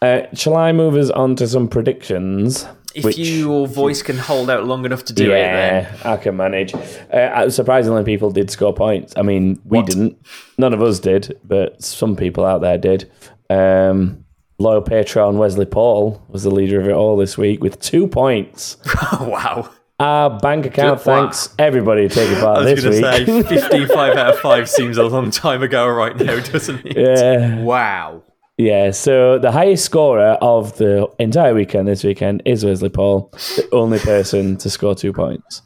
Uh, 0.00 0.22
shall 0.32 0.56
I 0.56 0.72
move 0.72 0.94
us 0.94 1.10
on 1.10 1.34
to 1.36 1.48
some 1.48 1.68
predictions? 1.68 2.66
If 2.94 3.04
which- 3.04 3.18
your 3.18 3.66
voice 3.66 4.00
can 4.02 4.16
hold 4.16 4.48
out 4.48 4.64
long 4.64 4.84
enough 4.84 5.04
to 5.06 5.12
do 5.12 5.24
it, 5.24 5.28
then 5.42 5.84
yeah, 6.02 6.12
I 6.12 6.16
can 6.16 6.36
manage. 6.36 6.72
Uh, 7.12 7.50
surprisingly, 7.50 8.02
people 8.04 8.30
did 8.30 8.50
score 8.50 8.72
points. 8.72 9.12
I 9.16 9.22
mean, 9.22 9.60
we 9.64 9.78
What? 9.78 9.86
didn't. 9.86 10.16
None 10.56 10.72
of 10.72 10.80
us 10.82 10.98
did, 10.98 11.38
but 11.44 11.82
some 11.82 12.16
people 12.16 12.44
out 12.44 12.60
there 12.60 12.78
did. 12.78 13.10
Um, 13.50 14.24
loyal 14.58 14.82
patron 14.82 15.36
Wesley 15.38 15.66
Paul 15.66 16.22
was 16.28 16.42
the 16.44 16.50
leader 16.50 16.80
of 16.80 16.88
it 16.88 16.92
all 16.94 17.16
this 17.16 17.36
week 17.36 17.62
with 17.62 17.78
two 17.80 18.06
points. 18.06 18.76
wow. 19.20 19.68
Our 20.00 20.38
bank 20.38 20.64
account 20.66 20.98
Good- 21.02 21.06
wow. 21.10 21.20
thanks 21.22 21.54
everybody 21.58 22.08
taking 22.08 22.38
part 22.38 22.64
this 22.64 22.84
week. 22.84 23.02
I 23.04 23.18
was 23.18 23.26
this 23.26 23.26
going 23.26 23.44
to 23.44 23.50
week. 23.50 23.50
say 23.50 23.58
15 23.86 23.88
5 23.88 24.16
out 24.16 24.34
of 24.34 24.38
5 24.40 24.70
seems 24.70 24.96
a 24.96 25.02
long 25.04 25.30
time 25.32 25.62
ago 25.62 25.88
right 25.88 26.16
now, 26.16 26.38
doesn't 26.40 26.86
it? 26.86 26.96
yeah, 26.96 27.62
Wow. 27.62 28.22
yeah. 28.56 28.92
So 28.92 29.38
the 29.40 29.50
highest 29.50 29.84
scorer 29.84 30.38
of 30.40 30.76
the 30.78 31.08
entire 31.18 31.52
weekend 31.52 31.88
this 31.88 32.04
weekend 32.04 32.42
is 32.44 32.64
Wesley 32.64 32.90
Paul, 32.90 33.28
the 33.56 33.68
only 33.72 33.98
person 33.98 34.56
to 34.58 34.70
score 34.70 34.94
two 34.94 35.12
points. 35.12 35.62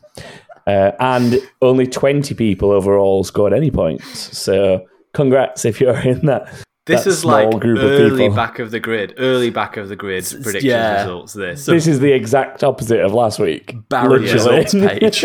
Uh, 0.66 0.92
and 1.00 1.36
only 1.60 1.86
20 1.86 2.34
people 2.34 2.70
overall 2.70 3.24
scored 3.24 3.52
any 3.52 3.70
points. 3.70 4.38
So 4.38 4.86
congrats 5.12 5.64
if 5.66 5.78
you're 5.80 5.98
in 6.00 6.24
that. 6.26 6.48
This 6.84 7.06
is 7.06 7.24
like 7.24 7.48
group 7.60 7.78
of 7.78 7.84
early 7.84 8.28
back 8.28 8.58
of 8.58 8.72
the 8.72 8.80
grid, 8.80 9.14
early 9.18 9.50
back 9.50 9.76
of 9.76 9.88
the 9.88 9.94
grid 9.94 10.24
prediction 10.42 10.70
yeah. 10.70 11.02
results. 11.02 11.32
This 11.32 11.66
This 11.66 11.86
is 11.86 12.00
the 12.00 12.12
exact 12.12 12.64
opposite 12.64 13.00
of 13.00 13.12
last 13.12 13.38
week. 13.38 13.76
Literally. 13.90 14.32
results 14.32 14.74
page. 14.74 15.24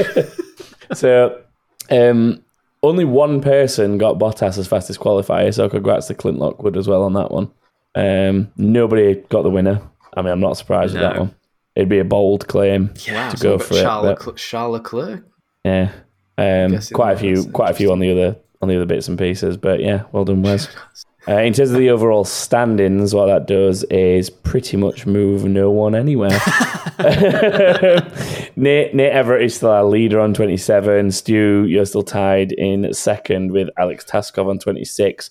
so, 0.93 1.41
um, 1.89 2.43
only 2.83 3.05
one 3.05 3.41
person 3.41 3.97
got 3.97 4.19
Bottas 4.19 4.59
as 4.59 4.67
fastest 4.67 4.99
qualifier. 4.99 5.51
So, 5.51 5.67
congrats 5.67 6.05
to 6.07 6.13
Clint 6.13 6.37
Lockwood 6.37 6.77
as 6.77 6.87
well 6.87 7.01
on 7.01 7.13
that 7.13 7.31
one. 7.31 7.51
Um, 7.95 8.51
nobody 8.55 9.15
got 9.15 9.41
the 9.41 9.49
winner. 9.49 9.81
I 10.15 10.21
mean, 10.21 10.31
I'm 10.31 10.39
not 10.39 10.57
surprised 10.57 10.93
with 10.93 11.01
that 11.01 11.17
one. 11.19 11.35
It'd 11.75 11.89
be 11.89 11.99
a 11.99 12.05
bold 12.05 12.47
claim 12.47 12.93
wow, 13.09 13.29
to 13.31 13.37
so 13.37 13.57
go 13.57 13.57
for 13.57 13.73
got 13.73 13.79
it. 13.79 13.83
Charles, 13.83 14.25
but- 14.25 14.37
Charles 14.37 15.21
Yeah, 15.63 15.91
um, 16.37 16.79
quite 16.93 17.13
a 17.13 17.17
few, 17.17 17.49
quite 17.49 17.71
a 17.71 17.73
few 17.73 17.91
on 17.91 17.99
the 17.99 18.11
other 18.11 18.35
on 18.61 18.69
the 18.69 18.75
other 18.75 18.85
bits 18.85 19.07
and 19.07 19.17
pieces. 19.17 19.57
But 19.57 19.79
yeah, 19.79 20.03
well 20.11 20.25
done, 20.25 20.43
Wes. 20.43 20.67
Uh, 21.27 21.41
in 21.41 21.51
terms 21.51 21.71
of 21.71 21.77
the 21.77 21.89
overall 21.89 22.23
standings, 22.23 23.13
what 23.13 23.25
that 23.25 23.47
does 23.47 23.83
is 23.85 24.29
pretty 24.29 24.77
much 24.77 25.05
move 25.05 25.43
no 25.43 25.69
one 25.69 25.93
anywhere. 25.93 26.29
Nate, 28.55 28.95
Nate 28.95 29.11
Everett 29.11 29.43
is 29.43 29.55
still 29.55 29.71
our 29.71 29.83
leader 29.83 30.21
on 30.21 30.33
27. 30.33 31.11
Stu, 31.11 31.65
you're 31.67 31.85
still 31.85 32.03
tied 32.03 32.53
in 32.53 32.93
second 32.93 33.51
with 33.51 33.67
Alex 33.77 34.05
Taskov 34.05 34.49
on 34.49 34.57
26. 34.57 35.29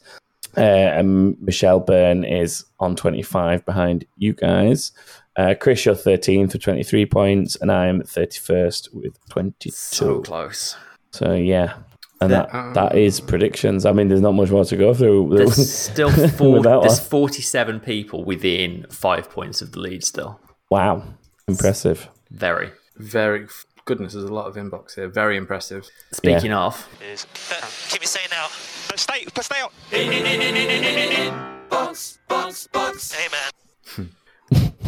Uh, 0.59 0.61
and 0.61 1.40
Michelle 1.40 1.80
Byrne 1.80 2.24
is 2.24 2.64
on 2.78 2.94
25 2.94 3.64
behind 3.64 4.05
you 4.16 4.34
guys. 4.34 4.92
Uh, 5.36 5.55
Chris, 5.59 5.84
you're 5.84 5.94
13th 5.94 6.53
with 6.53 6.62
23 6.62 7.07
points, 7.07 7.57
and 7.57 7.70
I'm 7.70 8.03
31st 8.03 8.94
with 8.94 9.18
22. 9.28 9.70
so 9.70 10.20
close. 10.20 10.76
So 11.11 11.32
yeah, 11.34 11.74
and 12.21 12.33
that 12.33 12.55
um, 12.55 12.75
that 12.75 12.95
is 12.97 13.21
predictions. 13.21 13.85
I 13.87 13.93
mean, 13.93 14.09
there's 14.09 14.21
not 14.21 14.33
much 14.33 14.51
more 14.51 14.64
to 14.64 14.77
go 14.77 14.95
through. 14.95 15.29
There's 15.37 15.71
still 15.71 16.11
four, 16.29 16.62
there's 16.62 16.99
47 17.01 17.81
people 17.81 18.25
within 18.25 18.87
five 18.91 19.31
points 19.31 19.61
of 19.62 19.73
the 19.73 19.81
lead 19.81 20.03
still. 20.05 20.41
wow, 20.71 21.03
impressive. 21.49 22.09
Very. 22.31 22.71
Very 22.97 23.47
goodness, 23.85 24.14
there's 24.14 24.25
a 24.25 24.33
lot 24.33 24.47
of 24.47 24.55
inbox 24.57 24.95
here. 24.95 25.09
Very 25.09 25.37
impressive. 25.37 25.87
Speaking 26.12 26.53
of, 26.53 26.89
is 27.12 27.27
uh, 27.53 27.67
keep 27.89 28.03
it 28.03 28.09
saying 28.09 28.29
now. 28.31 28.47
No, 28.91 28.97
stay, 28.97 29.27
but 29.35 29.45
stay 29.45 29.61
out. 29.61 29.73
Hey 29.91 30.09
man, 33.31 34.09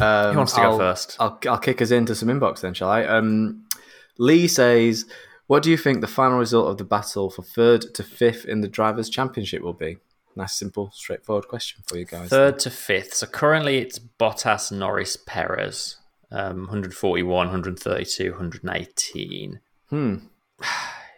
Um, 0.00 0.30
who 0.32 0.38
wants 0.38 0.52
to 0.54 0.60
go 0.60 0.70
I'll- 0.70 0.78
first? 0.78 1.16
I'll, 1.20 1.38
I'll 1.48 1.58
kick 1.58 1.82
us 1.82 1.90
into 1.90 2.14
some 2.14 2.28
inbox 2.28 2.60
then, 2.60 2.74
shall 2.74 2.88
I? 2.90 3.04
Um, 3.04 3.64
Lee 4.18 4.48
says, 4.48 5.04
"What 5.48 5.62
do 5.64 5.70
you 5.70 5.76
think 5.76 6.00
the 6.00 6.06
final 6.06 6.38
result 6.38 6.68
of 6.68 6.78
the 6.78 6.84
battle 6.84 7.28
for 7.30 7.42
third 7.42 7.92
to 7.94 8.02
fifth 8.04 8.44
in 8.44 8.60
the 8.60 8.68
drivers' 8.68 9.10
championship 9.10 9.60
will 9.62 9.72
be?" 9.74 9.98
Nice, 10.36 10.54
simple, 10.54 10.92
straightforward 10.94 11.48
question 11.48 11.82
for 11.86 11.98
you 11.98 12.04
guys. 12.04 12.28
third 12.28 12.60
to 12.60 12.70
fifth. 12.70 13.12
So 13.14 13.26
currently 13.26 13.78
it's 13.78 13.98
Bottas, 13.98 14.70
Norris, 14.70 15.16
Perez. 15.16 15.96
Um, 16.30 16.58
141, 16.66 17.46
132, 17.48 18.30
118. 18.30 19.60
Hmm. 19.90 20.14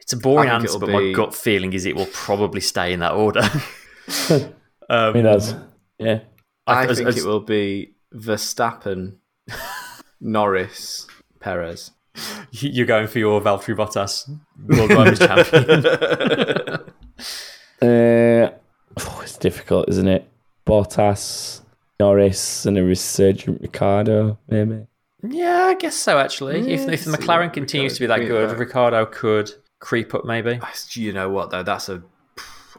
It's 0.03 0.15
a 0.15 0.17
boring 0.17 0.49
answer, 0.49 0.67
it'll 0.67 0.81
but 0.81 0.91
my 0.91 1.13
gut 1.13 1.37
feeling 1.37 1.73
is 1.73 1.87
it 1.87 1.95
will 1.95 2.07
probably 2.13 2.61
stay 2.61 2.93
in 2.93 2.99
that 2.99 3.13
order. 3.13 3.43
um, 4.31 4.55
I 4.91 5.13
mean, 5.13 5.23
that's 5.23 5.55
yeah. 6.01 6.21
I 6.67 6.87
as- 6.87 6.97
think 6.97 7.09
as- 7.11 7.19
it 7.19 7.25
will 7.25 7.39
be 7.41 7.95
Verstappen, 8.13 9.19
Norris, 10.21 11.07
Perez. 11.39 11.93
You're 12.51 12.87
going 12.87 13.07
for 13.07 13.19
your 13.19 13.41
Valtteri 13.41 13.77
Bottas 13.77 14.29
World 14.67 14.91
Drivers 14.91 15.19
Champion. 15.19 16.85
Uh, 17.83 18.53
oh, 18.99 19.21
it's 19.23 19.39
difficult, 19.39 19.89
isn't 19.89 20.07
it? 20.07 20.29
Bottas, 20.67 21.63
Norris, 21.99 22.67
and 22.67 22.77
a 22.77 22.85
resurgent 22.85 23.59
Ricciardo, 23.63 24.39
maybe. 24.49 24.87
yeah, 25.27 25.65
I 25.65 25.75
guess 25.75 25.97
so. 25.97 26.19
Actually, 26.19 26.71
if, 26.71 26.87
if 26.89 27.05
the 27.07 27.13
McLaren 27.13 27.47
what 27.47 27.55
continues 27.55 27.95
to 27.95 28.01
be 28.01 28.07
that 28.07 28.19
good, 28.19 28.45
about. 28.45 28.59
Ricciardo 28.59 29.07
could 29.07 29.51
creep 29.79 30.15
up 30.15 30.27
maybe. 30.27 30.61
You 30.93 31.15
know 31.15 31.31
what 31.31 31.51
though? 31.51 31.63
That's 31.63 31.89
a. 31.89 32.03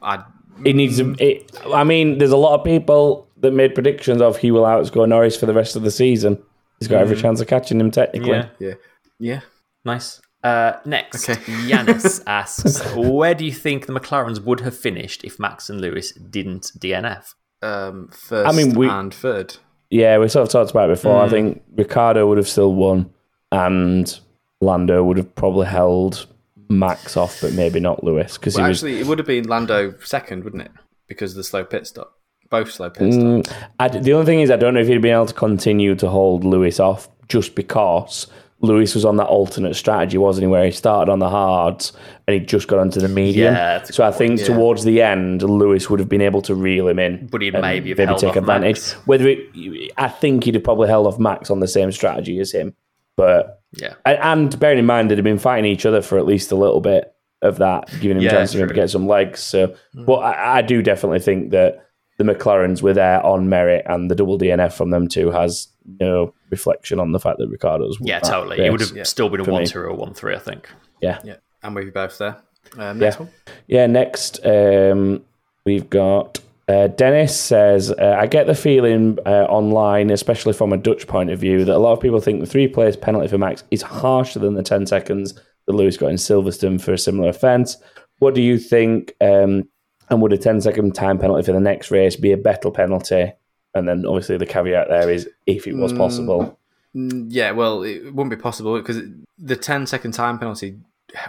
I 0.04 0.24
It 0.64 0.76
needs 0.76 0.98
to. 0.98 1.16
It, 1.18 1.50
I 1.74 1.84
mean, 1.84 2.20
there's 2.20 2.32
a 2.32 2.38
lot 2.38 2.60
of 2.60 2.64
people 2.64 3.28
that 3.38 3.54
made 3.54 3.74
predictions 3.74 4.22
of 4.22 4.38
he 4.38 4.52
will 4.52 4.64
outscore 4.64 5.10
Norris 5.10 5.36
for 5.36 5.48
the 5.48 5.54
rest 5.54 5.76
of 5.76 5.82
the 5.82 5.92
season. 5.92 6.40
He's 6.80 6.88
got 6.88 7.02
every 7.02 7.16
chance 7.18 7.42
of 7.42 7.48
catching 7.48 7.80
him 7.80 7.90
technically. 7.90 8.30
Yeah, 8.30 8.50
yeah 8.60 8.74
yeah. 9.22 9.42
nice. 9.86 10.22
Uh, 10.44 10.74
next, 10.86 11.30
Okay. 11.30 11.40
Yanis 11.70 12.22
asks, 12.28 12.82
"Where 12.96 13.36
do 13.36 13.46
you 13.46 13.52
think 13.52 13.86
the 13.86 13.94
McLarens 13.94 14.44
would 14.44 14.62
have 14.62 14.76
finished 14.76 15.24
if 15.24 15.40
Max 15.40 15.70
and 15.70 15.80
Lewis 15.80 16.12
didn't 16.14 16.72
DNF?" 16.80 17.36
Um, 17.62 18.10
first 18.12 18.50
I 18.50 18.52
mean, 18.58 18.74
we- 18.74 18.90
and 18.90 19.14
third. 19.14 19.58
Yeah, 19.92 20.18
we 20.18 20.30
sort 20.30 20.48
of 20.48 20.52
talked 20.52 20.72
about 20.72 20.90
it 20.90 20.94
before. 20.94 21.22
Mm. 21.22 21.26
I 21.26 21.30
think 21.30 21.64
Ricciardo 21.76 22.26
would 22.28 22.38
have 22.38 22.48
still 22.48 22.74
won, 22.74 23.12
and 23.52 24.20
Lando 24.62 25.04
would 25.04 25.18
have 25.18 25.36
probably 25.36 25.68
held 25.68 26.26
Max 26.70 27.18
off, 27.18 27.40
but 27.42 27.54
maybe 27.54 27.80
not 27.80 28.04
Lewis 28.04 28.38
because 28.38 28.56
Well, 28.56 28.66
he 28.66 28.70
was. 28.70 28.78
actually, 28.80 29.00
it 29.00 29.06
would 29.08 29.20
have 29.20 29.28
been 29.28 29.48
Lando 29.48 29.94
second, 30.04 30.44
wouldn't 30.44 30.64
it? 30.64 30.72
Because 31.08 31.32
of 31.32 31.38
the 31.38 31.44
slow 31.44 31.64
pit 31.66 31.86
stop. 31.86 32.14
Both 32.50 32.72
slow 32.72 32.90
pit 32.90 33.14
stop. 33.14 33.24
Mm, 33.24 33.54
I, 33.80 33.88
the 33.90 34.14
only 34.14 34.26
thing 34.26 34.40
is, 34.42 34.50
I 34.50 34.56
don't 34.56 34.74
know 34.74 34.80
if 34.80 34.88
he'd 34.88 35.02
been 35.02 35.14
able 35.14 35.26
to 35.28 35.34
continue 35.34 35.94
to 35.96 36.10
hold 36.10 36.44
Lewis 36.46 36.80
off 36.80 37.10
just 37.28 37.54
because 37.56 38.28
Lewis 38.62 38.94
was 38.94 39.06
on 39.06 39.18
that 39.18 39.26
alternate 39.28 39.76
strategy, 39.76 40.18
wasn't 40.18 40.44
he? 40.44 40.48
Where 40.48 40.66
he 40.66 40.72
started 40.72 41.12
on 41.12 41.20
the 41.20 41.30
hards 41.30 41.94
and 42.28 42.36
he 42.36 42.40
just 42.40 42.68
got 42.68 42.80
onto 42.80 43.00
the 43.00 43.10
medium. 43.10 43.54
Yeah, 43.54 43.84
so 43.84 44.04
I 44.04 44.12
good 44.12 44.18
think 44.18 44.40
yeah. 44.40 44.46
towards 44.46 44.84
the 44.84 45.02
end, 45.02 45.42
Lewis 45.42 45.90
would 45.90 46.00
have 46.00 46.10
been 46.10 46.22
able 46.22 46.42
to 46.44 46.56
reel 46.56 46.88
him 46.88 47.00
in, 47.00 47.28
But 47.28 47.42
he'd 47.42 47.56
and 47.56 47.64
maybe 47.64 47.90
have 47.90 47.98
held 47.98 48.20
take 48.20 48.30
off 48.32 48.36
advantage. 48.38 48.76
Max. 48.76 48.94
Whether 49.08 49.28
it, 49.30 49.92
I 49.98 50.08
think 50.08 50.44
he'd 50.44 50.56
have 50.56 50.64
probably 50.64 50.88
held 50.88 51.08
off 51.08 51.20
Max 51.20 51.50
on 51.50 51.60
the 51.60 51.68
same 51.68 51.92
strategy 51.92 52.40
as 52.40 52.52
him, 52.52 52.76
but 53.16 53.62
Yeah, 53.74 53.96
and, 54.06 54.20
and 54.20 54.60
bearing 54.60 54.80
in 54.80 54.86
mind 54.86 55.10
they'd 55.10 55.18
have 55.18 55.26
been 55.26 55.40
fighting 55.40 55.66
each 55.66 55.86
other 55.86 56.02
for 56.02 56.20
at 56.20 56.28
least 56.28 56.52
a 56.52 56.56
little 56.56 56.82
bit 56.82 57.14
of 57.42 57.58
that, 57.58 57.90
giving 58.00 58.18
him 58.18 58.24
Yeah, 58.24 58.30
a 58.30 58.34
chance 58.34 58.52
to 58.52 58.68
get 58.68 58.92
some 58.92 59.08
legs. 59.08 59.40
So, 59.40 59.76
hmm. 59.94 60.06
but 60.06 60.18
I, 60.18 60.60
I 60.60 60.62
do 60.62 60.84
definitely 60.84 61.20
think 61.20 61.50
that 61.52 61.84
the 62.20 62.24
McLarens 62.24 62.84
were 62.84 62.94
there 62.94 63.26
on 63.26 63.50
merit, 63.50 63.86
and 63.88 64.12
the 64.12 64.16
double 64.16 64.38
DNF 64.38 64.74
from 64.74 64.92
them 64.92 65.08
too 65.08 65.32
has 65.32 65.68
no 66.00 66.34
reflection 66.50 67.00
on 67.00 67.12
the 67.12 67.20
fact 67.20 67.38
that 67.40 67.48
Ricciardo's. 67.50 68.00
won 68.00 68.08
Yeah, 68.08 68.20
that 68.20 68.30
totally. 68.30 68.66
It 68.66 68.72
would 68.72 68.82
have 68.82 68.96
Yeah. 68.96 69.04
still 69.04 69.30
been 69.30 69.42
a 69.42 69.44
1 69.44 69.66
2 69.66 69.80
or 69.80 69.86
a 69.86 69.94
1 69.96 70.14
3, 70.14 70.36
I 70.36 70.40
think. 70.40 70.70
Yeah, 71.02 71.20
Yeah, 71.24 71.36
I'm 71.64 71.74
with 71.74 71.86
you 71.86 71.92
both 71.92 72.18
there. 72.18 72.38
Um, 72.78 73.00
next 73.00 73.16
Yeah. 73.16 73.20
one. 73.20 73.30
Yeah, 73.68 73.88
next 73.88 74.46
um, 74.46 75.24
we've 75.66 75.90
got 75.90 76.40
uh, 76.68 76.88
Dennis 76.88 77.38
says, 77.38 77.92
uh, 77.92 78.16
I 78.18 78.28
get 78.28 78.48
the 78.48 78.56
feeling 78.56 79.18
uh, 79.26 79.46
online, 79.50 80.10
especially 80.10 80.54
from 80.54 80.72
a 80.72 80.78
Dutch 80.78 81.06
point 81.06 81.30
of 81.30 81.38
view, 81.40 81.66
that 81.66 81.76
a 81.76 81.80
lot 81.80 81.92
of 81.92 82.00
people 82.00 82.22
think 82.22 82.40
the 82.40 82.46
three 82.46 82.68
players 82.68 82.96
penalty 82.96 83.28
for 83.28 83.38
Max 83.38 83.64
is 83.72 83.82
harsher 83.82 84.40
than 84.40 84.54
the 84.54 84.64
10 84.64 84.86
seconds 84.86 85.34
that 85.68 85.74
Lewis 85.74 85.98
got 85.98 86.12
in 86.12 86.16
Silverstone 86.16 86.80
for 86.80 86.94
a 86.94 86.98
similar 86.98 87.28
offence. 87.28 87.76
What 88.20 88.36
do 88.36 88.42
you 88.42 88.58
think? 88.58 89.14
Um, 89.20 89.68
and 90.10 90.22
would 90.22 90.32
a 90.32 90.38
10 90.38 90.62
second 90.62 90.94
time 90.96 91.18
penalty 91.18 91.44
for 91.44 91.52
the 91.52 91.60
next 91.60 91.92
race 91.92 92.16
be 92.16 92.32
a 92.32 92.38
better 92.38 92.72
penalty? 92.72 93.34
And 93.74 93.88
then 93.88 94.06
obviously 94.06 94.38
the 94.38 94.46
caveat 94.46 94.90
there 94.90 95.10
is 95.10 95.30
if 95.48 95.68
it 95.68 95.76
was 95.76 95.94
possible. 95.94 96.58
Mm, 96.96 97.28
Yeah, 97.30 97.52
well, 97.52 97.84
it 97.84 98.14
wouldn't 98.14 98.30
be 98.30 98.36
possible 98.42 98.78
because 98.78 99.00
the 99.38 99.56
10 99.56 99.88
second 99.88 100.12
time 100.12 100.38
penalty. 100.40 100.78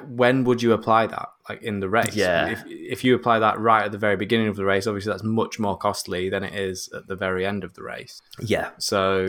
When 0.07 0.45
would 0.45 0.63
you 0.63 0.73
apply 0.75 1.09
that? 1.09 1.29
Like 1.49 1.63
in 1.63 1.81
the 1.81 1.89
race? 1.89 2.15
Yeah. 2.15 2.51
If 2.51 2.63
if 2.69 3.05
you 3.05 3.17
apply 3.17 3.41
that 3.41 3.59
right 3.59 3.85
at 3.85 3.91
the 3.91 3.99
very 3.99 4.15
beginning 4.17 4.47
of 4.47 4.55
the 4.55 4.65
race, 4.65 4.87
obviously 4.87 5.11
that's 5.13 5.25
much 5.25 5.59
more 5.59 5.77
costly 5.77 6.29
than 6.29 6.45
it 6.45 6.55
is 6.55 6.89
at 6.95 7.09
the 7.09 7.17
very 7.17 7.45
end 7.45 7.65
of 7.65 7.75
the 7.75 7.83
race. 7.83 8.23
Yeah. 8.41 8.71
So 8.79 9.27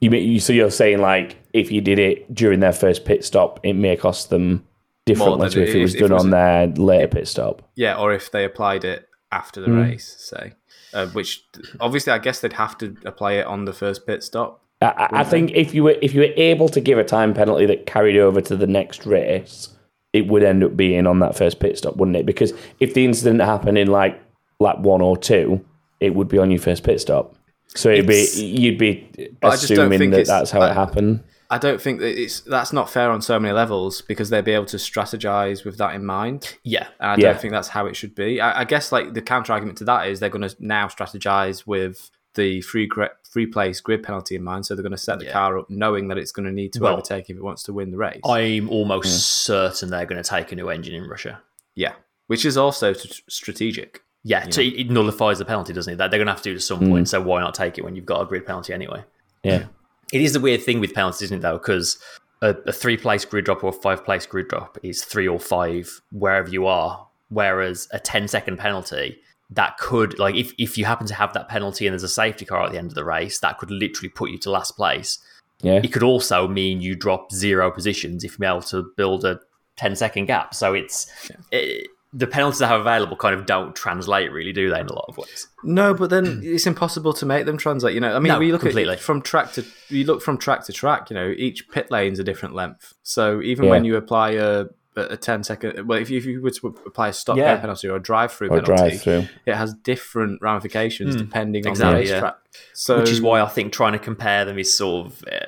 You, 0.00 0.10
mean- 0.10 0.30
you 0.30 0.40
So 0.40 0.52
you're 0.52 0.70
saying 0.70 0.98
like 0.98 1.36
if 1.54 1.72
you 1.72 1.80
did 1.80 1.98
it 1.98 2.34
during 2.34 2.60
their 2.60 2.72
first 2.74 3.06
pit 3.06 3.24
stop, 3.24 3.60
it 3.62 3.72
may 3.74 3.96
cost 3.96 4.28
them 4.28 4.66
differently 5.06 5.40
than 5.48 5.50
to 5.52 5.62
if 5.62 5.68
it 5.70 5.76
if- 5.76 5.82
was 5.82 5.94
if 5.94 6.00
done 6.00 6.10
it 6.10 6.14
was 6.14 6.22
on 6.24 6.28
a- 6.28 6.30
their 6.32 6.66
later 6.84 7.08
pit 7.08 7.28
stop. 7.28 7.62
yeah, 7.74 7.96
or 7.96 8.12
if 8.12 8.30
they 8.30 8.44
applied 8.44 8.84
it 8.84 9.08
after 9.32 9.60
the 9.62 9.68
Mm. 9.68 9.88
race, 9.90 10.14
say, 10.18 10.52
uh, 10.94 11.06
which 11.08 11.44
obviously 11.80 12.12
I 12.12 12.18
guess 12.18 12.40
they'd 12.40 12.52
have 12.54 12.78
to 12.78 12.96
apply 13.04 13.32
it 13.34 13.46
on 13.46 13.64
the 13.64 13.72
first 13.72 14.06
pit 14.06 14.22
stop. 14.22 14.60
I- 14.80 15.08
I, 15.12 15.24
think 15.24 15.52
if 15.54 15.74
you 15.74 15.82
were 15.84 15.96
if 16.02 16.14
you 16.14 16.20
were 16.20 16.32
able 16.36 16.68
to 16.70 16.80
give 16.80 16.98
a 16.98 17.04
time 17.04 17.32
penalty 17.34 17.66
that 17.66 17.86
carried 17.86 18.18
over 18.18 18.40
to 18.42 18.56
the 18.56 18.66
next 18.66 19.06
race, 19.06 19.70
it 20.12 20.26
would 20.26 20.42
end 20.42 20.62
up 20.62 20.76
being 20.76 21.06
on 21.06 21.20
that 21.20 21.36
first 21.36 21.58
pit 21.60 21.78
stop, 21.78 21.96
wouldn't 21.96 22.16
it? 22.16 22.26
Because 22.26 22.52
if 22.80 22.94
the 22.94 23.04
incident 23.04 23.40
happened 23.40 23.78
in 23.78 23.88
like 23.88 24.20
lap 24.60 24.78
one 24.80 25.00
or 25.00 25.16
two, 25.16 25.64
it 26.00 26.14
would 26.14 26.28
be 26.28 26.38
on 26.38 26.50
your 26.50 26.60
first 26.60 26.84
pit 26.84 27.00
stop. 27.00 27.34
So 27.68 27.88
it'd 27.90 28.04
It's- 28.10 28.36
be 28.38 28.44
you'd 28.46 28.78
be 28.78 29.08
But 29.40 29.48
I 29.48 29.50
just 29.56 29.68
don't 29.68 29.90
assuming 29.90 30.10
that 30.10 30.26
that's 30.26 30.50
how 30.50 30.60
I- 30.60 30.70
it 30.70 30.74
happened. 30.74 31.20
I 31.54 31.58
don't 31.58 31.80
think 31.80 32.00
that 32.00 32.20
it's 32.20 32.40
that's 32.40 32.72
not 32.72 32.90
fair 32.90 33.10
on 33.12 33.22
so 33.22 33.38
many 33.38 33.54
levels 33.54 34.00
because 34.00 34.28
they'd 34.28 34.44
be 34.44 34.50
able 34.50 34.66
to 34.66 34.76
strategize 34.76 35.64
with 35.64 35.78
that 35.78 35.94
in 35.94 36.04
mind. 36.04 36.58
Yeah. 36.64 36.88
And 36.98 37.10
I 37.12 37.14
Yeah. 37.16 37.32
don't 37.32 37.40
think 37.40 37.52
that's 37.52 37.68
how 37.68 37.86
it 37.86 37.94
should 37.94 38.14
be. 38.16 38.40
I, 38.40 38.62
I 38.62 38.64
guess 38.64 38.90
like 38.90 39.14
the 39.14 39.22
counter 39.22 39.52
argument 39.52 39.78
to 39.78 39.84
that 39.84 40.08
is 40.08 40.18
they're 40.18 40.30
going 40.30 40.48
to 40.48 40.56
now 40.58 40.88
strategize 40.88 41.64
with 41.64 42.10
the 42.34 42.60
free 42.62 42.90
free 43.30 43.46
place 43.46 43.80
grid 43.80 44.02
penalty 44.02 44.34
in 44.34 44.42
mind. 44.42 44.66
So 44.66 44.74
they're 44.74 44.82
going 44.82 44.90
to 44.90 44.98
set 44.98 45.20
the 45.20 45.26
Yeah. 45.26 45.32
car 45.32 45.56
up 45.56 45.70
knowing 45.70 46.08
that 46.08 46.18
it's 46.18 46.32
going 46.32 46.46
to 46.46 46.52
need 46.52 46.72
to 46.72 46.80
Well, 46.80 46.94
overtake 46.94 47.30
if 47.30 47.36
it 47.36 47.42
wants 47.42 47.62
to 47.64 47.72
win 47.72 47.92
the 47.92 47.98
race. 47.98 48.20
I'm 48.24 48.68
almost 48.68 49.06
hmm. 49.06 49.52
certain 49.52 49.90
they're 49.90 50.06
going 50.06 50.20
to 50.20 50.28
take 50.28 50.50
a 50.50 50.56
new 50.56 50.68
engine 50.70 50.96
in 50.96 51.08
Russia. 51.08 51.40
yeah, 51.76 51.92
which 52.26 52.44
is 52.44 52.56
also 52.56 52.94
t- 52.94 53.22
strategic. 53.28 54.02
Yeah, 54.24 54.48
so 54.50 54.60
it 54.60 54.74
it 54.80 54.90
nullifies 54.90 55.38
the 55.38 55.44
penalty, 55.44 55.72
doesn't 55.72 55.92
it? 55.92 55.96
That 55.98 56.10
they're 56.10 56.18
going 56.18 56.26
to 56.26 56.32
have 56.32 56.42
to 56.42 56.48
do 56.50 56.54
it 56.54 56.56
at 56.56 56.62
some 56.62 56.78
hmm. 56.80 56.90
point. 56.90 57.08
So 57.08 57.20
why 57.20 57.40
not 57.40 57.54
take 57.54 57.78
it 57.78 57.84
when 57.84 57.94
you've 57.94 58.06
got 58.06 58.22
a 58.22 58.26
grid 58.26 58.44
penalty 58.44 58.72
anyway? 58.72 59.04
Yeah. 59.44 59.66
It 60.14 60.20
is 60.20 60.32
the 60.32 60.40
weird 60.40 60.62
thing 60.62 60.78
with 60.78 60.94
penalties, 60.94 61.22
isn't 61.22 61.38
it? 61.38 61.42
Though, 61.42 61.58
because 61.58 61.98
a, 62.40 62.50
a 62.66 62.72
three-place 62.72 63.24
grid 63.24 63.46
drop 63.46 63.64
or 63.64 63.70
a 63.70 63.72
five-place 63.72 64.26
grid 64.26 64.46
drop 64.46 64.78
is 64.84 65.02
three 65.02 65.26
or 65.26 65.40
five 65.40 66.00
wherever 66.12 66.48
you 66.48 66.68
are, 66.68 67.08
whereas 67.30 67.88
a 67.92 67.98
10-second 67.98 68.58
penalty 68.58 69.18
that 69.50 69.76
could, 69.78 70.16
like, 70.20 70.36
if 70.36 70.52
if 70.56 70.78
you 70.78 70.84
happen 70.84 71.08
to 71.08 71.14
have 71.14 71.32
that 71.32 71.48
penalty 71.48 71.86
and 71.86 71.92
there's 71.92 72.04
a 72.04 72.08
safety 72.08 72.44
car 72.44 72.64
at 72.64 72.70
the 72.70 72.78
end 72.78 72.92
of 72.92 72.94
the 72.94 73.04
race, 73.04 73.40
that 73.40 73.58
could 73.58 73.72
literally 73.72 74.08
put 74.08 74.30
you 74.30 74.38
to 74.38 74.50
last 74.50 74.76
place. 74.76 75.18
Yeah. 75.62 75.80
It 75.82 75.92
could 75.92 76.04
also 76.04 76.46
mean 76.46 76.80
you 76.80 76.94
drop 76.94 77.32
zero 77.32 77.72
positions 77.72 78.22
if 78.22 78.38
you're 78.38 78.48
able 78.48 78.62
to 78.62 78.92
build 78.96 79.24
a 79.24 79.40
10-second 79.78 80.26
gap. 80.26 80.54
So 80.54 80.74
it's 80.74 81.10
it, 81.50 81.88
the 82.16 82.26
penalties 82.28 82.62
I 82.62 82.68
have 82.68 82.80
available 82.80 83.16
kind 83.16 83.34
of 83.34 83.44
don't 83.44 83.74
translate, 83.74 84.30
really, 84.30 84.52
do 84.52 84.70
they? 84.70 84.78
In 84.80 84.86
a 84.86 84.92
lot 84.94 85.06
of 85.08 85.16
ways. 85.18 85.48
No, 85.64 85.92
but 85.94 86.10
then 86.10 86.40
it's 86.44 86.66
impossible 86.66 87.12
to 87.14 87.26
make 87.26 87.44
them 87.44 87.58
translate. 87.58 87.94
You 87.94 88.00
know, 88.00 88.14
I 88.14 88.20
mean, 88.20 88.32
No, 88.32 88.38
we 88.38 88.52
look 88.52 88.60
completely. 88.60 88.94
at 88.94 89.00
from 89.00 89.20
track 89.20 89.52
to 89.54 89.64
you 89.88 90.04
look 90.04 90.22
from 90.22 90.38
track 90.38 90.64
to 90.66 90.72
track. 90.72 91.10
You 91.10 91.14
know, 91.16 91.34
each 91.36 91.68
pit 91.70 91.90
lane's 91.90 92.18
a 92.20 92.24
different 92.24 92.54
length. 92.54 92.94
So 93.02 93.42
even 93.42 93.64
Yeah. 93.64 93.70
when 93.72 93.84
you 93.84 93.96
apply 93.96 94.30
a 94.32 94.66
a 94.96 95.16
10 95.16 95.42
second, 95.42 95.88
well, 95.88 95.98
if 95.98 96.08
you, 96.08 96.18
if 96.18 96.24
you 96.24 96.40
were 96.40 96.52
to 96.52 96.68
apply 96.86 97.08
a 97.08 97.12
stop 97.12 97.36
Yeah. 97.36 97.56
penalty 97.56 97.88
or 97.88 97.96
a 97.96 98.00
drive 98.00 98.30
through 98.30 98.46
Or 98.50 98.60
penalty, 98.62 98.90
drive 98.90 99.02
through. 99.02 99.26
it 99.44 99.56
has 99.56 99.74
different 99.74 100.40
ramifications 100.40 101.16
depending 101.16 101.66
on 101.66 101.72
exactly, 101.72 102.06
the 102.06 102.10
yeah. 102.12 102.30
So 102.74 103.00
Which 103.00 103.10
is 103.10 103.20
why 103.20 103.40
I 103.40 103.48
think 103.48 103.72
trying 103.72 103.94
to 103.94 103.98
compare 103.98 104.44
them 104.44 104.56
is 104.56 104.72
sort 104.72 105.06
of 105.06 105.24
uh, 105.32 105.46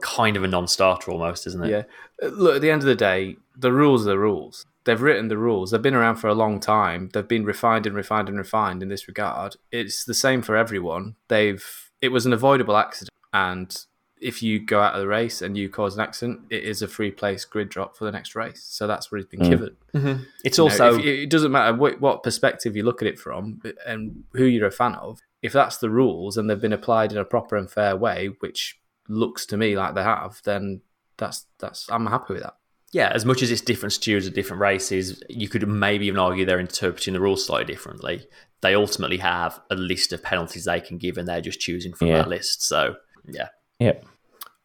kind 0.00 0.36
of 0.36 0.42
a 0.42 0.48
non-starter 0.48 1.12
almost, 1.12 1.46
isn't 1.46 1.64
it? 1.64 1.70
Yeah. 1.70 2.28
Look, 2.28 2.56
at 2.56 2.60
the 2.60 2.72
end 2.72 2.82
of 2.82 2.86
the 2.86 2.96
day, 2.96 3.36
the 3.56 3.72
rules 3.72 4.04
are 4.04 4.10
the 4.10 4.18
rules. 4.18 4.66
They've 4.88 5.02
written 5.02 5.28
the 5.28 5.36
rules. 5.36 5.70
They've 5.70 5.82
been 5.82 5.94
around 5.94 6.16
for 6.16 6.28
a 6.28 6.34
long 6.34 6.60
time. 6.60 7.10
They've 7.12 7.28
been 7.28 7.44
refined 7.44 7.86
and 7.86 7.94
refined 7.94 8.30
and 8.30 8.38
refined 8.38 8.82
in 8.82 8.88
this 8.88 9.06
regard. 9.06 9.56
It's 9.70 10.02
the 10.02 10.14
same 10.14 10.40
for 10.40 10.56
everyone. 10.56 11.16
They've 11.28 11.62
it 12.00 12.08
was 12.08 12.24
an 12.24 12.32
avoidable 12.32 12.74
accident 12.74 13.10
and 13.34 13.84
if 14.18 14.42
you 14.42 14.58
go 14.58 14.80
out 14.80 14.94
of 14.94 15.00
the 15.00 15.06
race 15.06 15.42
and 15.42 15.58
you 15.58 15.68
cause 15.68 15.94
an 15.94 16.00
accident, 16.00 16.40
it 16.48 16.64
is 16.64 16.80
a 16.80 16.88
free 16.88 17.10
place 17.10 17.44
grid 17.44 17.68
drop 17.68 17.98
for 17.98 18.06
the 18.06 18.12
next 18.12 18.34
race. 18.34 18.62
So 18.62 18.86
that's 18.86 19.12
where 19.12 19.18
he's 19.18 19.26
been 19.26 19.40
mm. 19.40 19.50
given. 19.50 19.76
Mm-hmm. 19.94 20.22
It's 20.42 20.56
You 20.56 20.64
know, 20.64 20.70
also 20.70 20.98
if- 20.98 21.04
it 21.04 21.28
doesn't 21.28 21.52
matter 21.52 21.76
what, 21.76 22.00
what 22.00 22.22
perspective 22.22 22.74
you 22.74 22.82
look 22.82 23.02
at 23.02 23.08
it 23.08 23.18
from 23.18 23.60
and 23.84 24.24
who 24.32 24.44
you're 24.46 24.68
a 24.68 24.70
fan 24.70 24.94
of. 24.94 25.20
If 25.42 25.52
that's 25.52 25.76
the 25.76 25.90
rules 25.90 26.38
and 26.38 26.48
they've 26.48 26.58
been 26.58 26.72
applied 26.72 27.12
in 27.12 27.18
a 27.18 27.26
proper 27.26 27.56
and 27.56 27.70
fair 27.70 27.94
way, 27.94 28.28
which 28.40 28.80
looks 29.06 29.44
to 29.46 29.58
me 29.58 29.76
like 29.76 29.94
they 29.94 30.02
have, 30.02 30.40
then 30.44 30.80
that's 31.18 31.44
that's 31.58 31.90
I'm 31.90 32.06
happy 32.06 32.32
with 32.32 32.42
that. 32.42 32.54
Yeah. 32.92 33.10
As 33.14 33.24
much 33.24 33.42
as 33.42 33.50
it's 33.50 33.60
different 33.60 33.92
stewards 33.92 34.26
of 34.26 34.34
different 34.34 34.60
races, 34.60 35.22
you 35.28 35.48
could 35.48 35.66
maybe 35.68 36.06
even 36.06 36.18
argue 36.18 36.44
they're 36.44 36.60
interpreting 36.60 37.14
the 37.14 37.20
rules 37.20 37.44
slightly 37.46 37.72
differently. 37.72 38.26
They 38.60 38.74
ultimately 38.74 39.18
have 39.18 39.60
a 39.70 39.74
list 39.76 40.12
of 40.12 40.22
penalties 40.22 40.64
they 40.64 40.80
can 40.80 40.98
give, 40.98 41.16
and 41.18 41.28
they're 41.28 41.40
just 41.40 41.60
choosing 41.60 41.92
from 41.92 42.08
Yeah. 42.08 42.18
that 42.18 42.28
list. 42.28 42.62
So 42.62 42.96
yeah, 43.26 43.48
Yep. 43.78 44.04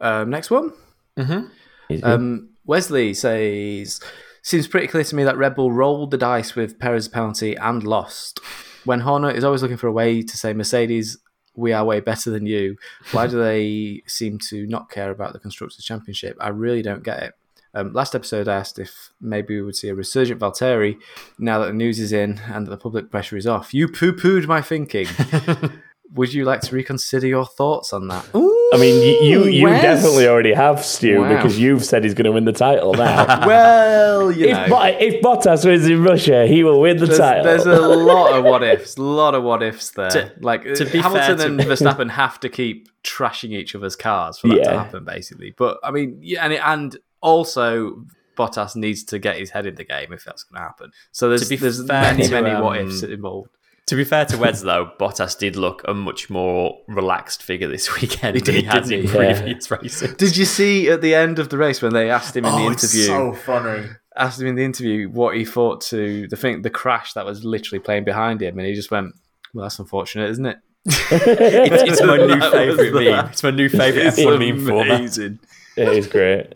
Um, 0.00 0.30
next 0.30 0.50
one. 0.50 0.72
Easy. 1.88 2.02
Um, 2.02 2.50
Wesley 2.66 3.14
says, 3.14 4.00
seems 4.42 4.66
pretty 4.66 4.86
clear 4.88 5.04
to 5.04 5.14
me 5.14 5.22
that 5.24 5.36
Red 5.36 5.54
Bull 5.54 5.70
rolled 5.70 6.10
the 6.10 6.18
dice 6.18 6.54
with 6.54 6.78
Perez's 6.78 7.08
penalty 7.08 7.54
and 7.56 7.82
lost. 7.84 8.40
When 8.84 9.00
Horner 9.00 9.30
is 9.30 9.44
always 9.44 9.62
looking 9.62 9.76
for 9.76 9.86
a 9.86 9.92
way 9.92 10.22
to 10.22 10.36
say, 10.36 10.52
Mercedes, 10.52 11.18
we 11.54 11.72
are 11.72 11.84
way 11.84 12.00
better 12.00 12.30
than 12.30 12.46
you, 12.46 12.76
why 13.12 13.26
do 13.26 13.38
they 13.40 14.02
seem 14.06 14.38
to 14.50 14.66
not 14.66 14.90
care 14.90 15.10
about 15.10 15.32
the 15.32 15.38
Constructors' 15.38 15.84
Championship? 15.84 16.36
I 16.40 16.48
really 16.48 16.82
don't 16.82 17.02
get 17.04 17.22
it. 17.22 17.32
Um, 17.74 17.92
last 17.92 18.14
episode, 18.14 18.46
I 18.48 18.56
asked 18.56 18.78
if 18.78 19.10
maybe 19.20 19.56
we 19.56 19.62
would 19.62 19.76
see 19.76 19.88
a 19.88 19.94
resurgent 19.94 20.40
Valtteri 20.40 20.96
now 21.38 21.58
that 21.58 21.66
the 21.66 21.72
news 21.72 21.98
is 21.98 22.12
in 22.12 22.40
and 22.52 22.66
that 22.66 22.70
the 22.70 22.76
public 22.76 23.10
pressure 23.10 23.36
is 23.36 23.46
off. 23.46 23.74
You 23.74 23.88
poo 23.88 24.12
pooed 24.12 24.46
my 24.46 24.62
thinking. 24.62 25.06
would 26.14 26.32
you 26.32 26.44
like 26.44 26.60
to 26.60 26.74
reconsider 26.74 27.26
your 27.26 27.44
thoughts 27.46 27.92
on 27.92 28.06
that? 28.08 28.24
I 28.72 28.76
mean, 28.76 28.98
y- 29.00 29.26
you 29.26 29.44
you 29.44 29.64
Wes? 29.64 29.82
definitely 29.82 30.26
already 30.28 30.52
have 30.52 30.84
Stu 30.84 31.20
Wow. 31.20 31.34
because 31.36 31.58
you've 31.58 31.84
said 31.84 32.02
he's 32.04 32.14
going 32.14 32.24
to 32.26 32.32
win 32.32 32.44
the 32.44 32.52
title 32.52 32.94
now. 32.94 33.46
Well, 33.46 34.32
you 34.32 34.46
if, 34.48 34.70
Bot- 34.70 35.00
if 35.02 35.22
Bottas 35.22 35.64
wins 35.64 35.86
in 35.86 36.02
Russia, 36.02 36.46
he 36.46 36.64
will 36.64 36.80
win 36.80 36.96
the 36.96 37.06
there's, 37.06 37.18
title. 37.18 37.44
there's 37.44 37.66
a 37.66 37.80
lot 37.86 38.32
of 38.36 38.44
what 38.44 38.62
ifs, 38.62 38.96
a 38.96 39.02
lot 39.02 39.34
of 39.34 39.42
what 39.44 39.62
ifs 39.62 39.90
there. 39.90 40.10
To- 40.10 40.32
like 40.40 40.62
to 40.74 40.84
be 40.86 40.98
Hamilton 40.98 41.38
fair 41.38 41.46
and 41.46 41.58
to- 41.60 41.66
Verstappen 41.66 42.10
have 42.10 42.38
to 42.40 42.48
keep 42.48 42.88
trashing 43.02 43.50
each 43.50 43.74
other's 43.74 43.96
cars 43.96 44.38
for 44.38 44.48
that 44.48 44.64
to 44.64 44.70
happen, 44.78 45.04
basically. 45.04 45.54
But 45.56 45.78
I 45.84 45.90
mean, 45.90 46.18
yeah, 46.20 46.44
and 46.44 46.52
it, 46.54 46.60
and 46.64 46.96
also 47.24 48.04
Bottas 48.36 48.76
needs 48.76 49.02
to 49.04 49.18
get 49.18 49.36
his 49.38 49.50
head 49.50 49.66
in 49.66 49.74
the 49.76 49.84
game 49.84 50.12
if 50.12 50.24
that's 50.24 50.44
going 50.44 50.60
to 50.60 50.66
happen. 50.66 50.90
So 51.12 51.28
there's 51.28 51.42
To 51.42 51.48
be 51.48 51.56
there's 51.56 51.84
fair 51.86 52.02
many 52.14 52.24
to, 52.28 52.40
many 52.42 52.60
what 52.62 52.78
um, 52.80 52.88
ifs 52.88 53.02
involved. 53.02 53.50
To 53.88 53.96
be 53.96 54.04
fair 54.04 54.24
to 54.26 54.38
Wes, 54.38 54.62
though, 54.62 54.90
Bottas 54.98 55.36
did 55.38 55.56
look 55.56 55.82
a 55.86 55.92
much 55.92 56.30
more 56.30 56.78
relaxed 56.88 57.42
figure 57.42 57.68
this 57.68 57.94
weekend 58.00 58.40
than 58.40 58.54
he 58.54 58.62
did, 58.62 58.70
has 58.70 58.90
in 58.90 59.02
didn't? 59.02 59.14
Yeah. 59.20 59.34
previous 59.40 59.70
races. 59.70 60.14
Did 60.14 60.36
you 60.36 60.44
see 60.46 60.88
at 60.90 61.00
the 61.02 61.14
end 61.14 61.38
of 61.38 61.50
the 61.50 61.58
race 61.58 61.82
when 61.82 61.92
they 61.92 62.08
asked 62.10 62.34
him 62.36 62.44
in 62.46 62.52
Oh, 62.52 62.58
the 62.58 62.64
interview? 62.66 63.02
So 63.04 63.32
funny. 63.34 63.88
asked 64.16 64.40
him 64.40 64.46
in 64.46 64.54
the 64.54 64.64
interview 64.64 65.08
what 65.10 65.36
he 65.36 65.44
thought 65.44 65.80
to 65.82 66.26
the 66.28 66.36
thing, 66.36 66.62
the 66.62 66.70
crash 66.70 67.12
that 67.12 67.26
was 67.26 67.44
literally 67.44 67.78
playing 67.80 68.04
behind 68.04 68.40
him, 68.42 68.58
and 68.58 68.66
he 68.66 68.74
just 68.74 68.90
went, 68.90 69.14
"Well, 69.52 69.64
that's 69.64 69.78
unfortunate, 69.78 70.30
isn't 70.30 70.46
it?" 70.46 70.58
It's, 70.86 72.00
it's 72.00 72.02
my 72.02 72.16
new 72.16 72.40
favourite 72.50 72.92
meme. 72.94 73.26
It's 73.32 73.42
my 73.42 73.50
new 73.50 73.68
favourite 73.68 74.06
It's 74.06 74.18
F1 74.18 74.38
meme 74.38 74.66
format. 74.66 74.96
amazing. 75.00 75.38
it 75.76 75.88
is 75.88 76.06
great. 76.06 76.52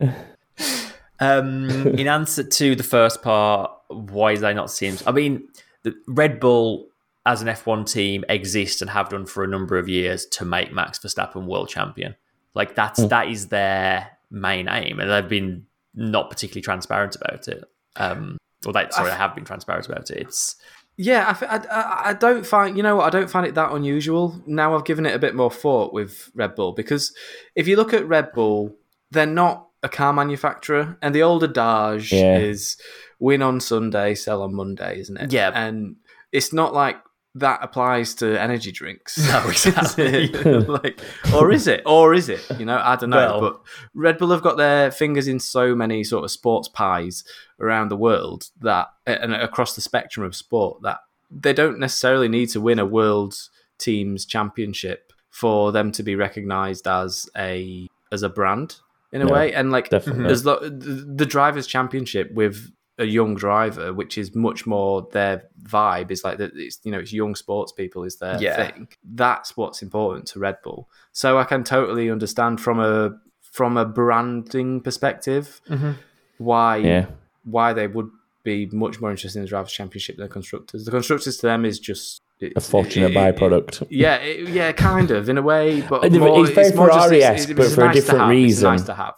Um, 1.20 1.68
in 1.88 2.06
answer 2.08 2.42
to 2.44 2.74
the 2.74 2.82
first 2.82 3.22
part, 3.22 3.70
why 3.88 4.32
is 4.32 4.40
they 4.40 4.54
not 4.54 4.70
Sims? 4.70 5.02
I 5.06 5.12
mean, 5.12 5.48
the 5.82 5.94
Red 6.06 6.40
Bull 6.40 6.88
as 7.26 7.42
an 7.42 7.48
F1 7.48 7.90
team 7.90 8.24
exist 8.28 8.80
and 8.80 8.90
have 8.90 9.08
done 9.10 9.26
for 9.26 9.44
a 9.44 9.48
number 9.48 9.76
of 9.78 9.88
years 9.88 10.24
to 10.26 10.44
make 10.44 10.72
Max 10.72 10.98
Verstappen 10.98 11.46
world 11.46 11.68
champion. 11.68 12.14
Like 12.54 12.74
that's 12.74 13.04
that 13.08 13.28
is 13.28 13.48
their 13.48 14.10
main 14.30 14.68
aim, 14.68 14.98
and 15.00 15.10
they've 15.10 15.28
been 15.28 15.66
not 15.94 16.30
particularly 16.30 16.62
transparent 16.62 17.14
about 17.16 17.46
it. 17.48 17.64
Um, 17.96 18.38
or 18.66 18.72
they 18.72 18.86
sorry, 18.90 19.10
they 19.10 19.16
have 19.16 19.34
been 19.34 19.44
transparent 19.44 19.86
about 19.86 20.10
it. 20.10 20.18
It's 20.18 20.56
Yeah, 20.96 21.36
I, 21.40 21.44
I, 21.44 21.56
I- 21.70 22.08
I 22.10 22.12
don't 22.14 22.44
find 22.46 22.76
you 22.76 22.82
know 22.82 22.96
what 22.96 23.04
I 23.06 23.10
don't 23.10 23.30
find 23.30 23.46
it 23.46 23.54
that 23.54 23.70
unusual. 23.72 24.40
Now 24.46 24.74
I've 24.74 24.84
given 24.84 25.06
it 25.06 25.14
a 25.14 25.18
bit 25.18 25.34
more 25.36 25.50
thought 25.50 25.92
with 25.92 26.30
Red 26.34 26.54
Bull 26.54 26.72
because 26.72 27.14
if 27.54 27.68
you 27.68 27.76
look 27.76 27.92
at 27.92 28.08
Red 28.08 28.32
Bull, 28.32 28.74
they're 29.10 29.26
not 29.26 29.67
a 29.82 29.88
car 29.88 30.12
manufacturer, 30.12 30.98
and 31.02 31.14
the 31.14 31.22
old 31.22 31.44
adage 31.44 32.12
Yeah. 32.12 32.38
is 32.38 32.76
win 33.18 33.42
on 33.42 33.60
Sunday, 33.60 34.14
sell 34.14 34.42
on 34.42 34.54
Monday, 34.54 35.00
isn't 35.00 35.16
it? 35.16 35.32
Yeah. 35.32 35.50
and 35.54 35.96
it's 36.32 36.52
not 36.52 36.74
like 36.74 36.96
that 37.34 37.60
applies 37.62 38.14
to 38.16 38.40
energy 38.40 38.72
drinks. 38.72 39.16
No, 39.18 39.44
exactly. 39.48 40.28
like, 40.66 41.00
or 41.34 41.52
is 41.52 41.66
it? 41.68 41.82
Or 41.86 42.12
is 42.12 42.28
it? 42.28 42.44
You 42.58 42.64
know, 42.66 42.80
I 42.82 42.96
don't 42.96 43.10
know. 43.10 43.16
Well- 43.16 43.40
but 43.40 43.60
Red 43.94 44.18
Bull 44.18 44.30
have 44.30 44.42
got 44.42 44.56
their 44.56 44.90
fingers 44.90 45.28
in 45.28 45.38
so 45.38 45.74
many 45.74 46.02
sort 46.04 46.24
of 46.24 46.30
sports 46.30 46.68
pies 46.68 47.22
around 47.60 47.90
the 47.90 47.96
world 47.96 48.48
that, 48.60 48.88
and 49.06 49.32
across 49.34 49.74
the 49.74 49.80
spectrum 49.80 50.26
of 50.26 50.34
sport, 50.34 50.82
that 50.82 50.98
they 51.30 51.52
don't 51.52 51.78
necessarily 51.78 52.28
need 52.28 52.48
to 52.50 52.60
win 52.60 52.78
a 52.78 52.86
world 52.86 53.36
teams 53.78 54.24
championship 54.26 55.12
for 55.30 55.70
them 55.70 55.92
to 55.92 56.02
be 56.02 56.16
recognised 56.16 56.88
as 56.88 57.28
a 57.36 57.86
as 58.10 58.22
a 58.22 58.28
brand 58.28 58.76
in 59.12 59.22
a 59.22 59.24
No, 59.24 59.32
way. 59.32 59.52
And 59.52 59.70
like, 59.70 59.88
definitely. 59.90 60.26
as 60.26 60.44
lo- 60.44 60.60
the 60.60 60.68
the 61.16 61.26
drivers' 61.26 61.66
championship 61.66 62.32
with 62.32 62.70
a 63.00 63.04
young 63.04 63.36
driver, 63.36 63.92
which 63.92 64.18
is 64.18 64.34
much 64.34 64.66
more 64.66 65.06
their 65.12 65.44
vibe, 65.62 66.10
is 66.10 66.24
like 66.24 66.38
that. 66.38 66.50
It's 66.54 66.80
you 66.84 66.90
know, 66.92 66.98
it's 66.98 67.12
young 67.12 67.34
sports 67.36 67.72
people 67.72 68.02
is 68.04 68.16
their 68.16 68.40
Yeah. 68.40 68.56
thing. 68.70 68.88
That's 69.04 69.56
what's 69.56 69.82
important 69.82 70.26
to 70.28 70.40
Red 70.40 70.56
Bull. 70.64 70.88
So 71.12 71.38
I 71.38 71.44
can 71.44 71.62
totally 71.64 72.10
understand 72.10 72.60
from 72.60 72.80
a 72.80 73.18
from 73.40 73.76
a 73.76 73.84
branding 73.84 74.80
perspective 74.80 75.60
mm-hmm. 75.68 75.92
why 76.38 76.76
Yeah. 76.78 77.06
why 77.44 77.72
they 77.72 77.86
would 77.86 78.10
be 78.44 78.66
much 78.72 79.00
more 79.00 79.10
interested 79.10 79.38
in 79.38 79.44
the 79.44 79.48
drivers' 79.48 79.72
championship 79.72 80.16
than 80.16 80.26
the 80.26 80.32
constructors. 80.32 80.84
The 80.84 80.90
constructors 80.90 81.36
to 81.38 81.46
them 81.46 81.64
is 81.64 81.78
just 81.78 82.20
A 82.56 82.60
fortunate 82.60 83.10
it- 83.10 83.16
it- 83.16 83.36
byproduct. 83.36 83.86
yeah, 83.90 84.16
it, 84.16 84.48
yeah, 84.48 84.70
kind 84.72 85.10
of 85.10 85.28
in 85.28 85.38
a 85.38 85.42
way, 85.42 85.80
but 85.82 86.04
It's 86.04 86.16
more, 86.16 86.44
very 86.46 86.72
more 86.72 86.88
just- 86.88 86.98
Ferrari-esque, 86.98 87.56
but 87.56 87.66
for 87.72 87.82
a 87.82 87.84
nice 87.86 87.94
to 87.96 88.00
different 88.00 88.20
have. 88.20 88.30
It's 88.30 88.36
reason. 88.36 88.70
nice 88.70 88.82
to 88.84 88.94
have. 88.94 89.14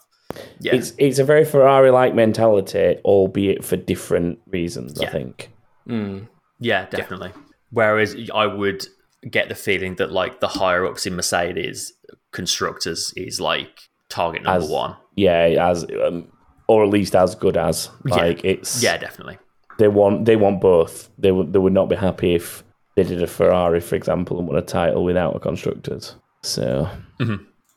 Yeah. 0.59 0.75
It's 0.75 0.93
it's 0.97 1.19
a 1.19 1.23
very 1.23 1.43
Ferrari 1.45 1.91
like 1.91 2.15
mentality, 2.15 2.97
albeit 3.05 3.63
for 3.63 3.75
different 3.75 4.39
reasons. 4.47 4.99
I 5.01 5.05
think. 5.07 5.51
Mm. 5.87 6.27
Yeah, 6.59 6.85
definitely. 6.89 7.31
Whereas 7.71 8.15
I 8.33 8.47
would 8.47 8.85
get 9.29 9.49
the 9.49 9.55
feeling 9.55 9.95
that 9.95 10.11
like 10.11 10.39
the 10.39 10.47
higher 10.47 10.85
ups 10.85 11.05
in 11.05 11.15
Mercedes 11.15 11.93
constructors 12.31 13.13
is 13.15 13.39
like 13.41 13.89
target 14.09 14.43
number 14.43 14.63
As- 14.63 14.69
one. 14.69 14.95
Yeah, 15.15 15.67
as 15.69 15.85
um, 16.05 16.27
or 16.67 16.83
at 16.83 16.89
least 16.89 17.15
as 17.15 17.35
good 17.35 17.57
as. 17.57 17.89
Yeah. 18.05 18.15
Like 18.15 18.45
it's 18.45 18.81
Yeah, 18.81 18.97
definitely. 18.97 19.37
they 19.79 19.89
want 19.89 20.25
they 20.25 20.37
want 20.37 20.61
both. 20.61 21.09
They 21.17 21.31
would 21.31 21.51
they 21.53 21.59
would 21.59 21.73
not 21.73 21.89
be 21.89 21.95
happy 21.97 22.35
if 22.35 22.63
they 22.95 23.03
did 23.03 23.21
a 23.21 23.27
Ferrari, 23.27 23.79
for 23.79 23.95
example, 23.95 24.39
and 24.39 24.47
won 24.47 24.57
a 24.57 24.61
title 24.61 25.03
without 25.03 25.35
a 25.35 25.39
constructors. 25.39 26.15
So 26.43 26.89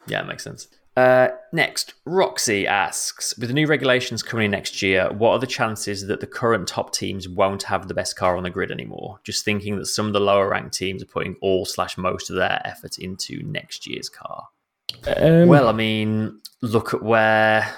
Yeah, 0.07 0.21
it 0.21 0.27
makes 0.27 0.45
sense. 0.45 0.69
Uh, 0.97 1.29
next, 1.53 1.95
Roxy 2.05 2.67
asks, 2.69 3.37
with 3.37 3.49
the 3.49 3.55
new 3.55 3.67
regulations 3.67 4.23
coming 4.23 4.45
in 4.45 4.51
next 4.53 4.81
year, 4.81 5.11
what 5.12 5.33
are 5.33 5.39
the 5.41 5.47
chances 5.47 6.07
that 6.07 6.21
the 6.21 6.27
current 6.27 6.69
top 6.69 6.93
teams 6.93 7.29
won't 7.29 7.65
have 7.65 7.89
the 7.89 7.95
best 7.95 8.17
car 8.17 8.37
on 8.37 8.45
the 8.45 8.51
grid 8.51 8.71
anymore? 8.71 9.19
Just 9.25 9.45
thinking 9.45 9.77
that 9.79 9.87
some 9.87 10.07
of 10.07 10.12
the 10.12 10.21
lower 10.21 10.49
ranked 10.49 10.75
teams 10.75 11.03
are 11.03 11.07
putting 11.07 11.35
all 11.43 11.65
slash 11.65 11.99
most 11.99 12.31
of 12.31 12.37
their 12.37 12.61
effort 12.65 12.99
into 12.99 13.43
next 13.43 13.89
year's 13.89 14.09
car. 14.09 14.47
um, 15.17 15.49
Well, 15.49 15.69
I 15.69 15.73
mean, 15.73 16.41
look 16.62 16.95
at 16.95 17.03
where 17.03 17.75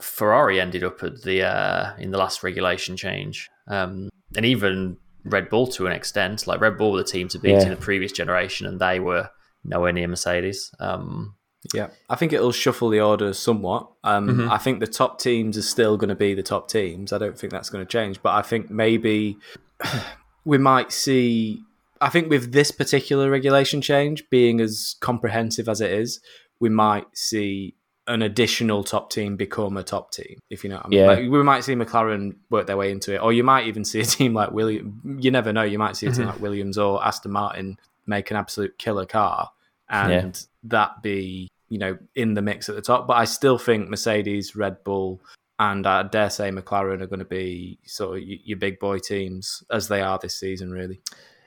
Ferrari 0.00 0.58
ended 0.58 0.84
up 0.84 1.02
at 1.02 1.22
the 1.22 1.42
uh, 1.42 1.94
in 1.98 2.12
the 2.12 2.18
last 2.18 2.42
regulation 2.42 2.96
change, 2.96 3.50
um, 3.68 4.08
and 4.36 4.46
even 4.46 4.96
Red 5.24 5.48
Bull 5.48 5.66
to 5.68 5.86
an 5.86 5.92
extent. 5.92 6.46
Like 6.46 6.60
Red 6.60 6.76
Bull 6.78 6.92
were 6.92 6.98
the 6.98 7.04
team 7.04 7.28
to 7.28 7.38
beat 7.38 7.52
Yeah. 7.52 7.62
in 7.62 7.70
the 7.70 7.76
previous 7.76 8.12
generation, 8.12 8.66
and 8.66 8.80
they 8.80 9.00
were 9.00 9.30
nowhere 9.64 9.92
near 9.92 10.08
Mercedes. 10.08 10.70
Um, 10.78 11.34
Yeah, 11.72 11.88
I 12.10 12.16
think 12.16 12.34
it'll 12.34 12.52
shuffle 12.52 12.90
the 12.90 13.00
order 13.00 13.32
somewhat. 13.32 13.88
Um, 14.04 14.50
I 14.50 14.58
think 14.58 14.80
the 14.80 14.86
top 14.86 15.18
teams 15.18 15.56
are 15.56 15.62
still 15.62 15.96
going 15.96 16.10
to 16.10 16.14
be 16.14 16.34
the 16.34 16.42
top 16.42 16.68
teams. 16.68 17.10
I 17.12 17.16
don't 17.18 17.38
think 17.38 17.52
that's 17.52 17.70
going 17.70 17.84
to 17.84 17.90
change, 17.90 18.20
but 18.22 18.34
I 18.34 18.42
think 18.42 18.70
maybe 18.70 19.38
we 20.44 20.58
might 20.58 20.92
see. 20.92 21.60
I 22.02 22.10
think 22.10 22.28
with 22.28 22.52
this 22.52 22.70
particular 22.70 23.30
regulation 23.30 23.80
change 23.80 24.28
being 24.28 24.60
as 24.60 24.96
comprehensive 25.00 25.68
as 25.68 25.80
it 25.80 25.90
is, 25.90 26.20
we 26.60 26.68
might 26.68 27.06
see 27.14 27.76
an 28.06 28.22
additional 28.22 28.84
top 28.84 29.10
team 29.10 29.36
become 29.36 29.76
a 29.76 29.82
top 29.82 30.10
team. 30.10 30.38
If 30.50 30.62
you 30.62 30.70
know 30.70 30.76
what 30.76 30.86
I 30.86 30.88
mean, 30.88 30.98
Yeah. 31.00 31.06
like, 31.06 31.18
we 31.20 31.42
might 31.42 31.64
see 31.64 31.74
McLaren 31.74 32.36
work 32.50 32.66
their 32.66 32.76
way 32.76 32.90
into 32.90 33.14
it, 33.14 33.18
or 33.18 33.32
you 33.32 33.44
might 33.44 33.66
even 33.66 33.84
see 33.84 34.00
a 34.00 34.04
team 34.04 34.34
like 34.34 34.50
William. 34.52 35.18
You 35.20 35.30
never 35.30 35.52
know. 35.52 35.62
You 35.62 35.78
might 35.78 35.96
see 35.96 36.06
a 36.06 36.10
team 36.10 36.22
mm-hmm. 36.22 36.30
like 36.30 36.40
Williams 36.40 36.78
or 36.78 37.04
Aston 37.04 37.32
Martin 37.32 37.78
make 38.06 38.30
an 38.30 38.36
absolute 38.36 38.76
killer 38.78 39.06
car, 39.06 39.50
and 39.88 40.46
that 40.64 41.02
be 41.02 41.48
you 41.68 41.78
know 41.78 41.98
in 42.14 42.34
the 42.34 42.42
mix 42.42 42.68
at 42.68 42.74
the 42.74 42.82
top. 42.82 43.06
But 43.06 43.16
I 43.16 43.24
still 43.24 43.58
think 43.58 43.88
Mercedes, 43.88 44.54
Red 44.54 44.84
Bull, 44.84 45.20
and 45.58 45.86
I 45.86 46.02
dare 46.02 46.30
say 46.30 46.50
McLaren 46.50 47.00
are 47.00 47.06
going 47.06 47.20
to 47.20 47.24
be 47.24 47.78
sort 47.84 48.18
of 48.18 48.24
your 48.24 48.58
big 48.58 48.78
boy 48.78 48.98
teams 48.98 49.62
as 49.70 49.88
they 49.88 50.02
are 50.02 50.18
this 50.18 50.38
season. 50.38 50.70
Really, 50.70 51.00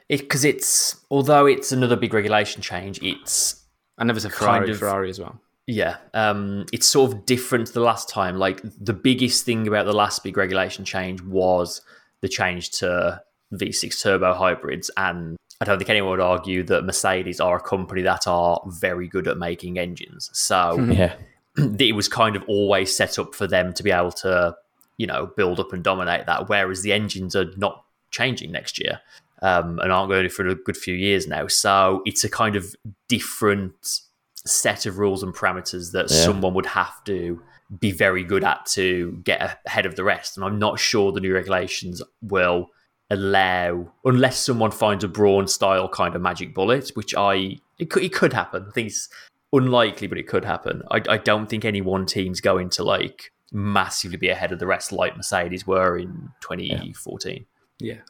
because 0.10 0.44
it's 0.44 1.00
although 1.12 1.46
it's 1.46 1.72
another 1.72 1.96
big 1.96 2.14
regulation 2.16 2.64
change, 2.64 3.02
it's 3.04 3.64
I 3.98 4.04
never 4.06 4.20
said 4.20 4.32
Kind 4.32 4.66
Ferrari, 4.66 4.72
of- 4.72 4.80
Ferrari 4.80 5.10
as 5.12 5.20
well. 5.20 5.40
Yeah, 5.68 5.98
um, 6.14 6.66
it's 6.72 6.88
sort 6.88 7.12
of 7.12 7.26
different 7.26 7.68
to 7.68 7.74
the 7.74 7.82
last 7.82 8.08
time. 8.08 8.38
Like 8.38 8.62
the 8.80 8.94
biggest 8.94 9.46
thing 9.46 9.68
about 9.68 9.86
the 9.86 9.94
last 9.94 10.24
big 10.24 10.38
regulation 10.38 10.86
change 10.86 11.22
was 11.22 11.82
the 12.22 12.30
change 12.30 12.72
to 12.72 13.22
V6 13.54 14.02
turbo 14.02 14.34
hybrids, 14.34 14.90
and 14.96 15.36
I 15.60 15.66
don't 15.66 15.78
think 15.78 15.90
anyone 15.90 16.12
would 16.12 16.22
argue 16.22 16.64
that 16.64 16.86
Mercedes 16.86 17.42
are 17.42 17.58
a 17.58 17.62
company 17.62 18.02
that 18.04 18.28
are 18.28 18.62
very 18.66 19.10
good 19.10 19.28
at 19.28 19.38
making 19.38 19.78
engines. 19.78 20.30
So 20.32 20.80
yeah, 20.80 21.16
it 21.58 21.96
was 21.96 22.08
kind 22.08 22.38
of 22.38 22.44
always 22.48 22.96
set 22.96 23.20
up 23.20 23.36
for 23.36 23.46
them 23.46 23.74
to 23.74 23.84
be 23.84 23.92
able 23.92 24.14
to, 24.14 24.56
you 24.98 25.06
know, 25.06 25.32
build 25.36 25.60
up 25.60 25.74
and 25.74 25.84
dominate 25.84 26.28
that. 26.28 26.48
Whereas 26.48 26.82
the 26.82 26.94
engines 26.94 27.36
are 27.36 27.52
not 27.58 27.84
changing 28.10 28.54
next 28.54 28.80
year 28.80 29.02
um, 29.42 29.80
and 29.80 29.92
aren't 29.92 30.10
going 30.10 30.24
to 30.24 30.30
for 30.30 30.48
a 30.48 30.56
good 30.56 30.78
few 30.78 30.96
years 30.96 31.28
now. 31.28 31.48
So 31.48 32.04
it's 32.06 32.24
a 32.24 32.30
kind 32.30 32.56
of 32.56 32.74
different 33.10 34.00
set 34.48 34.86
of 34.86 34.98
rules 34.98 35.24
and 35.24 35.34
parameters 35.34 35.92
that 35.92 36.10
Yeah. 36.10 36.24
someone 36.26 36.54
would 36.54 36.66
have 36.68 37.04
to 37.06 37.42
be 37.80 37.92
very 37.92 38.24
good 38.24 38.44
at 38.44 38.66
to 38.66 39.20
get 39.24 39.60
ahead 39.66 39.86
of 39.86 39.96
the 39.96 40.04
rest. 40.04 40.38
And 40.38 40.46
I'm 40.46 40.58
not 40.58 40.80
sure 40.80 41.12
the 41.12 41.20
new 41.20 41.34
regulations 41.34 42.02
will 42.22 42.70
allow, 43.10 43.92
unless 44.06 44.40
someone 44.40 44.72
finds 44.72 45.04
a 45.04 45.08
Brawn 45.08 45.48
style 45.48 45.88
kind 45.90 46.16
of 46.16 46.22
magic 46.22 46.54
bullet, 46.54 46.90
which 46.96 47.14
I 47.16 47.58
it 47.78 47.90
could 47.90 48.04
it 48.04 48.14
could 48.14 48.34
happen. 48.34 48.66
I 48.70 48.72
think 48.72 48.88
it's 48.88 49.10
unlikely, 49.54 50.08
but 50.08 50.18
it 50.18 50.28
could 50.28 50.44
happen. 50.46 50.82
I, 50.92 51.02
I 51.10 51.18
don't 51.18 51.48
think 51.48 51.64
any 51.66 51.82
one 51.82 52.06
team's 52.06 52.42
going 52.42 52.70
to 52.72 52.84
like 52.84 53.32
massively 53.52 54.18
be 54.18 54.28
ahead 54.30 54.52
of 54.52 54.60
the 54.60 54.68
rest 54.68 54.92
like 54.92 55.16
Mercedes 55.16 55.66
were 55.66 55.98
in 55.98 56.30
2014. 56.42 57.34
Yeah, 57.34 57.40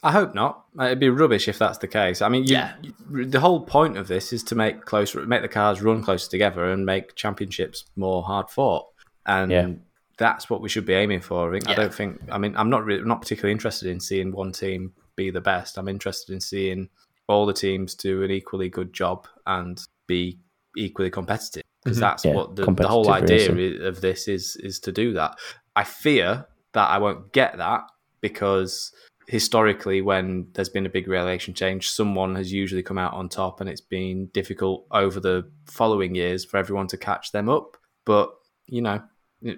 I 0.03 0.11
hope 0.11 0.33
not. 0.33 0.65
Uh, 0.79 0.85
It'd 0.85 0.99
be 0.99 1.09
rubbish 1.09 1.47
if 1.47 1.59
that's 1.59 1.77
the 1.79 1.87
case. 1.87 2.21
I 2.21 2.29
mean, 2.29 2.43
you, 2.45 2.53
Yeah. 2.53 2.75
you- 2.81 3.25
the 3.25 3.39
whole 3.41 3.61
point 3.61 3.97
of 3.97 4.07
this 4.07 4.31
is 4.31 4.43
to 4.45 4.55
make 4.55 4.85
closer, 4.85 5.25
make 5.25 5.41
the 5.41 5.47
cars 5.49 5.81
run 5.81 6.01
closer 6.01 6.29
together 6.29 6.65
and 6.71 6.85
make 6.85 7.15
championships 7.15 7.85
more 7.95 8.23
hard 8.23 8.49
fought, 8.49 8.85
and 9.25 9.51
Yeah. 9.51 9.69
that's 10.17 10.49
what 10.49 10.61
we 10.61 10.69
should 10.69 10.85
be 10.85 10.93
aiming 10.93 11.21
for. 11.21 11.49
I, 11.49 11.59
think. 11.59 11.69
I 11.69 11.73
don't 11.75 11.93
think. 11.93 12.21
I 12.31 12.37
mean, 12.37 12.55
I'm 12.55 12.69
not 12.69 12.85
really, 12.85 13.03
not 13.03 13.21
particularly 13.21 13.51
interested 13.51 13.89
in 13.89 13.99
seeing 13.99 14.31
one 14.31 14.51
team 14.53 14.93
be 15.17 15.29
the 15.31 15.41
best. 15.41 15.77
I'm 15.77 15.87
interested 15.89 16.31
in 16.33 16.39
seeing 16.39 16.89
all 17.27 17.45
the 17.45 17.53
teams 17.53 17.93
do 17.95 18.23
an 18.23 18.31
equally 18.31 18.69
good 18.69 18.93
job 18.93 19.27
and 19.45 19.81
be 20.07 20.39
equally 20.77 21.09
competitive 21.09 21.63
because 21.83 21.99
that's 21.99 22.23
Yeah, 22.23 22.35
what 22.35 22.55
the, 22.55 22.71
the 22.71 22.87
whole 22.87 23.09
idea 23.11 23.51
racing. 23.51 23.81
of 23.85 23.99
this 23.99 24.27
is 24.29 24.55
is 24.57 24.79
to 24.81 24.91
do 24.93 25.11
that. 25.13 25.37
I 25.75 25.83
fear 25.83 26.45
that 26.73 26.87
I 26.89 26.99
won't 26.99 27.33
get 27.33 27.57
that 27.57 27.81
because 28.21 28.91
historically 29.27 30.01
when 30.01 30.47
there's 30.53 30.69
been 30.69 30.85
a 30.85 30.89
big 30.89 31.07
relation 31.07 31.53
change 31.53 31.89
someone 31.89 32.33
has 32.35 32.51
usually 32.51 32.81
come 32.81 32.97
out 32.97 33.13
on 33.13 33.27
top 33.27 33.59
and 33.61 33.69
it's 33.69 33.81
been 33.81 34.27
difficult 34.27 34.85
over 34.91 35.19
the 35.19 35.45
following 35.65 36.15
years 36.15 36.45
for 36.45 36.55
everyone 36.57 36.87
to 36.87 36.97
catch 36.97 37.31
them 37.33 37.49
up 37.49 37.75
but 38.05 38.33
you 38.67 38.81
know 38.81 39.01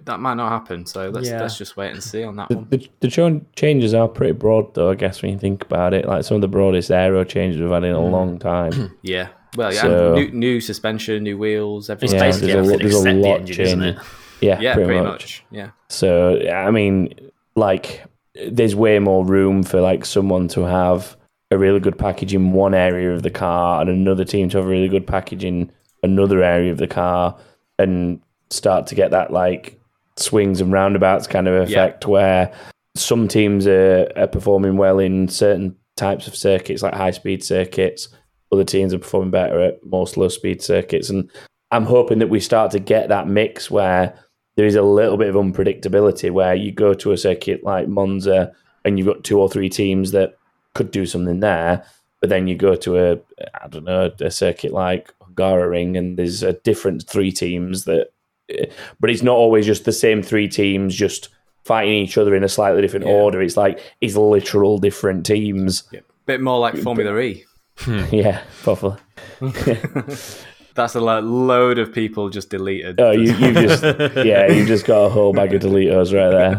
that 0.03 0.19
might 0.19 0.33
not 0.33 0.49
happen 0.51 0.85
so 0.87 1.09
let's 1.09 1.29
Yeah. 1.29 1.39
let's 1.41 1.57
just 1.57 1.77
wait 1.77 1.91
and 1.91 2.03
see 2.03 2.23
on 2.23 2.35
that 2.37 2.49
the, 2.49 2.55
one 2.55 2.67
the, 2.69 2.89
the 2.99 3.41
changes 3.55 3.93
are 3.93 4.09
pretty 4.09 4.33
broad, 4.33 4.73
though. 4.75 4.89
I 4.89 4.95
guess 4.95 5.21
when 5.21 5.31
you 5.31 5.39
think 5.39 5.63
about 5.63 5.93
it, 5.93 6.05
like 6.05 6.25
some 6.25 6.35
of 6.35 6.41
the 6.41 6.49
broadest 6.49 6.91
aero 6.91 7.23
changes 7.23 7.61
we've 7.61 7.69
had 7.69 7.85
in 7.85 7.93
a 7.93 7.97
Mm. 7.97 8.11
long 8.11 8.39
time. 8.39 8.97
yeah 9.03 9.29
well 9.55 9.73
yeah 9.73 9.81
So- 9.81 10.15
new, 10.15 10.31
new 10.31 10.59
suspension 10.61 11.23
new 11.23 11.37
wheels 11.37 11.89
everything 11.89 12.17
Yeah, 12.17 12.25
basically 12.25 12.53
there's 12.53 12.67
a 12.67 12.71
lot- 12.71 12.81
there's 12.81 12.95
a 12.95 12.97
except 12.97 13.21
the 13.21 13.29
engine, 13.29 13.61
isn't 13.65 13.83
it? 13.83 13.93
changing. 13.93 14.05
Yeah, 14.41 14.59
yeah 14.59 14.73
pretty, 14.73 14.87
pretty, 14.87 15.01
much. 15.03 15.11
much. 15.21 15.43
yeah 15.51 15.69
So 15.89 16.41
I 16.49 16.71
mean, 16.71 17.13
like, 17.55 18.03
there's 18.47 18.75
way 18.75 18.99
more 18.99 19.25
room 19.25 19.63
for 19.63 19.81
like 19.81 20.05
someone 20.05 20.47
to 20.49 20.61
have 20.61 21.17
a 21.51 21.57
really 21.57 21.79
good 21.79 21.97
package 21.97 22.33
in 22.33 22.53
one 22.53 22.73
area 22.73 23.13
of 23.13 23.23
the 23.23 23.31
car 23.31 23.81
and 23.81 23.89
another 23.89 24.23
team 24.23 24.49
to 24.49 24.57
have 24.57 24.65
a 24.65 24.69
really 24.69 24.87
good 24.87 25.07
package 25.07 25.43
in 25.43 25.71
another 26.03 26.43
area 26.43 26.71
of 26.71 26.77
the 26.77 26.87
car, 26.87 27.37
and 27.77 28.21
start 28.49 28.87
to 28.87 28.95
get 28.95 29.11
that 29.11 29.31
like 29.31 29.79
swings 30.15 30.61
and 30.61 30.71
roundabouts 30.71 31.27
kind 31.27 31.47
of 31.47 31.69
effect 31.69 32.05
where 32.05 32.53
some 32.95 33.27
teams 33.27 33.67
are, 33.67 34.11
are 34.15 34.27
performing 34.27 34.77
well 34.77 34.99
in 34.99 35.27
certain 35.27 35.75
types 35.95 36.27
of 36.27 36.35
circuits, 36.35 36.81
like 36.81 36.93
high 36.93 37.11
speed 37.11 37.43
circuits. 37.43 38.09
Other 38.51 38.63
teams 38.63 38.93
are 38.93 38.99
performing 38.99 39.31
better 39.31 39.59
at 39.59 39.85
more 39.85 40.07
slow 40.07 40.27
speed 40.29 40.61
circuits, 40.61 41.09
and 41.09 41.29
I'm 41.71 41.85
hoping 41.85 42.19
that 42.19 42.29
we 42.29 42.39
start 42.39 42.71
to 42.71 42.79
get 42.79 43.09
that 43.09 43.27
mix 43.27 43.69
where 43.69 44.17
there 44.59 44.67
is 44.67 44.75
a 44.75 44.81
little 44.81 45.15
bit 45.15 45.29
of 45.29 45.35
unpredictability, 45.35 46.29
where 46.29 46.53
you 46.53 46.69
go 46.73 46.93
to 46.93 47.13
a 47.13 47.17
circuit 47.17 47.63
like 47.63 47.87
Monza 47.87 48.51
and 48.83 48.97
you've 48.99 49.07
got 49.07 49.23
two 49.23 49.39
or 49.39 49.47
three 49.49 49.69
teams 49.69 50.11
that 50.11 50.37
could 50.73 50.91
do 50.91 51.05
something 51.05 51.39
there, 51.39 51.85
but 52.19 52.29
then 52.29 52.45
you 52.45 52.55
go 52.57 52.75
to 52.75 52.97
a 52.97 53.19
I 53.63 53.67
don't 53.69 53.85
know 53.85 54.11
a 54.19 54.29
circuit 54.29 54.73
like 54.73 55.13
Hungaroring 55.21 55.97
and 55.97 56.17
there's 56.17 56.43
a 56.43 56.51
different 56.53 57.07
three 57.07 57.31
teams 57.31 57.85
that, 57.85 58.09
eh, 58.49 58.65
but 58.99 59.09
it's 59.09 59.23
not 59.23 59.37
always 59.37 59.65
just 59.65 59.85
the 59.85 59.93
same 59.93 60.21
three 60.21 60.49
teams 60.49 60.93
just 60.93 61.29
fighting 61.63 61.93
each 61.93 62.17
other 62.17 62.35
in 62.35 62.43
a 62.43 62.49
slightly 62.49 62.81
different 62.81 63.05
Yeah. 63.05 63.13
order. 63.13 63.41
It's 63.41 63.55
like 63.55 63.79
it's 64.01 64.17
literal 64.17 64.77
different 64.77 65.25
teams. 65.25 65.83
Yeah. 65.93 66.01
Bit 66.25 66.41
more 66.41 66.59
like 66.59 66.75
Formula 66.77 67.17
E. 67.19 67.45
Yeah, 68.11 68.41
probably. 68.63 68.97
That's 70.79 70.95
a 70.95 71.01
load 71.01 71.77
of 71.77 71.93
people 71.93 72.29
just 72.29 72.49
deleted. 72.49 73.01
Oh, 73.01 73.11
you 73.11 73.33
you 73.33 73.53
just 73.53 73.83
yeah, 74.15 74.49
you 74.49 74.65
just 74.65 74.85
got 74.85 75.05
a 75.05 75.09
whole 75.09 75.33
bag 75.33 75.53
of 75.53 75.61
Delitos 75.61 76.13
right 76.13 76.55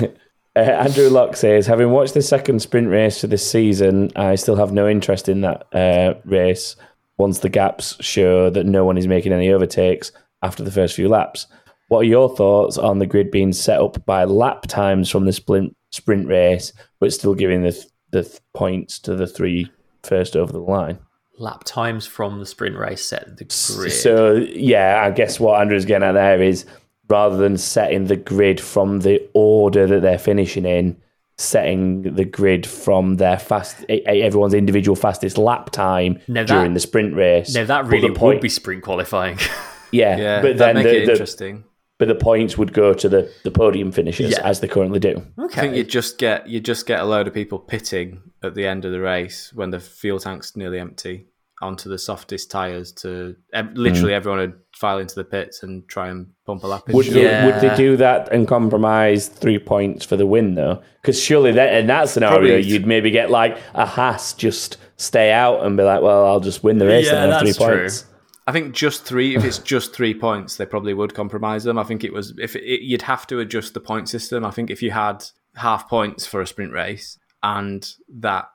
there. 0.00 0.14
Uh, 0.54 0.58
Andrew 0.60 1.08
Locke 1.08 1.34
says, 1.34 1.66
having 1.66 1.92
watched 1.92 2.12
the 2.12 2.20
second 2.20 2.60
sprint 2.60 2.88
race 2.88 3.22
for 3.22 3.26
this 3.26 3.50
season, 3.50 4.12
I 4.16 4.34
still 4.34 4.56
have 4.56 4.70
no 4.70 4.86
interest 4.86 5.30
in 5.30 5.40
that 5.40 5.66
uh, 5.74 6.12
race 6.26 6.76
once 7.16 7.38
the 7.38 7.48
gaps 7.48 7.96
show 8.04 8.50
that 8.50 8.66
no 8.66 8.84
one 8.84 8.98
is 8.98 9.08
making 9.08 9.32
any 9.32 9.50
overtakes 9.50 10.12
after 10.42 10.62
the 10.62 10.70
first 10.70 10.94
few 10.94 11.08
laps. 11.08 11.46
What 11.88 12.00
are 12.00 12.04
your 12.04 12.36
thoughts 12.36 12.76
on 12.76 12.98
the 12.98 13.06
grid 13.06 13.30
being 13.30 13.54
set 13.54 13.80
up 13.80 14.04
by 14.04 14.24
lap 14.24 14.66
times 14.66 15.08
from 15.08 15.24
the 15.24 15.32
sprint 15.32 15.74
sprint 15.90 16.28
race, 16.28 16.74
but 17.00 17.14
still 17.14 17.34
giving 17.34 17.62
the 17.62 17.86
the 18.10 18.40
points 18.52 18.98
to 18.98 19.16
the 19.16 19.26
three 19.26 19.70
first 20.02 20.36
over 20.36 20.52
the 20.52 20.58
line? 20.58 20.98
Lap 21.38 21.64
times 21.64 22.06
from 22.06 22.38
the 22.38 22.46
sprint 22.46 22.76
race 22.76 23.04
set 23.04 23.36
the 23.38 23.44
grid. 23.44 23.92
So 23.92 24.34
yeah, 24.34 25.02
I 25.04 25.10
guess 25.10 25.40
what 25.40 25.60
Andrew's 25.60 25.84
getting 25.84 26.06
at 26.06 26.12
there 26.12 26.42
is 26.42 26.66
rather 27.08 27.36
than 27.36 27.56
setting 27.58 28.06
the 28.06 28.16
grid 28.16 28.60
from 28.60 29.00
the 29.00 29.20
order 29.34 29.86
that 29.86 30.00
they're 30.02 30.18
finishing 30.18 30.64
in, 30.66 30.96
setting 31.38 32.02
the 32.14 32.24
grid 32.24 32.66
from 32.66 33.16
their 33.16 33.38
fast 33.38 33.84
everyone's 33.88 34.54
individual 34.54 34.94
fastest 34.94 35.38
lap 35.38 35.70
time 35.70 36.20
Now 36.28 36.42
that- 36.44 36.48
during 36.48 36.74
the 36.74 36.80
sprint 36.80 37.14
race. 37.14 37.54
now 37.54 37.64
that 37.64 37.86
really 37.86 38.08
point- 38.14 38.36
would 38.36 38.40
be 38.42 38.48
sprint 38.48 38.82
qualifying. 38.82 39.38
yeah, 39.90 40.16
yeah, 40.16 40.42
but 40.42 40.58
then 40.58 40.74
make 40.76 40.84
the, 40.84 41.02
it 41.02 41.06
the, 41.06 41.12
interesting. 41.12 41.64
But 42.02 42.08
the 42.08 42.14
points 42.16 42.58
would 42.58 42.72
go 42.72 42.92
to 42.92 43.08
the, 43.08 43.32
the 43.44 43.50
podium 43.52 43.92
finishers 43.92 44.32
Yeah. 44.32 44.40
as 44.44 44.58
they 44.58 44.66
currently 44.66 44.98
do. 44.98 45.22
I 45.38 45.46
think 45.46 45.76
you 45.76 45.84
just 45.84 46.18
get 46.18 46.48
you 46.48 46.58
just 46.58 46.84
get 46.84 46.98
a 46.98 47.04
load 47.04 47.28
of 47.28 47.32
people 47.32 47.60
pitting 47.60 48.20
at 48.42 48.56
the 48.56 48.66
end 48.66 48.84
of 48.84 48.90
the 48.90 48.98
race 49.00 49.52
when 49.54 49.70
the 49.70 49.78
fuel 49.78 50.18
tank's 50.18 50.56
nearly 50.56 50.80
empty 50.80 51.28
onto 51.60 51.88
the 51.88 51.98
softest 51.98 52.50
tires 52.50 52.90
to 52.94 53.36
ev- 53.52 53.74
literally 53.74 54.10
hmm. 54.10 54.16
everyone 54.16 54.40
would 54.40 54.54
file 54.74 54.98
into 54.98 55.14
the 55.14 55.22
pits 55.22 55.62
and 55.62 55.86
try 55.86 56.08
and 56.08 56.26
pump 56.44 56.64
a 56.64 56.66
lap. 56.66 56.88
Would 56.88 57.06
they, 57.06 57.22
Yeah. 57.22 57.46
would 57.46 57.60
they 57.60 57.76
do 57.76 57.96
that 57.98 58.32
and 58.32 58.48
compromise 58.48 59.28
three 59.28 59.60
points 59.60 60.04
for 60.04 60.16
the 60.16 60.26
win 60.26 60.56
though? 60.56 60.82
Because 61.02 61.22
surely 61.22 61.52
that 61.52 61.72
in 61.74 61.86
that 61.86 62.08
scenario 62.08 62.36
Probably. 62.38 62.62
you'd 62.62 62.84
maybe 62.84 63.12
get 63.12 63.30
like 63.30 63.56
a 63.74 63.86
Haas 63.86 64.32
just 64.32 64.76
stay 64.96 65.30
out 65.30 65.64
and 65.64 65.76
be 65.76 65.84
like, 65.84 66.02
well, 66.02 66.26
I'll 66.26 66.40
just 66.40 66.64
win 66.64 66.78
the 66.78 66.86
race 66.86 67.06
Yeah, 67.06 67.22
and 67.22 67.32
have 67.32 67.42
three 67.42 67.52
true. 67.52 67.78
points. 67.78 68.06
I 68.46 68.52
think 68.52 68.74
just 68.74 69.04
three. 69.04 69.36
If 69.36 69.44
it's 69.44 69.58
just 69.58 69.94
three 69.94 70.14
points, 70.14 70.56
they 70.56 70.66
probably 70.66 70.94
would 70.94 71.14
compromise 71.14 71.64
them. 71.64 71.78
I 71.78 71.84
think 71.84 72.04
it 72.04 72.12
was 72.12 72.34
if 72.38 72.56
it, 72.56 72.82
you'd 72.82 73.02
have 73.02 73.26
to 73.28 73.38
adjust 73.40 73.74
the 73.74 73.80
point 73.80 74.08
system. 74.08 74.44
I 74.44 74.50
think 74.50 74.70
if 74.70 74.82
you 74.82 74.90
had 74.90 75.24
half 75.54 75.88
points 75.88 76.26
for 76.26 76.40
a 76.40 76.46
sprint 76.46 76.72
race 76.72 77.18
and 77.42 77.88
that 78.08 78.48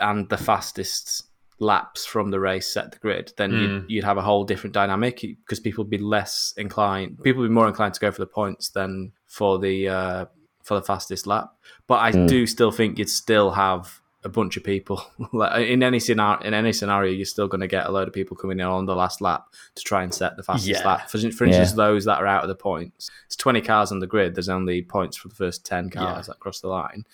and 0.00 0.28
the 0.28 0.36
fastest 0.36 1.24
laps 1.60 2.06
from 2.06 2.30
the 2.30 2.40
race 2.40 2.66
set 2.66 2.90
the 2.90 2.98
grid, 2.98 3.32
then 3.36 3.52
you'd, 3.52 3.84
you'd 3.88 4.04
have 4.04 4.16
a 4.16 4.22
whole 4.22 4.44
different 4.44 4.74
dynamic 4.74 5.20
because 5.20 5.60
people 5.60 5.84
would 5.84 5.90
be 5.90 5.98
less 5.98 6.54
inclined. 6.56 7.22
People 7.22 7.42
would 7.42 7.48
be 7.48 7.54
more 7.54 7.68
inclined 7.68 7.94
to 7.94 8.00
go 8.00 8.10
for 8.10 8.20
the 8.20 8.26
points 8.26 8.70
than 8.70 9.12
for 9.26 9.58
the 9.58 9.88
uh, 9.88 10.24
for 10.62 10.74
the 10.74 10.82
fastest 10.82 11.26
lap. 11.26 11.50
But 11.86 12.00
I 12.00 12.26
do 12.26 12.46
still 12.46 12.72
think 12.72 12.98
you'd 12.98 13.10
still 13.10 13.52
have 13.52 13.99
a 14.22 14.28
bunch 14.28 14.56
of 14.56 14.64
people 14.64 15.02
like 15.32 15.66
in 15.68 15.82
any 15.82 15.98
scenario. 15.98 16.40
In 16.42 16.54
any 16.54 16.72
scenario, 16.72 17.10
you're 17.12 17.24
still 17.24 17.48
going 17.48 17.60
to 17.60 17.66
get 17.66 17.86
a 17.86 17.90
load 17.90 18.08
of 18.08 18.14
people 18.14 18.36
coming 18.36 18.60
in 18.60 18.66
on 18.66 18.86
the 18.86 18.94
last 18.94 19.20
lap 19.20 19.46
to 19.74 19.82
try 19.82 20.02
and 20.02 20.12
set 20.14 20.36
the 20.36 20.42
fastest 20.42 20.68
Yeah. 20.80 20.86
lap. 20.86 21.10
For, 21.10 21.18
for 21.18 21.44
instance, 21.44 21.70
Yeah. 21.70 21.76
those 21.76 22.04
that 22.04 22.18
are 22.18 22.26
out 22.26 22.42
of 22.42 22.48
the 22.48 22.54
points. 22.54 23.10
It's 23.26 23.36
20 23.36 23.60
cars 23.62 23.92
on 23.92 23.98
the 23.98 24.06
grid. 24.06 24.34
There's 24.34 24.48
only 24.48 24.82
points 24.82 25.16
for 25.16 25.28
the 25.28 25.34
first 25.34 25.64
10 25.64 25.90
cars 25.90 26.26
that 26.26 26.38
cross 26.38 26.60
the 26.60 26.68
line. 26.68 27.04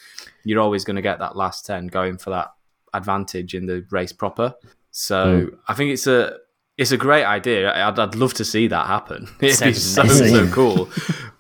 You're 0.45 0.61
always 0.61 0.85
going 0.85 0.97
to 0.97 1.03
get 1.03 1.19
that 1.21 1.37
last 1.37 1.65
10 1.67 1.89
going 1.89 2.19
for 2.19 2.31
that 2.31 2.53
advantage 2.93 3.55
in 3.55 3.67
the 3.67 3.87
race 3.91 4.13
proper. 4.13 4.55
So 4.91 5.41
hmm. 5.41 5.55
I 5.69 5.75
think 5.75 5.93
it's 5.93 6.07
a 6.07 6.39
it's 6.79 6.93
a 6.93 6.97
great 6.97 7.25
idea. 7.25 7.73
I'd, 7.73 7.99
I'd 7.99 8.15
love 8.15 8.35
to 8.35 8.45
see 8.45 8.69
that 8.69 8.87
happen. 8.87 9.29
It'd 9.41 9.65
be 9.65 9.73
so 9.75 10.05
so 10.07 10.49
cool, 10.51 10.89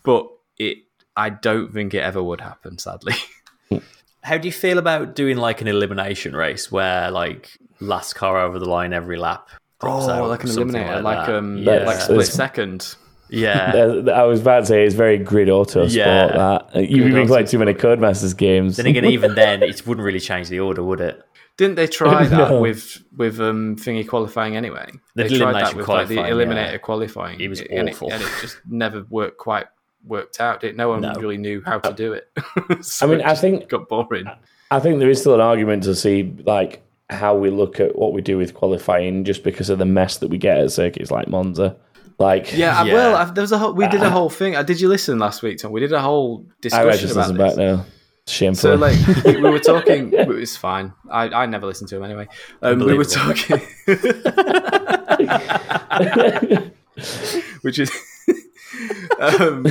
but 0.03 0.29
it 0.59 0.79
I 1.17 1.31
don't 1.31 1.73
think 1.73 1.95
it 1.95 2.01
ever 2.01 2.23
would 2.23 2.41
happen. 2.41 2.79
Sadly, 2.79 3.15
hmm. 3.71 3.79
How 4.27 4.39
do 4.39 4.49
you 4.49 4.53
feel 4.53 4.79
about 4.79 5.15
doing 5.15 5.37
like 5.37 5.61
an 5.61 5.69
elimination 5.69 6.35
race 6.35 6.71
where 6.73 7.11
like 7.13 7.57
last 7.81 8.15
car 8.15 8.39
over 8.41 8.59
the 8.59 8.69
line 8.69 8.93
every 8.93 9.17
lap? 9.17 9.49
drops 9.81 10.09
out, 10.09 10.23
Oh, 10.23 10.27
like 10.29 10.43
an 10.43 10.51
eliminator, 10.51 11.03
like, 11.03 11.27
that? 11.27 11.35
um, 11.37 11.59
yeah, 11.59 11.85
like 11.85 12.01
split 12.01 12.19
That's- 12.19 12.33
second. 12.35 12.97
yeah. 13.29 13.73
Uh, 13.77 14.11
I 14.11 14.23
was 14.25 14.41
about 14.41 14.61
to 14.61 14.67
say 14.67 14.85
it's 14.85 14.95
very 14.95 15.19
GRID 15.19 15.49
Autosport. 15.49 15.93
Yeah. 15.95 16.27
That 16.73 16.89
you've 16.91 17.13
been 17.13 17.27
playing 17.27 17.47
too 17.47 17.59
many 17.59 17.75
Codemasters 17.75 18.37
games. 18.37 18.77
then 18.77 18.87
again, 18.87 19.05
even 19.05 19.35
then, 19.43 19.63
it 19.63 19.87
wouldn't 19.87 20.05
really 20.05 20.21
change 20.21 20.49
the 20.49 20.61
order, 20.61 20.83
would 20.83 21.01
it? 21.01 21.23
Didn't 21.57 21.77
they 21.77 21.87
try 21.87 22.25
that 22.27 22.51
No. 22.51 22.61
with 22.61 23.03
with 23.17 23.41
um 23.41 23.77
thingy 23.77 24.07
qualifying 24.07 24.57
anyway? 24.57 24.91
The 25.15 25.25
they 25.25 25.39
tried 25.39 25.55
that 25.55 25.73
elimination 25.75 25.77
with 25.79 25.89
like, 25.89 26.09
the 26.09 26.17
eliminator 26.17 26.73
yeah. 26.73 26.79
qualifying. 26.79 27.41
It 27.41 27.49
was 27.49 27.61
and 27.63 27.89
awful. 27.91 28.09
It, 28.09 28.15
and 28.15 28.23
it 28.23 28.29
just 28.43 28.59
never 28.69 29.05
worked 29.09 29.39
quite 29.39 29.67
worked 30.07 30.41
out. 30.41 30.61
Did 30.61 30.77
no 30.77 30.89
one 30.89 31.01
No. 31.03 31.13
really 31.15 31.37
knew 31.37 31.63
how 31.65 31.79
to 31.81 31.93
do 31.93 32.13
it? 32.13 32.31
So 32.83 33.07
I 33.07 33.11
mean, 33.11 33.21
it 33.21 33.27
I 33.27 33.35
think- 33.35 33.69
got 33.69 33.89
boring. 33.89 34.27
I 34.71 34.81
think 34.81 34.99
there 34.99 35.11
is 35.11 35.21
still 35.21 35.35
an 35.35 35.41
argument 35.41 35.85
to 35.85 35.95
see 35.95 36.35
like 36.45 36.83
how 37.09 37.37
we 37.37 37.51
look 37.51 37.79
at 37.79 37.97
what 37.97 38.13
we 38.13 38.21
do 38.21 38.37
with 38.37 38.55
qualifying, 38.55 39.25
just 39.25 39.45
because 39.45 39.71
of 39.71 39.79
the 39.79 39.85
mess 39.85 40.19
that 40.19 40.29
we 40.29 40.39
get 40.39 40.59
at 40.59 40.73
circuits 40.73 41.11
like 41.11 41.29
Monza. 41.29 41.77
Like, 42.19 42.57
Yeah, 42.57 42.81
I- 42.81 42.85
Yeah. 42.85 42.95
well, 42.95 43.17
I, 43.17 43.25
there 43.27 43.43
was 43.43 43.53
a 43.53 43.59
whole, 43.59 43.73
we 43.75 43.87
did 43.89 44.03
a 44.03 44.11
whole 44.11 44.31
thing. 44.31 44.57
Uh, 44.57 44.63
Did 44.63 44.81
you 44.81 44.89
listen 44.89 45.19
last 45.19 45.43
week, 45.43 45.59
Tom? 45.59 45.71
We 45.71 45.81
did 45.81 45.93
a 45.93 46.01
whole 46.01 46.47
I 46.49 46.53
discussion 46.63 47.01
just 47.01 47.13
about 47.13 47.29
this. 47.29 47.37
back 47.39 47.57
now. 47.57 47.85
Shameful. 48.27 48.61
So 48.71 48.75
like 48.75 48.97
we 49.25 49.41
were 49.41 49.59
talking, 49.61 50.13
it 50.13 50.27
was 50.27 50.57
fine. 50.57 50.93
I, 51.11 51.29
I 51.29 51.47
never 51.47 51.67
listened 51.67 51.89
to 51.91 51.97
him 51.97 52.05
anyway. 52.05 52.27
Um, 52.63 52.81
we 52.81 52.95
were 52.99 53.05
talking, 53.05 53.61
which 57.63 57.79
is, 57.79 57.91
um, 59.19 59.67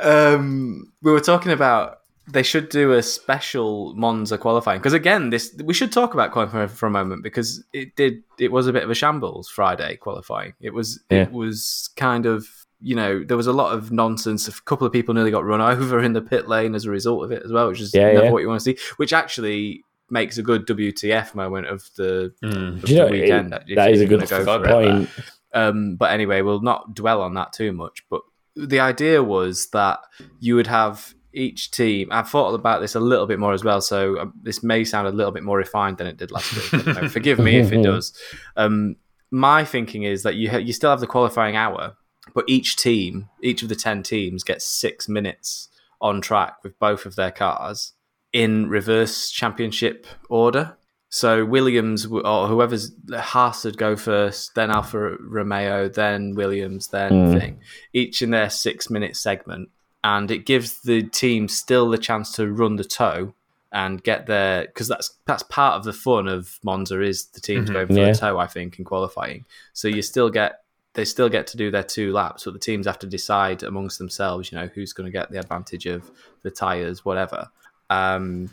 um, 0.00 0.92
we 1.02 1.12
were 1.12 1.20
talking 1.20 1.52
about 1.52 1.98
they 2.28 2.42
should 2.44 2.68
do 2.68 2.92
a 2.92 3.02
special 3.02 3.92
Monza 3.96 4.38
qualifying 4.38 4.78
because 4.78 4.92
again, 4.92 5.30
this 5.30 5.54
we 5.64 5.74
should 5.74 5.90
talk 5.92 6.14
about 6.14 6.30
qualifying 6.32 6.68
for 6.68 6.86
a 6.86 6.90
moment 6.90 7.22
because 7.22 7.64
it 7.72 7.96
did 7.96 8.22
it 8.38 8.52
was 8.52 8.66
a 8.66 8.72
bit 8.72 8.84
of 8.84 8.90
a 8.90 8.94
shambles 8.94 9.48
Friday 9.48 9.96
qualifying. 9.96 10.54
It 10.60 10.72
was 10.72 11.00
Yeah. 11.10 11.22
it 11.22 11.32
was 11.32 11.90
kind 11.96 12.26
of 12.26 12.46
you 12.80 12.94
know 12.94 13.24
there 13.24 13.36
was 13.36 13.46
a 13.48 13.52
lot 13.52 13.74
of 13.74 13.90
nonsense. 13.90 14.46
A 14.48 14.52
couple 14.62 14.86
of 14.86 14.92
people 14.92 15.12
nearly 15.12 15.30
got 15.32 15.44
run 15.44 15.60
over 15.60 16.00
in 16.02 16.12
the 16.12 16.22
pit 16.22 16.48
lane 16.48 16.74
as 16.74 16.84
a 16.84 16.90
result 16.90 17.24
of 17.24 17.32
it 17.32 17.42
as 17.44 17.52
well, 17.52 17.68
which 17.68 17.80
is 17.80 17.92
Yeah, 17.94 18.12
never 18.12 18.26
yeah. 18.26 18.30
what 18.30 18.42
you 18.42 18.48
want 18.48 18.60
to 18.60 18.64
see. 18.64 18.78
Which 18.96 19.12
actually 19.12 19.82
makes 20.08 20.38
a 20.38 20.42
good 20.42 20.66
WTF 20.66 21.34
moment 21.36 21.66
of 21.68 21.88
the, 21.96 22.32
of 22.42 22.84
Do 22.84 22.92
you 22.92 22.98
know, 22.98 23.06
weekend. 23.08 23.54
it- 23.68 23.76
that 23.76 23.92
is 23.92 24.00
a 24.00 24.06
good 24.06 24.20
gonna 24.28 24.44
go 24.44 24.64
for 24.64 24.82
it. 24.82 25.08
Um, 25.52 25.96
but 25.96 26.12
anyway, 26.12 26.42
we'll 26.42 26.60
not 26.60 26.94
dwell 26.94 27.22
on 27.22 27.34
that 27.34 27.52
too 27.52 27.72
much. 27.72 28.04
But 28.08 28.22
the 28.56 28.80
idea 28.80 29.22
was 29.22 29.68
that 29.70 30.00
you 30.38 30.54
would 30.56 30.66
have 30.66 31.14
each 31.32 31.70
team. 31.70 32.08
I've 32.10 32.28
thought 32.28 32.54
about 32.54 32.80
this 32.80 32.94
a 32.94 33.00
little 33.00 33.26
bit 33.26 33.38
more 33.38 33.52
as 33.52 33.64
well, 33.64 33.80
so 33.80 34.18
um, 34.18 34.32
this 34.42 34.62
may 34.62 34.84
sound 34.84 35.06
a 35.06 35.12
little 35.12 35.32
bit 35.32 35.42
more 35.42 35.58
refined 35.58 35.98
than 35.98 36.06
it 36.06 36.16
did 36.16 36.30
last 36.30 36.72
week. 36.72 36.86
Know. 36.86 37.08
Forgive 37.08 37.38
me 37.38 37.58
if 37.58 37.72
it 37.72 37.82
does. 37.82 38.12
Um, 38.56 38.96
my 39.30 39.64
thinking 39.64 40.02
is 40.02 40.22
that 40.24 40.34
you 40.34 40.50
ha- 40.50 40.58
you 40.58 40.72
still 40.72 40.90
have 40.90 41.00
the 41.00 41.06
qualifying 41.06 41.56
hour, 41.56 41.96
but 42.34 42.44
each 42.48 42.76
team, 42.76 43.28
each 43.42 43.62
of 43.62 43.68
the 43.68 43.76
ten 43.76 44.02
teams, 44.02 44.42
gets 44.42 44.64
six 44.66 45.08
minutes 45.08 45.68
on 46.00 46.20
track 46.20 46.56
with 46.62 46.78
both 46.78 47.06
of 47.06 47.16
their 47.16 47.30
cars 47.30 47.92
in 48.32 48.68
reverse 48.68 49.30
championship 49.30 50.06
order. 50.28 50.76
So 51.12 51.44
Williams 51.44 52.06
or 52.06 52.46
whoever's 52.46 52.92
Haas 53.12 53.64
would 53.64 53.76
go 53.76 53.96
first, 53.96 54.54
then 54.54 54.70
Alfa 54.70 55.16
Romeo, 55.20 55.88
then 55.88 56.36
Williams, 56.36 56.86
then 56.88 57.38
thing. 57.38 57.60
Each 57.92 58.22
in 58.22 58.30
their 58.30 58.48
six 58.48 58.88
minute 58.88 59.16
segment, 59.16 59.70
and 60.04 60.30
it 60.30 60.46
gives 60.46 60.80
the 60.82 61.02
team 61.02 61.48
still 61.48 61.90
the 61.90 61.98
chance 61.98 62.30
to 62.36 62.50
run 62.52 62.76
the 62.76 62.84
tow 62.84 63.34
and 63.72 64.02
get 64.02 64.26
their 64.26 64.66
because 64.66 64.86
that's 64.88 65.10
that's 65.26 65.42
part 65.44 65.74
of 65.74 65.84
the 65.84 65.92
fun 65.92 66.28
of 66.28 66.58
Monza 66.62 67.00
is 67.02 67.26
the 67.26 67.40
teams 67.40 67.70
going 67.70 67.88
for 67.88 67.92
Yeah. 67.94 68.12
the 68.12 68.18
tow. 68.18 68.38
I 68.38 68.46
think 68.46 68.78
in 68.78 68.84
qualifying, 68.84 69.44
so 69.72 69.88
you 69.88 70.02
still 70.02 70.30
get 70.30 70.62
they 70.94 71.04
still 71.04 71.28
get 71.28 71.46
to 71.48 71.56
do 71.56 71.70
their 71.72 71.82
two 71.84 72.12
laps, 72.12 72.44
but 72.44 72.52
the 72.52 72.58
teams 72.60 72.86
have 72.86 72.98
to 73.00 73.06
decide 73.06 73.62
amongst 73.64 73.98
themselves, 73.98 74.50
you 74.50 74.58
know, 74.58 74.66
who's 74.74 74.92
going 74.92 75.06
to 75.06 75.12
get 75.12 75.30
the 75.30 75.38
advantage 75.38 75.86
of 75.86 76.08
the 76.42 76.50
tires, 76.50 77.04
whatever. 77.04 77.48
Um, 77.90 78.50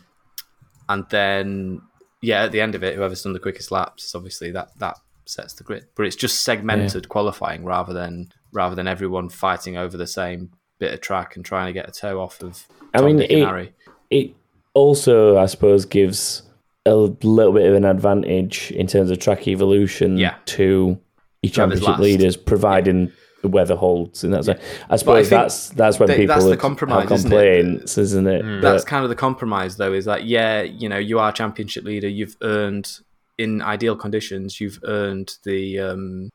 and 0.89 1.03
then 1.09 1.81
yeah, 2.21 2.43
at 2.43 2.51
the 2.51 2.61
end 2.61 2.75
of 2.75 2.83
it, 2.83 2.95
whoever's 2.95 3.21
done 3.23 3.33
the 3.33 3.39
quickest 3.39 3.71
laps, 3.71 4.13
obviously 4.15 4.51
that 4.51 4.69
that 4.79 4.97
sets 5.25 5.53
the 5.53 5.63
grid. 5.63 5.85
But 5.95 6.05
it's 6.05 6.15
just 6.15 6.43
segmented 6.43 7.09
qualifying 7.09 7.63
rather 7.65 7.93
than 7.93 8.29
rather 8.53 8.75
than 8.75 8.87
everyone 8.87 9.29
fighting 9.29 9.77
over 9.77 9.97
the 9.97 10.07
same 10.07 10.51
bit 10.79 10.93
of 10.93 11.01
track 11.01 11.35
and 11.35 11.43
trying 11.43 11.67
to 11.67 11.73
get 11.73 11.87
a 11.89 11.91
tow 11.91 12.19
off 12.21 12.41
of. 12.41 12.65
I 12.93 12.99
Tom, 12.99 13.05
mean, 13.17 13.21
it- 13.21 13.73
it 14.09 14.31
also, 14.73 15.37
I 15.37 15.47
suppose, 15.47 15.85
gives 15.85 16.43
a 16.85 16.95
little 16.95 17.51
bit 17.51 17.65
of 17.65 17.73
an 17.75 17.83
advantage 17.83 18.71
in 18.71 18.87
terms 18.87 19.11
of 19.11 19.19
track 19.19 19.47
evolution 19.47 20.17
Yeah. 20.17 20.35
to 20.45 20.97
your 21.41 21.51
championship 21.51 21.97
leaders, 21.97 22.37
providing 22.37 23.11
the 23.47 23.53
weather 23.53 23.75
holds. 23.75 24.23
And 24.23 24.33
that's, 24.33 24.49
I 24.89 24.95
suppose 24.97 25.29
think 25.29 25.41
that's 25.41 25.69
that's 25.69 25.99
when 25.99 26.07
that- 26.07 26.17
people 26.17 26.35
that's 26.35 26.45
the 26.47 26.57
compromise, 26.57 27.03
have 27.03 27.11
isn't 27.13 27.31
it? 27.33 27.61
complaints, 27.61 27.97
isn't 27.97 28.27
it? 28.27 28.61
That's 28.61 28.83
But- 28.83 28.89
kind 28.89 29.03
of 29.03 29.09
the 29.09 29.15
compromise, 29.15 29.77
though, 29.77 29.93
is 29.93 30.05
that 30.05 30.25
yeah, 30.25 30.61
you 30.61 30.89
know, 30.89 30.97
you 30.97 31.19
are 31.19 31.31
championship 31.31 31.83
leader. 31.85 32.07
You've 32.07 32.35
earned, 32.41 32.99
in 33.37 33.61
ideal 33.61 33.95
conditions, 33.95 34.59
you've 34.59 34.79
earned 34.83 35.37
the, 35.43 35.79
um, 35.79 36.29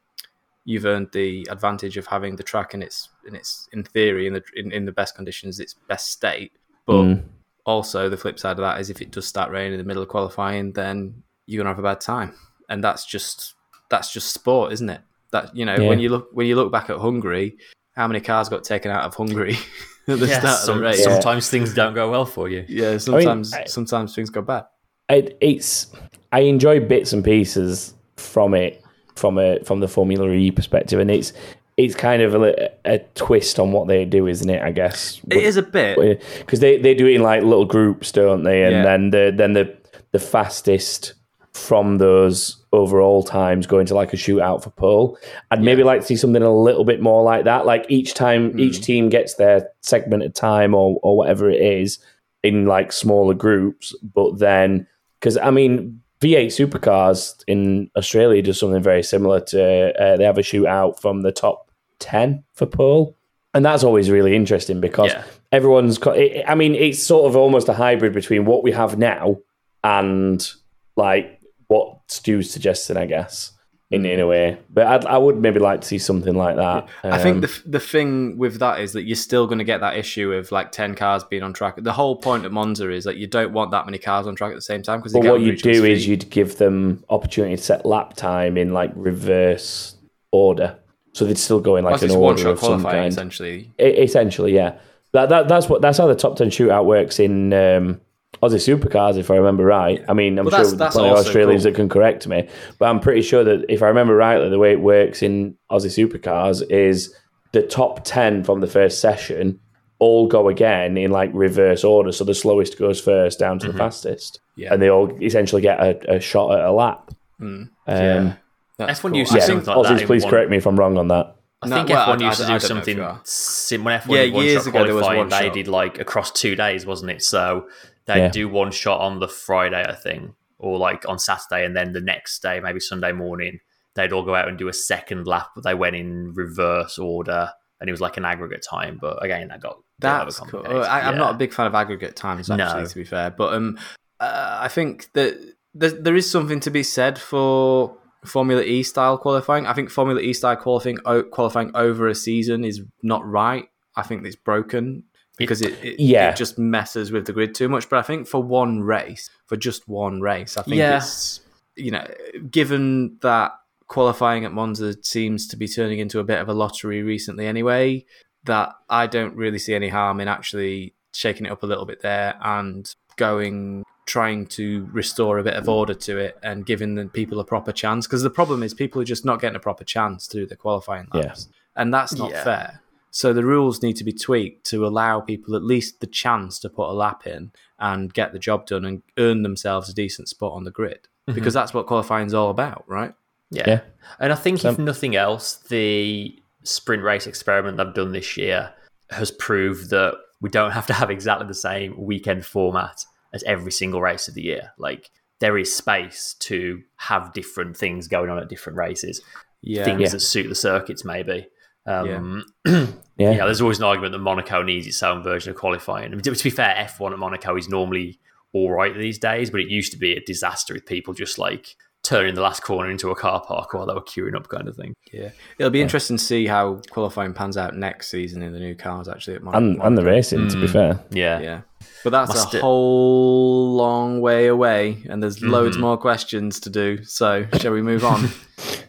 you've 0.64 0.84
earned 0.84 1.08
the 1.12 1.46
advantage 1.50 1.96
of 1.96 2.06
having 2.06 2.36
the 2.36 2.42
track 2.42 2.72
in 2.74 2.82
its, 2.82 3.08
in 3.26 3.34
its, 3.34 3.68
in 3.72 3.82
theory, 3.84 4.26
in 4.26 4.32
the 4.34 4.42
in, 4.56 4.72
in 4.72 4.84
the 4.84 4.92
best 4.92 5.14
conditions, 5.14 5.60
its 5.60 5.74
best 5.88 6.10
state. 6.10 6.52
But 6.86 7.02
Mm. 7.02 7.22
also, 7.66 8.08
the 8.08 8.16
flip 8.16 8.38
side 8.38 8.52
of 8.52 8.58
that 8.66 8.80
is 8.80 8.88
if 8.90 9.00
it 9.02 9.10
does 9.10 9.26
start 9.26 9.50
raining 9.50 9.72
in 9.74 9.78
the 9.78 9.84
middle 9.84 10.02
of 10.02 10.08
qualifying, 10.08 10.72
then 10.72 11.22
you're 11.46 11.58
gonna 11.62 11.70
have 11.74 11.78
a 11.78 11.82
bad 11.90 12.00
time, 12.00 12.34
and 12.68 12.82
that's 12.82 13.04
just 13.04 13.54
that's 13.90 14.10
just 14.12 14.32
sport, 14.32 14.72
isn't 14.72 14.88
it? 14.88 15.00
That 15.32 15.56
you 15.56 15.64
know, 15.64 15.76
Yeah. 15.76 15.88
when 15.88 15.98
you 15.98 16.08
look 16.10 16.28
when 16.32 16.46
you 16.46 16.56
look 16.56 16.70
back 16.70 16.90
at 16.90 16.98
Hungary, 16.98 17.56
how 17.96 18.06
many 18.06 18.20
cars 18.20 18.48
got 18.48 18.64
taken 18.64 18.90
out 18.90 19.04
of 19.04 19.14
Hungary 19.14 19.56
at 20.08 20.18
the 20.20 20.26
Yeah, 20.26 20.38
start 20.40 20.58
some- 20.60 20.78
the 20.78 20.84
race? 20.84 20.98
Yeah. 21.04 21.12
sometimes 21.14 21.48
things 21.50 21.74
don't 21.74 21.94
go 21.94 22.10
well 22.10 22.26
for 22.26 22.48
you. 22.48 22.64
Yeah, 22.68 22.98
sometimes 22.98 23.52
I- 23.52 23.64
sometimes 23.64 24.14
things 24.14 24.30
go 24.30 24.42
bad. 24.42 24.64
it, 25.08 25.36
it's 25.40 25.86
I 26.32 26.40
enjoy 26.40 26.80
bits 26.80 27.12
and 27.12 27.24
pieces 27.24 27.94
from 28.16 28.54
it 28.54 28.82
from 29.16 29.38
a 29.38 29.58
from 29.64 29.80
the 29.80 29.88
Formula 29.88 30.30
E 30.30 30.50
perspective, 30.50 31.00
and 31.00 31.10
it's 31.10 31.32
it's 31.78 31.94
kind 31.94 32.20
of 32.20 32.34
a, 32.34 32.70
a 32.84 32.98
twist 33.14 33.58
on 33.58 33.72
what 33.72 33.88
they 33.88 34.04
do, 34.04 34.26
isn't 34.26 34.50
it? 34.50 34.62
I 34.62 34.70
guess 34.72 35.18
It 35.30 35.42
is 35.42 35.56
a 35.56 35.62
bit. 35.62 36.20
because 36.40 36.60
they, 36.60 36.76
they 36.76 36.94
do 36.94 37.06
it 37.06 37.14
in 37.14 37.22
like 37.22 37.42
little 37.42 37.64
groups, 37.64 38.12
don't 38.12 38.42
they? 38.42 38.64
And 38.64 38.76
Yeah. 38.76 38.82
then 38.82 39.10
the 39.10 39.32
then 39.34 39.52
the 39.54 39.74
the 40.12 40.18
fastest 40.18 41.14
from 41.52 41.98
those 41.98 42.56
overall 42.72 43.22
times 43.22 43.66
going 43.66 43.84
to 43.86 43.94
like 43.94 44.12
a 44.14 44.16
shootout 44.16 44.62
for 44.62 44.70
pole. 44.70 45.18
I'd 45.50 45.62
maybe 45.62 45.82
like 45.82 46.00
to 46.00 46.06
see 46.06 46.16
something 46.16 46.42
a 46.42 46.50
little 46.54 46.84
bit 46.84 47.00
more 47.02 47.22
like 47.22 47.44
that. 47.44 47.66
Like 47.66 47.84
each 47.90 48.14
time 48.14 48.58
each 48.58 48.80
team 48.80 49.10
gets 49.10 49.34
their 49.34 49.68
segmented 49.82 50.34
time 50.34 50.74
or 50.74 50.98
or 51.02 51.16
whatever 51.16 51.50
it 51.50 51.60
is 51.60 51.98
in 52.42 52.66
like 52.66 52.90
smaller 52.92 53.34
groups, 53.34 53.94
but 54.02 54.38
then 54.38 54.86
because 55.20 55.36
I 55.36 55.50
mean 55.50 56.00
V8 56.22 56.46
supercars 56.46 57.42
in 57.46 57.90
Australia 57.96 58.40
does 58.42 58.58
something 58.58 58.82
very 58.82 59.02
similar 59.02 59.40
to 59.40 59.92
uh, 60.02 60.16
they 60.16 60.24
have 60.24 60.38
a 60.38 60.42
shootout 60.42 61.00
from 61.00 61.20
the 61.22 61.32
top 61.32 61.70
10 61.98 62.44
for 62.54 62.64
pole. 62.66 63.16
And 63.54 63.64
that's 63.64 63.84
always 63.84 64.08
really 64.08 64.34
interesting 64.34 64.80
because 64.80 65.10
Yeah. 65.12 65.24
everyone's. 65.52 65.98
I 66.06 66.54
mean, 66.54 66.74
it's 66.74 67.02
sort 67.02 67.26
of 67.26 67.36
almost 67.36 67.68
a 67.68 67.74
hybrid 67.74 68.14
between 68.14 68.46
what 68.46 68.62
we 68.62 68.72
have 68.72 68.96
now 68.96 69.36
and 69.84 70.48
like 70.96 71.38
what 71.72 71.98
Stu's 72.08 72.50
suggesting, 72.50 72.96
I 72.96 73.06
guess, 73.06 73.52
in 73.90 74.06
in 74.06 74.20
a 74.20 74.26
way. 74.26 74.58
But 74.70 74.86
I'd, 74.86 75.04
I 75.04 75.18
would 75.18 75.36
maybe 75.38 75.58
like 75.60 75.80
to 75.82 75.86
see 75.86 75.98
something 75.98 76.34
like 76.34 76.56
that. 76.56 76.88
I 77.04 77.18
think 77.18 77.36
Um, 77.36 77.40
the 77.42 77.62
the 77.66 77.80
thing 77.80 78.38
with 78.38 78.58
that 78.60 78.80
is 78.80 78.92
that 78.94 79.02
you're 79.04 79.16
still 79.16 79.46
going 79.46 79.58
to 79.58 79.64
get 79.64 79.80
that 79.80 79.96
issue 79.96 80.32
of 80.32 80.50
like 80.52 80.72
ten 80.72 80.94
cars 80.94 81.24
being 81.24 81.42
on 81.42 81.52
track. 81.52 81.74
The 81.76 81.92
whole 81.92 82.16
point 82.16 82.46
of 82.46 82.52
Monza 82.52 82.90
is 82.90 83.04
that 83.04 83.16
you 83.16 83.26
don't 83.26 83.52
want 83.52 83.70
that 83.72 83.84
many 83.86 83.98
cars 83.98 84.26
on 84.26 84.34
track 84.34 84.50
at 84.50 84.54
the 84.56 84.62
same 84.72 84.82
time 84.82 85.00
because 85.00 85.12
But 85.12 85.24
what 85.24 85.40
you 85.40 85.56
do 85.56 85.84
is 85.84 86.06
you'd 86.06 86.30
give 86.30 86.56
them 86.56 87.04
opportunity 87.10 87.56
to 87.56 87.62
set 87.62 87.84
lap 87.84 88.14
time 88.16 88.56
in 88.56 88.72
like 88.72 88.92
reverse 88.94 89.96
order, 90.30 90.78
so 91.12 91.24
they'd 91.26 91.38
still 91.38 91.60
go 91.60 91.76
in 91.76 91.84
like 91.84 91.98
Plus 91.98 92.10
an 92.10 92.16
order 92.16 92.48
of 92.48 92.60
some 92.60 92.82
kind. 92.82 93.12
essentially. 93.12 93.70
E- 93.78 93.84
essentially, 93.84 94.54
yeah. 94.54 94.78
That, 95.12 95.28
that 95.28 95.46
that's 95.48 95.68
what 95.68 95.82
that's 95.82 95.98
how 95.98 96.06
the 96.06 96.14
top 96.14 96.36
ten 96.36 96.48
shootout 96.48 96.86
works 96.86 97.20
in 97.20 97.52
um, 97.52 98.00
Aussie 98.42 98.76
Supercars, 98.76 99.16
if 99.16 99.30
I 99.30 99.36
remember 99.36 99.64
right. 99.64 100.02
I 100.08 100.14
mean, 100.14 100.38
I'm 100.38 100.44
Well, 100.46 100.50
sure 100.50 100.58
that's- 100.58 100.68
there's 100.70 100.78
that's 100.78 100.94
plenty 100.96 101.10
of 101.10 101.16
also 101.16 101.28
Australians 101.28 101.62
cool. 101.62 101.70
that 101.72 101.76
can 101.76 101.88
correct 101.88 102.26
me, 102.26 102.48
but 102.78 102.86
I'm 102.86 102.98
pretty 103.00 103.22
sure 103.22 103.44
that 103.44 103.64
if 103.68 103.82
I 103.82 103.86
remember 103.88 104.16
rightly, 104.16 104.48
the 104.50 104.58
way 104.58 104.72
it 104.72 104.80
works 104.80 105.22
in 105.22 105.54
Aussie 105.70 105.86
Supercars 106.08 106.62
is 106.70 107.14
the 107.52 107.62
top 107.62 108.00
ten 108.04 108.42
from 108.42 108.60
the 108.60 108.66
first 108.66 109.00
session 109.00 109.60
all 110.00 110.26
go 110.26 110.48
again 110.48 110.96
in 110.96 111.12
like 111.12 111.30
reverse 111.32 111.84
order. 111.84 112.10
So 112.10 112.24
the 112.24 112.34
slowest 112.34 112.76
goes 112.78 113.00
first 113.00 113.38
down 113.38 113.60
to 113.60 113.70
the 113.70 113.78
fastest, 113.78 114.40
Yeah. 114.56 114.72
and 114.74 114.82
they 114.82 114.90
all 114.90 115.16
essentially 115.22 115.62
get 115.62 115.78
a, 115.78 116.16
a 116.16 116.20
shot 116.20 116.58
at 116.58 116.64
a 116.64 116.72
lap. 116.72 117.12
Mm. 117.40 117.68
Um, 117.86 118.34
That's 118.78 118.98
F1 119.00 119.10
cool. 119.10 119.16
used 119.18 119.30
to 119.32 119.38
I 119.38 119.40
do 119.40 119.46
think- 119.46 119.64
something 119.66 119.82
like. 119.84 119.92
Aussies, 119.92 120.00
in 120.00 120.06
please 120.08 120.22
one- 120.24 120.30
correct 120.30 120.50
me 120.50 120.56
if 120.56 120.66
I'm 120.66 120.74
wrong 120.76 120.98
on 120.98 121.06
that. 121.08 121.36
I 121.64 121.68
No, 121.68 121.76
think 121.76 121.90
well, 121.90 122.06
F1 122.16 122.22
I- 122.22 122.26
used 122.26 122.38
to 122.38 122.42
I- 122.42 122.46
do 122.46 122.50
don't 122.50 122.56
if 122.56 122.62
something 122.64 122.96
you 122.96 123.02
are. 123.04 123.20
sim- 123.22 123.84
when 123.84 123.94
F1 124.00 124.16
Yeah, 124.16 124.22
did 124.24 124.34
years 124.34 124.66
ago 124.66 124.82
there 124.84 124.94
was 124.94 125.02
qualifying, 125.02 125.18
one 125.20 125.28
they 125.28 125.46
shot. 125.46 125.54
did 125.54 125.68
like 125.68 126.00
across 126.00 126.32
two 126.32 126.56
days, 126.56 126.84
wasn't 126.84 127.12
it? 127.12 127.22
So 127.22 127.66
they'd 128.14 128.20
Yeah. 128.20 128.28
do 128.30 128.48
one 128.48 128.70
shot 128.70 129.00
on 129.00 129.18
the 129.20 129.28
Friday, 129.28 129.84
I 129.84 129.94
think, 129.94 130.32
or 130.58 130.78
like 130.78 131.08
on 131.08 131.18
Saturday, 131.18 131.64
and 131.64 131.76
then 131.76 131.92
the 131.92 132.00
next 132.00 132.40
day, 132.42 132.60
maybe 132.60 132.80
Sunday 132.80 133.12
morning, 133.12 133.58
they'd 133.94 134.12
all 134.12 134.22
go 134.22 134.34
out 134.34 134.48
and 134.48 134.56
do 134.58 134.68
a 134.68 134.72
second 134.72 135.26
lap, 135.26 135.48
but 135.54 135.64
they 135.64 135.74
went 135.74 135.96
in 135.96 136.32
reverse 136.34 136.98
order, 136.98 137.50
and 137.80 137.88
it 137.88 137.92
was 137.92 138.00
like 138.00 138.16
an 138.16 138.24
aggregate 138.24 138.62
time. 138.68 138.98
But 139.00 139.22
again, 139.24 139.48
that 139.48 139.60
got 139.60 139.78
That's 139.98 140.38
cool. 140.40 140.64
I, 140.66 141.00
I'm 141.02 141.14
Yeah. 141.14 141.18
not 141.18 141.34
a 141.34 141.38
big 141.38 141.52
fan 141.52 141.66
of 141.66 141.74
aggregate 141.74 142.16
times, 142.16 142.50
actually, 142.50 142.82
No. 142.82 142.86
to 142.88 142.94
be 142.94 143.04
fair. 143.04 143.30
But 143.30 143.54
um, 143.54 143.78
uh, 144.18 144.58
I 144.60 144.68
think 144.68 145.12
that 145.12 145.36
there, 145.74 145.90
there 145.90 146.16
is 146.16 146.28
something 146.30 146.58
to 146.60 146.70
be 146.70 146.82
said 146.82 147.18
for 147.18 147.96
Formula 148.24 148.62
E 148.62 148.82
style 148.82 149.16
qualifying. 149.18 149.66
I 149.66 149.72
think 149.74 149.90
Formula 149.90 150.20
E 150.20 150.32
style 150.32 150.56
qualifying 150.56 150.98
o- 151.04 151.22
qualifying 151.22 151.70
over 151.74 152.08
a 152.08 152.14
season 152.14 152.64
is 152.64 152.82
not 153.02 153.24
right. 153.26 153.68
I 153.96 154.02
think 154.02 154.24
it's 154.26 154.36
broken 154.36 155.04
because 155.38 155.62
it, 155.62 155.72
it, 155.82 156.00
Yeah. 156.00 156.30
it 156.30 156.36
just 156.36 156.58
messes 156.58 157.10
with 157.12 157.26
the 157.26 157.32
grid 157.32 157.54
too 157.54 157.68
much. 157.68 157.88
But 157.88 157.98
I 157.98 158.02
think 158.02 158.26
for 158.26 158.42
one 158.42 158.80
race, 158.82 159.30
for 159.46 159.56
just 159.56 159.88
one 159.88 160.20
race, 160.20 160.56
I 160.56 160.62
think 160.62 160.76
Yeah. 160.76 160.96
it's 160.98 161.40
you 161.74 161.90
know, 161.90 162.06
given 162.50 163.16
that 163.22 163.52
qualifying 163.86 164.44
at 164.44 164.52
Monza 164.52 164.94
seems 165.02 165.46
to 165.48 165.56
be 165.56 165.66
turning 165.66 165.98
into 166.00 166.18
a 166.20 166.24
bit 166.24 166.38
of 166.38 166.48
a 166.48 166.52
lottery 166.54 167.02
recently 167.02 167.46
anyway, 167.46 168.04
that 168.44 168.74
I 168.90 169.06
don't 169.06 169.34
really 169.36 169.58
see 169.58 169.74
any 169.74 169.88
harm 169.88 170.20
in 170.20 170.28
actually 170.28 170.94
shaking 171.14 171.46
it 171.46 171.52
up 171.52 171.62
a 171.62 171.66
little 171.66 171.86
bit 171.86 172.02
there 172.02 172.34
and 172.42 172.94
going 173.16 173.84
trying 174.04 174.46
to 174.46 174.88
restore 174.92 175.38
a 175.38 175.42
bit 175.44 175.54
of 175.54 175.68
order 175.68 175.94
to 175.94 176.18
it 176.18 176.36
and 176.42 176.66
giving 176.66 176.94
the 176.96 177.06
people 177.06 177.38
a 177.38 177.44
proper 177.44 177.70
chance 177.72 178.06
because 178.06 178.22
the 178.22 178.30
problem 178.30 178.62
is 178.62 178.74
people 178.74 179.00
are 179.00 179.04
just 179.04 179.24
not 179.24 179.40
getting 179.40 179.54
a 179.56 179.60
proper 179.60 179.84
chance 179.84 180.26
through 180.26 180.44
the 180.46 180.56
qualifying 180.56 181.06
laps 181.14 181.48
and 181.76 181.94
that's 181.94 182.12
not 182.14 182.30
Yeah. 182.32 182.42
fair 182.44 182.80
so 183.12 183.32
the 183.32 183.44
rules 183.44 183.82
need 183.82 183.94
to 183.96 184.04
be 184.04 184.12
tweaked 184.12 184.64
to 184.66 184.84
allow 184.84 185.20
people 185.20 185.54
at 185.54 185.62
least 185.62 186.00
the 186.00 186.06
chance 186.06 186.58
to 186.58 186.68
put 186.68 186.90
a 186.90 186.92
lap 186.92 187.26
in 187.26 187.52
and 187.78 188.12
get 188.12 188.32
the 188.32 188.38
job 188.38 188.66
done 188.66 188.84
and 188.84 189.02
earn 189.18 189.42
themselves 189.42 189.88
a 189.88 189.94
decent 189.94 190.28
spot 190.28 190.52
on 190.52 190.64
the 190.64 190.70
grid 190.70 191.06
mm-hmm. 191.28 191.34
because 191.34 191.54
that's 191.54 191.72
what 191.72 191.86
qualifying 191.86 192.26
is 192.26 192.34
all 192.34 192.50
about 192.50 192.84
right 192.88 193.14
Yeah. 193.50 193.64
Yeah. 193.66 193.80
And 194.18 194.32
I 194.32 194.36
think 194.36 194.64
if 194.64 194.78
nothing 194.78 195.14
else, 195.14 195.56
the 195.68 196.34
sprint 196.64 197.02
race 197.02 197.26
experiment 197.26 197.76
they've 197.76 197.94
done 197.94 198.12
this 198.12 198.36
year 198.36 198.72
has 199.10 199.30
proved 199.30 199.90
that 199.90 200.14
we 200.40 200.48
don't 200.48 200.72
have 200.72 200.86
to 200.86 200.92
have 200.94 201.10
exactly 201.10 201.46
the 201.46 201.54
same 201.54 201.94
weekend 201.98 202.46
format 202.46 203.04
as 203.32 203.42
every 203.44 203.72
single 203.72 204.00
race 204.00 204.26
of 204.26 204.34
the 204.34 204.42
year. 204.42 204.72
Like 204.78 205.10
there 205.38 205.58
is 205.58 205.74
space 205.74 206.34
to 206.40 206.82
have 206.96 207.32
different 207.32 207.76
things 207.76 208.08
going 208.08 208.30
on 208.30 208.38
at 208.38 208.48
different 208.48 208.78
races, 208.78 209.20
yeah 209.60 209.84
things 209.84 210.00
Yeah. 210.00 210.08
that 210.08 210.20
suit 210.20 210.48
the 210.48 210.54
circuits, 210.54 211.04
maybe. 211.04 211.46
Um, 211.86 212.44
Yeah. 213.18 213.32
yeah, 213.32 213.44
there's 213.44 213.60
always 213.60 213.78
an 213.78 213.84
argument 213.84 214.12
that 214.12 214.18
Monaco 214.20 214.62
needs 214.62 214.86
its 214.86 215.02
own 215.02 215.22
version 215.22 215.50
of 215.50 215.56
qualifying. 215.56 216.06
I 216.06 216.08
mean, 216.14 216.22
to 216.22 216.34
to 216.34 216.44
be 216.44 216.50
fair, 216.50 216.74
F1 216.88 217.12
at 217.12 217.18
Monaco 217.18 217.56
is 217.56 217.68
normally 217.68 218.18
all 218.54 218.70
right 218.72 218.96
these 218.96 219.18
days, 219.18 219.50
but 219.50 219.60
it 219.60 219.68
used 219.68 219.92
to 219.92 219.98
be 219.98 220.12
a 220.16 220.20
disaster 220.20 220.72
with 220.74 220.86
people 220.86 221.12
just 221.14 221.38
like 221.38 221.76
turning 222.02 222.34
the 222.34 222.40
last 222.40 222.62
corner 222.64 222.90
into 222.90 223.10
a 223.10 223.14
car 223.14 223.40
park 223.46 223.74
while 223.74 223.86
they 223.86 223.92
were 223.94 224.00
queuing 224.00 224.34
up, 224.34 224.48
kind 224.48 224.66
of 224.66 224.74
thing. 224.74 224.92
yeah 225.12 225.28
it'll 225.58 225.70
be 225.70 225.80
interesting 225.82 226.16
to 226.16 226.24
see 226.24 226.46
how 226.48 226.80
qualifying 226.90 227.32
pans 227.32 227.56
out 227.56 227.76
next 227.76 228.08
season 228.08 228.42
in 228.42 228.52
the 228.52 228.58
new 228.58 228.74
cars 228.74 229.06
actually 229.08 229.36
at 229.36 229.42
Mon- 229.42 229.54
And 229.54 229.80
and 229.82 229.96
the 229.96 230.02
racing, 230.04 230.48
to 230.48 230.60
be 230.60 230.66
fair. 230.66 230.98
Yeah. 231.10 231.38
yeah 231.40 231.60
but 232.02 232.10
that's 232.10 232.30
Must 232.34 232.54
a 232.54 232.56
it- 232.56 232.60
whole 232.60 233.74
long 233.76 234.20
way 234.20 234.46
away 234.48 235.02
and 235.08 235.22
there's 235.22 235.40
loads 235.42 235.76
Mm-hmm. 235.76 235.84
more 235.86 235.96
questions 235.98 236.58
to 236.60 236.70
do 236.70 237.04
so 237.04 237.46
shall 237.60 237.72
we 237.72 237.82
move 237.82 238.04
on 238.04 238.30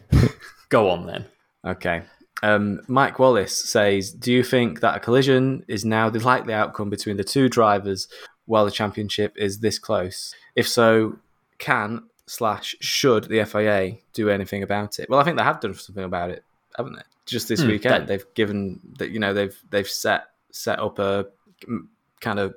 Go 0.70 0.90
on 0.90 1.06
then. 1.06 1.26
Okay. 1.64 2.02
Um, 2.44 2.80
Mike 2.88 3.18
Wallace 3.18 3.56
says, 3.56 4.10
"Do 4.10 4.30
you 4.32 4.42
think 4.42 4.80
that 4.80 4.96
a 4.96 5.00
collision 5.00 5.64
is 5.68 5.84
now 5.84 6.10
the 6.10 6.18
likely 6.20 6.52
outcome 6.54 6.90
between 6.90 7.16
the 7.16 7.24
two 7.24 7.48
drivers 7.48 8.08
while 8.46 8.64
the 8.64 8.70
championship 8.70 9.32
is 9.36 9.60
this 9.60 9.78
close? 9.78 10.34
If 10.54 10.68
so, 10.68 11.18
can 11.58 12.02
slash 12.26 12.74
should 12.80 13.24
the 13.24 13.44
FIA 13.44 13.96
do 14.12 14.28
anything 14.28 14.62
about 14.62 14.98
it? 14.98 15.08
Well, 15.08 15.20
I 15.20 15.24
think 15.24 15.36
they 15.38 15.44
have 15.44 15.60
done 15.60 15.74
something 15.74 16.04
about 16.04 16.30
it, 16.30 16.44
haven't 16.76 16.96
they? 16.96 17.02
Just 17.26 17.48
this 17.48 17.62
weekend, 17.62 17.94
that- 18.02 18.06
they've 18.08 18.34
given 18.34 18.80
that 18.98 19.10
you 19.10 19.18
know 19.18 19.32
they've 19.32 19.58
they've 19.70 19.88
set 19.88 20.24
set 20.50 20.78
up 20.78 20.98
a 20.98 21.26
mm, 21.66 21.86
kind 22.20 22.38
of 22.38 22.54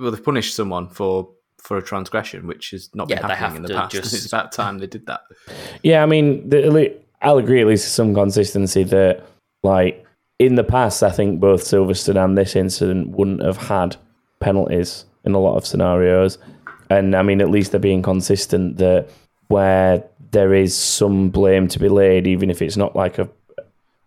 well 0.00 0.10
they've 0.10 0.24
punished 0.24 0.54
someone 0.56 0.88
for 0.88 1.28
for 1.58 1.76
a 1.76 1.82
transgression, 1.82 2.46
which 2.46 2.70
has 2.72 2.90
not 2.94 3.08
been 3.08 3.18
Yeah, 3.18 3.26
they 3.28 3.34
happening 3.34 3.64
in 3.64 3.68
the 3.70 3.74
past. 3.74 3.92
just- 3.98 4.14
It's 4.14 4.26
about 4.26 4.50
time 4.52 4.78
they 4.78 4.86
did 4.86 5.06
that. 5.06 5.20
Yeah, 5.82 6.02
I 6.02 6.06
mean, 6.06 6.48
the, 6.48 6.70
le- 6.70 6.96
I'll 7.22 7.38
agree 7.38 7.60
at 7.60 7.66
least 7.66 7.94
some 7.94 8.14
consistency 8.14 8.84
that, 8.84 9.24
like, 9.62 10.04
in 10.38 10.54
the 10.54 10.64
past, 10.64 11.02
I 11.02 11.10
think 11.10 11.40
both 11.40 11.64
Silverstone 11.64 12.22
and 12.22 12.38
this 12.38 12.54
incident 12.54 13.08
wouldn't 13.08 13.42
have 13.42 13.56
had 13.56 13.96
penalties 14.40 15.04
in 15.24 15.34
a 15.34 15.40
lot 15.40 15.56
of 15.56 15.66
scenarios. 15.66 16.38
And 16.90 17.16
I 17.16 17.22
mean, 17.22 17.40
at 17.40 17.50
least 17.50 17.72
they're 17.72 17.80
being 17.80 18.02
consistent 18.02 18.76
that 18.76 19.08
where 19.48 20.04
there 20.30 20.54
is 20.54 20.76
some 20.76 21.30
blame 21.30 21.68
to 21.68 21.78
be 21.78 21.88
laid, 21.88 22.26
even 22.26 22.50
if 22.50 22.62
it's 22.62 22.76
not 22.76 22.94
like 22.94 23.18
a 23.18 23.28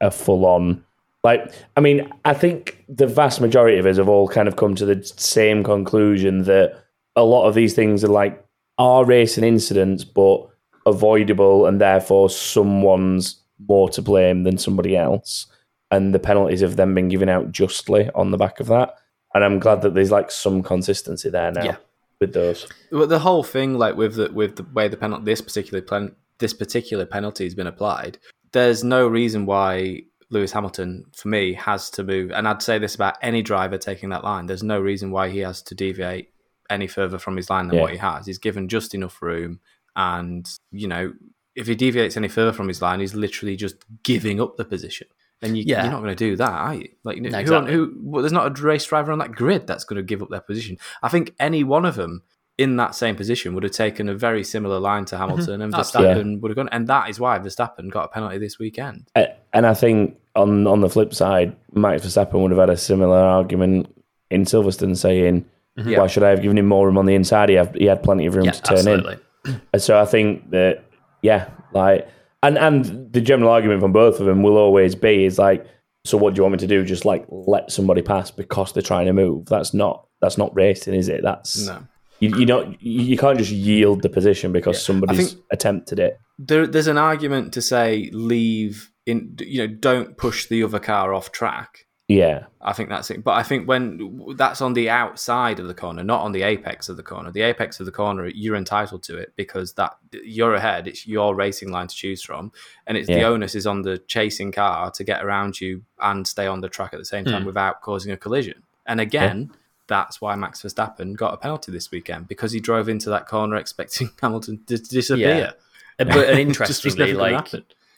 a 0.01 0.11
full 0.11 0.45
on. 0.45 0.83
Like, 1.23 1.53
I 1.77 1.81
mean, 1.81 2.11
I 2.25 2.33
think 2.33 2.83
the 2.89 3.07
vast 3.07 3.39
majority 3.39 3.77
of 3.77 3.85
us 3.85 3.97
have 3.97 4.09
all 4.09 4.27
kind 4.27 4.47
of 4.47 4.55
come 4.55 4.75
to 4.75 4.85
the 4.85 5.03
same 5.03 5.63
conclusion 5.63 6.43
that 6.43 6.83
a 7.15 7.23
lot 7.23 7.47
of 7.47 7.53
these 7.53 7.75
things 7.75 8.03
are 8.03 8.09
like 8.09 8.43
are 8.77 9.05
racing 9.05 9.43
incidents, 9.43 10.03
but 10.03 10.49
avoidable, 10.85 11.65
and 11.65 11.79
therefore 11.81 12.29
someone's 12.29 13.41
more 13.67 13.89
to 13.89 14.01
blame 14.01 14.43
than 14.43 14.57
somebody 14.57 14.95
else. 14.97 15.47
And 15.91 16.15
the 16.15 16.19
penalties 16.19 16.61
have 16.61 16.77
then 16.77 16.93
been 16.93 17.09
given 17.09 17.29
out 17.29 17.51
justly 17.51 18.09
on 18.15 18.31
the 18.31 18.37
back 18.37 18.59
of 18.59 18.67
that. 18.67 18.95
And 19.33 19.43
I'm 19.43 19.59
glad 19.59 19.81
that 19.81 19.93
there's 19.93 20.11
like 20.11 20.31
some 20.31 20.63
consistency 20.63 21.29
there 21.29 21.51
now 21.51 21.63
Yeah. 21.63 21.75
with 22.19 22.33
those. 22.33 22.67
Well, 22.91 23.07
the 23.07 23.19
whole 23.19 23.43
thing, 23.43 23.77
like 23.77 23.95
with 23.95 24.15
the 24.15 24.31
with 24.31 24.55
the 24.55 24.63
way 24.73 24.87
the 24.87 24.97
penalty, 24.97 25.25
this 25.25 25.41
particular 25.41 25.81
plan, 25.81 26.15
this 26.39 26.53
particular 26.53 27.05
penalty 27.05 27.43
has 27.43 27.53
been 27.55 27.67
applied. 27.67 28.17
There's 28.51 28.83
no 28.83 29.07
reason 29.07 29.45
why 29.45 30.03
Lewis 30.29 30.51
Hamilton, 30.53 31.05
for 31.13 31.27
me, 31.27 31.53
has 31.53 31.89
to 31.91 32.03
move. 32.03 32.31
And 32.31 32.47
I'd 32.47 32.61
say 32.61 32.79
this 32.79 32.95
about 32.95 33.17
any 33.21 33.41
driver 33.41 33.77
taking 33.77 34.09
that 34.09 34.23
line. 34.23 34.45
There's 34.45 34.63
no 34.63 34.79
reason 34.79 35.11
why 35.11 35.29
he 35.29 35.39
has 35.39 35.61
to 35.63 35.75
deviate 35.75 36.29
any 36.69 36.87
further 36.87 37.17
from 37.19 37.35
his 37.35 37.49
line 37.49 37.67
than 37.67 37.75
Yeah. 37.75 37.81
what 37.81 37.91
he 37.91 37.97
has. 37.97 38.25
He's 38.27 38.37
given 38.37 38.69
just 38.69 38.93
enough 38.95 39.21
room, 39.21 39.59
and 39.95 40.47
you 40.71 40.87
know, 40.87 41.13
if 41.55 41.67
he 41.67 41.75
deviates 41.75 42.17
any 42.17 42.27
further 42.27 42.53
from 42.53 42.67
his 42.67 42.81
line, 42.81 42.99
he's 42.99 43.15
literally 43.15 43.55
just 43.55 43.75
giving 44.03 44.39
up 44.39 44.57
the 44.57 44.65
position. 44.65 45.07
And 45.41 45.57
you, 45.57 45.63
Yeah. 45.65 45.83
you're 45.83 45.91
not 45.91 46.03
going 46.03 46.15
to 46.15 46.29
do 46.29 46.35
that, 46.35 46.51
are 46.51 46.75
you? 46.75 46.89
Like, 47.03 47.17
who, 47.17 47.25
exactly. 47.25 47.73
who, 47.73 47.93
well, 47.99 48.21
there's 48.21 48.31
not 48.31 48.59
a 48.59 48.61
race 48.61 48.85
driver 48.85 49.11
on 49.11 49.19
that 49.19 49.31
grid 49.31 49.65
that's 49.65 49.83
going 49.83 49.97
to 49.97 50.03
give 50.03 50.21
up 50.21 50.29
their 50.29 50.39
position. 50.41 50.77
I 51.01 51.09
think 51.09 51.33
any 51.39 51.63
one 51.63 51.83
of 51.83 51.95
them 51.95 52.21
in 52.59 52.75
that 52.75 52.93
same 52.93 53.15
position 53.15 53.55
would 53.55 53.63
have 53.63 53.71
taken 53.71 54.07
a 54.07 54.13
very 54.13 54.43
similar 54.43 54.79
line 54.79 55.05
to 55.05 55.15
mm-hmm. 55.15 55.29
Hamilton, 55.29 55.61
and 55.61 55.73
Absolutely. 55.73 56.13
Verstappen 56.13 56.41
would 56.41 56.51
have 56.51 56.55
gone. 56.55 56.69
And 56.71 56.87
that 56.87 57.09
is 57.09 57.19
why 57.19 57.39
Verstappen 57.39 57.89
got 57.89 58.05
a 58.05 58.07
penalty 58.09 58.37
this 58.37 58.59
weekend. 58.59 59.09
And 59.15 59.65
I 59.65 59.73
think 59.73 60.17
on 60.35 60.67
on 60.67 60.81
the 60.81 60.89
flip 60.89 61.13
side, 61.13 61.55
Max 61.73 62.05
Verstappen 62.05 62.41
would 62.41 62.51
have 62.51 62.59
had 62.59 62.69
a 62.69 62.77
similar 62.77 63.17
argument 63.17 63.93
in 64.29 64.45
Silverstone 64.45 64.95
saying, 64.95 65.45
mm-hmm. 65.77 65.89
Yeah. 65.89 65.99
"Why 65.99 66.07
should 66.07 66.23
I 66.23 66.29
have 66.29 66.43
given 66.43 66.57
him 66.57 66.67
more 66.67 66.85
room 66.85 66.99
on 66.99 67.07
the 67.07 67.15
inside? 67.15 67.49
He, 67.49 67.55
have, 67.55 67.73
he 67.73 67.85
had 67.85 68.03
plenty 68.03 68.27
of 68.27 68.35
room 68.35 68.45
Yeah, 68.45 68.51
to 68.51 68.61
turn 68.61 68.77
absolutely. 68.77 69.13
in." 69.13 69.19
And 69.45 69.81
so 69.81 69.99
I 69.99 70.05
think 70.05 70.51
that 70.51 70.83
yeah, 71.21 71.49
like 71.73 72.07
and 72.43 72.57
and 72.57 73.11
the 73.11 73.21
general 73.21 73.51
argument 73.51 73.81
from 73.81 73.91
both 73.93 74.19
of 74.19 74.25
them 74.25 74.43
will 74.43 74.57
always 74.57 74.95
be 74.95 75.25
is 75.25 75.37
like, 75.39 75.65
so 76.05 76.17
what 76.17 76.33
do 76.33 76.39
you 76.39 76.43
want 76.43 76.53
me 76.53 76.59
to 76.59 76.67
do? 76.67 76.83
Just 76.85 77.05
like 77.05 77.25
let 77.29 77.71
somebody 77.71 78.01
pass 78.01 78.31
because 78.31 78.73
they're 78.73 78.83
trying 78.83 79.05
to 79.07 79.13
move? 79.13 79.45
That's 79.47 79.73
not 79.73 80.07
that's 80.21 80.37
not 80.37 80.55
racing, 80.55 80.93
is 80.93 81.09
it? 81.09 81.21
That's 81.23 81.65
No. 81.67 81.87
you, 82.19 82.37
you 82.37 82.45
don't 82.45 82.81
you 82.81 83.17
can't 83.17 83.37
just 83.37 83.51
yield 83.51 84.01
the 84.01 84.09
position 84.09 84.51
because 84.51 84.83
somebody's 84.83 85.33
think- 85.33 85.43
attempted 85.51 85.99
it. 85.99 86.19
There, 86.39 86.65
there's 86.65 86.87
an 86.87 86.97
argument 86.97 87.53
to 87.53 87.61
say 87.61 88.09
leave 88.13 88.91
in, 89.05 89.35
you 89.39 89.59
know, 89.59 89.73
don't 89.73 90.17
push 90.17 90.47
the 90.47 90.63
other 90.63 90.79
car 90.79 91.13
off 91.13 91.31
track. 91.31 91.85
Yeah, 92.11 92.45
I 92.61 92.73
think 92.73 92.89
that's 92.89 93.09
it. 93.09 93.23
But 93.23 93.31
I 93.31 93.43
think 93.43 93.67
when 93.67 94.35
that's 94.35 94.61
on 94.61 94.73
the 94.73 94.89
outside 94.89 95.59
of 95.59 95.67
the 95.67 95.73
corner, 95.73 96.03
not 96.03 96.21
on 96.21 96.31
the 96.31 96.43
apex 96.43 96.89
of 96.89 96.97
the 96.97 97.03
corner. 97.03 97.31
The 97.31 97.41
apex 97.43 97.79
of 97.79 97.85
the 97.85 97.91
corner, 97.91 98.27
you're 98.27 98.55
entitled 98.55 99.03
to 99.03 99.17
it 99.17 99.33
because 99.35 99.73
that 99.73 99.95
you're 100.11 100.55
ahead. 100.55 100.87
It's 100.87 101.07
your 101.07 101.35
racing 101.35 101.71
line 101.71 101.87
to 101.87 101.95
choose 101.95 102.21
from, 102.23 102.51
and 102.87 102.97
it's 102.97 103.07
the 103.07 103.23
onus 103.23 103.55
is 103.55 103.67
on 103.67 103.81
the 103.81 103.97
chasing 103.99 104.51
car 104.51 104.91
to 104.91 105.03
get 105.03 105.23
around 105.23 105.59
you 105.61 105.83
and 105.99 106.27
stay 106.27 106.47
on 106.47 106.61
the 106.61 106.69
track 106.69 106.93
at 106.93 106.99
the 106.99 107.05
same 107.05 107.25
time 107.25 107.45
without 107.45 107.81
causing 107.81 108.11
a 108.11 108.17
collision. 108.17 108.63
And 108.85 108.99
again, 108.99 109.51
that's 109.87 110.21
why 110.21 110.35
Max 110.35 110.61
Verstappen 110.61 111.15
got 111.15 111.33
a 111.33 111.37
penalty 111.37 111.71
this 111.71 111.91
weekend 111.91 112.27
because 112.27 112.51
he 112.51 112.59
drove 112.59 112.89
into 112.89 113.09
that 113.09 113.27
corner 113.27 113.57
expecting 113.57 114.09
Hamilton 114.21 114.61
to 114.67 114.77
disappear. 114.77 115.53
Uh, 115.99 116.05
But 116.05 116.29
and 116.29 116.39
interestingly, 116.47 117.13
like 117.13 117.49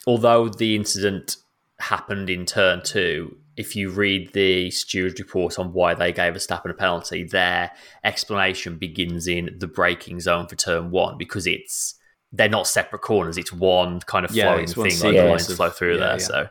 although 0.07 0.49
the 0.49 0.75
incident 0.75 1.37
happened 1.79 2.29
in 2.29 2.45
turn 2.45 2.81
two, 2.83 3.37
if 3.55 3.75
you 3.75 3.89
read 3.89 4.33
the 4.33 4.71
steward's 4.71 5.19
report 5.19 5.59
on 5.59 5.73
why 5.73 5.93
they 5.93 6.11
gave 6.11 6.33
Verstappen 6.33 6.71
a 6.71 6.73
penalty, 6.73 7.23
their 7.23 7.71
explanation 8.03 8.77
begins 8.77 9.27
in 9.27 9.55
the 9.59 9.67
braking 9.67 10.19
zone 10.19 10.47
for 10.47 10.55
turn 10.55 10.91
one 10.91 11.17
because 11.17 11.45
it's 11.45 11.95
they're 12.31 12.49
not 12.49 12.67
separate 12.67 13.01
corners; 13.01 13.37
it's 13.37 13.53
one 13.53 13.99
kind 14.01 14.25
of 14.25 14.31
flowing 14.31 14.67
one 14.75 14.89
thing, 14.89 14.99
like 14.99 15.15
the 15.15 15.25
lines 15.29 15.49
of- 15.49 15.57
flow 15.57 15.69
through 15.69 15.95
yeah, 15.95 15.99
there. 15.99 16.11
yeah. 16.11 16.17
So, 16.17 16.47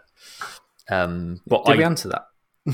um, 0.90 1.40
but 1.46 1.64
Did 1.64 1.78
we 1.78 1.84
answer 1.84 2.08
that? 2.08 2.26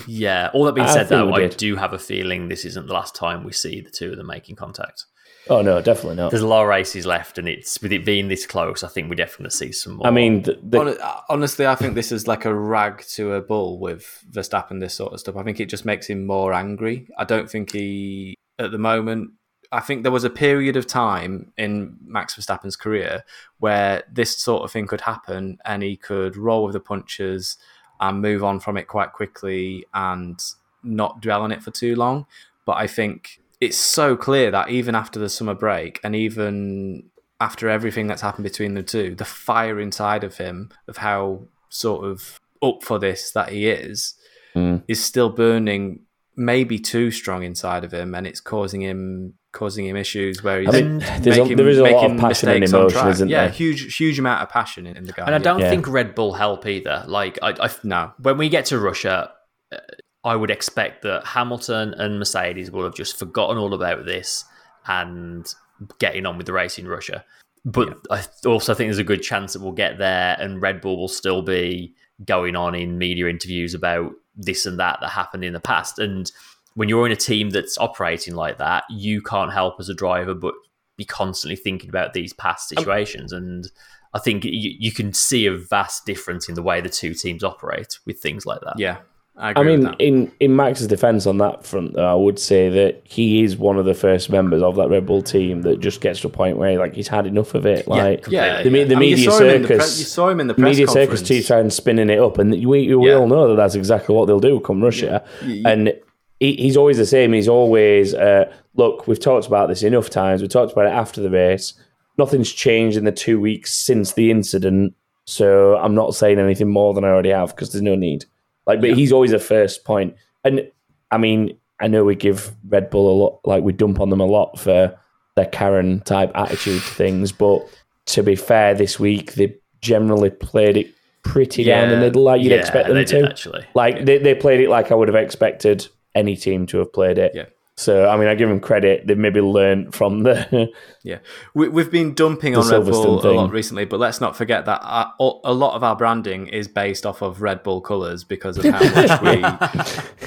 yeah. 0.06 0.50
All 0.52 0.64
that 0.64 0.74
being 0.74 0.88
said, 0.88 1.08
though, 1.08 1.32
I 1.32 1.46
do 1.48 1.76
have 1.76 1.94
a 1.94 1.98
feeling 1.98 2.48
this 2.48 2.64
isn't 2.64 2.86
the 2.86 2.92
last 2.92 3.14
time 3.14 3.44
we 3.44 3.52
see 3.52 3.80
the 3.80 3.90
two 3.90 4.10
of 4.10 4.18
them 4.18 4.26
making 4.26 4.56
contact. 4.56 5.06
Oh 5.50 5.62
no, 5.62 5.80
definitely 5.80 6.16
not. 6.16 6.30
There's 6.30 6.42
a 6.42 6.46
lot 6.46 6.62
of 6.62 6.68
races 6.68 7.06
left, 7.06 7.38
and 7.38 7.48
it's 7.48 7.80
with 7.80 7.92
it 7.92 8.04
being 8.04 8.28
this 8.28 8.46
close, 8.46 8.82
I 8.82 8.88
think 8.88 9.10
we 9.10 9.16
definitely 9.16 9.50
see 9.50 9.72
some 9.72 9.94
more. 9.94 10.06
I 10.06 10.10
mean, 10.10 10.42
the, 10.42 10.58
the, 10.62 11.22
Honestly, 11.28 11.66
I 11.66 11.74
think 11.74 11.94
this 11.94 12.12
is 12.12 12.26
like 12.26 12.44
a 12.44 12.54
rag 12.54 13.04
to 13.14 13.34
a 13.34 13.40
bull 13.40 13.78
with 13.78 14.24
Verstappen. 14.30 14.80
This 14.80 14.94
sort 14.94 15.12
of 15.12 15.20
stuff. 15.20 15.36
I 15.36 15.42
think 15.42 15.60
it 15.60 15.66
just 15.66 15.84
makes 15.84 16.06
him 16.06 16.26
more 16.26 16.52
angry. 16.52 17.08
I 17.16 17.24
don't 17.24 17.50
think 17.50 17.72
he, 17.72 18.36
at 18.58 18.70
the 18.70 18.78
moment, 18.78 19.32
I 19.70 19.80
think 19.80 20.02
there 20.02 20.12
was 20.12 20.24
a 20.24 20.30
period 20.30 20.76
of 20.76 20.86
time 20.86 21.52
in 21.56 21.96
Max 22.04 22.34
Verstappen's 22.34 22.76
career 22.76 23.24
where 23.58 24.04
this 24.10 24.36
sort 24.36 24.62
of 24.62 24.72
thing 24.72 24.86
could 24.86 25.02
happen, 25.02 25.58
and 25.64 25.82
he 25.82 25.96
could 25.96 26.36
roll 26.36 26.64
with 26.64 26.72
the 26.72 26.80
punches 26.80 27.56
and 28.00 28.22
move 28.22 28.44
on 28.44 28.60
from 28.60 28.76
it 28.76 28.86
quite 28.86 29.12
quickly 29.12 29.84
and 29.92 30.40
not 30.82 31.20
dwell 31.20 31.42
on 31.42 31.52
it 31.52 31.62
for 31.62 31.70
too 31.70 31.96
long. 31.96 32.26
But 32.64 32.76
I 32.76 32.86
think 32.86 33.40
it's 33.60 33.76
so 33.78 34.16
clear 34.16 34.50
that 34.50 34.70
even 34.70 34.94
after 34.94 35.18
the 35.18 35.28
summer 35.28 35.54
break, 35.54 36.00
and 36.04 36.14
even 36.14 37.10
after 37.40 37.68
everything 37.68 38.06
that's 38.06 38.22
happened 38.22 38.44
between 38.44 38.74
the 38.74 38.82
two, 38.82 39.14
the 39.14 39.24
fire 39.24 39.78
inside 39.80 40.24
of 40.24 40.36
him, 40.38 40.70
of 40.88 40.96
how 40.98 41.42
sort 41.68 42.04
of 42.04 42.38
up 42.62 42.82
for 42.82 42.98
this 42.98 43.30
that 43.32 43.50
he 43.50 43.68
is, 43.68 44.14
Mm. 44.56 44.82
is 44.88 45.04
still 45.04 45.28
burning 45.28 46.00
maybe 46.34 46.78
too 46.78 47.10
strong 47.10 47.42
inside 47.42 47.84
of 47.84 47.92
him, 47.92 48.14
and 48.14 48.26
it's 48.26 48.40
causing 48.40 48.80
him 48.80 49.34
causing 49.52 49.86
him 49.86 49.96
issues 49.96 50.42
where 50.42 50.60
he's 50.60 50.68
I 50.74 50.80
mean, 50.82 50.98
there's 51.20 51.36
a- 51.38 51.42
making, 51.42 51.56
there 51.56 51.68
is 51.68 51.78
a 51.78 51.82
lot 51.82 51.94
of 51.94 52.00
making 52.12 52.18
passion 52.18 52.48
and 52.50 52.60
mistakes 52.60 52.92
emotion, 52.94 53.08
isn't 53.08 53.28
yeah, 53.28 53.42
there? 53.42 53.50
huge 53.50 53.96
huge 53.96 54.18
amount 54.18 54.42
of 54.42 54.48
passion 54.48 54.86
in, 54.86 54.96
in 54.96 55.04
the 55.04 55.12
guy. 55.12 55.24
and 55.26 55.34
I 55.34 55.38
don't 55.38 55.60
Yeah. 55.60 55.70
think 55.70 55.86
Red 55.88 56.14
Bull 56.14 56.32
help 56.34 56.66
either. 56.66 57.04
Like, 57.06 57.38
I, 57.42 57.50
I 57.60 57.70
no. 57.82 58.12
when 58.20 58.38
we 58.38 58.48
get 58.48 58.66
to 58.66 58.78
Russia, 58.78 59.30
uh, 59.72 59.76
I 60.24 60.36
would 60.36 60.50
expect 60.50 61.02
that 61.02 61.26
Hamilton 61.26 61.94
and 61.94 62.18
Mercedes 62.18 62.70
will 62.70 62.84
have 62.84 62.94
just 62.94 63.18
forgotten 63.18 63.56
all 63.56 63.74
about 63.74 64.04
this 64.04 64.44
and 64.86 65.52
getting 65.98 66.26
on 66.26 66.36
with 66.36 66.46
the 66.46 66.52
race 66.52 66.78
in 66.78 66.88
Russia. 66.88 67.24
But 67.64 67.98
I 68.10 68.24
also 68.46 68.74
think 68.74 68.88
there's 68.88 68.98
a 68.98 69.04
good 69.04 69.22
chance 69.22 69.52
that 69.52 69.62
we'll 69.62 69.72
get 69.72 69.98
there 69.98 70.36
and 70.40 70.62
Red 70.62 70.80
Bull 70.80 70.96
will 70.96 71.08
still 71.08 71.42
be 71.42 71.94
going 72.24 72.56
on 72.56 72.74
in 72.74 72.98
media 72.98 73.28
interviews 73.28 73.74
about 73.74 74.12
this 74.34 74.66
and 74.66 74.78
that 74.78 74.98
that 75.00 75.10
happened 75.10 75.44
in 75.44 75.52
the 75.52 75.60
past. 75.60 75.98
And 75.98 76.30
when 76.74 76.88
you're 76.88 77.06
in 77.06 77.12
a 77.12 77.16
team 77.16 77.50
that's 77.50 77.78
operating 77.78 78.34
like 78.34 78.58
that, 78.58 78.84
you 78.90 79.20
can't 79.20 79.52
help 79.52 79.74
as 79.78 79.88
a 79.88 79.94
driver 79.94 80.34
but 80.34 80.54
be 80.96 81.04
constantly 81.04 81.56
thinking 81.56 81.88
about 81.88 82.12
these 82.12 82.32
past 82.32 82.72
oh. 82.72 82.80
situations. 82.80 83.32
and 83.32 83.68
I 84.14 84.18
think 84.18 84.44
you, 84.44 84.74
you 84.78 84.90
can 84.90 85.12
see 85.12 85.46
a 85.46 85.56
vast 85.56 86.06
difference 86.06 86.48
in 86.48 86.54
the 86.54 86.62
way 86.62 86.80
the 86.80 86.88
two 86.88 87.14
teams 87.14 87.44
operate 87.44 87.98
with 88.06 88.18
things 88.20 88.46
like 88.46 88.60
that. 88.62 88.78
Yeah, 88.78 88.98
I 89.40 89.52
agree 89.52 89.72
I 89.74 89.76
mean, 89.76 89.94
in 90.00 90.32
in 90.40 90.56
Max's 90.56 90.88
defense 90.88 91.24
on 91.26 91.38
that 91.38 91.64
front, 91.64 91.94
though, 91.94 92.04
I 92.10 92.14
would 92.14 92.38
say 92.40 92.68
that 92.70 93.00
he 93.04 93.44
is 93.44 93.56
one 93.56 93.78
of 93.78 93.84
the 93.84 93.94
first 93.94 94.30
members 94.30 94.62
of 94.62 94.74
that 94.76 94.88
Red 94.90 95.06
Bull 95.06 95.22
team 95.22 95.62
that 95.62 95.78
just 95.80 96.00
gets 96.00 96.20
to 96.22 96.26
a 96.26 96.30
point 96.30 96.56
where 96.56 96.76
like 96.78 96.94
he's 96.94 97.06
had 97.08 97.24
enough 97.26 97.54
of 97.54 97.64
it. 97.64 97.86
Like, 97.86 98.26
Yeah, 98.28 98.62
the, 98.64 98.70
me- 98.70 98.82
the 98.84 98.96
I 98.96 98.98
mean, 98.98 99.10
you 99.10 99.16
media 99.16 99.30
saw 99.30 99.38
him 99.38 99.48
in 99.54 99.62
the 99.62 99.68
circus, 99.68 99.94
pre- 99.94 99.98
you 100.00 100.04
saw 100.06 100.28
him 100.28 100.40
in 100.40 100.46
the 100.48 100.54
press 100.54 100.64
media 100.64 100.86
circus 100.88 100.96
conference. 101.20 101.28
keeps 101.28 101.46
trying 101.46 101.70
spinning 101.70 102.10
it 102.10 102.18
up, 102.18 102.38
and 102.38 102.50
we 102.50 102.94
we 102.94 103.08
Yeah. 103.08 103.14
all 103.14 103.28
know 103.28 103.48
that 103.48 103.54
that's 103.56 103.74
exactly 103.76 104.14
what 104.14 104.26
they'll 104.26 104.40
do 104.40 104.58
come 104.60 104.82
Russia. 104.82 105.22
Y- 105.46 105.62
And 105.64 105.92
he, 106.40 106.54
he's 106.54 106.76
always 106.76 106.98
the 106.98 107.06
same. 107.06 107.32
He's 107.32 107.48
always 107.48 108.14
uh, 108.14 108.50
look. 108.74 109.06
We've 109.06 109.20
talked 109.20 109.46
about 109.46 109.68
this 109.68 109.82
enough 109.84 110.10
times. 110.10 110.42
We 110.42 110.48
talked 110.48 110.72
about 110.72 110.86
it 110.86 110.92
after 110.92 111.20
the 111.20 111.30
race. 111.30 111.74
Nothing's 112.16 112.52
changed 112.52 112.96
in 112.96 113.04
the 113.04 113.12
two 113.12 113.38
weeks 113.40 113.72
since 113.72 114.14
the 114.14 114.32
incident, 114.32 114.94
so 115.26 115.76
I'm 115.76 115.94
not 115.94 116.16
saying 116.16 116.40
anything 116.40 116.68
more 116.68 116.92
than 116.94 117.04
I 117.04 117.08
already 117.08 117.30
have 117.30 117.50
because 117.54 117.70
there's 117.72 117.82
no 117.82 117.94
need. 117.94 118.24
Like, 118.68 118.80
but 118.80 118.90
he's 118.92 119.10
always 119.12 119.32
a 119.32 119.38
first 119.40 119.84
point. 119.84 120.14
And 120.44 120.70
I 121.10 121.18
mean, 121.18 121.58
I 121.80 121.88
know 121.88 122.04
we 122.04 122.14
give 122.14 122.52
Red 122.68 122.90
Bull 122.90 123.10
a 123.10 123.16
lot, 123.20 123.40
like 123.44 123.64
we 123.64 123.72
dump 123.72 123.98
on 123.98 124.10
them 124.10 124.20
a 124.20 124.26
lot 124.26 124.60
for 124.60 124.96
their 125.34 125.46
Karen 125.46 126.00
type 126.02 126.30
attitude 126.34 126.82
to 126.82 126.94
things, 126.94 127.32
but 127.32 127.66
to 128.06 128.22
be 128.22 128.36
fair, 128.36 128.74
this 128.74 129.00
week 129.00 129.32
they 129.34 129.56
generally 129.80 130.30
played 130.30 130.76
it 130.76 130.92
pretty 131.22 131.64
down 131.64 131.88
the 131.90 131.96
middle, 131.96 132.22
like 132.22 132.42
you'd 132.42 132.52
Yeah, 132.52 132.58
expect 132.58 132.88
them 132.88 132.96
to. 132.96 133.04
did, 133.04 133.24
actually. 133.24 133.64
Like 133.74 134.04
they, 134.04 134.18
they 134.18 134.34
played 134.34 134.60
it 134.60 134.68
like 134.68 134.90
I 134.92 134.94
would 134.94 135.08
have 135.08 135.14
expected 135.16 135.86
any 136.14 136.36
team 136.36 136.66
to 136.66 136.78
have 136.78 136.92
played 136.92 137.18
it. 137.18 137.32
Yeah. 137.34 137.46
So 137.78 138.08
I 138.08 138.16
mean, 138.16 138.26
I 138.26 138.34
give 138.34 138.48
them 138.48 138.58
credit. 138.58 139.06
They've 139.06 139.16
maybe 139.16 139.40
learned 139.40 139.94
from 139.94 140.24
the 140.24 140.68
Yeah, 141.04 141.18
we, 141.54 141.68
we've 141.68 141.92
been 141.92 142.12
dumping 142.12 142.56
on 142.56 142.68
Red 142.68 142.84
Bull 142.84 143.20
Silverstone 143.20 143.24
a 143.24 143.28
lot 143.28 143.52
recently, 143.52 143.84
but 143.84 144.00
let's 144.00 144.20
not 144.20 144.36
forget 144.36 144.66
that 144.66 144.80
uh, 144.82 145.10
our, 145.20 145.40
a 145.44 145.54
lot 145.54 145.76
of 145.76 145.84
our 145.84 145.94
branding 145.94 146.48
is 146.48 146.66
based 146.66 147.06
off 147.06 147.22
of 147.22 147.40
Red 147.40 147.62
Bull 147.62 147.80
colours 147.80 148.24
because 148.24 148.58
of 148.58 148.64
how 148.64 148.80
much 148.80 149.22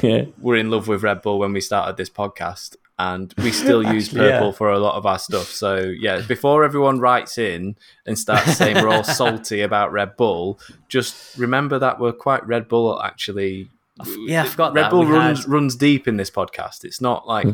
we 0.01 0.09
yeah. 0.09 0.25
were 0.39 0.55
in 0.55 0.71
love 0.71 0.87
with 0.87 1.03
Red 1.03 1.21
Bull 1.21 1.39
when 1.39 1.51
we 1.51 1.59
started 1.59 1.97
this 1.97 2.09
podcast, 2.09 2.77
and 2.97 3.33
we 3.39 3.51
still 3.51 3.83
use 3.83 4.07
purple 4.13 4.47
yeah. 4.47 4.51
for 4.53 4.71
a 4.71 4.79
lot 4.79 4.95
of 4.95 5.05
our 5.05 5.19
stuff. 5.19 5.47
So 5.47 5.75
yeah, 5.75 6.21
before 6.21 6.63
everyone 6.63 7.01
writes 7.01 7.37
in 7.37 7.75
and 8.05 8.17
starts 8.17 8.55
saying 8.55 8.77
we're 8.77 8.87
all 8.87 9.03
salty 9.19 9.59
about 9.59 9.91
Red 9.91 10.15
Bull, 10.15 10.57
just 10.87 11.37
remember 11.37 11.79
that 11.79 11.99
we're 11.99 12.13
quite 12.13 12.47
Red 12.47 12.69
Bull 12.69 13.01
actually. 13.03 13.69
Yeah, 14.25 14.43
I 14.43 14.47
forgot 14.47 14.73
Red 14.73 14.85
that. 14.85 14.91
Bull 14.91 15.05
We 15.05 15.11
runs 15.11 15.39
had- 15.39 15.49
runs 15.49 15.75
deep 15.75 16.07
in 16.07 16.17
this 16.17 16.31
podcast. 16.31 16.83
It's 16.83 17.01
not 17.01 17.27
like 17.27 17.45
hmm. 17.45 17.51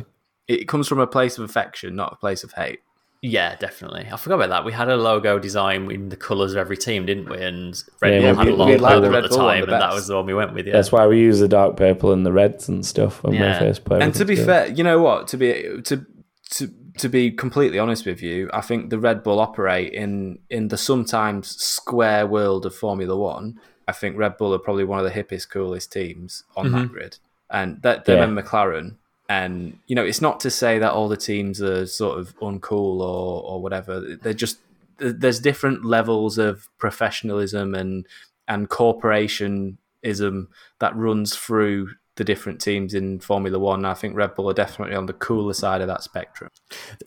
it 0.47 0.67
comes 0.67 0.87
from 0.87 0.99
a 0.99 1.07
place 1.07 1.37
of 1.37 1.43
affection, 1.43 1.95
not 1.95 2.13
a 2.13 2.15
place 2.15 2.43
of 2.43 2.53
hate. 2.53 2.79
Yeah, 3.23 3.55
definitely. 3.55 4.07
I 4.11 4.15
forgot 4.15 4.35
about 4.35 4.49
that. 4.49 4.65
We 4.65 4.71
had 4.73 4.89
a 4.89 4.95
logo 4.95 5.39
design 5.39 5.89
in 5.89 6.09
the 6.09 6.15
colours 6.15 6.51
of 6.51 6.59
every 6.59 6.77
team, 6.77 7.07
didn't 7.07 7.27
we? 7.27 7.37
And 7.37 7.83
Red 7.99 8.21
Yeah, 8.21 8.33
Bull 8.33 8.33
we- 8.33 8.37
had 8.37 8.47
a 8.47 8.51
we 8.51 8.57
long 8.57 8.69
had, 8.69 8.81
like, 8.81 8.93
purple 8.93 9.09
the 9.11 9.17
at 9.17 9.23
the 9.23 9.29
Bull 9.29 9.37
time, 9.39 9.65
the 9.65 9.73
and 9.73 9.81
that 9.81 9.93
was 9.93 10.07
the 10.07 10.15
one 10.15 10.25
we 10.27 10.33
went 10.35 10.53
with. 10.53 10.67
Yeah. 10.67 10.73
That's 10.73 10.91
why 10.91 11.07
we 11.07 11.19
use 11.19 11.39
the 11.39 11.47
dark 11.47 11.75
purple 11.77 12.13
and 12.13 12.23
the 12.25 12.31
reds 12.31 12.69
and 12.69 12.85
stuff 12.85 13.23
when 13.23 13.33
Yeah. 13.33 13.59
we 13.59 13.67
first 13.67 13.85
put 13.85 14.01
And 14.03 14.13
to 14.13 14.23
be 14.23 14.33
everything 14.33 14.45
fair, 14.45 14.67
you 14.67 14.83
know 14.83 15.01
what? 15.01 15.27
To 15.29 15.37
be 15.37 15.81
to 15.85 16.05
to 16.51 16.71
to 16.99 17.09
be 17.09 17.31
completely 17.31 17.79
honest 17.79 18.05
with 18.05 18.21
you, 18.21 18.49
I 18.53 18.61
think 18.61 18.91
the 18.91 18.99
Red 18.99 19.23
Bull 19.23 19.39
operate 19.39 19.93
in 19.93 20.37
in 20.51 20.67
the 20.67 20.77
sometimes 20.77 21.47
square 21.59 22.27
world 22.27 22.67
of 22.67 22.75
Formula 22.75 23.17
One. 23.17 23.59
I 23.87 23.93
think 23.93 24.17
Red 24.17 24.37
Bull 24.37 24.53
are 24.53 24.59
probably 24.59 24.83
one 24.83 24.99
of 24.99 25.05
the 25.05 25.11
hippest, 25.11 25.49
coolest 25.49 25.91
teams 25.91 26.43
on 26.55 26.71
that 26.71 26.77
mm-hmm. 26.77 26.93
grid, 26.93 27.17
and 27.49 27.81
that 27.81 28.05
them 28.05 28.17
Yeah. 28.17 28.23
and 28.23 28.37
McLaren. 28.37 28.95
And 29.29 29.79
you 29.87 29.95
know, 29.95 30.05
it's 30.05 30.21
not 30.21 30.39
to 30.41 30.49
say 30.49 30.79
that 30.79 30.91
all 30.91 31.07
the 31.07 31.17
teams 31.17 31.61
are 31.61 31.85
sort 31.85 32.19
of 32.19 32.37
uncool 32.39 33.01
or 33.01 33.43
or 33.43 33.61
whatever. 33.61 34.15
They're 34.15 34.33
just 34.33 34.59
there's 34.97 35.39
different 35.39 35.85
levels 35.85 36.37
of 36.37 36.69
professionalism 36.77 37.75
and 37.75 38.07
and 38.47 38.69
corporationism 38.69 40.47
that 40.79 40.95
runs 40.95 41.35
through 41.35 41.89
the 42.15 42.23
different 42.23 42.59
teams 42.59 42.93
in 42.93 43.19
Formula 43.19 43.59
One. 43.59 43.85
I 43.85 43.93
think 43.93 44.15
Red 44.15 44.35
Bull 44.35 44.49
are 44.49 44.53
definitely 44.53 44.95
on 44.95 45.05
the 45.05 45.13
cooler 45.13 45.53
side 45.53 45.81
of 45.81 45.87
that 45.87 46.03
spectrum. 46.03 46.49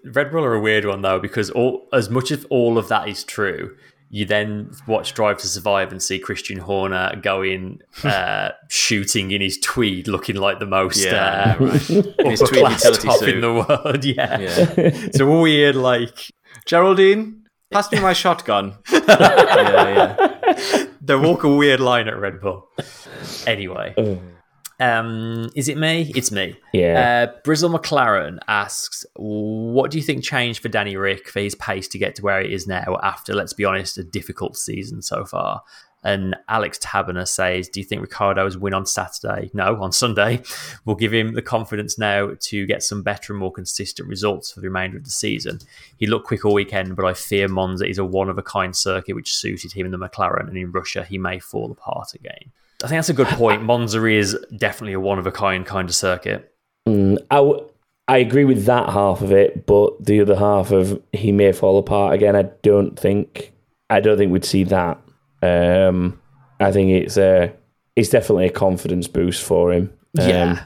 Red 0.05 0.31
Bull 0.31 0.45
are 0.45 0.55
a 0.55 0.61
weird 0.61 0.85
one 0.85 1.03
though, 1.03 1.19
because 1.19 1.51
all 1.51 1.89
as 1.93 2.09
much 2.09 2.31
as 2.31 2.45
all 2.51 2.79
of 2.79 2.89
that 2.89 3.09
is 3.09 3.25
true, 3.25 3.77
you 4.13 4.25
then 4.27 4.73
watch 4.89 5.15
Drive 5.15 5.39
to 5.39 5.47
Survive 5.47 5.93
and 5.93 6.03
see 6.03 6.19
Christian 6.19 6.59
Horner 6.59 7.15
going 7.23 7.81
uh, 8.05 8.51
shooting 8.69 9.31
in 9.31 9.41
his 9.41 9.57
tweed, 9.59 10.09
looking 10.09 10.35
like 10.37 10.59
the 10.59 10.67
most 10.67 11.05
Yeah, 11.05 11.57
uh, 11.61 11.65
right. 11.65 11.91
In 12.19 12.31
his 12.31 12.41
tweed 12.41 12.61
class 12.61 12.85
utility 12.85 13.07
top 13.09 13.19
suit. 13.21 13.29
in 13.37 13.41
the 13.41 13.55
world. 13.55 14.05
Yeah, 14.05 14.39
Yeah. 14.41 14.67
it's 14.77 15.21
a 15.21 15.27
weird 15.27 15.77
like 15.77 16.31
Geraldine, 16.67 17.45
pass 17.71 17.91
me 17.93 18.01
my 18.01 18.13
shotgun. 18.13 18.75
yeah, 18.93 20.17
yeah. 20.19 20.85
they 21.01 21.15
walk 21.17 21.45
a 21.45 21.49
weird 21.55 21.81
line 21.81 22.09
at 22.09 22.19
Red 22.19 22.41
Bull. 22.41 22.69
Anyway, 23.47 23.95
um, 24.81 25.51
is 25.55 25.69
it 25.69 25.77
me? 25.77 26.11
It's 26.17 26.33
me. 26.33 26.57
Yeah. 26.73 27.29
Uh, 27.29 27.41
Brizzle 27.43 27.79
McLaren 27.79 28.39
asks, 28.49 29.05
"What 29.15 29.91
do 29.91 29.99
you 29.99 30.03
think 30.03 30.25
changed 30.25 30.63
for 30.63 30.69
Danny 30.69 30.97
Ric 30.97 31.29
for 31.29 31.41
his 31.41 31.55
pace 31.55 31.87
to 31.89 31.99
get 31.99 32.15
to 32.17 32.23
where 32.23 32.41
it 32.41 32.51
is 32.51 32.67
now 32.67 32.99
after, 33.03 33.35
let's 33.35 33.53
be 33.53 33.65
honest, 33.65 33.99
a 33.99 34.05
difficult 34.05 34.57
season 34.57 35.03
so 35.03 35.25
far?" 35.25 35.63
And 36.03 36.35
Alex 36.49 36.79
Taberner 36.79 37.29
says, 37.29 37.69
"Do 37.69 37.79
you 37.79 37.85
think 37.85 38.01
Ricciardo's 38.01 38.57
win 38.57 38.73
on 38.73 38.87
Saturday? 38.87 39.51
No, 39.53 39.83
on 39.83 39.93
Sunday, 39.93 40.43
will 40.87 40.95
give 40.95 41.13
him 41.13 41.35
the 41.35 41.43
confidence 41.43 41.99
now 41.99 42.31
to 42.41 42.65
get 42.65 42.83
some 42.83 43.03
better 43.03 43.35
and 43.35 43.41
more 43.41 43.53
consistent 43.53 44.09
results 44.09 44.51
for 44.51 44.61
the 44.61 44.69
remainder 44.69 44.97
of 44.97 45.05
the 45.05 45.11
season. 45.11 45.59
He 45.99 46.07
looked 46.07 46.27
quick 46.27 46.47
all 46.47 46.55
weekend, 46.55 46.97
but 46.97 47.05
I 47.05 47.13
fear 47.13 47.49
Monza 47.49 47.87
is 47.87 47.99
a 47.99 48.05
one 48.05 48.31
of 48.31 48.39
a 48.39 48.43
kind 48.43 48.75
circuit 48.75 49.15
which 49.15 49.35
suited 49.35 49.73
him 49.73 49.85
in 49.85 49.93
the 49.93 49.99
McLaren, 49.99 50.49
and 50.49 50.57
in 50.57 50.73
Russia 50.73 51.05
he 51.05 51.19
may 51.19 51.39
fall 51.39 51.71
apart 51.71 52.15
again." 52.15 52.51
I 52.83 52.89
think 52.89 52.99
that's 52.99 53.09
a 53.11 53.15
good 53.15 53.27
point. 53.29 53.63
Monza 53.63 54.05
is 54.07 54.37
definitely 54.57 54.95
a 54.95 55.01
one 55.01 55.19
of 55.19 55.27
a 55.27 55.33
kind 55.33 55.67
kind 55.67 55.89
of 55.89 55.95
circuit. 55.95 56.53
Mm, 56.89 57.19
I, 57.31 57.37
w- 57.37 57.69
I 58.09 58.19
agree 58.19 58.45
with 58.45 58.65
that 58.65 58.89
half 58.89 59.21
of 59.21 59.33
it, 59.33 59.67
but 59.67 60.05
the 60.05 60.21
other 60.21 60.37
half 60.37 60.71
of 60.71 61.01
he 61.13 61.31
may 61.33 61.53
fall 61.53 61.79
apart 61.79 62.15
again. 62.15 62.35
I 62.37 62.43
don't 62.63 62.99
think 62.99 63.53
I 63.91 64.01
don't 64.01 64.17
think 64.17 64.33
we'd 64.33 64.45
see 64.45 64.65
that. 64.65 64.99
Um, 65.43 66.21
I 66.59 66.73
think 66.73 66.91
it's 66.91 67.17
a 67.17 67.53
it's 67.97 68.09
definitely 68.09 68.47
a 68.47 68.51
confidence 68.53 69.09
boost 69.09 69.43
for 69.43 69.73
him. 69.73 69.93
Um, 70.19 70.29
Yeah. 70.29 70.63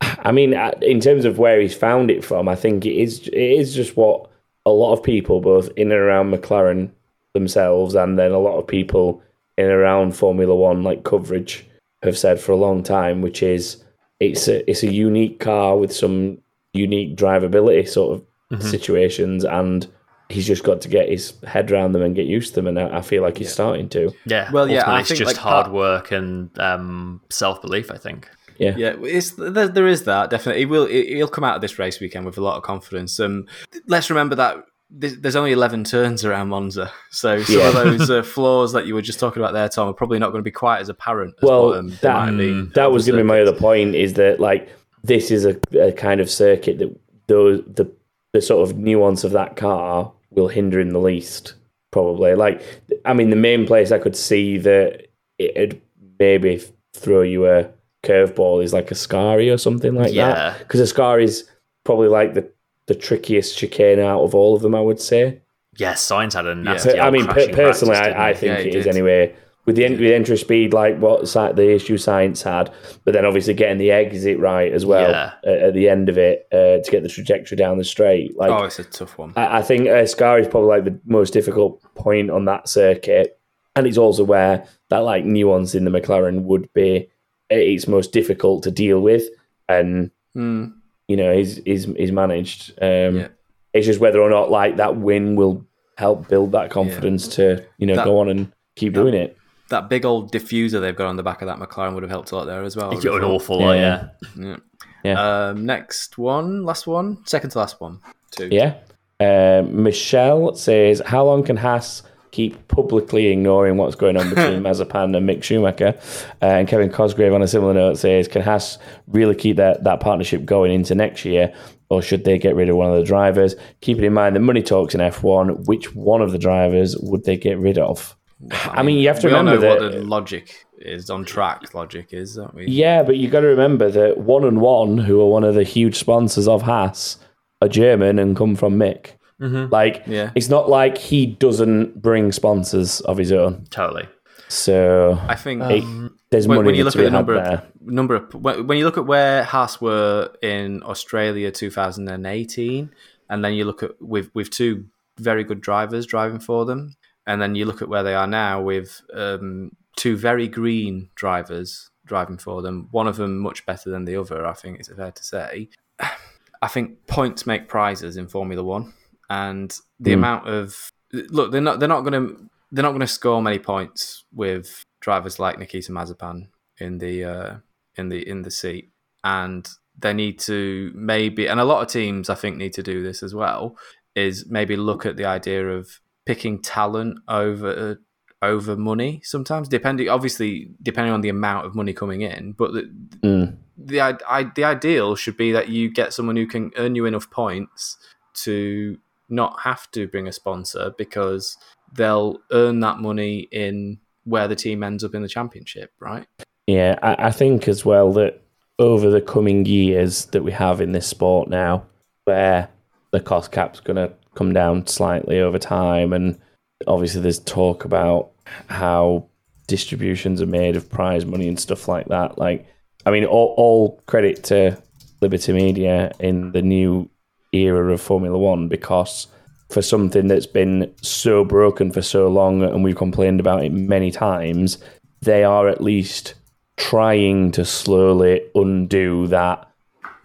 I 0.00 0.32
mean, 0.32 0.54
in 0.82 1.00
terms 1.00 1.24
of 1.24 1.38
where 1.38 1.60
he's 1.60 1.74
found 1.74 2.10
it 2.10 2.24
from, 2.24 2.48
I 2.48 2.54
think 2.54 2.84
it 2.86 2.94
is 2.94 3.28
it 3.28 3.34
is 3.34 3.74
just 3.74 3.96
what 3.96 4.30
a 4.66 4.70
lot 4.70 4.92
of 4.92 5.02
people, 5.02 5.40
both 5.40 5.68
in 5.76 5.90
and 5.92 6.00
around 6.00 6.32
McLaren 6.32 6.90
themselves, 7.34 7.94
and 7.94 8.18
then 8.18 8.30
a 8.32 8.38
lot 8.38 8.58
of 8.58 8.66
people 8.66 9.22
in 9.56 9.66
around 9.66 10.16
Formula 10.16 10.54
One, 10.54 10.82
like 10.82 11.04
coverage, 11.04 11.66
have 12.02 12.18
said 12.18 12.40
for 12.40 12.52
a 12.52 12.56
long 12.56 12.82
time, 12.82 13.22
which 13.22 13.42
is 13.42 13.82
it's 14.20 14.48
a 14.48 14.68
it's 14.70 14.82
a 14.82 14.92
unique 14.92 15.40
car 15.40 15.76
with 15.76 15.94
some 15.94 16.38
unique 16.72 17.16
drivability 17.16 17.88
sort 17.88 18.20
of 18.20 18.62
situations, 18.62 19.44
and 19.44 19.88
he's 20.28 20.46
just 20.46 20.62
got 20.62 20.80
to 20.80 20.88
get 20.88 21.08
his 21.08 21.34
head 21.44 21.70
around 21.70 21.92
them 21.92 22.02
and 22.02 22.14
get 22.14 22.26
used 22.26 22.50
to 22.50 22.54
them, 22.56 22.66
and 22.68 22.78
I, 22.78 22.98
I 22.98 23.00
feel 23.02 23.22
like 23.22 23.38
he's 23.38 23.52
starting 23.52 23.88
to. 23.90 24.12
Yeah. 24.26 24.50
Well, 24.52 24.68
yeah, 24.68 24.88
I 24.88 25.00
it's 25.00 25.08
think, 25.08 25.18
just 25.18 25.32
like, 25.32 25.36
hard 25.36 25.64
part- 25.64 25.74
work 25.74 26.12
and 26.12 26.56
um, 26.58 27.20
self 27.30 27.60
belief. 27.60 27.90
I 27.90 27.96
think. 27.96 28.28
Yeah, 28.58 28.76
Yeah, 28.76 28.94
it's 29.00 29.32
there, 29.32 29.66
there 29.66 29.88
is 29.88 30.04
that 30.04 30.30
definitely. 30.30 30.60
He 30.62 30.66
will. 30.66 30.86
He'll 30.86 31.26
come 31.26 31.42
out 31.42 31.56
of 31.56 31.60
this 31.60 31.78
race 31.78 31.98
weekend 31.98 32.24
with 32.24 32.38
a 32.38 32.40
lot 32.40 32.56
of 32.56 32.62
confidence. 32.62 33.18
Um, 33.18 33.46
let's 33.88 34.10
remember 34.10 34.36
that 34.36 34.64
there's 34.96 35.36
only 35.36 35.52
eleven 35.52 35.82
turns 35.84 36.24
around 36.24 36.48
Monza, 36.48 36.90
so 37.10 37.42
some 37.42 37.58
Yeah. 37.58 37.68
of 37.68 37.74
those 37.98 38.10
uh, 38.10 38.22
flaws 38.22 38.72
that 38.72 38.86
you 38.86 38.94
were 38.94 39.02
just 39.02 39.18
talking 39.18 39.42
about 39.42 39.52
there, 39.52 39.68
Tom, 39.68 39.88
are 39.88 39.92
probably 39.92 40.18
not 40.18 40.30
going 40.30 40.40
to 40.40 40.44
be 40.44 40.50
quite 40.52 40.80
as 40.80 40.88
apparent. 40.88 41.34
As 41.42 41.48
Well, 41.48 41.66
what, 41.68 41.78
um, 41.78 41.88
that- 42.00 42.14
might 42.14 42.26
have 42.28 42.36
been 42.36 42.70
that 42.74 42.92
was 42.92 43.06
going 43.06 43.18
to 43.18 43.24
be 43.24 43.28
my 43.28 43.40
other 43.40 43.52
point 43.52 43.94
is 43.94 44.14
that 44.14 44.40
like 44.40 44.68
this 45.02 45.30
is 45.30 45.44
a, 45.44 45.58
a 45.78 45.92
kind 45.92 46.20
of 46.20 46.30
circuit 46.30 46.78
that 46.78 46.96
those 47.26 47.62
the 47.66 47.90
the 48.32 48.40
sort 48.40 48.68
of 48.68 48.76
nuance 48.78 49.24
of 49.24 49.32
that 49.32 49.56
car 49.56 50.12
will 50.30 50.48
hinder 50.48 50.80
in 50.80 50.88
the 50.90 50.98
least 50.98 51.54
probably 51.92 52.34
like 52.34 52.60
i 53.04 53.12
mean 53.12 53.30
the 53.30 53.36
main 53.36 53.64
place 53.66 53.92
i 53.92 53.98
could 53.98 54.16
see 54.16 54.58
that 54.58 55.06
it'd 55.38 55.80
maybe 56.18 56.60
throw 56.94 57.22
you 57.22 57.46
a 57.46 57.68
curveball 58.02 58.62
is 58.64 58.72
like 58.72 58.88
Ascari 58.88 59.52
or 59.52 59.56
something 59.58 59.94
like 59.94 60.12
Yeah. 60.12 60.34
that 60.34 60.58
because 60.58 60.80
Ascari 60.80 61.22
is 61.22 61.48
probably 61.84 62.08
like 62.08 62.34
the 62.34 62.50
the 62.86 62.94
trickiest 62.94 63.56
chicane 63.58 63.98
out 63.98 64.22
of 64.22 64.34
all 64.34 64.54
of 64.54 64.62
them 64.62 64.74
i 64.74 64.80
would 64.80 65.00
say 65.00 65.40
Yeah, 65.76 65.94
Sainz 65.94 66.34
had 66.34 66.46
a 66.46 66.54
nasty. 66.54 66.92
Per- 66.92 67.00
I 67.00 67.10
mean, 67.10 67.26
per- 67.26 67.48
personally, 67.52 67.96
practice, 67.96 68.14
I, 68.16 68.28
I 68.28 68.34
think 68.34 68.50
Yeah, 68.58 68.62
he 68.62 68.68
it 68.68 68.74
is 68.76 68.84
did. 68.84 68.94
anyway. 68.94 69.34
With 69.66 69.76
the, 69.76 69.86
en- 69.86 69.92
with 69.98 70.12
entry 70.12 70.36
speed, 70.36 70.72
like 70.72 70.98
what 70.98 71.26
si- 71.26 71.52
the 71.54 71.72
issue 71.74 71.96
Sainz 71.96 72.42
had, 72.44 72.70
but 73.04 73.12
then 73.14 73.24
obviously 73.24 73.54
getting 73.54 73.78
the 73.78 73.90
exit 73.90 74.38
right 74.38 74.70
as 74.72 74.84
well 74.86 75.10
Yeah. 75.10 75.32
at, 75.42 75.58
at 75.68 75.74
the 75.74 75.88
end 75.88 76.08
of 76.10 76.16
it 76.18 76.46
uh, 76.52 76.78
to 76.84 76.88
get 76.92 77.02
the 77.02 77.08
trajectory 77.08 77.56
down 77.56 77.78
the 77.78 77.84
straight. 77.84 78.36
Like, 78.36 78.50
Oh, 78.52 78.64
it's 78.64 78.78
a 78.78 78.84
tough 78.84 79.16
one. 79.18 79.32
I, 79.36 79.58
I 79.58 79.62
think 79.62 79.88
uh, 79.88 80.06
Scar 80.06 80.38
is 80.38 80.46
probably 80.46 80.68
like 80.68 80.84
the 80.84 81.00
most 81.06 81.32
difficult 81.32 81.82
point 81.96 82.30
on 82.30 82.44
that 82.44 82.68
circuit, 82.68 83.40
and 83.74 83.86
it's 83.86 83.98
also 83.98 84.22
where 84.22 84.64
that 84.90 84.98
like 84.98 85.24
nuance 85.24 85.74
in 85.74 85.84
the 85.84 85.90
McLaren 85.90 86.42
would 86.44 86.72
be 86.74 87.08
it's 87.50 87.88
most 87.88 88.12
difficult 88.12 88.62
to 88.64 88.70
deal 88.70 89.00
with, 89.00 89.24
and 89.68 90.10
Hmm. 90.34 90.66
You 91.08 91.16
know 91.16 91.34
he's 91.36 91.56
he's, 91.64 91.84
he's 91.84 92.12
managed. 92.12 92.70
Um, 92.80 93.16
Yeah. 93.16 93.28
It's 93.72 93.86
just 93.86 93.98
whether 93.98 94.20
or 94.20 94.30
not 94.30 94.50
like 94.52 94.76
that 94.76 94.96
win 94.96 95.34
will 95.34 95.64
help 95.98 96.28
build 96.28 96.52
that 96.52 96.70
confidence 96.70 97.26
to 97.36 97.64
you 97.78 97.86
know 97.86 97.96
That- 97.96 98.04
go 98.04 98.18
on 98.20 98.28
and 98.28 98.52
keep 98.76 98.92
doing 98.94 99.14
it. 99.14 99.36
That 99.70 99.88
big 99.88 100.04
old 100.04 100.30
diffuser 100.32 100.80
they've 100.80 100.94
got 100.94 101.06
on 101.08 101.16
the 101.16 101.22
back 101.22 101.40
of 101.42 101.48
that 101.48 101.58
McLaren 101.58 101.94
would 101.94 102.02
have 102.02 102.10
helped 102.10 102.30
a 102.32 102.36
lot 102.36 102.44
there 102.44 102.62
as 102.62 102.76
well. 102.76 102.90
I 102.92 102.94
would 102.94 103.04
an 103.04 103.24
awful 103.24 103.60
lot, 103.60 103.72
Yeah. 103.72 104.08
yeah. 104.38 104.56
Yeah. 105.02 105.48
Um, 105.48 105.66
next 105.66 106.16
one, 106.18 106.64
last 106.64 106.86
one, 106.86 107.18
second 107.26 107.50
to 107.50 107.58
last 107.58 107.80
one, 107.80 108.00
two. 108.30 108.48
Yeah. 108.52 108.74
Um, 109.20 109.82
Michelle 109.82 110.54
says, 110.54 111.00
"How 111.04 111.24
long 111.24 111.42
can 111.44 111.56
Haas 111.56 112.02
keep 112.34 112.68
publicly 112.68 113.26
ignoring 113.28 113.76
what's 113.76 113.94
going 113.94 114.16
on 114.16 114.28
between 114.28 114.62
Mazepin 114.66 115.16
and 115.16 115.28
Mick 115.28 115.42
Schumacher?" 115.42 115.94
Uh, 116.42 116.46
and 116.58 116.68
Kevin 116.68 116.90
Cosgrave, 116.90 117.32
on 117.32 117.42
a 117.42 117.48
similar 117.48 117.74
note, 117.74 117.98
says, 117.98 118.28
"Can 118.28 118.42
Haas 118.42 118.78
really 119.06 119.34
keep 119.34 119.56
that 119.56 119.84
that 119.84 120.00
partnership 120.00 120.44
going 120.44 120.72
into 120.72 120.94
next 120.94 121.24
year, 121.24 121.54
or 121.88 122.02
should 122.02 122.24
they 122.24 122.38
get 122.38 122.56
rid 122.56 122.68
of 122.68 122.76
one 122.76 122.90
of 122.90 122.98
the 122.98 123.04
drivers? 123.04 123.54
Keeping 123.80 124.04
in 124.04 124.12
mind 124.12 124.36
the 124.36 124.40
money 124.40 124.62
talks 124.62 124.94
in 124.94 125.00
F1, 125.00 125.66
which 125.66 125.94
one 125.94 126.20
of 126.20 126.32
the 126.32 126.38
drivers 126.38 126.96
would 126.98 127.24
they 127.24 127.36
get 127.36 127.58
rid 127.58 127.78
of?" 127.78 128.16
I 128.50 128.82
mean, 128.82 128.98
you 128.98 129.08
have 129.08 129.20
to 129.20 129.28
we 129.28 129.32
remember 129.32 129.54
know 129.54 129.60
that. 129.60 129.82
what 129.82 129.92
the 129.92 130.02
logic 130.02 130.66
is 130.78 131.08
on 131.08 131.24
track. 131.24 131.72
Logic 131.74 132.06
is, 132.12 132.34
don't 132.34 132.54
we? 132.54 132.66
Yeah, 132.66 133.02
but 133.02 133.16
you 133.16 133.30
got 133.30 133.40
to 133.40 133.46
remember 133.46 133.90
that 133.90 134.18
1&1, 134.18 135.04
who 135.04 135.20
are 135.20 135.28
one 135.28 135.44
of 135.44 135.54
the 135.54 135.62
huge 135.62 135.96
sponsors 135.96 136.48
of 136.48 136.62
Haas, 136.62 137.18
are 137.62 137.68
German 137.68 138.18
and 138.18 138.36
come 138.36 138.56
from 138.56 138.76
Mick. 138.78 139.12
Like, 139.38 140.04
Yeah. 140.06 140.30
it's 140.34 140.48
not 140.48 140.68
like 140.70 140.96
he 140.96 141.26
doesn't 141.26 142.00
bring 142.00 142.32
sponsors 142.32 143.00
of 143.02 143.18
his 143.18 143.32
own. 143.32 143.64
Totally. 143.70 144.08
So 144.48 145.18
I 145.28 145.34
think 145.34 145.62
it- 145.64 146.12
there's 146.30 146.46
when, 146.46 146.56
money 146.58 146.66
when 146.66 146.74
you 146.76 146.82
to 146.82 146.84
look 146.86 146.94
be 146.94 147.00
at 147.00 147.04
the 147.04 147.10
had 147.10 147.16
number 147.16 147.34
there. 147.34 147.54
of 147.54 147.62
number 147.80 148.14
of 148.16 148.34
when 148.34 148.66
when 148.66 148.78
you 148.78 148.84
look 148.84 148.98
at 148.98 149.06
where 149.06 149.42
Haas 149.44 149.80
were 149.80 150.30
in 150.42 150.82
Australia 150.84 151.50
2018, 151.50 152.90
and 153.30 153.44
then 153.44 153.54
you 153.54 153.64
look 153.64 153.82
at 153.82 154.00
with 154.00 154.30
with 154.34 154.50
two 154.50 154.86
very 155.18 155.44
good 155.44 155.60
drivers 155.60 156.06
driving 156.06 156.38
for 156.40 156.64
them, 156.64 156.96
and 157.26 157.40
then 157.40 157.54
you 157.54 157.64
look 157.64 157.82
at 157.82 157.88
where 157.88 158.02
they 158.02 158.14
are 158.14 158.26
now 158.26 158.60
with 158.60 159.00
um, 159.14 159.70
two 159.96 160.16
very 160.16 160.48
green 160.48 161.08
drivers 161.14 161.90
driving 162.04 162.36
for 162.38 162.62
them. 162.62 162.88
One 162.90 163.06
of 163.08 163.16
them 163.16 163.38
much 163.38 163.64
better 163.66 163.90
than 163.90 164.04
the 164.04 164.16
other. 164.16 164.44
I 164.46 164.52
think 164.52 164.78
it's 164.78 164.88
fair 164.88 165.10
to 165.12 165.24
say. 165.24 165.68
I 166.62 166.68
think 166.68 167.06
points 167.06 167.46
make 167.46 167.68
prizes 167.68 168.16
in 168.16 168.26
Formula 168.28 168.62
One, 168.62 168.92
and 169.30 169.76
the 170.00 170.12
Hmm. 170.12 170.18
amount 170.18 170.48
of 170.48 170.90
look 171.12 171.52
they're 171.52 171.60
not 171.60 171.78
they're 171.80 171.88
not 171.88 172.02
going 172.02 172.12
to 172.28 172.48
they're 172.72 172.82
not 172.82 172.90
going 172.90 173.00
to 173.00 173.06
score 173.06 173.40
many 173.40 173.58
points 173.58 174.24
with 174.32 174.82
drivers 175.00 175.38
like 175.38 175.58
Nikita 175.58 175.92
Mazepin 175.92 176.48
in 176.78 176.98
the 176.98 177.24
uh, 177.24 177.54
in 177.96 178.08
the 178.08 178.26
in 178.28 178.42
the 178.42 178.50
seat, 178.50 178.90
and 179.22 179.68
they 179.98 180.12
need 180.12 180.38
to 180.40 180.90
maybe 180.94 181.46
and 181.46 181.60
a 181.60 181.64
lot 181.64 181.82
of 181.82 181.88
teams 181.88 182.28
I 182.28 182.34
think 182.34 182.56
need 182.56 182.72
to 182.74 182.82
do 182.82 183.02
this 183.02 183.22
as 183.22 183.32
well 183.34 183.76
is 184.16 184.46
maybe 184.48 184.74
look 184.76 185.06
at 185.06 185.16
the 185.16 185.24
idea 185.24 185.68
of 185.68 186.00
picking 186.26 186.60
talent 186.60 187.18
over 187.28 188.00
over 188.42 188.76
money 188.76 189.20
sometimes 189.24 189.68
depending 189.68 190.08
obviously 190.08 190.68
depending 190.82 191.12
on 191.14 191.20
the 191.20 191.28
amount 191.28 191.64
of 191.66 191.74
money 191.74 191.92
coming 191.92 192.22
in 192.22 192.52
but 192.52 192.72
the, 192.72 192.82
Mm. 193.22 193.56
the 193.78 194.00
I, 194.00 194.44
the 194.54 194.64
ideal 194.64 195.14
should 195.16 195.36
be 195.36 195.52
that 195.52 195.68
you 195.68 195.90
get 195.90 196.12
someone 196.12 196.36
who 196.36 196.46
can 196.46 196.70
earn 196.76 196.94
you 196.94 197.06
enough 197.06 197.30
points 197.30 197.96
to 198.42 198.98
not 199.28 199.60
have 199.60 199.90
to 199.92 200.06
bring 200.06 200.28
a 200.28 200.32
sponsor 200.32 200.94
because 200.96 201.56
they'll 201.92 202.40
earn 202.52 202.80
that 202.80 202.98
money 202.98 203.48
in 203.52 203.98
where 204.24 204.48
the 204.48 204.56
team 204.56 204.82
ends 204.82 205.04
up 205.04 205.14
in 205.14 205.22
the 205.22 205.28
championship, 205.28 205.92
right? 206.00 206.26
Yeah, 206.66 206.98
I, 207.02 207.26
I 207.26 207.30
think 207.30 207.68
as 207.68 207.84
well 207.84 208.12
that 208.14 208.42
over 208.78 209.10
the 209.10 209.20
coming 209.20 209.64
years 209.66 210.26
that 210.26 210.42
we 210.42 210.52
have 210.52 210.80
in 210.80 210.92
this 210.92 211.06
sport 211.06 211.48
now, 211.48 211.86
where 212.24 212.68
the 213.12 213.20
cost 213.20 213.52
cap's 213.52 213.80
going 213.80 213.96
to 213.96 214.12
come 214.34 214.52
down 214.52 214.86
slightly 214.86 215.40
over 215.40 215.58
time, 215.58 216.12
and 216.12 216.38
obviously 216.86 217.20
there's 217.20 217.38
talk 217.38 217.84
about 217.84 218.30
how 218.68 219.26
distributions 219.66 220.42
are 220.42 220.46
made 220.46 220.76
of 220.76 220.90
prize 220.90 221.24
money 221.24 221.48
and 221.48 221.60
stuff 221.60 221.88
like 221.88 222.06
that. 222.08 222.38
Like, 222.38 222.66
I 223.06 223.10
mean, 223.10 223.24
all, 223.24 223.54
all 223.56 224.02
credit 224.06 224.44
to 224.44 224.80
Liberty 225.20 225.52
Media 225.52 226.12
in 226.18 226.52
the 226.52 226.62
new 226.62 227.08
era 227.54 227.92
of 227.92 228.00
Formula 228.00 228.36
One 228.38 228.68
because 228.68 229.26
for 229.70 229.82
something 229.82 230.28
that's 230.28 230.46
been 230.46 230.92
so 231.02 231.44
broken 231.44 231.90
for 231.90 232.02
so 232.02 232.28
long 232.28 232.62
and 232.62 232.84
we've 232.84 232.96
complained 232.96 233.40
about 233.40 233.64
it 233.64 233.72
many 233.72 234.10
times, 234.10 234.78
they 235.22 235.42
are 235.44 235.68
at 235.68 235.80
least 235.80 236.34
trying 236.76 237.50
to 237.52 237.64
slowly 237.64 238.42
undo 238.54 239.26
that 239.28 239.68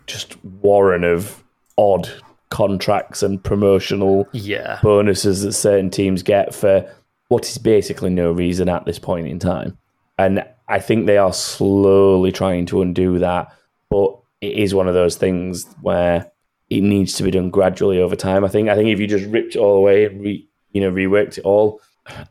just 0.07 0.43
warren 0.43 1.03
of 1.03 1.43
odd 1.77 2.09
contracts 2.49 3.21
and 3.23 3.43
promotional 3.43 4.27
Yeah. 4.33 4.79
bonuses 4.81 5.43
that 5.43 5.53
certain 5.53 5.89
teams 5.89 6.23
get 6.23 6.53
for 6.53 6.85
what 7.29 7.47
is 7.47 7.57
basically 7.59 8.09
no 8.09 8.31
reason 8.31 8.67
at 8.69 8.85
this 8.85 8.97
point 8.99 9.27
in 9.27 9.37
time. 9.39 9.77
And 10.17 10.43
I 10.67 10.79
think 10.79 11.05
they 11.05 11.17
are 11.17 11.31
slowly 11.33 12.31
trying 12.31 12.65
to 12.67 12.81
undo 12.81 13.19
that, 13.19 13.47
but 13.89 14.17
it 14.41 14.53
is 14.53 14.73
one 14.73 14.87
of 14.87 14.93
those 14.95 15.15
things 15.15 15.65
where 15.81 16.31
it 16.69 16.81
needs 16.81 17.13
to 17.13 17.23
be 17.23 17.31
done 17.31 17.49
gradually 17.49 17.99
over 17.99 18.15
time. 18.15 18.43
I 18.45 18.47
think 18.47 18.69
I 18.69 18.75
think 18.75 18.89
if 18.89 18.99
you 18.99 19.07
just 19.07 19.25
ripped 19.25 19.55
it 19.55 19.59
all 19.59 19.75
away 19.75 20.05
and 20.05 20.21
re, 20.21 20.47
you 20.71 20.81
know 20.81 20.91
reworked 20.91 21.37
it 21.37 21.45
all, 21.45 21.81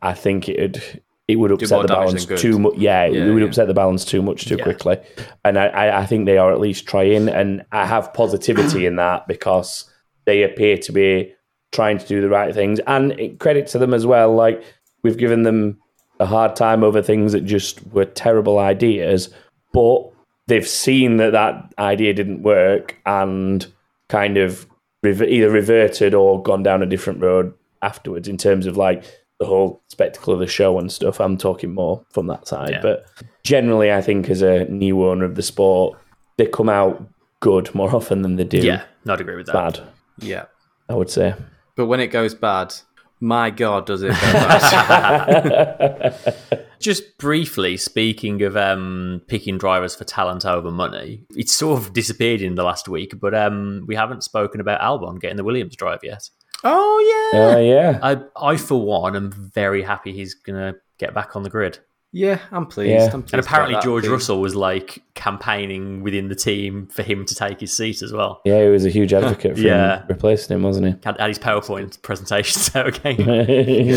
I 0.01 0.13
think 0.13 0.47
it'd 0.49 1.01
it 1.27 1.35
would 1.35 1.51
upset 1.51 1.83
the 1.83 1.87
balance 1.89 2.25
too 2.25 2.57
much. 2.57 2.73
Yeah, 2.75 3.05
Yeah, 3.05 3.25
it 3.25 3.31
would 3.31 3.43
yeah. 3.43 3.47
upset 3.47 3.67
the 3.67 3.73
balance 3.75 4.03
too 4.03 4.21
much 4.23 4.45
too 4.45 4.55
Yeah. 4.55 4.63
quickly. 4.63 4.97
And 5.45 5.59
I, 5.59 5.67
I, 5.67 5.99
I 6.01 6.05
think 6.07 6.25
they 6.25 6.39
are 6.39 6.51
at 6.51 6.59
least 6.59 6.87
trying, 6.87 7.29
and 7.29 7.63
I 7.71 7.85
have 7.85 8.11
positivity 8.15 8.87
in 8.87 8.95
that 8.95 9.27
because 9.27 9.87
they 10.25 10.41
appear 10.41 10.77
to 10.79 10.91
be 10.91 11.31
trying 11.71 11.99
to 11.99 12.07
do 12.07 12.19
the 12.19 12.29
right 12.29 12.51
things. 12.51 12.79
And 12.87 13.37
credit 13.39 13.67
to 13.67 13.77
them 13.77 13.93
as 13.93 14.07
well. 14.07 14.33
Like 14.33 14.63
we've 15.03 15.17
given 15.17 15.43
them 15.43 15.79
a 16.19 16.25
hard 16.25 16.55
time 16.55 16.83
over 16.83 16.99
things 16.99 17.31
that 17.33 17.45
just 17.45 17.85
were 17.93 18.05
terrible 18.05 18.57
ideas, 18.57 19.29
but 19.71 20.09
they've 20.47 20.67
seen 20.67 21.17
that 21.17 21.33
that 21.33 21.73
idea 21.77 22.11
didn't 22.13 22.41
work 22.41 22.97
and 23.05 23.67
kind 24.09 24.37
of 24.37 24.67
rev- 25.03 25.21
either 25.23 25.49
reverted 25.49 26.13
or 26.13 26.41
gone 26.43 26.63
down 26.63 26.83
a 26.83 26.85
different 26.85 27.21
road 27.21 27.53
afterwards 27.81 28.27
in 28.27 28.35
terms 28.37 28.65
of 28.65 28.75
like 28.75 29.03
the 29.39 29.45
whole 29.45 29.81
spectacle 29.87 30.33
of 30.33 30.39
the 30.39 30.47
show 30.47 30.77
and 30.79 30.91
stuff. 30.91 31.21
I'm 31.21 31.37
talking 31.37 31.73
more 31.73 32.03
from 32.11 32.27
that 32.27 32.47
side, 32.47 32.71
Yeah. 32.71 32.81
but 32.81 33.05
generally, 33.43 33.91
I 33.93 34.01
think 34.01 34.29
as 34.29 34.41
a 34.41 34.65
new 34.65 35.05
owner 35.07 35.23
of 35.23 35.35
the 35.35 35.41
sport, 35.43 35.97
they 36.37 36.45
come 36.45 36.67
out 36.69 37.01
good 37.39 37.73
more 37.73 37.95
often 37.95 38.21
than 38.21 38.35
they 38.35 38.43
do 38.43 38.57
Yeah. 38.57 38.81
not 39.05 39.21
agree 39.21 39.35
with 39.37 39.45
that. 39.45 39.53
bad. 39.53 39.79
Yeah. 40.19 40.45
I 40.89 40.95
would 40.95 41.09
say. 41.09 41.35
But 41.77 41.85
when 41.85 42.01
it 42.01 42.07
goes 42.07 42.33
bad, 42.35 42.73
my 43.21 43.49
God, 43.49 43.85
does 43.85 44.01
it 44.03 44.09
go 44.09 44.15
bad? 44.33 46.15
Just 46.79 47.17
briefly 47.17 47.77
speaking 47.77 48.41
of 48.43 48.55
um, 48.55 49.21
picking 49.27 49.57
drivers 49.57 49.95
for 49.95 50.05
talent 50.05 50.45
over 50.45 50.71
money, 50.71 51.23
it's 51.35 51.53
sort 51.53 51.79
of 51.79 51.93
disappeared 51.93 52.41
in 52.41 52.55
the 52.55 52.63
last 52.63 52.87
week, 52.87 53.19
but 53.19 53.35
um, 53.35 53.83
we 53.87 53.95
haven't 53.95 54.23
spoken 54.23 54.61
about 54.61 54.81
Albon 54.81 55.19
getting 55.19 55.37
the 55.37 55.43
Williams 55.43 55.75
drive 55.75 55.99
yet. 56.03 56.29
oh, 56.63 57.31
yeah. 57.33 57.39
Uh, 57.39 57.57
yeah. 57.57 57.99
I, 58.01 58.51
I 58.53 58.57
for 58.57 58.81
one, 58.81 59.15
am 59.15 59.31
very 59.31 59.83
happy 59.83 60.13
he's 60.13 60.33
gonna 60.33 60.75
get 60.97 61.13
back 61.13 61.35
on 61.35 61.43
the 61.43 61.49
grid. 61.49 61.79
Yeah, 62.11 62.39
I'm 62.51 62.65
pleased. 62.65 62.91
Yeah. 62.91 63.09
I'm 63.13 63.21
pleased 63.21 63.33
And 63.35 63.43
apparently. 63.45 63.79
George 63.83 64.05
The- 64.05 64.09
Russell 64.11 64.41
was 64.41 64.55
like 64.55 65.03
campaigning 65.13 66.01
within 66.01 66.27
the 66.27 66.35
team 66.35 66.87
for 66.87 67.03
him 67.03 67.23
to 67.25 67.35
take 67.35 67.59
his 67.59 67.71
seat 67.75 68.01
as 68.01 68.11
well. 68.11 68.41
Yeah, 68.45 68.63
he 68.63 68.69
was 68.69 68.85
a 68.85 68.89
huge 68.89 69.13
advocate 69.13 69.55
for 69.57 69.61
Yeah. 69.61 69.99
him 70.01 70.05
replacing 70.09 70.55
him, 70.55 70.63
wasn't 70.63 71.03
Had, 71.05 71.19
had 71.19 71.27
his 71.27 71.37
PowerPoint 71.39 72.01
presentations 72.01 72.71
out 72.75 72.87
again. 72.87 73.45
he? 73.47 73.93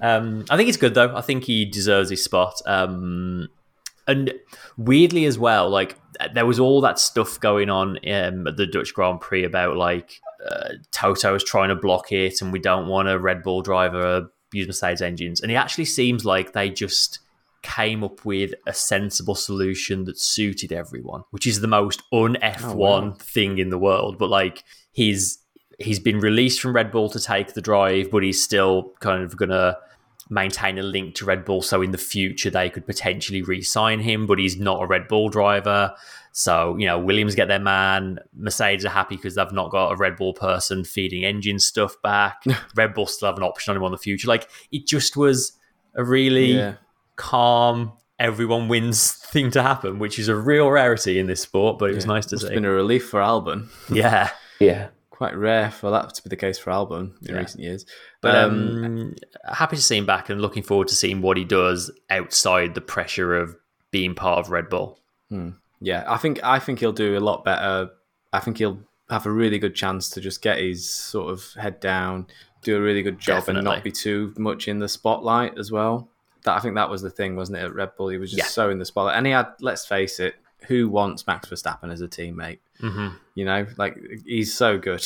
Um, 0.00 0.44
I 0.48 0.56
think 0.56 0.68
it's 0.68 0.78
good 0.78 0.94
though. 0.94 1.14
I 1.14 1.20
think 1.20 1.44
he 1.44 1.64
deserves 1.66 2.08
his 2.10 2.24
spot. 2.24 2.54
Um, 2.64 3.48
and 4.08 4.32
weirdly 4.78 5.26
as 5.26 5.38
well, 5.38 5.68
like 5.68 5.96
there 6.34 6.46
was 6.46 6.58
all 6.58 6.80
that 6.80 6.98
stuff 6.98 7.38
going 7.38 7.68
on 7.70 7.98
um, 8.10 8.46
at 8.46 8.56
the 8.56 8.66
Dutch 8.66 8.94
Grand 8.94 9.20
Prix 9.20 9.44
about 9.44 9.76
like 9.76 10.20
uh, 10.48 10.70
Toto's 10.90 11.44
trying 11.44 11.68
to 11.68 11.76
block 11.76 12.10
it, 12.12 12.40
and 12.42 12.52
we 12.52 12.58
don't 12.58 12.88
want 12.88 13.08
a 13.08 13.18
Red 13.18 13.42
Bull 13.42 13.62
driver 13.62 14.28
use 14.52 14.66
Mercedes 14.66 15.00
engines. 15.02 15.40
And 15.40 15.52
it 15.52 15.54
actually 15.54 15.84
seems 15.84 16.24
like 16.24 16.52
they 16.52 16.68
just 16.68 17.20
came 17.62 18.02
up 18.02 18.24
with 18.24 18.52
a 18.66 18.74
sensible 18.74 19.34
solution 19.34 20.04
that 20.04 20.18
suited 20.18 20.72
everyone, 20.72 21.22
which 21.30 21.46
is 21.46 21.60
the 21.60 21.68
most 21.68 22.02
un 22.12 22.36
F1 22.42 22.74
wow. 22.74 23.16
thing 23.18 23.58
in 23.58 23.70
the 23.70 23.78
world. 23.78 24.18
But 24.18 24.30
like 24.30 24.64
he's 24.92 25.38
he's 25.78 26.00
been 26.00 26.20
released 26.20 26.60
from 26.60 26.74
Red 26.74 26.90
Bull 26.90 27.08
to 27.10 27.20
take 27.20 27.54
the 27.54 27.62
drive, 27.62 28.10
but 28.10 28.22
he's 28.22 28.42
still 28.42 28.92
kind 29.00 29.22
of 29.22 29.36
gonna 29.36 29.76
maintain 30.28 30.78
a 30.78 30.82
link 30.82 31.14
to 31.16 31.24
Red 31.24 31.44
Bull. 31.44 31.62
So 31.62 31.82
in 31.82 31.92
the 31.92 31.98
future 31.98 32.50
they 32.50 32.68
could 32.68 32.86
potentially 32.86 33.42
re-sign 33.42 34.00
him, 34.00 34.26
but 34.26 34.38
he's 34.38 34.58
not 34.58 34.82
a 34.82 34.86
Red 34.86 35.08
Bull 35.08 35.28
driver. 35.28 35.94
So 36.32 36.76
you 36.76 36.86
know 36.86 36.98
Williams 36.98 37.34
get 37.34 37.48
their 37.48 37.60
man. 37.60 38.18
Mercedes 38.36 38.84
are 38.84 38.90
happy 38.90 39.16
because 39.16 39.36
they've 39.36 39.52
not 39.52 39.70
got 39.70 39.92
a 39.92 39.96
Red 39.96 40.16
Bull 40.16 40.34
person 40.34 40.84
feeding 40.84 41.24
engine 41.24 41.58
stuff 41.58 42.00
back. 42.02 42.42
Red 42.74 42.94
Bull 42.94 43.06
still 43.06 43.28
have 43.28 43.36
an 43.36 43.44
option 43.44 43.70
on 43.70 43.76
him 43.76 43.84
on 43.84 43.92
the 43.92 43.98
future. 43.98 44.28
Like 44.28 44.48
it 44.72 44.86
just 44.86 45.16
was 45.16 45.52
a 45.94 46.04
really 46.04 46.52
Yeah. 46.52 46.74
Calm, 47.16 47.92
everyone 48.18 48.68
wins 48.68 49.12
thing 49.12 49.50
to 49.52 49.62
happen, 49.62 49.98
which 49.98 50.18
is 50.18 50.28
a 50.28 50.36
real 50.36 50.70
rarity 50.70 51.18
in 51.18 51.26
this 51.26 51.40
sport. 51.42 51.78
But 51.78 51.90
it 51.90 51.94
was 51.94 52.06
nice 52.06 52.26
to 52.26 52.38
see. 52.38 52.46
It's 52.46 52.54
been 52.54 52.64
a 52.64 52.70
relief 52.70 53.08
for 53.08 53.20
Albon. 53.20 53.68
yeah. 53.90 54.30
yeah. 54.60 54.88
Quite 55.10 55.36
rare 55.36 55.70
for 55.70 55.90
that 55.90 56.14
to 56.14 56.22
be 56.22 56.28
the 56.30 56.36
case 56.36 56.58
for 56.58 56.70
Albon 56.70 57.12
in 57.22 57.34
Yeah. 57.34 57.40
recent 57.40 57.62
years. 57.62 57.86
But 58.20 58.34
um, 58.34 58.84
um, 58.84 59.14
happy 59.52 59.76
to 59.76 59.82
see 59.82 59.96
him 59.96 60.06
back 60.06 60.30
and 60.30 60.40
looking 60.40 60.62
forward 60.62 60.88
to 60.88 60.94
seeing 60.94 61.22
what 61.22 61.36
he 61.36 61.44
does 61.44 61.90
outside 62.10 62.74
the 62.74 62.80
pressure 62.80 63.36
of 63.36 63.56
being 63.92 64.14
part 64.14 64.38
of 64.40 64.50
Red 64.50 64.68
Bull. 64.68 64.98
yeah, 65.80 66.04
I 66.06 66.16
think 66.16 66.42
I 66.42 66.58
think 66.58 66.80
he'll 66.80 66.92
do 66.92 67.16
a 67.16 67.20
lot 67.20 67.44
better. 67.44 67.90
I 68.32 68.40
think 68.40 68.58
he'll 68.58 68.78
have 69.10 69.26
a 69.26 69.30
really 69.30 69.58
good 69.58 69.74
chance 69.74 70.08
to 70.10 70.20
just 70.20 70.40
get 70.42 70.58
his 70.58 70.88
sort 70.90 71.30
of 71.30 71.44
head 71.60 71.78
down, 71.80 72.26
do 72.62 72.76
a 72.76 72.80
really 72.80 73.02
good 73.02 73.18
job, 73.18 73.48
and 73.48 73.62
not 73.62 73.84
be 73.84 73.92
too 73.92 74.32
much 74.38 74.68
in 74.68 74.78
the 74.78 74.88
spotlight 74.88 75.58
as 75.58 75.70
well. 75.70 76.08
That 76.44 76.56
I 76.56 76.60
think 76.60 76.74
that 76.74 76.90
was 76.90 77.02
the 77.02 77.10
thing, 77.10 77.36
wasn't 77.36 77.58
it? 77.58 77.64
At 77.64 77.74
Red 77.74 77.90
Bull, 77.96 78.08
he 78.08 78.18
was 78.18 78.30
just 78.30 78.38
Yeah. 78.38 78.46
so 78.46 78.70
in 78.70 78.78
the 78.78 78.84
spotlight, 78.84 79.16
and 79.16 79.26
he 79.26 79.32
had. 79.32 79.48
Let's 79.60 79.86
face 79.86 80.18
it, 80.20 80.34
who 80.68 80.88
wants 80.88 81.26
Max 81.26 81.48
Verstappen 81.48 81.92
as 81.92 82.00
a 82.00 82.08
teammate? 82.08 82.58
hmm 82.80 83.08
You 83.34 83.44
know, 83.44 83.66
like 83.78 83.96
he's 84.26 84.56
so 84.56 84.78
good. 84.78 85.04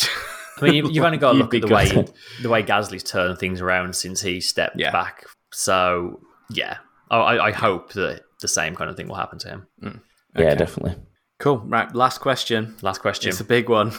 I 0.61 0.65
mean, 0.65 0.75
you- 0.75 0.91
you've 0.91 1.05
only 1.05 1.19
got 1.19 1.33
to 1.33 1.39
look 1.43 1.55
at 1.55 1.61
the 1.63 1.69
good. 1.69 1.71
way 1.75 2.07
the 2.43 2.49
way 2.49 2.63
Gasly's 2.63 3.03
turned 3.03 3.39
things 3.39 3.61
around 3.61 3.95
since 3.95 4.23
he 4.23 4.41
stepped 4.41 4.79
Yeah. 4.79 4.91
back. 4.93 5.25
So 5.53 6.21
yeah, 6.51 6.79
I- 7.11 7.17
I, 7.19 7.47
I 7.49 7.53
hope 7.53 7.93
that 7.93 8.23
the 8.41 8.49
same 8.49 8.75
kind 8.75 8.89
of 8.91 8.97
thing 8.97 9.09
will 9.09 9.17
happen 9.17 9.39
to 9.41 9.49
him. 9.49 9.67
Yeah, 9.83 9.91
Okay. 10.39 10.55
definitely. 10.57 10.97
Cool. 11.39 11.59
Right. 11.59 11.95
Last 11.95 12.19
question. 12.19 12.77
Last 12.83 13.01
question. 13.03 13.29
It's 13.29 13.41
a 13.41 13.45
big 13.45 13.69
one. 13.69 13.93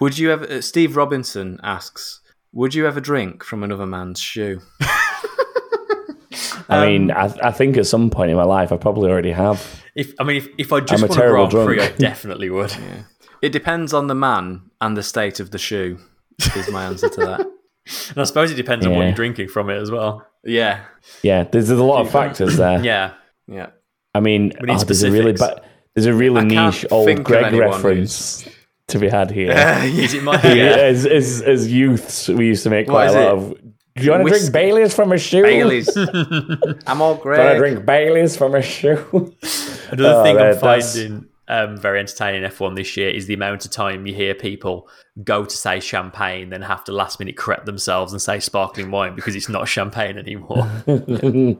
Would 0.00 0.18
you 0.18 0.30
ever? 0.30 0.44
Uh, 0.46 0.60
Steve 0.60 0.96
Robinson 0.96 1.58
asks, 1.62 2.20
"Would 2.52 2.74
you 2.74 2.86
ever 2.86 3.00
drink 3.00 3.42
from 3.44 3.62
another 3.62 3.86
man's 3.86 4.20
shoe?" 4.20 4.60
I 6.68 6.86
mean, 6.86 7.10
um, 7.10 7.16
I, 7.16 7.48
I 7.48 7.52
think 7.52 7.76
at 7.76 7.86
some 7.86 8.10
point 8.10 8.30
in 8.30 8.36
my 8.36 8.44
life, 8.44 8.72
I 8.72 8.76
probably 8.76 9.10
already 9.10 9.32
have. 9.32 9.82
If 9.94 10.14
I 10.18 10.24
mean, 10.24 10.36
if, 10.36 10.48
if 10.58 10.72
I 10.72 10.80
just 10.80 11.02
I'm 11.02 11.08
a 11.08 11.12
a 11.12 11.16
terrible 11.16 11.48
Grand 11.48 11.66
Prix, 11.66 11.76
drunk. 11.76 11.92
I 11.94 11.96
definitely 11.98 12.50
would. 12.50 12.72
Yeah. 12.72 13.02
It 13.42 13.50
depends 13.50 13.92
on 13.92 14.06
the 14.06 14.14
man 14.14 14.70
and 14.80 14.96
the 14.96 15.02
state 15.02 15.40
of 15.40 15.50
the 15.50 15.58
shoe. 15.58 15.98
Is 16.56 16.70
my 16.70 16.84
answer 16.84 17.08
to 17.08 17.20
that. 17.20 17.46
And 18.10 18.18
I 18.18 18.24
suppose 18.24 18.52
it 18.52 18.54
depends 18.54 18.86
on 18.86 18.94
what 18.94 19.02
you're 19.02 19.12
drinking 19.12 19.48
from 19.48 19.68
it 19.68 19.76
as 19.76 19.90
well. 19.90 20.24
Yeah, 20.44 20.84
Yeah, 21.22 21.42
there's, 21.42 21.66
there's 21.66 21.80
a 21.80 21.84
lot 21.84 22.00
of 22.00 22.12
factors 22.12 22.56
there. 22.56 22.80
Yeah. 22.80 23.14
yeah. 23.48 23.70
I 24.14 24.20
mean, 24.20 24.52
oh, 24.60 24.66
there's 24.66 25.02
a 25.02 25.10
really 25.10 25.36
specifics. 25.36 25.40
ba- 25.40 25.62
there's 25.94 26.06
a 26.06 26.14
really 26.14 26.44
niche 26.44 26.86
old 26.92 27.24
Greg 27.24 27.46
anyone 27.46 27.70
reference 27.70 28.48
to 28.88 28.98
be 28.98 29.08
had 29.08 29.30
here. 29.30 29.50
Is 29.82 30.14
it 30.14 30.22
my 30.22 30.40
Yeah, 30.42 30.54
yeah. 30.54 30.76
As, 30.76 31.06
as 31.06 31.42
as 31.42 31.72
youths, 31.72 32.28
we 32.28 32.46
used 32.46 32.62
to 32.62 32.70
make 32.70 32.86
quite 32.88 33.08
a 33.08 33.12
lot 33.12 33.20
it? 33.20 33.32
of. 33.32 33.62
Do 33.96 34.04
you 34.04 34.10
want 34.10 34.20
to 34.20 34.24
Whiskey. 34.24 34.38
drink 34.50 34.52
Bailey's 34.52 34.94
from 34.94 35.12
a 35.12 35.18
shoe? 35.18 35.42
Bailey's. 35.44 35.96
I'm 36.86 37.02
all 37.02 37.14
great. 37.16 37.36
Do 37.36 37.42
you 37.42 37.48
want 37.48 37.54
to 37.54 37.58
drink 37.58 37.86
Bailey's 37.86 38.36
from 38.36 38.54
a 38.54 38.62
shoe? 38.62 39.04
Another 39.90 40.14
Oh, 40.20 40.22
thing 40.22 40.38
I'm 40.38 40.56
finding 40.58 41.26
um, 41.48 41.76
very 41.76 41.98
entertaining 42.00 42.48
F1 42.50 42.76
this 42.76 42.96
year 42.96 43.10
is 43.10 43.26
the 43.26 43.34
amount 43.34 43.64
of 43.66 43.70
time 43.70 44.06
you 44.06 44.14
hear 44.14 44.34
people 44.34 44.88
go 45.22 45.44
to 45.44 45.54
say 45.54 45.80
champagne, 45.80 46.48
then 46.48 46.62
have 46.62 46.82
to 46.84 46.92
last 46.92 47.18
minute 47.18 47.36
correct 47.36 47.66
themselves 47.66 48.12
and 48.12 48.22
say 48.22 48.40
sparkling 48.40 48.90
wine 48.90 49.14
because 49.14 49.36
it's 49.36 49.50
not 49.50 49.68
champagne 49.68 50.16
anymore. 50.16 50.66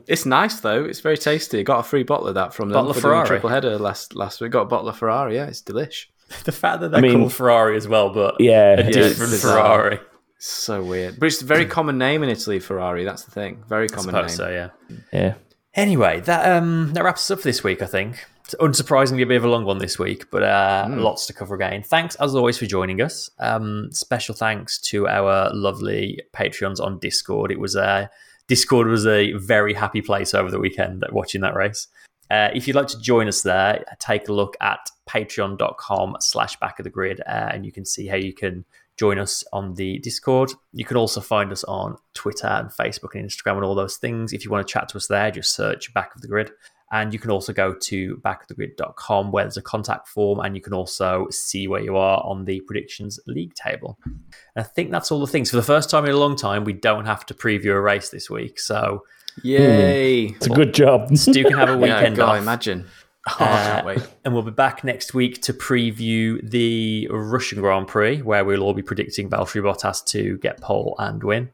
It's 0.07 0.25
nice 0.25 0.59
though. 0.61 0.83
It's 0.85 1.01
very 1.01 1.17
tasty. 1.17 1.61
Got 1.63 1.81
a 1.81 1.83
free 1.83 2.01
bottle 2.03 2.27
of 2.27 2.33
that 2.35 2.53
from 2.55 2.69
them. 2.69 2.75
Bottle 2.77 2.91
of 2.91 2.95
for 2.95 3.01
doing 3.03 3.11
a 3.11 3.15
Ferrari. 3.17 3.27
triple 3.27 3.49
header 3.49 3.77
last 3.77 4.15
last 4.15 4.41
week. 4.41 4.51
Got 4.51 4.61
a 4.61 4.65
bottle 4.65 4.89
of 4.89 4.97
Ferrari. 4.97 5.35
Yeah, 5.35 5.45
it's 5.45 5.61
delish. 5.61 6.05
the 6.45 6.51
fact 6.51 6.81
that 6.81 6.89
they're 6.89 7.01
mean- 7.01 7.19
called 7.19 7.33
Ferrari 7.33 7.77
as 7.77 7.87
well, 7.87 8.09
but 8.11 8.37
Yeah, 8.39 8.71
a 8.79 8.87
it's 8.87 8.95
different 8.97 9.31
bizarre. 9.33 9.53
Ferrari. 9.91 9.99
So 10.45 10.83
weird. 10.83 11.21
But 11.21 11.27
it's 11.27 11.41
a 11.41 11.45
very 11.45 11.65
common 11.65 11.97
name 11.97 12.21
in 12.21 12.27
Italy. 12.27 12.59
Ferrari. 12.59 13.05
That's 13.05 13.23
the 13.23 13.31
thing. 13.31 13.63
Very 13.69 13.85
I 13.85 13.95
common 13.95 14.13
name. 14.13 14.27
so, 14.27 14.49
yeah. 14.49 14.97
yeah. 15.13 15.35
Anyway, 15.73 16.19
that 16.19 16.57
um 16.57 16.91
that 16.93 17.03
wraps 17.05 17.21
us 17.21 17.31
up 17.31 17.39
for 17.39 17.47
this 17.47 17.63
week, 17.63 17.81
I 17.81 17.85
think. 17.85 18.25
It's 18.43 18.53
unsurprisingly 18.55 19.23
a 19.23 19.25
bit 19.25 19.37
of 19.37 19.45
a 19.45 19.47
long 19.47 19.63
one 19.63 19.77
this 19.77 19.97
week, 19.97 20.29
but 20.31 20.43
uh, 20.43 20.85
lots 20.89 21.27
to 21.27 21.33
cover 21.33 21.55
again. 21.55 21.81
Thanks 21.81 22.15
as 22.15 22.35
always 22.35 22.57
for 22.57 22.65
joining 22.65 23.01
us. 23.01 23.29
Um, 23.39 23.87
special 23.93 24.35
thanks 24.35 24.81
to 24.81 25.07
our 25.07 25.49
lovely 25.53 26.19
Patreons 26.33 26.81
on 26.81 26.99
Discord. 26.99 27.49
It 27.49 27.59
was 27.61 27.77
uh, 27.77 28.07
Discord 28.47 28.87
was 28.87 29.07
a 29.07 29.31
very 29.37 29.73
happy 29.73 30.01
place 30.01 30.33
over 30.33 30.51
the 30.51 30.59
weekend 30.59 31.05
watching 31.13 31.39
that 31.39 31.55
race. 31.55 31.87
Uh, 32.29 32.49
if 32.53 32.67
you'd 32.67 32.75
like 32.75 32.87
to 32.87 32.99
join 32.99 33.29
us 33.29 33.43
there, 33.43 33.85
take 33.99 34.27
a 34.27 34.33
look 34.33 34.57
at 34.59 34.89
patreon.com 35.07 36.17
slash 36.19 36.59
back 36.59 36.79
of 36.79 36.83
the 36.83 36.89
grid 36.89 37.21
uh, 37.21 37.49
and 37.53 37.65
you 37.65 37.71
can 37.71 37.85
see 37.85 38.07
how 38.07 38.17
you 38.17 38.33
can 38.33 38.65
join 38.97 39.17
us 39.19 39.43
on 39.53 39.73
the 39.75 39.97
Discord. 39.99 40.51
You 40.73 40.85
can 40.85 40.97
also 40.97 41.19
find 41.21 41.51
us 41.51 41.63
on 41.65 41.97
Twitter 42.13 42.47
and 42.47 42.69
Facebook 42.69 43.15
and 43.15 43.27
Instagram 43.29 43.55
and 43.55 43.65
all 43.65 43.75
those 43.75 43.97
things. 43.97 44.33
If 44.33 44.45
you 44.45 44.51
want 44.51 44.67
to 44.67 44.71
chat 44.71 44.89
to 44.89 44.97
us 44.97 45.07
there, 45.07 45.31
just 45.31 45.55
search 45.55 45.93
back 45.93 46.15
of 46.15 46.21
the 46.21 46.27
grid. 46.27 46.51
And 46.91 47.11
you 47.11 47.17
can 47.17 47.31
also 47.31 47.53
go 47.53 47.73
to 47.73 48.17
backofthegrid.com 48.17 49.31
where 49.31 49.45
there's 49.45 49.57
a 49.57 49.63
contact 49.63 50.07
form 50.07 50.39
and 50.41 50.55
you 50.55 50.61
can 50.61 50.73
also 50.73 51.25
see 51.31 51.67
where 51.67 51.81
you 51.81 51.97
are 51.97 52.23
on 52.23 52.45
the 52.45 52.59
predictions 52.61 53.19
league 53.25 53.55
table. 53.55 53.97
And 54.05 54.13
I 54.57 54.61
think 54.63 54.91
that's 54.91 55.11
all 55.11 55.19
the 55.19 55.25
things. 55.25 55.49
For 55.49 55.55
the 55.55 55.63
first 55.63 55.89
time 55.89 56.05
in 56.05 56.11
a 56.11 56.17
long 56.17 56.35
time, 56.35 56.63
we 56.63 56.73
don't 56.73 57.05
have 57.05 57.25
to 57.27 57.33
preview 57.33 57.71
a 57.71 57.81
race 57.81 58.09
this 58.09 58.29
week. 58.29 58.59
So 58.59 59.03
Yay! 59.41 60.27
Hmm. 60.27 60.35
It's 60.35 60.45
a 60.45 60.49
good 60.51 60.73
job. 60.75 61.17
Stu 61.17 61.43
can 61.43 61.53
have 61.53 61.69
a 61.69 61.71
Yeah, 61.87 61.95
weekend 61.97 62.17
God, 62.17 62.35
off. 62.35 62.41
imagine. 62.41 62.85
Oh, 63.27 63.35
I 63.39 63.45
can't 63.45 63.83
Uh, 63.83 63.87
wait. 63.87 64.07
And 64.25 64.33
we'll 64.33 64.43
be 64.43 64.51
back 64.51 64.83
next 64.83 65.13
week 65.13 65.41
to 65.43 65.53
preview 65.53 66.39
the 66.49 67.07
Russian 67.09 67.61
Grand 67.61 67.87
Prix, 67.87 68.21
where 68.21 68.43
we'll 68.43 68.61
all 68.63 68.73
be 68.73 68.81
predicting 68.81 69.29
Valtteri 69.29 69.61
Bottas 69.63 70.03
to 70.07 70.37
get 70.39 70.59
pole 70.61 70.95
and 70.99 71.23
win. 71.23 71.49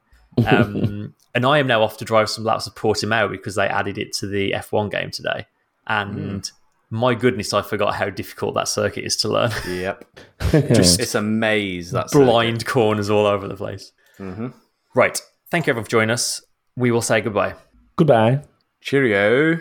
Um, 0.47 1.13
and 1.35 1.45
I 1.45 1.59
am 1.59 1.67
now 1.67 1.83
off 1.83 1.97
to 1.97 2.05
drive 2.05 2.29
some 2.29 2.43
laps 2.43 2.65
of 2.65 2.73
Portimao 2.75 3.29
because 3.29 3.55
they 3.55 3.67
added 3.67 3.97
it 3.99 4.13
to 4.13 4.27
the 4.27 4.51
F1 4.53 4.89
game 4.89 5.11
today. 5.11 5.45
And 5.85 6.49
my 6.89 7.13
goodness, 7.13 7.53
I 7.53 7.61
forgot 7.61 7.93
how 7.95 8.09
difficult 8.09 8.55
that 8.55 8.67
circuit 8.67 9.03
is 9.05 9.15
to 9.17 9.27
learn. 9.27 9.51
Yep. 9.67 10.05
Just 10.73 10.99
It's 10.99 11.13
a 11.13 11.21
maze. 11.21 11.91
That's 11.91 12.13
blind 12.13 12.65
corners 12.65 13.11
all 13.11 13.27
over 13.27 13.47
the 13.47 13.55
place. 13.55 13.91
Right. 14.95 15.21
Thank 15.51 15.67
you 15.67 15.71
everyone 15.71 15.85
for 15.85 15.91
joining 15.91 16.11
us. 16.11 16.41
We 16.75 16.89
will 16.91 17.01
say 17.03 17.21
goodbye. 17.21 17.53
Goodbye. 17.95 18.41
Cheerio. 18.81 19.59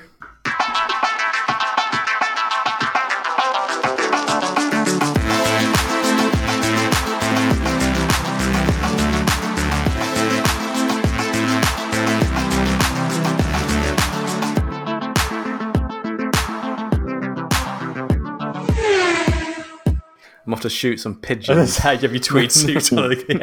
Off 20.59 20.63
to 20.63 20.71
shoot 20.71 20.99
some 20.99 21.21
pigeons. 21.21 21.57
That's 21.57 21.79
how 21.79 21.93
you 21.93 22.01
have 22.01 22.13
your 22.13 22.21
tweed 22.21 22.53
suit 22.53 22.93
on 22.93 23.13
at 23.13 23.27
the 23.27 23.43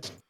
end. 0.00 0.12